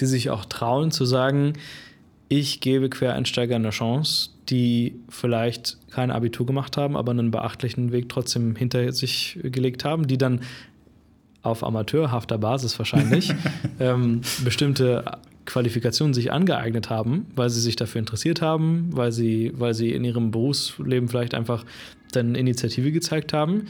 die 0.00 0.06
sich 0.06 0.28
auch 0.28 0.44
trauen 0.44 0.90
zu 0.90 1.06
sagen, 1.06 1.54
ich 2.28 2.60
gebe 2.60 2.90
Quereinsteigern 2.90 3.62
eine 3.62 3.70
Chance, 3.70 4.30
die 4.48 5.00
vielleicht 5.08 5.78
kein 5.90 6.10
Abitur 6.10 6.46
gemacht 6.46 6.76
haben, 6.76 6.96
aber 6.96 7.12
einen 7.12 7.30
beachtlichen 7.30 7.92
Weg 7.92 8.08
trotzdem 8.08 8.56
hinter 8.56 8.92
sich 8.92 9.38
gelegt 9.42 9.84
haben, 9.84 10.06
die 10.06 10.18
dann 10.18 10.40
auf 11.42 11.62
amateurhafter 11.62 12.38
Basis 12.38 12.78
wahrscheinlich 12.78 13.32
ähm, 13.80 14.20
bestimmte 14.44 15.04
Qualifikationen 15.46 16.12
sich 16.12 16.32
angeeignet 16.32 16.90
haben, 16.90 17.26
weil 17.36 17.50
sie 17.50 17.60
sich 17.60 17.76
dafür 17.76 18.00
interessiert 18.00 18.42
haben, 18.42 18.88
weil 18.90 19.12
sie, 19.12 19.52
weil 19.54 19.74
sie 19.74 19.92
in 19.92 20.04
ihrem 20.04 20.32
Berufsleben 20.32 21.08
vielleicht 21.08 21.34
einfach 21.34 21.64
dann 22.12 22.34
Initiative 22.34 22.90
gezeigt 22.92 23.32
haben. 23.32 23.66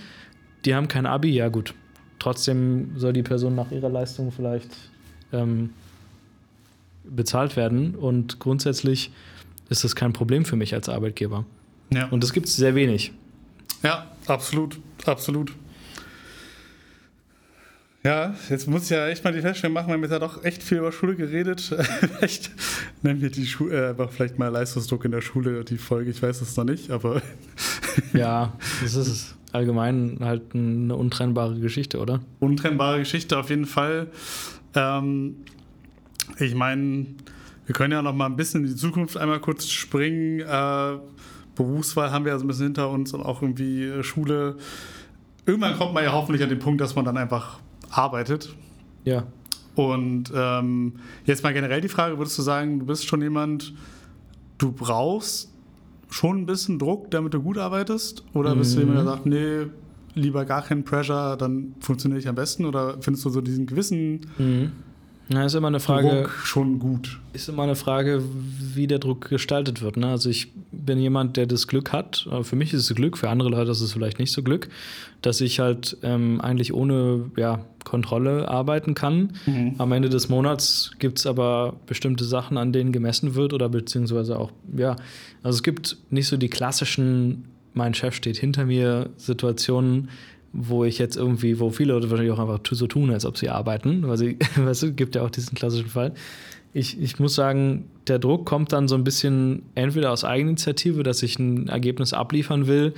Die 0.65 0.75
haben 0.75 0.89
kein 0.89 1.07
Abi, 1.07 1.31
ja 1.31 1.49
gut. 1.49 1.75
Trotzdem 2.19 2.93
soll 2.97 3.13
die 3.13 3.23
Person 3.23 3.55
nach 3.55 3.71
ihrer 3.71 3.91
Leistung 3.91 4.33
vielleicht 4.33 4.71
ähm, 5.33 5.71
bezahlt 7.05 7.57
werden 7.57 7.95
und 7.95 8.41
grundsätzlich 8.41 9.13
ist 9.69 9.85
das 9.85 9.95
kein 9.97 10.13
Problem 10.13 10.45
für 10.45 10.57
mich 10.57 10.75
als 10.75 10.89
Arbeitgeber. 10.89 11.45
ja. 11.91 12.07
Und 12.09 12.23
das 12.23 12.33
gibt 12.33 12.47
es 12.47 12.57
sehr 12.57 12.75
wenig. 12.75 13.13
ja, 13.83 14.07
absolut, 14.27 14.79
absolut. 15.05 15.53
Ja, 18.05 18.37
jetzt 18.51 18.69
muss 18.69 18.85
ich 18.85 18.91
ja 18.91 19.09
echt 19.09 19.25
mal 19.25 19.33
die 19.33 19.41
Feststellung 19.41 19.75
machen, 19.75 19.89
wir 19.89 19.95
haben 19.95 20.03
jetzt 20.03 20.13
ja 20.13 20.21
doch 20.21 20.45
echt 20.45 20.63
viel 20.63 20.79
über 20.79 20.93
Schule 20.93 21.17
geredet. 21.17 21.75
echt, 22.21 22.53
nennen 23.03 23.21
wir 23.21 23.31
die 23.31 23.47
Schule, 23.47 23.87
äh, 23.87 23.91
einfach 23.91 24.13
vielleicht 24.13 24.39
mal 24.39 24.47
Leistungsdruck 24.49 25.05
in 25.05 25.11
der 25.11 25.23
Schule, 25.23 25.65
die 25.65 25.77
Folge, 25.77 26.11
ich 26.13 26.23
weiß 26.23 26.41
es 26.41 26.57
noch 26.57 26.65
nicht, 26.65 26.91
aber 26.91 27.21
Ja, 28.13 28.53
das 28.83 28.95
ist 28.95 29.35
allgemein 29.53 30.19
halt 30.21 30.55
eine 30.55 30.95
untrennbare 30.95 31.59
Geschichte, 31.59 31.99
oder? 31.99 32.21
untrennbare 32.41 32.99
Geschichte 33.01 33.39
auf 33.39 33.51
jeden 33.51 33.67
Fall. 33.67 34.09
Ähm, 34.75 35.37
ich 36.39 36.55
meine, 36.55 37.07
wir 37.67 37.75
können 37.75 37.93
ja 37.93 38.01
noch 38.01 38.15
mal 38.15 38.27
ein 38.27 38.37
bisschen 38.37 38.63
in 38.63 38.71
die 38.71 38.77
Zukunft 38.77 39.17
einmal 39.17 39.41
kurz 39.41 39.67
springen. 39.69 40.41
Äh, 40.41 40.99
Berufswahl 41.57 42.13
haben 42.13 42.25
wir 42.25 42.33
ja 42.33 42.39
so 42.39 42.45
ein 42.45 42.49
bisschen 42.49 42.67
hinter 42.67 42.91
uns 42.91 43.13
und 43.13 43.23
auch 43.23 43.43
irgendwie 43.43 44.03
Schule. 44.03 44.57
Irgendwann 45.47 45.77
kommt 45.77 45.95
man 45.95 46.05
ja 46.05 46.13
hoffentlich 46.13 46.43
an 46.43 46.49
den 46.49 46.59
Punkt, 46.59 46.81
dass 46.81 46.95
man 46.95 47.05
dann 47.05 47.17
einfach 47.17 47.59
arbeitet. 47.91 48.55
Ja. 49.05 49.25
Und 49.75 50.33
ähm, 50.35 50.95
jetzt 51.25 51.43
mal 51.43 51.53
generell 51.53 51.81
die 51.81 51.89
Frage, 51.89 52.19
würdest 52.19 52.39
du 52.39 52.43
sagen, 52.43 52.79
du 52.79 52.87
bist 52.87 53.07
schon 53.07 53.21
jemand, 53.21 53.75
du 54.59 54.73
brauchst 54.73 55.53
schon 56.09 56.39
ein 56.39 56.47
bisschen 56.47 56.79
Druck, 56.79 57.11
damit 57.11 57.35
du 57.35 57.43
gut 57.43 57.59
arbeitest? 57.59 58.25
Oder 58.33 58.55
bist 58.55 58.75
du 58.75 58.81
jemand, 58.81 58.99
der 58.99 59.05
sagt, 59.05 59.27
nee, 59.27 59.67
lieber 60.15 60.45
gar 60.45 60.63
keinen 60.63 60.85
Pressure, 60.85 61.37
dann 61.37 61.75
funktioniere 61.81 62.21
ich 62.21 62.29
am 62.29 62.35
besten? 62.35 62.65
Oder 62.65 62.97
findest 63.01 63.25
du 63.25 63.31
so 63.31 63.41
diesen 63.41 63.67
gewissen 63.67 64.21
Mhm. 64.39 64.73
Na, 65.29 65.45
ist 65.45 65.55
immer 65.55 65.69
eine 65.69 65.81
Frage. 65.81 66.09
Druck 66.09 66.31
schon 66.45 66.79
gut? 66.79 67.19
Ist 67.33 67.49
immer 67.49 67.65
eine 67.65 67.75
Frage, 67.75 68.23
wie 68.75 68.87
der 68.87 69.01
Druck 69.01 69.29
gestaltet 69.29 69.83
wird. 69.83 69.97
Ne? 69.97 70.07
Also 70.07 70.31
ich 70.31 70.53
bin 70.71 71.01
jemand, 71.01 71.37
der 71.37 71.47
das 71.47 71.67
Glück 71.67 71.93
hat. 71.93 72.29
Für 72.43 72.55
mich 72.55 72.73
ist 72.73 72.89
es 72.89 72.95
Glück, 72.95 73.19
für 73.19 73.29
andere 73.29 73.49
Leute 73.49 73.73
ist 73.73 73.81
es 73.81 73.93
vielleicht 73.93 74.21
nicht 74.21 74.31
so 74.31 74.43
Glück, 74.45 74.69
dass 75.23 75.41
ich 75.41 75.59
halt 75.59 75.97
ähm, 76.03 76.41
eigentlich 76.41 76.73
ohne 76.73 77.31
ja, 77.37 77.65
Kontrolle 77.85 78.49
arbeiten 78.49 78.95
kann. 78.95 79.33
Mhm. 79.47 79.75
Am 79.79 79.91
Ende 79.91 80.09
des 80.09 80.29
Monats 80.29 80.93
gibt 81.01 81.19
es 81.19 81.27
aber 81.27 81.75
bestimmte 81.87 82.25
Sachen, 82.25 82.57
an 82.57 82.73
denen 82.73 82.93
gemessen 82.93 83.35
wird 83.35 83.53
oder 83.53 83.69
beziehungsweise 83.69 84.39
auch, 84.39 84.53
ja, 84.77 84.95
also 85.43 85.57
es 85.57 85.63
gibt 85.65 85.97
nicht 86.11 86.29
so 86.29 86.37
die 86.37 86.49
klassischen, 86.49 87.47
mein 87.75 87.95
Chef 87.95 88.15
steht 88.15 88.37
hinter 88.37 88.65
mir, 88.65 89.11
Situationen, 89.17 90.09
wo 90.57 90.85
ich 90.85 90.99
jetzt 90.99 91.17
irgendwie, 91.17 91.61
wo 91.61 91.71
viele 91.71 91.93
Leute 91.93 92.11
wahrscheinlich 92.11 92.35
auch 92.35 92.39
einfach 92.39 92.61
so 92.69 92.87
tun, 92.87 93.11
als 93.11 93.27
ob 93.27 93.37
sie 93.37 93.51
arbeiten, 93.51 94.07
weil 94.09 94.17
sie, 94.17 94.39
weißt 94.57 94.83
du, 94.85 94.93
gibt 94.93 95.15
ja 95.15 95.23
auch 95.23 95.31
diesen 95.31 95.55
klassischen 95.55 95.91
Fall. 95.91 96.13
Ich, 96.73 97.01
ich 97.01 97.19
muss 97.19 97.35
sagen, 97.35 97.87
der 98.07 98.19
Druck 98.19 98.45
kommt 98.45 98.73
dann 98.73 98.89
so 98.89 98.95
ein 98.97 99.05
bisschen 99.05 99.63
entweder 99.75 100.13
aus 100.13 100.25
Eigeninitiative, 100.25 101.03
dass 101.03 101.23
ich 101.23 101.39
ein 101.39 101.69
Ergebnis 101.69 102.13
abliefern 102.13 102.67
will, 102.67 102.93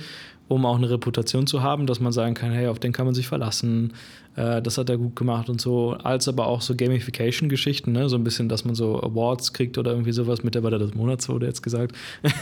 um 0.49 0.65
auch 0.65 0.75
eine 0.75 0.89
Reputation 0.89 1.47
zu 1.47 1.61
haben, 1.61 1.85
dass 1.85 1.99
man 1.99 2.11
sagen 2.11 2.33
kann, 2.33 2.51
hey, 2.51 2.67
auf 2.67 2.79
den 2.79 2.91
kann 2.91 3.05
man 3.05 3.13
sich 3.13 3.27
verlassen, 3.27 3.93
äh, 4.35 4.61
das 4.61 4.79
hat 4.79 4.89
er 4.89 4.97
gut 4.97 5.15
gemacht 5.15 5.47
und 5.47 5.61
so, 5.61 5.91
als 6.03 6.27
aber 6.27 6.47
auch 6.47 6.61
so 6.61 6.75
Gamification-Geschichten, 6.75 7.91
ne? 7.91 8.09
so 8.09 8.15
ein 8.15 8.23
bisschen, 8.23 8.49
dass 8.49 8.65
man 8.65 8.73
so 8.73 9.01
Awards 9.01 9.53
kriegt 9.53 9.77
oder 9.77 9.91
irgendwie 9.91 10.11
sowas, 10.11 10.43
Mitarbeiter 10.43 10.79
des 10.79 10.95
Monats 10.95 11.29
wurde 11.29 11.45
jetzt 11.45 11.61
gesagt. 11.63 11.95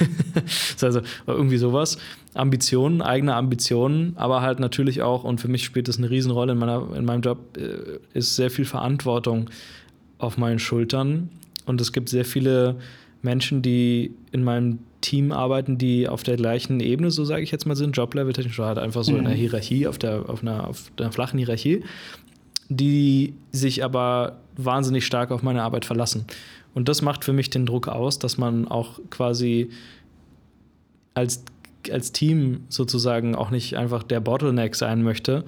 Also 0.82 1.02
irgendwie 1.26 1.58
sowas. 1.58 1.98
Ambitionen, 2.34 3.02
eigene 3.02 3.34
Ambitionen, 3.34 4.14
aber 4.16 4.42
halt 4.42 4.60
natürlich 4.60 5.02
auch, 5.02 5.24
und 5.24 5.42
für 5.42 5.48
mich 5.48 5.66
spielt 5.66 5.88
das 5.88 5.98
eine 5.98 6.10
Riesenrolle 6.10 6.54
in, 6.54 6.60
meiner, 6.60 6.96
in 6.96 7.04
meinem 7.04 7.22
Job, 7.22 7.58
äh, 7.58 8.00
ist 8.18 8.36
sehr 8.36 8.50
viel 8.52 8.64
Verantwortung 8.64 9.50
auf 10.20 10.38
meinen 10.38 10.60
Schultern. 10.60 11.30
Und 11.66 11.82
es 11.82 11.92
gibt 11.92 12.10
sehr 12.10 12.24
viele 12.24 12.78
Menschen, 13.22 13.62
die 13.62 14.14
in 14.32 14.44
meinem 14.44 14.80
Team 15.02 15.32
arbeiten, 15.32 15.78
die 15.78 16.08
auf 16.08 16.24
der 16.24 16.38
gleichen 16.38 16.80
Ebene, 16.80 17.12
so 17.12 17.24
sage 17.24 17.44
ich 17.44 17.52
jetzt 17.52 17.66
mal, 17.66 17.76
sind, 17.76 17.96
Joblevel-technisch 17.96 18.58
oder 18.60 18.70
halt 18.70 18.80
einfach 18.80 19.04
so 19.04 19.16
in 19.16 19.26
der 19.26 19.34
Hierarchie, 19.34 19.88
auf 19.88 19.98
der, 19.98 20.30
auf, 20.30 20.42
einer, 20.42 20.68
auf 20.68 20.92
einer 20.98 21.12
flachen 21.12 21.38
Hierarchie, 21.38 21.84
die 22.70 23.34
sich 23.52 23.84
aber 23.84 24.40
wahnsinnig 24.56 25.06
stark 25.06 25.32
auf 25.32 25.44
meine 25.44 25.64
Arbeit 25.64 25.86
verlassen. 25.86 26.26
Und 26.74 26.90
das 26.90 27.02
macht 27.02 27.24
für 27.24 27.34
mich 27.34 27.50
den 27.50 27.66
Druck 27.66 27.88
aus, 27.88 28.20
dass 28.20 28.38
man 28.38 28.68
auch 28.68 29.00
quasi 29.10 29.70
als, 31.14 31.44
als 31.92 32.12
Team 32.12 32.62
sozusagen 32.70 33.36
auch 33.36 33.50
nicht 33.50 33.78
einfach 33.78 34.04
der 34.04 34.20
Bottleneck 34.20 34.76
sein 34.76 35.02
möchte, 35.04 35.44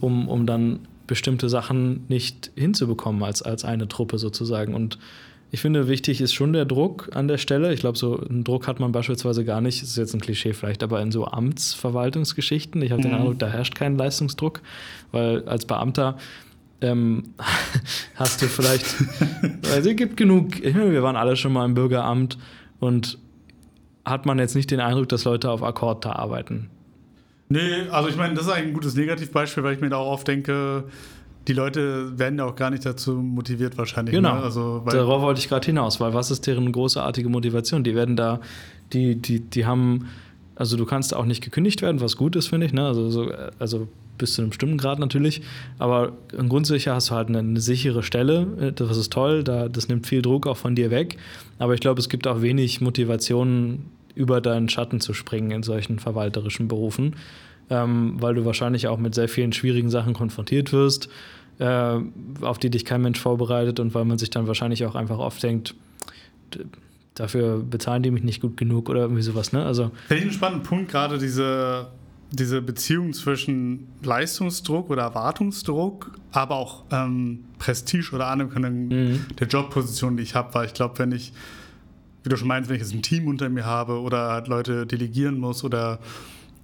um, 0.00 0.28
um 0.28 0.46
dann 0.46 0.80
bestimmte 1.06 1.48
Sachen 1.48 2.04
nicht 2.08 2.50
hinzubekommen 2.56 3.22
als, 3.22 3.42
als 3.42 3.64
eine 3.64 3.88
Truppe 3.88 4.18
sozusagen. 4.18 4.74
Und 4.74 4.98
ich 5.50 5.60
finde, 5.60 5.88
wichtig 5.88 6.20
ist 6.20 6.34
schon 6.34 6.52
der 6.52 6.64
Druck 6.64 7.08
an 7.14 7.28
der 7.28 7.38
Stelle. 7.38 7.72
Ich 7.72 7.80
glaube, 7.80 7.96
so 7.96 8.18
einen 8.18 8.44
Druck 8.44 8.66
hat 8.66 8.80
man 8.80 8.92
beispielsweise 8.92 9.44
gar 9.44 9.60
nicht, 9.60 9.80
das 9.80 9.90
ist 9.90 9.96
jetzt 9.96 10.12
ein 10.14 10.20
Klischee 10.20 10.52
vielleicht, 10.52 10.82
aber 10.82 11.00
in 11.00 11.12
so 11.12 11.24
Amtsverwaltungsgeschichten, 11.26 12.82
ich 12.82 12.90
habe 12.92 13.02
den 13.02 13.12
Mhm. 13.12 13.18
Eindruck, 13.18 13.38
da 13.38 13.48
herrscht 13.48 13.74
kein 13.74 13.96
Leistungsdruck, 13.96 14.60
weil 15.12 15.48
als 15.48 15.64
Beamter 15.64 16.16
ähm, 16.80 17.22
hast 18.16 18.42
du 18.42 18.46
vielleicht, 18.46 18.84
also 19.72 19.90
es 19.90 19.96
gibt 19.96 20.16
genug, 20.16 20.62
ich 20.62 20.74
meine, 20.74 20.92
wir 20.92 21.02
waren 21.02 21.16
alle 21.16 21.36
schon 21.36 21.52
mal 21.52 21.64
im 21.64 21.74
Bürgeramt 21.74 22.36
und 22.80 23.18
hat 24.04 24.26
man 24.26 24.38
jetzt 24.38 24.54
nicht 24.54 24.70
den 24.70 24.80
Eindruck, 24.80 25.08
dass 25.08 25.24
Leute 25.24 25.50
auf 25.50 25.62
Akkord 25.62 26.04
da 26.04 26.12
arbeiten. 26.12 26.70
Nee, 27.48 27.88
also 27.90 28.08
ich 28.08 28.16
meine, 28.16 28.34
das 28.34 28.46
ist 28.46 28.52
eigentlich 28.52 28.68
ein 28.68 28.74
gutes 28.74 28.94
Negativbeispiel, 28.96 29.62
weil 29.62 29.74
ich 29.74 29.80
mir 29.80 29.88
da 29.88 29.96
auch 29.96 30.12
oft 30.12 30.26
denke, 30.28 30.84
die 31.48 31.52
Leute 31.52 32.18
werden 32.18 32.38
ja 32.38 32.44
auch 32.44 32.56
gar 32.56 32.70
nicht 32.70 32.84
dazu 32.84 33.12
motiviert 33.12 33.78
wahrscheinlich. 33.78 34.14
Genau. 34.14 34.34
Ne? 34.34 34.42
Also, 34.42 34.82
weil, 34.84 34.94
Darauf 34.96 35.22
wollte 35.22 35.40
ich 35.40 35.48
gerade 35.48 35.66
hinaus, 35.66 36.00
weil 36.00 36.14
was 36.14 36.30
ist 36.30 36.46
deren 36.46 36.70
großartige 36.72 37.28
Motivation? 37.28 37.84
Die 37.84 37.94
werden 37.94 38.16
da, 38.16 38.40
die, 38.92 39.16
die, 39.16 39.40
die 39.40 39.66
haben, 39.66 40.08
also 40.54 40.76
du 40.76 40.84
kannst 40.84 41.14
auch 41.14 41.24
nicht 41.24 41.42
gekündigt 41.42 41.82
werden, 41.82 42.00
was 42.00 42.16
gut 42.16 42.36
ist, 42.36 42.48
finde 42.48 42.66
ich, 42.66 42.72
ne? 42.72 42.86
Also, 42.86 43.10
so, 43.10 43.30
also 43.58 43.88
bis 44.18 44.32
zu 44.32 44.42
einem 44.42 44.50
bestimmten 44.50 44.78
Grad 44.78 44.98
natürlich, 44.98 45.42
aber 45.78 46.12
grundsicher 46.48 46.94
hast 46.94 47.10
du 47.10 47.14
halt 47.14 47.28
eine, 47.28 47.40
eine 47.40 47.60
sichere 47.60 48.02
Stelle, 48.02 48.72
das 48.74 48.96
ist 48.96 49.12
toll, 49.12 49.44
da, 49.44 49.68
das 49.68 49.88
nimmt 49.88 50.06
viel 50.06 50.22
Druck 50.22 50.46
auch 50.46 50.56
von 50.56 50.74
dir 50.74 50.90
weg, 50.90 51.18
aber 51.58 51.74
ich 51.74 51.80
glaube, 51.80 52.00
es 52.00 52.08
gibt 52.08 52.26
auch 52.26 52.40
wenig 52.40 52.80
Motivation, 52.80 53.84
über 54.14 54.40
deinen 54.40 54.68
Schatten 54.68 54.98
zu 55.00 55.12
springen 55.12 55.50
in 55.52 55.62
solchen 55.62 55.98
verwalterischen 55.98 56.66
Berufen, 56.66 57.14
ähm, 57.70 58.16
weil 58.20 58.34
du 58.34 58.44
wahrscheinlich 58.44 58.86
auch 58.88 58.98
mit 58.98 59.14
sehr 59.14 59.28
vielen 59.28 59.52
schwierigen 59.52 59.90
Sachen 59.90 60.12
konfrontiert 60.14 60.72
wirst, 60.72 61.08
äh, 61.58 61.98
auf 62.42 62.58
die 62.58 62.70
dich 62.70 62.84
kein 62.84 63.02
Mensch 63.02 63.18
vorbereitet 63.20 63.80
und 63.80 63.94
weil 63.94 64.04
man 64.04 64.18
sich 64.18 64.30
dann 64.30 64.46
wahrscheinlich 64.46 64.84
auch 64.84 64.94
einfach 64.94 65.18
oft 65.18 65.42
denkt, 65.42 65.74
dafür 67.14 67.58
bezahlen 67.58 68.02
die 68.02 68.10
mich 68.10 68.22
nicht 68.22 68.40
gut 68.40 68.56
genug 68.56 68.88
oder 68.88 69.00
irgendwie 69.00 69.22
sowas, 69.22 69.52
ne? 69.52 69.64
Also, 69.64 69.90
Finde 70.08 70.16
ich 70.16 70.22
einen 70.22 70.32
spannenden 70.32 70.62
Punkt, 70.66 70.90
gerade 70.90 71.18
diese, 71.18 71.88
diese 72.30 72.60
Beziehung 72.60 73.12
zwischen 73.14 73.88
Leistungsdruck 74.02 74.90
oder 74.90 75.02
Erwartungsdruck, 75.04 76.12
aber 76.32 76.56
auch 76.56 76.84
ähm, 76.90 77.44
Prestige 77.58 78.10
oder 78.14 78.26
Anerkennung 78.28 78.88
Mhm. 78.88 79.20
der 79.38 79.46
Jobposition, 79.46 80.16
die 80.16 80.22
ich 80.24 80.34
habe, 80.34 80.52
weil 80.54 80.66
ich 80.66 80.74
glaube, 80.74 80.98
wenn 80.98 81.12
ich, 81.12 81.32
wie 82.22 82.28
du 82.28 82.36
schon 82.36 82.48
meinst, 82.48 82.68
wenn 82.68 82.76
ich 82.76 82.82
jetzt 82.82 82.92
ein 82.94 83.02
Team 83.02 83.28
unter 83.28 83.48
mir 83.48 83.64
habe 83.64 84.00
oder 84.00 84.28
halt 84.32 84.48
Leute 84.48 84.86
delegieren 84.86 85.38
muss 85.38 85.64
oder 85.64 85.98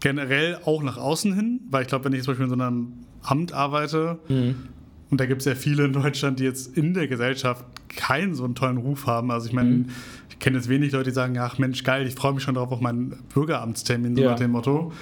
generell 0.02 0.58
auch 0.64 0.82
nach 0.82 0.98
außen 0.98 1.32
hin, 1.32 1.60
weil 1.70 1.82
ich 1.82 1.88
glaube, 1.88 2.04
wenn 2.06 2.12
ich 2.12 2.22
zum 2.24 2.32
Beispiel 2.32 2.44
in 2.44 2.58
so 2.58 2.62
einem 2.62 2.92
Amt 3.22 3.52
arbeite, 3.52 4.18
und 4.28 5.20
da 5.20 5.26
gibt 5.26 5.42
es 5.42 5.46
ja 5.46 5.54
viele 5.54 5.84
in 5.84 5.92
Deutschland, 5.92 6.40
die 6.40 6.44
jetzt 6.44 6.76
in 6.76 6.92
der 6.92 7.06
Gesellschaft 7.06 7.64
keinen 7.88 8.34
so 8.34 8.44
einen 8.44 8.54
tollen 8.54 8.78
Ruf 8.78 9.06
haben. 9.06 9.30
Also 9.30 9.46
ich 9.46 9.52
meine, 9.52 9.84
ich 10.30 10.38
kenne 10.38 10.56
jetzt 10.56 10.68
wenig 10.68 10.90
Leute, 10.92 11.10
die 11.10 11.14
sagen, 11.14 11.38
ach 11.38 11.58
Mensch, 11.58 11.84
geil, 11.84 12.06
ich 12.06 12.14
freue 12.14 12.32
mich 12.32 12.42
schon 12.42 12.54
darauf 12.54 12.72
auf 12.72 12.80
meinen 12.80 13.16
Bürgeramtstermin, 13.32 14.16
so 14.16 14.22
Ja. 14.22 14.30
nach 14.30 14.38
dem 14.38 14.50
Motto. 14.50 14.92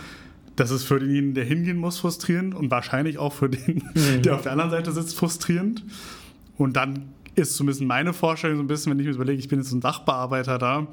Das 0.56 0.70
ist 0.70 0.84
für 0.84 0.98
denjenigen, 0.98 1.32
der 1.34 1.44
hingehen 1.44 1.78
muss, 1.78 1.98
frustrierend 1.98 2.54
und 2.54 2.70
wahrscheinlich 2.70 3.16
auch 3.18 3.32
für 3.32 3.48
den, 3.48 3.82
der 4.22 4.34
auf 4.34 4.42
der 4.42 4.52
anderen 4.52 4.70
Seite 4.70 4.92
sitzt, 4.92 5.16
frustrierend. 5.16 5.82
Und 6.58 6.76
dann 6.76 7.04
ist 7.36 7.54
zumindest 7.54 7.80
meine 7.82 8.12
Vorstellung 8.12 8.56
so 8.58 8.62
ein 8.64 8.66
bisschen, 8.66 8.90
wenn 8.92 8.98
ich 8.98 9.06
mir 9.06 9.12
überlege, 9.14 9.38
ich 9.38 9.48
bin 9.48 9.60
jetzt 9.60 9.72
ein 9.72 9.80
Sachbearbeiter 9.80 10.58
da. 10.58 10.86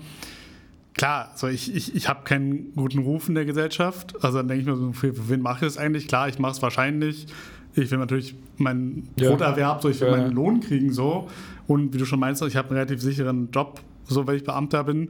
Klar, 0.97 1.29
also 1.31 1.47
ich, 1.47 1.73
ich, 1.75 1.95
ich 1.95 2.09
habe 2.09 2.23
keinen 2.23 2.73
guten 2.75 2.99
Ruf 2.99 3.29
in 3.29 3.35
der 3.35 3.45
Gesellschaft. 3.45 4.15
Also 4.23 4.39
dann 4.39 4.47
denke 4.47 4.61
ich 4.61 4.67
mir 4.67 4.75
so, 4.75 4.91
für, 4.93 5.13
für 5.13 5.29
wen 5.29 5.41
mache 5.41 5.65
ich 5.65 5.73
das 5.73 5.77
eigentlich? 5.77 6.07
Klar, 6.07 6.27
ich 6.27 6.39
mache 6.39 6.53
es 6.53 6.61
wahrscheinlich. 6.61 7.27
Ich 7.75 7.91
will 7.91 7.99
natürlich 7.99 8.35
meinen 8.57 9.07
Ja. 9.17 9.29
Broterwerb, 9.29 9.81
so 9.83 9.89
ich 9.89 10.01
will 10.01 10.07
Ja, 10.09 10.17
meinen. 10.17 10.31
Lohn 10.31 10.59
kriegen 10.59 10.91
so. 10.91 11.27
Und 11.67 11.93
wie 11.93 11.99
du 11.99 12.05
schon 12.05 12.19
meinst, 12.19 12.41
ich 12.41 12.55
habe 12.55 12.69
einen 12.69 12.77
relativ 12.77 13.01
sicheren 13.01 13.49
Job, 13.51 13.79
so 14.05 14.25
weil 14.25 14.37
ich 14.37 14.43
Beamter 14.43 14.83
bin. 14.83 15.09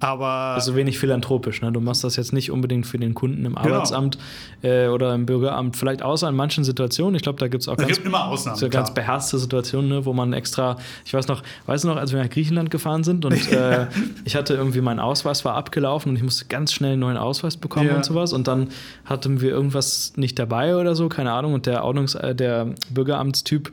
Aber 0.00 0.26
also 0.54 0.74
wenig 0.76 0.98
philanthropisch, 0.98 1.60
ne? 1.62 1.70
Du 1.72 1.80
machst 1.80 2.02
das 2.04 2.16
jetzt 2.16 2.32
nicht 2.32 2.50
unbedingt 2.50 2.86
für 2.86 2.98
den 2.98 3.14
Kunden 3.14 3.44
im 3.44 3.54
Genau. 3.54 3.74
Arbeitsamt 3.74 4.16
äh, 4.62 4.86
oder 4.88 5.14
im 5.14 5.26
Bürgeramt, 5.26 5.76
vielleicht 5.76 6.02
außer 6.02 6.28
in 6.28 6.34
manchen 6.34 6.64
Situationen. 6.64 7.14
Ich 7.16 7.22
glaube, 7.22 7.38
da 7.38 7.48
gibt 7.48 7.62
es 7.62 7.68
auch 7.68 7.74
es 7.74 7.78
ganz 7.84 7.96
gibt 7.96 8.06
immer 8.06 8.24
Ausnahmen. 8.24 8.56
So 8.58 8.68
ganz 8.70 8.94
beherzte 8.94 9.38
Situationen, 9.38 9.90
ne, 9.90 10.04
wo 10.06 10.12
man 10.14 10.32
extra, 10.32 10.76
ich 11.04 11.12
weiß 11.12 11.28
noch, 11.28 11.42
weißt 11.66 11.84
du 11.84 11.88
noch, 11.88 11.96
als 11.96 12.12
wir 12.12 12.22
nach 12.22 12.30
Griechenland 12.30 12.70
gefahren 12.70 13.04
sind 13.04 13.24
und 13.24 13.52
äh, 13.52 13.86
ich 14.24 14.36
hatte 14.36 14.54
irgendwie, 14.54 14.80
mein 14.80 14.98
Ausweis 15.00 15.44
war 15.44 15.54
abgelaufen 15.54 16.10
und 16.10 16.16
ich 16.16 16.22
musste 16.22 16.46
ganz 16.46 16.72
schnell 16.72 16.92
einen 16.92 17.00
neuen 17.00 17.16
Ausweis 17.18 17.56
bekommen 17.58 17.88
Ja. 17.88 17.96
und 17.96 18.04
sowas 18.04 18.32
und 18.32 18.48
dann 18.48 18.68
hatten 19.04 19.40
wir 19.42 19.50
irgendwas 19.50 20.14
nicht 20.16 20.38
dabei 20.38 20.76
oder 20.76 20.94
so, 20.94 21.08
keine 21.10 21.32
Ahnung 21.32 21.52
und 21.54 21.66
der 21.66 21.84
Ordnungs-, 21.84 22.16
äh, 22.18 22.34
der 22.34 22.68
Bürgeramtstyp 22.88 23.70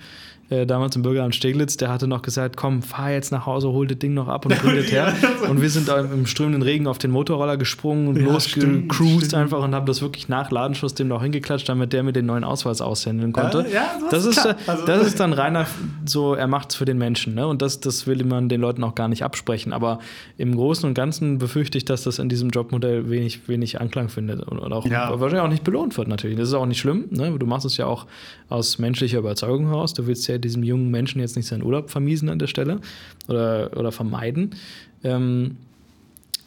äh, 0.49 0.65
damals 0.65 0.95
im 0.95 1.01
Bürgeramt 1.01 1.35
Steglitz, 1.35 1.77
der 1.77 1.89
hatte 1.89 2.07
noch 2.07 2.21
gesagt, 2.21 2.55
komm, 2.57 2.81
fahr 2.81 3.11
jetzt 3.11 3.31
nach 3.31 3.45
Hause, 3.45 3.69
hol 3.69 3.85
das 3.87 3.99
Ding 3.99 4.13
noch 4.13 4.27
ab 4.27 4.45
und 4.45 4.57
bring 4.61 4.75
das 4.75 4.91
her. 4.91 5.13
Und 5.49 5.61
wir 5.61 5.69
sind 5.69 5.89
im 5.89 6.25
strömenden 6.25 6.61
Regen 6.61 6.87
auf 6.87 6.97
den 6.97 7.11
Motorroller 7.11 7.57
gesprungen 7.57 8.07
und 8.07 8.15
Ja, 8.17 8.23
losgecruised 8.25 9.33
einfach 9.33 9.61
und 9.63 9.73
haben 9.75 9.85
das 9.85 10.01
wirklich 10.01 10.29
nach 10.29 10.51
Ladenschluss 10.51 10.93
dem 10.93 11.07
noch 11.07 11.21
hingeklatscht, 11.21 11.67
damit 11.69 11.93
der 11.93 12.03
mir 12.03 12.13
den 12.13 12.25
neuen 12.25 12.43
Ausweis 12.43 12.81
aushändeln 12.81 13.33
konnte. 13.33 13.65
Ja, 13.67 13.73
ja, 13.73 13.91
das 14.09 14.25
ist 14.25 14.41
klar. 14.41 14.55
äh, 14.67 14.69
Also- 14.71 14.85
das 14.85 15.07
ist 15.07 15.19
dann 15.19 15.33
reiner, 15.33 15.65
so, 16.05 16.33
er 16.33 16.47
macht 16.47 16.69
es 16.71 16.75
für 16.75 16.85
den 16.85 16.97
Menschen. 16.97 17.35
Ne? 17.35 17.45
Und 17.47 17.61
das, 17.61 17.79
das 17.79 18.07
will 18.07 18.23
man 18.23 18.49
den 18.49 18.61
Leuten 18.61 18.83
auch 18.83 18.95
gar 18.95 19.07
nicht 19.07 19.23
absprechen. 19.23 19.73
Aber 19.73 19.99
im 20.37 20.55
Großen 20.55 20.87
und 20.87 20.93
Ganzen 20.93 21.37
befürchte 21.37 21.77
ich, 21.77 21.85
dass 21.85 22.03
das 22.03 22.19
in 22.19 22.29
diesem 22.29 22.49
Jobmodell 22.49 23.09
wenig, 23.09 23.47
wenig 23.47 23.81
Anklang 23.81 24.09
findet 24.09 24.41
und, 24.41 24.59
und 24.59 24.71
auch 24.73 24.85
Ja. 24.85 25.09
wahrscheinlich 25.19 25.41
auch 25.41 25.49
nicht 25.49 25.63
belohnt 25.63 25.97
wird 25.97 26.07
natürlich. 26.07 26.37
Das 26.37 26.47
ist 26.47 26.53
auch 26.53 26.65
nicht 26.65 26.79
schlimm. 26.79 27.05
Ne? 27.09 27.35
Du 27.37 27.45
machst 27.45 27.65
es 27.65 27.77
ja 27.77 27.85
auch 27.85 28.05
aus 28.49 28.79
menschlicher 28.79 29.19
Überzeugung 29.19 29.67
heraus. 29.67 29.93
Du 29.93 30.07
willst 30.07 30.27
ja 30.27 30.36
diesem 30.39 30.63
jungen 30.63 30.91
Menschen 30.91 31.19
jetzt 31.21 31.35
nicht 31.35 31.47
seinen 31.47 31.63
Urlaub 31.63 31.89
vermiesen 31.89 32.29
an 32.29 32.39
der 32.39 32.47
Stelle 32.47 32.79
oder, 33.27 33.75
oder 33.75 33.91
vermeiden. 33.91 34.55
Ähm, 35.03 35.57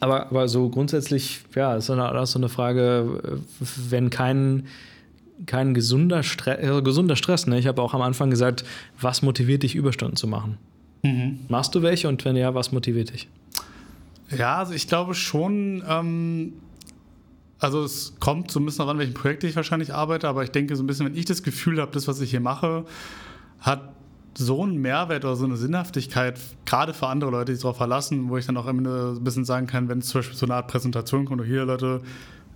Aber, 0.01 0.27
aber 0.31 0.49
so 0.49 0.71
grundsätzlich, 0.71 1.41
ja, 1.55 1.77
ist 1.77 1.91
auch 1.91 2.27
so 2.27 2.39
eine 2.39 2.49
Frage, 2.49 3.41
wenn 3.91 4.09
kein, 4.09 4.65
kein 5.45 5.75
gesunder, 5.75 6.23
Stre 6.23 6.59
äh, 6.59 6.83
gesunder 6.83 7.17
Stress, 7.17 7.47
ne? 7.47 7.59
ich 7.59 7.67
habe 7.67 7.83
auch 7.83 7.93
am 7.93 8.01
Anfang 8.03 8.31
gesagt, 8.31 8.65
was 8.99 9.21
motiviert 9.21 9.63
dich, 9.63 9.75
Überstunden 9.75 10.17
zu 10.17 10.27
machen? 10.27 10.57
Mhm. 11.03 11.41
Machst 11.49 11.75
du 11.75 11.83
welche 11.83 12.09
und 12.09 12.25
wenn 12.25 12.37
ja, 12.37 12.55
was 12.55 12.73
motiviert 12.73 13.13
dich? 13.13 13.29
Ja, 14.37 14.59
also 14.59 14.73
ich 14.73 14.87
glaube 14.87 15.15
schon, 15.15 15.83
ähm, 15.89 16.55
also 17.59 17.85
es 17.85 18.15
kommt 18.21 18.51
so 18.51 18.59
ein 18.61 18.65
bisschen 18.65 18.85
daran, 18.87 18.99
welchen 18.99 19.15
Projekt 19.15 19.45
ich 19.45 19.55
wahrscheinlich 19.57 19.93
arbeite, 19.93 20.29
aber 20.29 20.45
ich 20.45 20.51
denke 20.51 20.77
so 20.77 20.83
ein 20.83 20.87
bisschen, 20.87 21.05
wenn 21.07 21.17
ich 21.17 21.27
das 21.27 21.43
Gefühl 21.43 21.81
habe, 21.81 21.93
das, 21.93 22.09
was 22.09 22.21
ich 22.21 22.31
hier 22.31 22.41
mache, 22.41 22.85
hat 23.61 23.95
so 24.37 24.63
einen 24.63 24.81
Mehrwert 24.81 25.25
oder 25.25 25.37
so 25.37 25.45
eine 25.45 25.57
Sinnhaftigkeit, 25.57 26.39
gerade 26.65 26.95
für 26.95 27.09
andere 27.09 27.31
Leute, 27.31 27.47
die 27.47 27.57
sich 27.57 27.63
darauf 27.63 27.77
verlassen, 27.77 28.29
wo 28.29 28.37
ich 28.37 28.47
dann 28.47 28.57
auch 28.57 28.67
am 28.67 28.79
Ende 28.79 29.15
ein 29.17 29.25
bisschen 29.25 29.45
sagen 29.45 29.67
kann, 29.67 29.89
wenn 29.89 29.99
es 29.99 30.07
zum 30.07 30.21
Beispiel 30.21 30.37
so 30.37 30.47
eine 30.47 30.55
Art 30.55 30.69
Präsentation 30.69 31.25
kommt, 31.25 31.45
hier 31.45 31.65
Leute, 31.65 32.01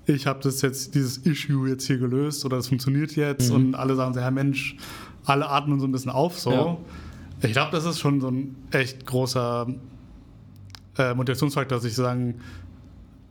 ich 0.06 0.26
habe 0.26 0.40
das 0.42 0.62
jetzt, 0.62 0.94
dieses 0.94 1.18
Issue 1.18 1.68
jetzt 1.68 1.86
hier 1.86 1.98
gelöst 1.98 2.44
oder 2.44 2.58
es 2.58 2.68
funktioniert 2.68 3.16
jetzt 3.16 3.50
mhm. 3.50 3.56
und 3.56 3.74
alle 3.74 3.96
sagen 3.96 4.14
so, 4.14 4.20
ja 4.20 4.30
Mensch, 4.30 4.76
alle 5.24 5.48
atmen 5.48 5.80
so 5.80 5.86
ein 5.86 5.92
bisschen 5.92 6.10
auf 6.10 6.38
so. 6.38 6.50
Ja. 6.50 6.76
Ich 7.42 7.52
glaube, 7.52 7.72
das 7.72 7.84
ist 7.84 7.98
schon 7.98 8.20
so 8.20 8.28
ein 8.28 8.56
echt 8.70 9.04
großer 9.06 9.66
äh, 10.98 11.14
Motivationsfaktor, 11.14 11.78
dass 11.78 11.84
ich 11.84 11.94
sagen, 11.94 12.36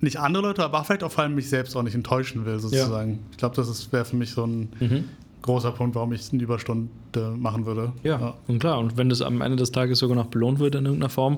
nicht 0.01 0.19
andere 0.19 0.43
Leute, 0.43 0.63
aber 0.63 0.83
vielleicht 0.83 1.03
auch 1.03 1.11
vor 1.11 1.23
allem 1.23 1.35
mich 1.35 1.49
selbst 1.49 1.75
auch 1.75 1.83
nicht 1.83 1.95
enttäuschen 1.95 2.45
will, 2.45 2.59
sozusagen. 2.59 3.11
Ja. 3.11 3.19
Ich 3.31 3.37
glaube, 3.37 3.55
das 3.55 3.91
wäre 3.91 4.05
für 4.05 4.17
mich 4.17 4.31
so 4.31 4.45
ein 4.45 4.69
mhm. 4.79 5.05
Großer 5.43 5.71
Punkt, 5.71 5.95
warum 5.95 6.11
ich 6.13 6.33
eine 6.33 6.41
Überstunde 6.41 6.89
machen 7.37 7.65
würde. 7.65 7.93
Ja, 8.01 8.19
ja, 8.19 8.33
und 8.47 8.59
klar, 8.59 8.79
und 8.79 8.97
wenn 8.97 9.09
das 9.09 9.21
am 9.21 9.41
Ende 9.41 9.57
des 9.57 9.71
Tages 9.71 9.99
sogar 9.99 10.15
noch 10.15 10.27
belohnt 10.27 10.59
wird 10.59 10.73
in 10.73 10.85
irgendeiner 10.85 11.09
Form, 11.09 11.37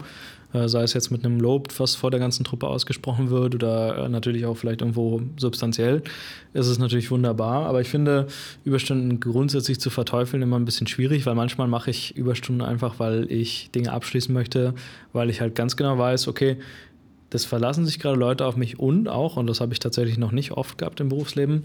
äh, 0.53 0.69
sei 0.69 0.83
es 0.83 0.93
jetzt 0.93 1.11
mit 1.11 1.25
einem 1.25 1.39
Lob, 1.39 1.67
was 1.79 1.95
vor 1.95 2.11
der 2.11 2.19
ganzen 2.19 2.45
Truppe 2.45 2.67
ausgesprochen 2.67 3.29
wird 3.29 3.55
oder 3.55 4.05
äh, 4.05 4.09
natürlich 4.09 4.45
auch 4.45 4.55
vielleicht 4.55 4.81
irgendwo 4.81 5.21
substanziell, 5.37 6.01
ist 6.53 6.67
es 6.67 6.79
natürlich 6.79 7.11
wunderbar. 7.11 7.65
Aber 7.65 7.81
ich 7.81 7.89
finde, 7.89 8.27
Überstunden 8.63 9.19
grundsätzlich 9.19 9.79
zu 9.79 9.89
verteufeln 9.89 10.41
immer 10.41 10.57
ein 10.57 10.65
bisschen 10.65 10.87
schwierig, 10.87 11.25
weil 11.25 11.35
manchmal 11.35 11.67
mache 11.67 11.89
ich 11.91 12.15
Überstunden 12.15 12.65
einfach, 12.65 12.99
weil 12.99 13.29
ich 13.29 13.71
Dinge 13.71 13.91
abschließen 13.91 14.33
möchte, 14.33 14.73
weil 15.11 15.29
ich 15.29 15.41
halt 15.41 15.55
ganz 15.55 15.75
genau 15.75 15.97
weiß, 15.97 16.27
okay, 16.27 16.57
das 17.29 17.45
verlassen 17.45 17.85
sich 17.85 17.99
gerade 17.99 18.17
Leute 18.17 18.45
auf 18.45 18.55
mich 18.55 18.79
und 18.79 19.07
auch, 19.07 19.37
und 19.37 19.47
das 19.47 19.61
habe 19.61 19.73
ich 19.73 19.79
tatsächlich 19.79 20.17
noch 20.17 20.31
nicht 20.31 20.51
oft 20.51 20.77
gehabt 20.77 20.99
im 20.99 21.09
Berufsleben, 21.09 21.63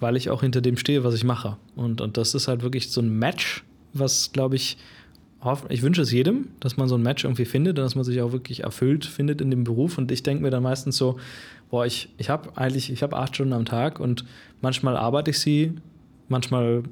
weil 0.00 0.16
ich 0.16 0.30
auch 0.30 0.40
hinter 0.40 0.60
dem 0.60 0.76
stehe, 0.76 1.04
was 1.04 1.14
ich 1.14 1.24
mache. 1.24 1.56
Und, 1.76 2.00
und 2.00 2.16
das 2.16 2.34
ist 2.34 2.48
halt 2.48 2.62
wirklich 2.62 2.90
so 2.90 3.00
ein 3.00 3.18
Match, 3.18 3.64
was, 3.92 4.32
glaube 4.32 4.56
ich, 4.56 4.78
ich 5.68 5.82
wünsche 5.82 6.02
es 6.02 6.12
jedem, 6.12 6.48
dass 6.60 6.76
man 6.76 6.88
so 6.88 6.94
ein 6.94 7.02
Match 7.02 7.24
irgendwie 7.24 7.44
findet 7.44 7.78
und 7.78 7.84
dass 7.84 7.96
man 7.96 8.04
sich 8.04 8.20
auch 8.20 8.32
wirklich 8.32 8.62
erfüllt 8.62 9.04
findet 9.04 9.40
in 9.40 9.50
dem 9.50 9.64
Beruf. 9.64 9.98
Und 9.98 10.12
ich 10.12 10.22
denke 10.22 10.42
mir 10.42 10.50
dann 10.50 10.62
meistens 10.62 10.96
so, 10.96 11.18
boah, 11.68 11.84
ich, 11.84 12.10
ich 12.16 12.30
habe 12.30 12.56
eigentlich, 12.56 12.92
ich 12.92 13.02
habe 13.02 13.16
acht 13.16 13.34
Stunden 13.34 13.52
am 13.52 13.64
Tag 13.64 13.98
und 13.98 14.24
manchmal 14.60 14.96
arbeite 14.96 15.30
ich 15.32 15.40
sie, 15.40 15.72
manchmal 16.28 16.84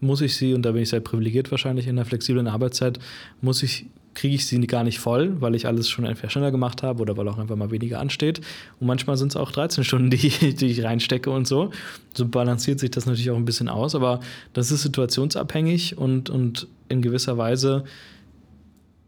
muss 0.00 0.20
ich 0.20 0.36
sie, 0.36 0.54
und 0.54 0.62
da 0.62 0.72
bin 0.72 0.82
ich 0.82 0.88
sehr 0.88 1.00
privilegiert 1.00 1.50
wahrscheinlich 1.50 1.86
in 1.86 1.96
der 1.96 2.04
flexiblen 2.04 2.48
Arbeitszeit, 2.48 2.98
muss 3.40 3.62
ich 3.62 3.86
kriege 4.14 4.34
ich 4.34 4.46
sie 4.46 4.60
gar 4.66 4.84
nicht 4.84 4.98
voll, 4.98 5.40
weil 5.40 5.54
ich 5.54 5.66
alles 5.66 5.88
schon 5.88 6.04
entweder 6.04 6.30
schneller 6.30 6.50
gemacht 6.50 6.82
habe 6.82 7.02
oder 7.02 7.16
weil 7.16 7.28
auch 7.28 7.38
einfach 7.38 7.56
mal 7.56 7.70
weniger 7.70 8.00
ansteht. 8.00 8.40
Und 8.78 8.86
manchmal 8.86 9.16
sind 9.16 9.28
es 9.28 9.36
auch 9.36 9.50
13 9.50 9.84
Stunden, 9.84 10.10
die, 10.10 10.54
die 10.54 10.66
ich 10.66 10.84
reinstecke 10.84 11.30
und 11.30 11.46
so. 11.46 11.70
So 12.14 12.26
balanciert 12.26 12.80
sich 12.80 12.90
das 12.90 13.06
natürlich 13.06 13.30
auch 13.30 13.36
ein 13.36 13.44
bisschen 13.44 13.68
aus, 13.68 13.94
aber 13.94 14.20
das 14.52 14.70
ist 14.70 14.82
situationsabhängig 14.82 15.96
und, 15.96 16.30
und 16.30 16.66
in 16.88 17.02
gewisser 17.02 17.38
Weise 17.38 17.84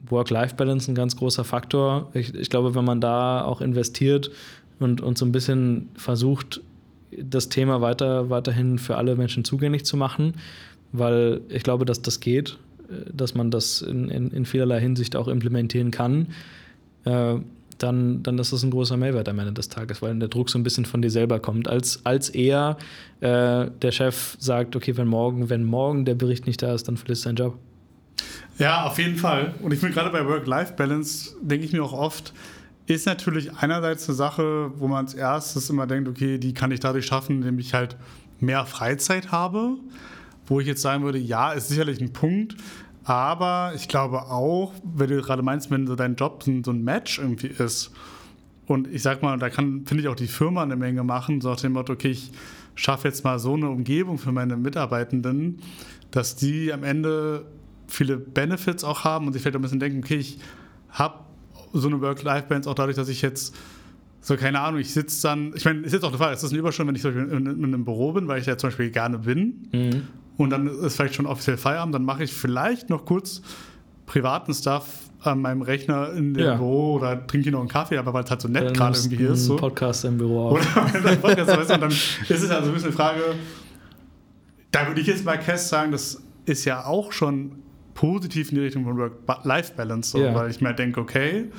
Work-Life-Balance 0.09 0.91
ein 0.91 0.95
ganz 0.95 1.17
großer 1.17 1.45
Faktor. 1.45 2.11
Ich, 2.15 2.35
ich, 2.35 2.51
glaube, 2.51 2.75
wenn 2.75 2.85
man 2.85 3.01
da 3.01 3.45
auch 3.45 3.61
investiert 3.61 4.31
und, 4.79 5.01
und 5.01 5.19
so 5.19 5.25
ein 5.25 5.33
bisschen 5.33 5.89
versucht, 5.97 6.61
das 7.17 7.49
Thema 7.49 7.81
weiter, 7.81 8.29
weiterhin 8.29 8.79
für 8.79 8.97
alle 8.97 9.17
Menschen 9.17 9.45
zugänglich 9.45 9.85
zu 9.85 9.97
machen, 9.97 10.35
weil 10.93 11.41
ich 11.49 11.63
glaube, 11.63 11.85
dass 11.85 12.03
das 12.03 12.21
geht 12.21 12.59
dass 13.13 13.35
man 13.35 13.51
das 13.51 13.83
in, 13.83 14.09
in, 14.11 14.31
in 14.31 14.47
vielerlei 14.47 14.81
Hinsicht 14.81 15.17
auch 15.17 15.29
implementieren 15.29 15.91
kann, 15.91 16.29
äh, 17.05 17.37
dann, 17.79 18.23
dann 18.23 18.39
ist 18.39 18.53
das 18.53 18.63
ein 18.63 18.71
großer 18.71 18.97
Mehrwert 18.97 19.29
am 19.29 19.39
Ende 19.39 19.53
des 19.53 19.69
Tages, 19.69 20.01
weil 20.01 20.17
der 20.19 20.29
Druck 20.29 20.51
so 20.51 20.59
ein 20.59 20.63
bisschen 20.63 20.85
von 20.85 21.03
dir 21.03 21.11
selber 21.11 21.41
kommt, 21.41 21.69
als, 21.69 22.05
als 22.05 22.31
eher 22.31 22.77
äh, 23.21 23.67
der 23.83 23.91
Chef 23.91 24.37
sagt, 24.39 24.77
okay, 24.77 24.97
wenn 24.97 25.09
morgen, 25.09 25.51
wenn 25.51 25.65
morgen 25.65 26.05
der 26.05 26.15
Bericht 26.15 26.47
nicht 26.47 26.63
da 26.63 26.75
ist, 26.75 26.87
dann 26.89 26.97
verlierst 26.97 27.25
du 27.25 27.29
deinen 27.31 27.37
Job. 27.37 27.59
Ja, 28.59 28.85
auf 28.85 28.99
jeden 28.99 29.17
Fall. 29.17 29.55
Und 29.61 29.73
ich 29.73 29.81
finde 29.81 29.95
gerade 29.95 30.11
bei 30.11 30.25
Work-Life-Balance, 30.25 31.35
denke 31.43 31.67
ich 31.67 31.73
mir 31.73 31.83
auch 31.83 31.93
oft, 31.93 32.33
ist 32.87 33.07
natürlich 33.07 33.53
einerseits 33.53 34.09
eine 34.09 34.15
Sache, 34.15 34.71
wo 34.77 34.87
man 34.87 35.07
als 35.07 35.15
erstes 35.15 35.71
immer 35.71 35.87
denkt, 35.87 36.09
okay, 36.09 36.39
die 36.39 36.55
kann 36.55 36.71
ich 36.71 36.81
dadurch 36.81 37.07
schaffen, 37.07 37.37
indem 37.37 37.59
ich 37.59 37.75
halt 37.75 37.97
mehr 38.41 38.67
Freizeit 38.67 39.33
habe 39.33 39.79
wo 40.47 40.61
ich 40.61 40.67
jetzt 40.67 40.83
sagen 40.83 41.05
würde, 41.05 41.19
ja, 41.19 41.53
ist 41.53 41.69
sicherlich 41.69 42.01
ein 42.01 42.13
Punkt, 42.13 42.57
aber 43.05 43.73
ich 43.75 43.89
glaube 43.89 44.23
auch, 44.23 44.73
wenn 44.83 45.11
du 45.11 45.21
gerade 45.21 45.43
meinst, 45.43 45.71
wenn 45.71 45.87
so 45.87 45.95
dein 45.95 46.17
Job 46.17 46.43
so 46.43 46.71
ein 46.71 46.83
Match 46.83 47.19
irgendwie 47.19 47.49
ist, 47.49 47.93
und 48.67 48.89
ich 48.89 49.03
sag 49.03 49.23
mal, 49.23 49.39
da 49.39 49.51
kann, 49.51 49.85
finde 49.85 50.03
ich, 50.03 50.09
auch 50.09 50.15
die 50.15 50.27
Firma 50.27 50.63
eine 50.63 50.77
Menge 50.77 51.05
machen, 51.05 51.41
so 51.41 51.51
nach 51.51 51.61
dem 51.61 51.73
Motto, 51.73 51.93
okay, 51.93 52.11
ich 52.11 52.31
schaffe 52.75 53.09
jetzt 53.09 53.25
mal 53.25 53.39
so 53.39 53.55
eine 53.55 53.69
Umgebung 53.69 54.19
für 54.19 54.33
meine 54.33 54.57
Mitarbeitenden, 54.57 55.59
dass 56.11 56.37
die 56.37 56.73
am 56.73 56.83
Ende 56.83 57.45
viele 57.89 58.17
Benefits 58.17 58.83
auch 58.83 59.05
haben 59.05 59.27
und 59.27 59.33
sich 59.35 59.43
vielleicht 59.43 59.57
ein 59.57 59.63
bisschen 59.63 59.81
denken, 59.81 59.99
okay, 60.03 60.17
ich 60.17 60.39
habe 60.89 61.21
so 61.73 61.89
eine 61.89 62.01
Work-Life-Balance 62.01 62.71
auch 62.71 62.75
dadurch, 62.75 62.97
dass 62.97 63.09
ich 63.09 63.21
jetzt 63.21 63.55
so, 64.23 64.37
keine 64.37 64.61
Ahnung, 64.61 64.81
ich 64.81 64.95
sitze 64.95 65.21
dann, 65.23 65.53
ich 65.55 65.67
meine, 65.67 65.81
ist 65.81 65.93
jetzt 65.93 66.05
auch 66.05 66.17
Fall, 66.17 66.33
es 66.33 66.43
ist 66.43 66.51
eine 66.51 66.59
Überstunde, 66.59 66.89
wenn 66.89 66.97
ich 66.97 67.05
in, 67.05 67.31
in, 67.31 67.47
in, 67.47 67.65
einem 67.65 67.85
Büro 67.85 68.13
bin, 68.13 68.27
weil 68.27 68.41
ich 68.41 68.47
ja 68.47 68.57
zum 68.57 68.69
Beispiel 68.69 68.91
gerne 68.91 69.19
bin. 69.19 69.69
Mhm 69.73 70.03
und 70.37 70.51
dann 70.51 70.67
ist 70.67 70.97
vielleicht 70.97 71.15
schon 71.15 71.27
offiziell 71.27 71.57
Feierabend, 71.57 71.95
dann 71.95 72.05
mache 72.05 72.25
ich 72.25 72.33
vielleicht 72.33 72.91
noch 72.91 73.05
kurz 73.05 73.43
privaten 74.07 74.53
Stuff 74.53 74.87
an 75.21 75.41
meinem 75.41 75.63
Rechner 75.63 76.13
in 76.13 76.35
dem 76.35 76.45
ja. 76.45 76.55
Büro 76.57 76.95
oder 76.95 77.27
trinke 77.27 77.51
noch 77.51 77.61
einen 77.61 77.69
Kaffee, 77.69 77.97
aber 77.97 78.13
weil 78.13 78.25
es 78.25 78.31
halt 78.31 78.43
so 78.43 78.49
nett 78.49 78.75
gerade 78.75 78.99
irgendwie 78.99 79.17
hier 79.17 79.31
ist. 79.31 79.47
So. 79.47 79.57
Podcast 79.57 80.05
im 80.05 80.19
Büro 80.19 80.49
auch. 80.49 80.53
Oder 80.53 81.17
Podcast, 81.17 81.51
weißt 81.51 81.71
du, 81.71 81.75
und 81.75 81.81
dann 81.81 81.91
ist 81.91 82.31
es 82.31 82.51
also 82.51 82.69
ein 82.69 82.75
bisschen 82.75 82.89
eine 82.89 82.97
Frage, 82.97 83.21
da 84.71 84.87
würde 84.87 85.01
ich 85.01 85.07
jetzt 85.07 85.25
bei 85.25 85.37
Cass 85.37 85.69
sagen, 85.69 85.93
das 85.93 86.21
ist 86.45 86.65
ja 86.65 86.85
auch 86.85 87.13
schon 87.13 87.63
positiv 87.95 88.51
in 88.51 88.57
die 88.57 88.63
Richtung 88.63 88.85
von 88.85 88.99
Work-Life-Balance, 88.99 90.11
so, 90.11 90.19
ja. 90.19 90.35
weil 90.35 90.51
ich 90.51 90.61
mir 90.61 90.75
denke, 90.75 91.01
okay, 91.01 91.51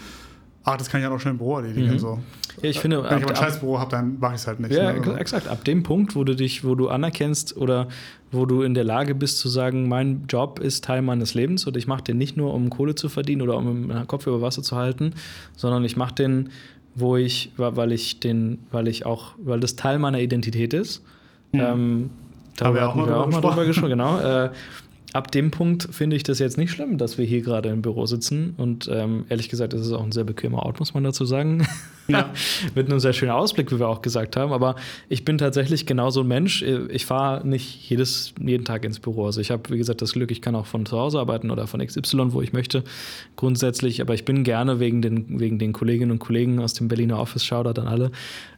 ach, 0.66 0.78
das 0.78 0.90
kann 0.90 1.00
ich 1.00 1.04
ja 1.04 1.10
noch 1.10 1.20
schnell 1.20 1.34
im 1.34 1.38
Büro 1.38 1.58
erledigen. 1.58 1.94
Mhm. 1.94 2.00
So. 2.00 2.20
Ja, 2.62 2.70
ich 2.70 2.80
finde, 2.80 3.04
Wenn 3.04 3.20
ich 3.20 3.24
aber 3.24 3.32
ein 3.32 3.36
Scheißbüro 3.36 3.80
habe, 3.80 3.92
dann 3.92 4.20
mache 4.20 4.36
ich 4.36 4.42
es 4.42 4.48
halt 4.48 4.60
nicht. 4.60 4.74
Ja, 4.74 4.92
ne? 4.94 5.18
exakt. 5.18 5.48
Ab 5.48 5.64
dem 5.66 5.84
Punkt, 5.84 6.16
wo 6.16 6.24
du 6.24 6.36
dich, 6.36 6.64
wo 6.64 6.76
du 6.76 6.90
anerkennst 6.90 7.56
oder 7.56 7.88
wo 8.32 8.46
du 8.46 8.64
in 8.64 8.74
der 8.74 8.84
Lage 8.84 9.14
bist 9.14 9.40
zu 9.40 9.50
sagen, 9.50 9.88
mein 9.88 10.26
Job 10.28 10.60
ist 10.60 10.84
Teil 10.84 11.02
meines 11.02 11.34
Lebens 11.34 11.68
und 11.68 11.78
ich 11.78 11.88
mache 11.88 12.04
den 12.04 12.18
nicht 12.18 12.38
nur, 12.38 12.54
um 12.54 12.70
Kohle 12.70 12.96
zu 12.96 13.10
verdienen 13.10 13.42
oder 13.42 13.58
um 13.58 13.90
den 13.90 14.08
Kopf 14.08 14.26
über 14.28 14.42
Wasser 14.42 14.64
zu 14.64 14.76
halten, 14.76 15.14
sondern 15.56 15.84
ich 15.86 15.96
mache 15.96 16.16
den, 16.16 16.50
wo 16.96 17.18
ich, 17.18 17.52
weil 17.58 17.92
ich 17.92 18.20
den, 18.20 18.60
weil 18.72 18.88
ich 18.88 19.06
auch, 19.06 19.34
weil 19.38 19.60
das 19.60 19.76
Teil 19.76 20.00
meiner 20.00 20.20
Identität 20.20 20.74
ist. 20.74 21.04
Mhm. 21.52 21.60
Ähm, 21.60 22.10
da 22.58 22.66
haben 22.66 22.76
wir 22.76 22.88
auch 22.88 22.96
mal, 22.96 23.14
auch 23.14 23.30
mal 23.30 23.42
drüber 23.42 23.66
gesprochen, 23.66 23.90
genau. 23.90 24.20
Äh, 24.20 24.50
ab 25.16 25.32
dem 25.32 25.50
Punkt 25.50 25.88
finde 25.92 26.18
ich 26.18 26.24
das 26.24 26.40
jetzt 26.40 26.58
nicht 26.58 26.72
schlimm, 26.72 26.98
dass 26.98 27.18
wir 27.18 27.26
hier 27.26 27.42
gerade 27.42 27.70
im 27.70 27.82
Büro 27.82 28.06
sitzen. 28.06 28.54
Und 28.58 28.90
ähm, 28.92 29.26
ehrlich 29.30 29.48
gesagt, 29.48 29.74
es 29.74 29.86
ist 29.86 29.94
auch 29.94 30.04
ein 30.04 30.12
sehr 30.12 30.26
bequemer 30.26 30.64
Ort, 30.64 30.80
muss 30.80 30.94
man 30.94 31.04
dazu 31.04 31.26
sagen. 31.26 31.66
Ja. 32.08 32.30
Mit 32.76 32.88
einem 32.88 33.00
sehr 33.00 33.14
schönen 33.14 33.32
Ausblick, 33.32 33.72
wie 33.72 33.80
wir 33.80 33.88
auch 33.88 34.04
gesagt 34.04 34.38
haben. 34.38 34.54
Aber 34.54 34.76
ich 35.10 35.26
bin 35.26 35.40
tatsächlich 35.40 35.88
genauso 35.88 36.22
ein 36.22 36.28
Mensch. 36.28 36.62
Ich 36.62 37.04
fahre 37.04 37.48
nicht 37.48 37.90
jedes, 37.90 38.36
jeden 38.40 38.64
Tag 38.64 38.86
ins 38.86 39.00
Büro. 39.00 39.26
Also 39.26 39.42
ich 39.42 39.50
habe, 39.50 39.72
wie 39.72 39.78
gesagt, 39.80 40.04
das 40.04 40.14
Glück, 40.14 40.30
ich 40.30 40.40
kann 40.40 40.54
auch 40.54 40.68
von 40.68 40.86
zu 40.86 41.00
Hause 41.00 41.18
arbeiten 41.18 41.50
oder 41.50 41.66
von 41.66 41.84
XY, 41.84 42.32
wo 42.34 42.44
ich 42.44 42.54
möchte, 42.54 42.84
grundsätzlich. 43.38 44.02
Aber 44.02 44.14
ich 44.14 44.24
bin 44.24 44.44
gerne 44.44 44.80
wegen 44.80 45.02
den, 45.02 45.40
wegen 45.40 45.58
den 45.58 45.74
Kolleginnen 45.74 46.12
und 46.12 46.20
Kollegen 46.20 46.60
aus 46.60 46.74
dem 46.74 46.90
Berliner 46.90 47.20
Office, 47.20 47.44
Shoutout 47.44 47.82
an 47.82 47.88
alle, 47.88 48.12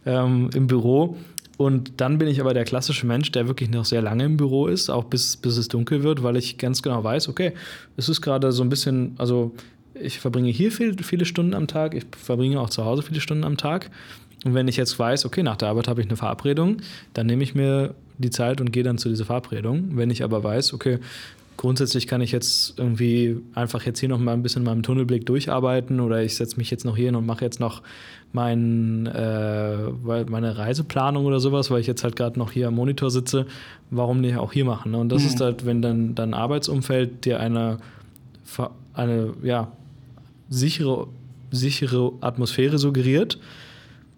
ähm, 0.06 0.50
im 0.54 0.68
Büro. 0.68 1.16
Und 1.58 1.94
dann 1.98 2.20
bin 2.20 2.28
ich 2.28 2.40
aber 2.40 2.54
der 2.54 2.66
klassische 2.66 3.08
Mensch, 3.08 3.32
der 3.32 3.48
wirklich 3.48 3.70
noch 3.70 3.86
sehr 3.86 4.04
lange 4.04 4.24
im 4.24 4.38
Büro 4.38 4.68
ist, 4.68 4.90
auch 4.90 5.06
bis, 5.06 5.38
bis 5.38 5.58
es 5.58 5.68
dunkel 5.68 6.04
wird, 6.04 6.22
weil 6.22 6.38
ich 6.38 6.60
ganz 6.60 6.84
genau 6.84 7.04
weiß, 7.04 7.28
okay, 7.30 7.54
es 7.98 8.10
ist 8.10 8.22
gerade 8.22 8.52
so 8.52 8.64
ein 8.64 8.70
bisschen, 8.70 9.16
also 9.18 9.52
ich 10.00 10.20
verbringe 10.20 10.52
hier 10.52 10.72
viel, 10.72 10.96
viele 11.02 11.26
Stunden 11.26 11.56
am 11.56 11.68
Tag, 11.68 11.96
ich 11.96 12.06
verbringe 12.16 12.60
auch 12.60 12.70
zu 12.70 12.86
Hause 12.86 13.02
viele 13.02 13.22
Stunden 13.22 13.44
am 13.44 13.58
Tag. 13.58 13.90
Und 14.46 14.54
wenn 14.54 14.68
ich 14.68 14.78
jetzt 14.78 14.98
weiß, 15.00 15.26
okay, 15.26 15.42
nach 15.42 15.56
der 15.56 15.70
Arbeit 15.70 15.88
habe 15.88 16.00
ich 16.00 16.08
eine 16.08 16.16
Verabredung, 16.16 16.78
dann 17.14 17.26
nehme 17.26 17.44
ich 17.44 17.56
mir 17.56 17.96
die 18.20 18.30
Zeit 18.30 18.62
und 18.62 18.72
gehe 18.72 18.84
dann 18.84 19.00
zu 19.00 19.10
dieser 19.10 19.26
Verabredung. 19.26 19.98
Wenn 19.98 20.12
ich 20.12 20.24
aber 20.24 20.44
weiß, 20.44 20.74
okay, 20.74 21.00
grundsätzlich 21.58 22.06
kann 22.06 22.22
ich 22.22 22.32
jetzt 22.32 22.78
irgendwie 22.78 23.38
einfach 23.56 23.84
jetzt 23.84 24.00
hier 24.00 24.10
noch 24.10 24.20
mal 24.20 24.34
ein 24.34 24.44
bisschen 24.44 24.62
in 24.62 24.68
meinem 24.68 24.84
Tunnelblick 24.84 25.26
durcharbeiten 25.26 26.00
oder 26.00 26.24
ich 26.24 26.36
setze 26.36 26.58
mich 26.58 26.70
jetzt 26.70 26.86
noch 26.86 26.96
hier 26.96 27.08
hin 27.08 27.16
und 27.16 27.26
mache 27.26 27.44
jetzt 27.44 27.60
noch 27.60 27.82
mein, 28.34 29.06
äh, 29.08 29.90
meine 30.30 30.58
Reiseplanung 30.58 31.26
oder 31.26 31.40
sowas, 31.40 31.72
weil 31.72 31.80
ich 31.80 31.88
jetzt 31.88 32.04
halt 32.04 32.16
gerade 32.16 32.38
noch 32.38 32.52
hier 32.52 32.68
am 32.68 32.76
Monitor 32.76 33.10
sitze, 33.10 33.46
warum 33.90 34.22
nicht 34.22 34.38
auch 34.38 34.54
hier 34.54 34.66
machen? 34.66 34.92
Ne? 34.92 34.98
Und 34.98 35.10
das 35.10 35.24
mhm. 35.24 35.28
ist 35.28 35.42
halt, 35.42 35.66
wenn 35.66 35.82
dann 35.82 36.16
dein 36.16 36.34
Arbeitsumfeld 36.34 37.26
dir 37.26 37.40
eine, 37.40 37.78
eine 38.94 39.34
ja, 39.44 39.72
sichere, 40.50 41.08
sichere 41.52 42.14
Atmosphäre 42.22 42.78
suggeriert, 42.78 43.40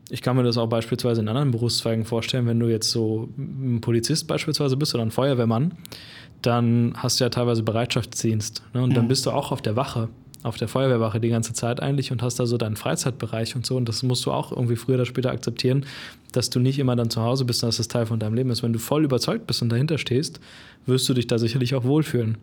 ich 0.09 0.21
kann 0.21 0.35
mir 0.35 0.43
das 0.43 0.57
auch 0.57 0.67
beispielsweise 0.67 1.21
in 1.21 1.27
anderen 1.27 1.51
Berufszweigen 1.51 2.03
vorstellen, 2.03 2.47
wenn 2.47 2.59
du 2.59 2.67
jetzt 2.67 2.89
so 2.89 3.29
ein 3.37 3.79
Polizist 3.79 4.27
beispielsweise 4.27 4.75
bist 4.75 4.95
oder 4.95 5.03
ein 5.03 5.11
Feuerwehrmann, 5.11 5.73
dann 6.41 6.93
hast 6.97 7.19
du 7.19 7.25
ja 7.25 7.29
teilweise 7.29 7.63
Bereitschaftsdienst. 7.63 8.63
Ne? 8.73 8.81
Und 8.81 8.97
dann 8.97 9.07
bist 9.07 9.25
du 9.25 9.31
auch 9.31 9.51
auf 9.51 9.61
der 9.61 9.75
Wache, 9.75 10.09
auf 10.43 10.57
der 10.57 10.67
Feuerwehrwache 10.67 11.19
die 11.19 11.29
ganze 11.29 11.53
Zeit 11.53 11.81
eigentlich 11.81 12.11
und 12.11 12.21
hast 12.21 12.39
da 12.39 12.45
so 12.45 12.57
deinen 12.57 12.75
Freizeitbereich 12.75 13.55
und 13.55 13.65
so. 13.65 13.75
Und 13.75 13.89
das 13.89 14.03
musst 14.03 14.25
du 14.25 14.31
auch 14.31 14.51
irgendwie 14.51 14.75
früher 14.75 14.95
oder 14.95 15.05
später 15.05 15.31
akzeptieren, 15.31 15.85
dass 16.31 16.49
du 16.49 16.59
nicht 16.59 16.79
immer 16.79 16.95
dann 16.95 17.09
zu 17.09 17.21
Hause 17.21 17.45
bist 17.45 17.63
und 17.63 17.67
dass 17.67 17.77
das 17.77 17.87
Teil 17.87 18.05
von 18.05 18.19
deinem 18.19 18.35
Leben 18.35 18.49
ist. 18.49 18.63
Wenn 18.63 18.73
du 18.73 18.79
voll 18.79 19.03
überzeugt 19.03 19.47
bist 19.47 19.61
und 19.61 19.69
dahinter 19.69 19.97
stehst, 19.97 20.39
wirst 20.85 21.09
du 21.09 21.13
dich 21.13 21.27
da 21.27 21.37
sicherlich 21.37 21.75
auch 21.75 21.83
wohlfühlen. 21.83 22.37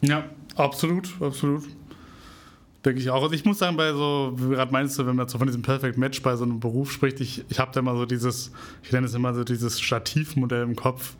Ja, 0.00 0.24
absolut, 0.56 1.08
absolut. 1.20 1.64
Denke 2.84 3.00
ich 3.00 3.10
auch. 3.10 3.22
Also 3.22 3.34
ich 3.34 3.44
muss 3.44 3.58
sagen, 3.58 3.76
bei 3.76 3.92
so, 3.92 4.32
wie 4.36 4.42
du 4.42 4.48
gerade 4.50 4.72
meinst, 4.72 4.96
wenn 5.04 5.14
man 5.14 5.28
so 5.28 5.36
von 5.36 5.46
diesem 5.46 5.62
Perfect 5.62 5.98
Match 5.98 6.22
bei 6.22 6.36
so 6.36 6.44
einem 6.44 6.60
Beruf 6.60 6.92
spricht, 6.92 7.20
ich, 7.20 7.44
ich 7.48 7.58
habe 7.58 7.72
da 7.74 7.80
immer 7.80 7.94
so 7.94 8.06
dieses, 8.06 8.52
ich 8.82 8.92
nenne 8.92 9.06
es 9.06 9.14
immer 9.14 9.34
so 9.34 9.44
dieses 9.44 9.80
Stativmodell 9.80 10.62
im 10.62 10.76
Kopf. 10.76 11.16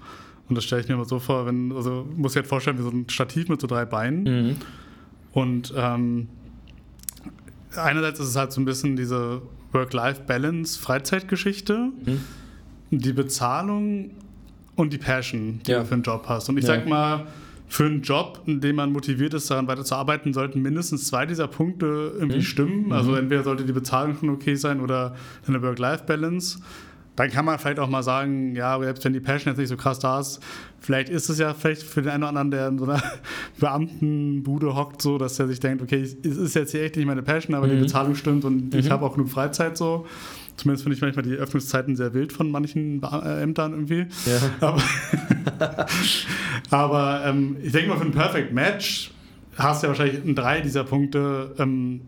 Und 0.49 0.57
das 0.57 0.65
stelle 0.65 0.81
ich 0.81 0.89
mir 0.89 0.95
immer 0.95 1.05
so 1.05 1.19
vor, 1.19 1.47
wenn, 1.47 1.73
also 1.73 2.09
muss 2.17 2.33
ich 2.33 2.37
halt 2.37 2.47
vorstellen, 2.47 2.79
wie 2.79 2.83
so 2.83 2.91
ein 2.91 3.09
Stativ 3.09 3.49
mit 3.49 3.61
so 3.61 3.67
drei 3.67 3.85
Beinen. 3.85 4.23
Mhm. 4.23 4.57
Und 5.33 5.73
ähm, 5.77 6.29
einerseits 7.77 8.21
ist 8.21 8.29
es 8.29 8.37
halt 8.37 8.53
so 8.53 8.61
ein 8.61 8.65
bisschen 8.65 8.97
diese 8.97 9.43
Work-Life-Balance, 9.73 10.79
Freizeitgeschichte, 10.81 11.91
Mhm. 12.05 12.21
die 12.91 13.13
Bezahlung 13.13 14.11
und 14.75 14.93
die 14.93 14.99
Passion, 14.99 15.61
die 15.67 15.71
Ja. 15.73 15.81
du 15.81 15.87
für 15.87 15.95
einen 15.95 16.03
Job 16.03 16.25
hast. 16.29 16.49
Und 16.49 16.57
ich 16.59 16.65
Ja. 16.65 16.75
sag 16.75 16.89
mal, 16.89 17.27
für 17.69 17.85
einen 17.85 18.03
Job, 18.03 18.41
in 18.47 18.61
dem 18.61 18.75
man 18.77 18.93
motiviert 18.93 19.33
ist, 19.35 19.49
daran 19.49 19.69
weiterzuarbeiten, 19.69 20.35
sollten 20.35 20.61
mindestens 20.61 21.07
zwei 21.07 21.25
dieser 21.25 21.47
Punkte 21.47 22.13
irgendwie 22.19 22.39
Mhm. 22.39 22.43
stimmen. 22.43 22.93
Also 22.93 23.15
entweder 23.15 23.45
sollte 23.45 23.65
die 23.65 23.73
Bezahlung 23.73 24.17
schon 24.19 24.31
okay 24.31 24.57
sein 24.57 24.81
oder 24.81 25.15
eine 25.47 25.63
Work-Life-Balance. 25.63 26.59
Dann 27.17 27.31
kann 27.31 27.45
man 27.45 27.59
vielleicht 27.59 27.79
auch 27.81 27.89
mal 27.89 28.03
sagen, 28.03 28.55
ja, 28.57 28.79
selbst 28.81 29.05
wenn 29.05 29.13
die 29.13 29.21
Passion 29.21 29.53
jetzt 29.53 29.59
nicht 29.59 29.69
so 29.69 29.77
krass 29.77 29.99
da 29.99 30.21
ist, 30.21 30.41
vielleicht 30.81 31.09
ist 31.11 31.29
es 31.29 31.39
ja 31.39 31.53
vielleicht 31.53 31.83
für 31.83 32.01
den 32.03 32.11
einen 32.11 32.23
oder 32.23 32.29
anderen, 32.31 32.51
der 32.51 32.69
in 32.69 32.79
so 32.79 32.85
einer 32.85 33.03
Beamtenbude 33.61 34.75
hockt, 34.75 35.03
so, 35.03 35.19
dass 35.19 35.39
er 35.39 35.47
sich 35.49 35.61
denkt, 35.61 35.83
okay, 35.83 36.01
es 36.03 36.15
ist 36.15 36.55
jetzt 36.55 36.71
hier 36.73 36.83
echt 36.83 36.97
nicht 36.97 37.07
meine 37.07 37.23
Passion, 37.23 37.55
aber 37.55 37.69
die 37.69 37.75
Mhm. 37.75 37.81
Bezahlung 37.81 38.15
stimmt 38.15 38.45
und 38.45 38.75
ich 38.75 38.87
Mhm. 38.87 38.91
habe 38.93 39.05
auch 39.05 39.15
genug 39.15 39.29
Freizeit 39.29 39.77
so. 39.77 40.07
Zumindest 40.57 40.83
finde 40.85 40.97
ich 40.97 41.03
manchmal 41.03 41.25
die 41.25 41.33
Öffnungszeiten 41.35 41.97
sehr 41.97 42.13
wild 42.15 42.33
von 42.33 42.51
manchen 42.51 43.03
äh, 43.03 43.43
Ämtern 43.43 43.73
irgendwie. 43.73 44.07
Ja. 44.27 44.41
Aber, 44.61 44.83
aber 46.71 47.23
ähm, 47.27 47.57
ich 47.63 47.73
denke 47.73 47.89
mal, 47.91 47.99
für 47.99 48.05
ein 48.05 48.13
Perfect 48.13 48.53
Match 48.53 49.11
hast 49.57 49.83
du 49.83 49.87
ja 49.87 49.89
wahrscheinlich 49.91 50.25
in 50.25 50.35
drei 50.35 50.61
dieser 50.61 50.85
Punkte, 50.85 51.55
ähm, 51.59 52.03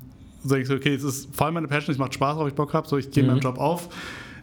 sag 0.44 0.60
ich 0.60 0.68
so, 0.68 0.74
okay, 0.74 0.94
es 0.94 1.02
ist 1.04 1.34
voll 1.34 1.52
meine 1.52 1.68
Passion, 1.68 1.92
es 1.92 1.98
macht 1.98 2.14
Spaß, 2.14 2.36
worauf 2.36 2.48
ich 2.48 2.54
Bock 2.54 2.72
habe, 2.74 2.86
so 2.88 2.96
ich 2.98 3.10
gehe 3.10 3.22
Mhm. 3.22 3.28
meinen 3.30 3.40
Job 3.40 3.58
auf. 3.58 3.88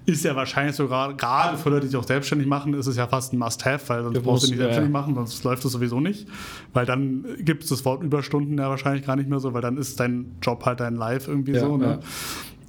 Ist 0.10 0.26
ja 0.26 0.36
wahrscheinlich 0.36 0.76
sogar, 0.76 1.14
gerade 1.14 1.58
für 1.58 1.70
Leute, 1.70 1.82
die 1.82 1.88
sich 1.88 1.98
auch 1.98 2.04
selbstständig 2.08 2.48
machen, 2.48 2.74
ist 2.74 2.88
es 2.88 2.98
ja 2.98 3.06
fast 3.06 3.32
ein 3.32 3.38
Must-Have, 3.38 3.88
weil 3.90 4.04
sonst 4.04 4.18
Du 4.18 4.22
brauchst 4.24 4.44
du 4.46 4.48
nicht 4.48 4.58
selbstständig 4.58 4.92
machen, 4.92 5.14
sonst 5.14 5.44
läuft 5.44 5.64
es 5.64 5.72
sowieso 5.72 6.00
nicht. 6.00 6.28
Weil 6.74 6.88
dann 6.88 7.26
gibt 7.40 7.64
es 7.64 7.70
das 7.70 7.86
Wort 7.86 8.02
Überstunden 8.02 8.58
ja 8.58 8.70
wahrscheinlich 8.70 9.06
gar 9.06 9.16
nicht 9.16 9.30
mehr 9.30 9.40
so, 9.40 9.54
weil 9.54 9.62
dann 9.62 9.78
ist 9.78 10.00
dein 10.00 10.32
Job 10.42 10.66
halt 10.66 10.80
dein 10.80 10.96
Life 10.96 11.30
irgendwie 11.30 11.52
Ja, 11.52 11.60
so. 11.60 11.78
Ne? 11.78 11.86
ja. 11.86 12.00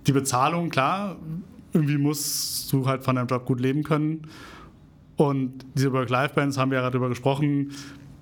Die 0.07 0.13
Bezahlung, 0.13 0.69
klar, 0.69 1.17
irgendwie 1.73 1.97
musst 1.97 2.71
du 2.73 2.87
halt 2.87 3.05
von 3.05 3.17
deinem 3.17 3.29
Job 3.29 3.47
gut 3.47 3.61
leben 3.61 3.85
können. 3.85 4.23
Und 5.17 5.65
diese 5.75 5.93
Work-Life-Balance 5.93 6.61
haben 6.61 6.71
wir 6.71 6.77
ja 6.77 6.83
gerade 6.83 6.99
drüber 6.99 7.09
gesprochen, 7.09 7.73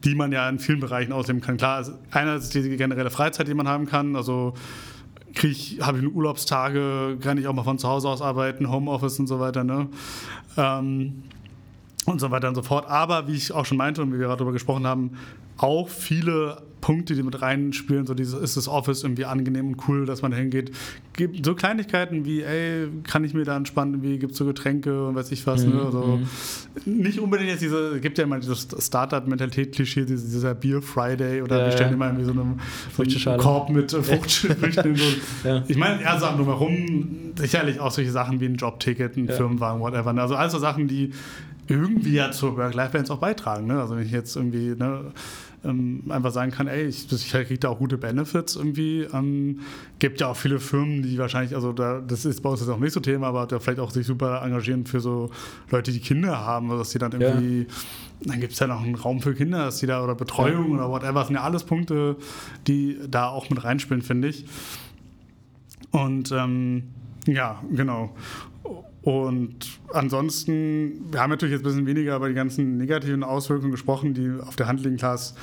die 0.05 0.15
man 0.15 0.31
ja 0.31 0.49
in 0.49 0.59
vielen 0.59 0.81
Bereichen 0.81 1.13
ausleben 1.13 1.41
kann. 1.41 1.57
Klar, 1.57 1.85
einerseits 2.13 2.51
die 2.51 2.77
generelle 2.77 3.11
Freizeit, 3.11 3.49
die 3.49 3.55
man 3.55 3.67
haben 3.67 3.87
kann, 3.87 4.15
also 4.17 4.55
habe 5.81 5.99
ich 5.99 6.07
Urlaubstage, 6.07 7.19
kann 7.21 7.39
ich 7.39 7.47
auch 7.47 7.55
mal 7.55 7.65
von 7.65 7.79
zu 7.79 7.89
Hause 7.89 8.09
aus 8.09 8.23
arbeiten, 8.23 8.71
Homeoffice 8.71 9.19
und 9.19 9.27
so 9.27 9.41
weiter, 9.41 9.65
ne? 9.65 9.89
Ähm, 10.57 11.23
und 12.13 12.21
so 12.21 12.31
weiter 12.31 12.49
und 12.49 12.55
so 12.55 12.63
fort. 12.63 12.89
Aber 12.89 13.29
wie 13.29 13.35
ich 13.35 13.53
auch 13.53 13.65
schon 13.67 13.79
meinte 13.79 14.03
und 14.03 14.09
wie 14.13 14.19
wir 14.19 14.27
gerade 14.27 14.39
darüber 14.39 14.53
gesprochen 14.53 14.87
haben, 14.87 15.13
auch 15.57 15.89
viele 15.89 16.63
Punkte, 16.81 17.15
die 17.15 17.23
mit 17.23 17.43
reinspielen, 17.43 18.07
so 18.07 18.15
dieses, 18.15 18.41
ist 18.41 18.57
das 18.57 18.69
Office 18.69 19.03
irgendwie 19.03 19.25
angenehm 19.25 19.69
und 19.69 19.89
cool, 19.89 20.07
dass 20.07 20.23
man 20.23 20.31
da 20.31 20.37
hingeht. 20.37 20.71
Gibt 21.15 21.45
so 21.45 21.55
Kleinigkeiten 21.57 22.25
wie, 22.25 22.43
ey, 22.43 22.89
kann 23.03 23.25
ich 23.25 23.35
mir 23.35 23.45
da 23.45 23.57
entspannen, 23.57 24.03
wie 24.03 24.19
gibt 24.19 24.33
es 24.33 24.39
so 24.39 24.45
Getränke 24.45 25.09
und 25.09 25.17
weiß 25.17 25.33
ich 25.33 25.45
was, 25.47 25.65
ne? 25.65 25.75
Mhm, 25.75 25.81
Also, 25.81 26.21
nicht 26.87 27.19
unbedingt 27.19 27.51
jetzt 27.51 27.63
diese, 27.63 27.97
es 27.97 28.01
gibt 28.01 28.19
ja 28.19 28.25
immer 28.25 28.39
dieses 28.39 28.69
Startup-Mentalität-Klischee, 28.79 30.05
dieser 30.05 30.55
Bier 30.55 30.81
Friday 30.81 31.43
oder 31.43 31.59
Ja, 31.59 31.65
wir 31.67 31.73
stellen 31.73 31.91
ja. 31.91 31.95
immer 31.97 32.07
irgendwie 32.07 32.25
so 32.25 32.31
einen, 32.31 32.61
so 32.97 33.31
einen. 33.31 33.41
Korb 33.41 33.71
mit 33.71 33.93
äh, 33.93 34.03
Fruchtfrüchten. 34.03 34.97
so. 35.43 35.49
Ja. 35.49 35.65
Ich 35.67 35.77
meine, 35.77 36.01
eher 36.01 36.19
Sachen 36.21 36.37
drumherum, 36.39 37.33
sicherlich 37.37 37.81
auch 37.81 37.91
solche 37.91 38.13
Sachen 38.13 38.41
wie 38.41 38.47
ein 38.47 38.55
Jobticket, 38.55 39.17
ein. 39.17 39.29
Firmenwagen, 39.29 39.81
whatever. 39.81 40.13
ne? 40.13 40.23
Also 40.23 40.37
all 40.37 40.49
so 40.49 40.59
Sachen, 40.59 40.87
die 40.87 41.11
irgendwie 41.69 42.15
ja 42.15 42.31
zur 42.31 42.57
Work-Life-Balance 42.57 43.13
auch 43.13 43.19
beitragen. 43.19 43.67
Ne? 43.67 43.81
Also 43.81 43.97
wenn 43.97 44.05
ich 44.05 44.13
jetzt 44.13 44.37
irgendwie 44.37 44.75
ne, 44.75 45.13
ähm, 45.65 46.05
einfach 46.09 46.31
sagen 46.31 46.51
kann, 46.51 46.67
ey, 46.67 46.87
ich, 46.87 47.11
ich 47.13 47.31
kriege 47.31 47.59
da 47.59 47.69
auch 47.69 47.79
gute 47.79 47.99
Benefits 47.99 48.57
irgendwie. 48.57 49.07
Ähm, 49.13 49.61
gibt 49.99 50.21
ja 50.21 50.29
auch 50.29 50.37
viele 50.37 50.61
Firmen, 50.61 51.03
die 51.03 51.19
wahrscheinlich, 51.19 51.55
also 51.55 51.73
da, 51.73 52.01
das 52.01 52.25
ist 52.25 52.43
bei 52.43 52.51
uns 52.51 52.61
jetzt 52.61 52.69
auch 52.69 52.79
nicht 52.79 52.93
so 52.93 53.01
Thema, 53.01 53.29
aber 53.29 53.47
da 53.47 53.59
vielleicht 53.59 53.81
auch 53.81 53.91
sich 53.91 54.07
super 54.07 54.43
engagieren 54.43 54.87
für 54.87 55.01
so 55.01 55.31
Leute, 55.71 55.93
die 55.93 56.01
Kinder 56.01 56.39
haben, 56.39 56.69
dass 56.69 56.91
die 56.91 56.99
dann 56.99 57.13
Ja. 57.13 57.29
irgendwie, 57.29 57.67
dann 58.23 58.41
gibt 58.41 58.53
es 58.53 58.59
ja 58.59 58.67
noch 58.67 58.83
einen 58.83 58.95
Raum 58.95 59.21
für 59.21 59.35
Kinder, 59.35 59.65
dass 59.65 59.79
die 59.79 59.87
da 59.87 60.03
oder 60.03 60.15
Betreuung 60.15 60.73
oder 60.73 60.89
whatever, 60.89 61.15
das 61.15 61.27
sind 61.29 61.37
ja 61.37 61.43
alles 61.43 61.65
Punkte, 61.65 62.17
die 62.67 62.97
da 63.09 63.29
auch 63.29 63.51
mit 63.51 63.63
reinspielen, 63.63 64.03
finde 64.03 64.29
ich. 64.29 64.47
Und 65.91 66.31
ähm, 66.33 66.85
ja, 67.27 67.63
genau. 67.71 68.15
Und 69.03 69.79
ansonsten, 69.93 71.11
wir 71.13 71.21
haben 71.21 71.31
natürlich 71.31 71.53
jetzt 71.53 71.63
ein 71.63 71.69
bisschen 71.71 71.87
weniger 71.87 72.17
über 72.17 72.29
die 72.29 72.35
ganzen 72.35 72.77
negativen 72.79 73.23
Auswirkungen 73.23 73.71
gesprochen, 73.71 74.13
die 74.15 74.31
auf 74.45 74.57
der 74.57 74.67
Hand 74.67 74.83
liegen. 74.83 74.97
Klar, 74.97 75.15
es 75.15 75.35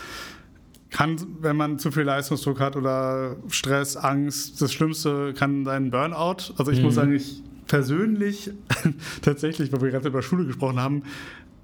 kann, 0.91 1.17
wenn 1.41 1.55
man 1.55 1.79
zu 1.79 1.91
viel 1.91 2.03
Leistungsdruck 2.03 2.59
hat 2.59 2.75
oder 2.75 3.35
Stress, 3.49 3.95
Angst, 3.97 4.61
das 4.61 4.71
Schlimmste 4.73 5.33
kann 5.33 5.65
sein 5.65 5.89
Burnout. 5.89 6.53
Also 6.57 6.71
ich 6.71 6.79
Mhm. 6.79 6.85
muss 6.85 6.95
sagen, 6.95 7.13
ich 7.13 7.41
persönlich 7.67 8.51
tatsächlich, 9.21 9.71
weil 9.71 9.81
wir 9.81 9.89
gerade 9.91 10.07
über 10.09 10.21
Schule 10.21 10.45
gesprochen 10.45 10.79
haben, 10.79 11.03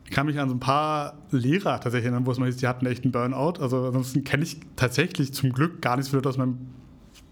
kann 0.10 0.26
mich 0.26 0.40
an 0.40 0.50
so 0.50 0.56
ein 0.56 0.60
paar 0.60 1.14
Lehrer 1.32 1.80
tatsächlich 1.80 2.06
erinnern, 2.06 2.26
wo 2.26 2.32
es 2.32 2.40
mal 2.40 2.48
hieß, 2.48 2.58
die 2.58 2.68
hatten 2.68 2.86
echt 2.86 3.04
einen 3.04 3.12
Burnout. 3.14 3.62
Also 3.62 3.86
ansonsten 3.86 4.24
kenne 4.24 4.44
ich 4.44 4.58
tatsächlich 4.76 5.34
zum 5.34 5.54
Glück 5.54 5.82
gar 5.82 5.96
nicht 5.98 6.10
so 6.10 6.20
aus 6.20 6.38
meinem 6.38 6.58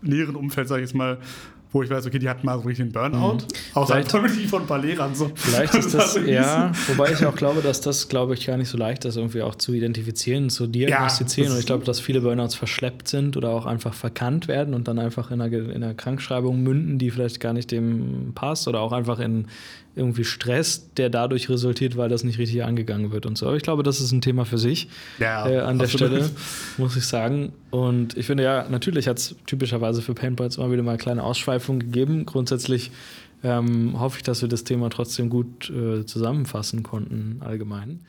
näheren 0.01 0.36
Umfeld, 0.36 0.68
sage 0.70 0.82
ich 0.84 0.89
jetzt 0.89 0.95
mal, 0.95 1.18
wo 1.72 1.84
ich 1.84 1.89
weiß, 1.89 2.07
okay, 2.07 2.17
die 2.20 2.28
hatten 2.28 2.45
mal 2.45 2.57
so 2.59 2.65
richtig 2.67 2.84
einen 2.84 2.91
Burnout. 2.91 3.38
Außer 3.76 3.95
Mhm. 3.95 4.03
Vielleicht- 4.03 4.09
Community 4.11 4.47
von 4.47 4.61
ein 4.63 4.67
paar 4.67 4.80
Lehrern. 4.80 5.13
So. 5.13 5.32
Vielleicht 5.36 5.76
ist 5.76 5.93
das, 5.93 6.13
so 6.15 6.20
ja, 6.22 6.72
wobei 6.88 7.11
ich 7.11 7.24
auch 7.26 7.36
glaube, 7.36 7.61
dass 7.61 7.80
das, 7.82 8.07
glaube 8.09 8.34
ich, 8.34 8.47
gar 8.47 8.57
nicht 8.57 8.70
so 8.70 8.78
leicht 8.78 9.05
ist, 9.05 9.17
irgendwie 9.17 9.41
auch 9.43 9.53
zu 9.55 9.74
identifizieren, 9.74 10.49
zu 10.49 10.65
diagnostizieren. 10.67 11.49
das 11.49 11.53
und 11.55 11.59
ich 11.59 11.65
glaube, 11.67 11.86
dass 11.86 11.99
viele 11.99 12.22
Burnouts 12.22 12.55
verschleppt 12.55 13.07
sind 13.07 13.38
oder 13.38 13.49
auch 13.51 13.65
einfach 13.67 13.93
verkannt 13.93 14.47
werden 14.47 14.74
und 14.74 14.88
dann 14.88 14.97
einfach 14.97 15.30
in 15.32 15.41
einer, 15.41 15.53
in 15.53 15.84
einer 15.84 15.93
Krankschreibung 15.93 16.61
münden, 16.63 16.97
die 16.97 17.11
vielleicht 17.11 17.39
gar 17.39 17.53
nicht 17.53 17.70
dem 17.72 18.32
passt 18.34 18.67
oder 18.67 18.80
auch 18.82 18.91
einfach 18.91 19.20
in 19.20 19.45
irgendwie 20.00 20.24
Stress, 20.24 20.93
der 20.95 21.10
dadurch 21.10 21.50
resultiert, 21.50 21.97
weil 21.97 22.10
das 22.10 22.24
nicht 22.24 22.39
richtig 22.39 22.64
angegangen 22.64 23.12
wird 23.12 23.26
und 23.26 23.38
so. 23.38 23.47
Aber 23.47 23.58
ich 23.58 23.64
glaube, 23.64 23.84
das 23.84 24.02
ist 24.02 24.12
ein 24.12 24.22
Thema 24.22 24.45
für 24.45 24.58
sich 24.58 24.88
Ja, 25.20 25.47
äh, 25.47 25.60
an 25.60 25.78
der. 25.78 25.88
Stelle, 25.88 26.30
muss 26.78 26.95
ich 26.95 27.06
sagen. 27.06 27.54
Und 27.70 28.18
ich 28.18 28.26
finde 28.26 28.43
ja, 28.43 28.68
natürlich 28.70 29.08
hat 29.08 29.20
es 29.20 29.36
typischerweise 29.45 30.02
für 30.02 30.14
Paintballs 30.14 30.58
immer 30.58 30.72
wieder 30.72 30.84
mal 30.84 30.97
kleine 30.97 31.24
Ausschweifungen 31.24 31.80
gegeben. 31.80 32.26
Grundsätzlich 32.26 32.91
ähm, 33.43 34.00
hoffe 34.00 34.18
ich, 34.18 34.24
dass 34.24 34.41
wir 34.41 34.50
das 34.50 34.64
Thema 34.64 34.89
trotzdem 34.89 35.30
gut 35.30 35.70
äh, 35.70 36.06
zusammenfassen 36.06 36.84
konnten, 36.84 37.38
allgemein. 37.41 38.00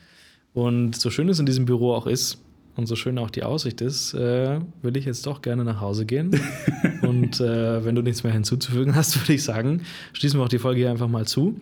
Und 0.53 0.95
so 0.95 1.09
schön 1.09 1.29
es 1.29 1.39
in 1.39 1.45
diesem 1.45 1.65
Büro 1.65 1.93
auch 1.93 2.07
ist 2.07 2.39
und 2.81 2.87
so 2.87 2.95
schön 2.95 3.17
auch 3.17 3.29
die 3.29 3.43
Aussicht 3.43 3.81
ist, 3.81 4.13
äh, 4.13 4.59
will 4.81 4.97
ich 4.97 5.05
jetzt 5.05 5.25
doch 5.25 5.41
gerne 5.41 5.63
nach 5.63 5.81
Hause 5.81 6.05
gehen. 6.05 6.39
und 7.01 7.39
äh, 7.39 7.85
wenn 7.85 7.95
du 7.95 8.01
nichts 8.01 8.23
mehr 8.23 8.33
hinzuzufügen 8.33 8.95
hast, 8.95 9.19
würde 9.21 9.33
ich 9.33 9.43
sagen, 9.43 9.81
schließen 10.13 10.39
wir 10.39 10.43
auch 10.43 10.49
die 10.49 10.59
Folge 10.59 10.81
hier 10.81 10.91
einfach 10.91 11.07
mal 11.07 11.25
zu. 11.25 11.59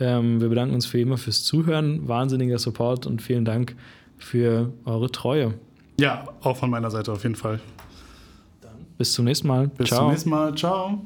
Ähm, 0.00 0.40
wir 0.40 0.48
bedanken 0.48 0.74
uns 0.74 0.86
für 0.86 1.00
immer 1.00 1.18
fürs 1.18 1.44
Zuhören, 1.44 2.08
wahnsinniger 2.08 2.58
Support 2.58 3.06
und 3.06 3.22
vielen 3.22 3.44
Dank 3.44 3.76
für 4.18 4.72
eure 4.84 5.10
Treue. 5.10 5.54
Ja, 6.00 6.24
auch 6.40 6.56
von 6.56 6.70
meiner 6.70 6.90
Seite 6.90 7.12
auf 7.12 7.22
jeden 7.22 7.36
Fall. 7.36 7.60
Bis 8.98 9.12
zum 9.12 9.24
nächsten 9.24 9.48
Mal. 9.48 9.68
Bis 9.68 9.88
Ciao. 9.88 10.00
zum 10.00 10.10
nächsten 10.10 10.30
Mal. 10.30 10.54
Ciao. 10.54 11.00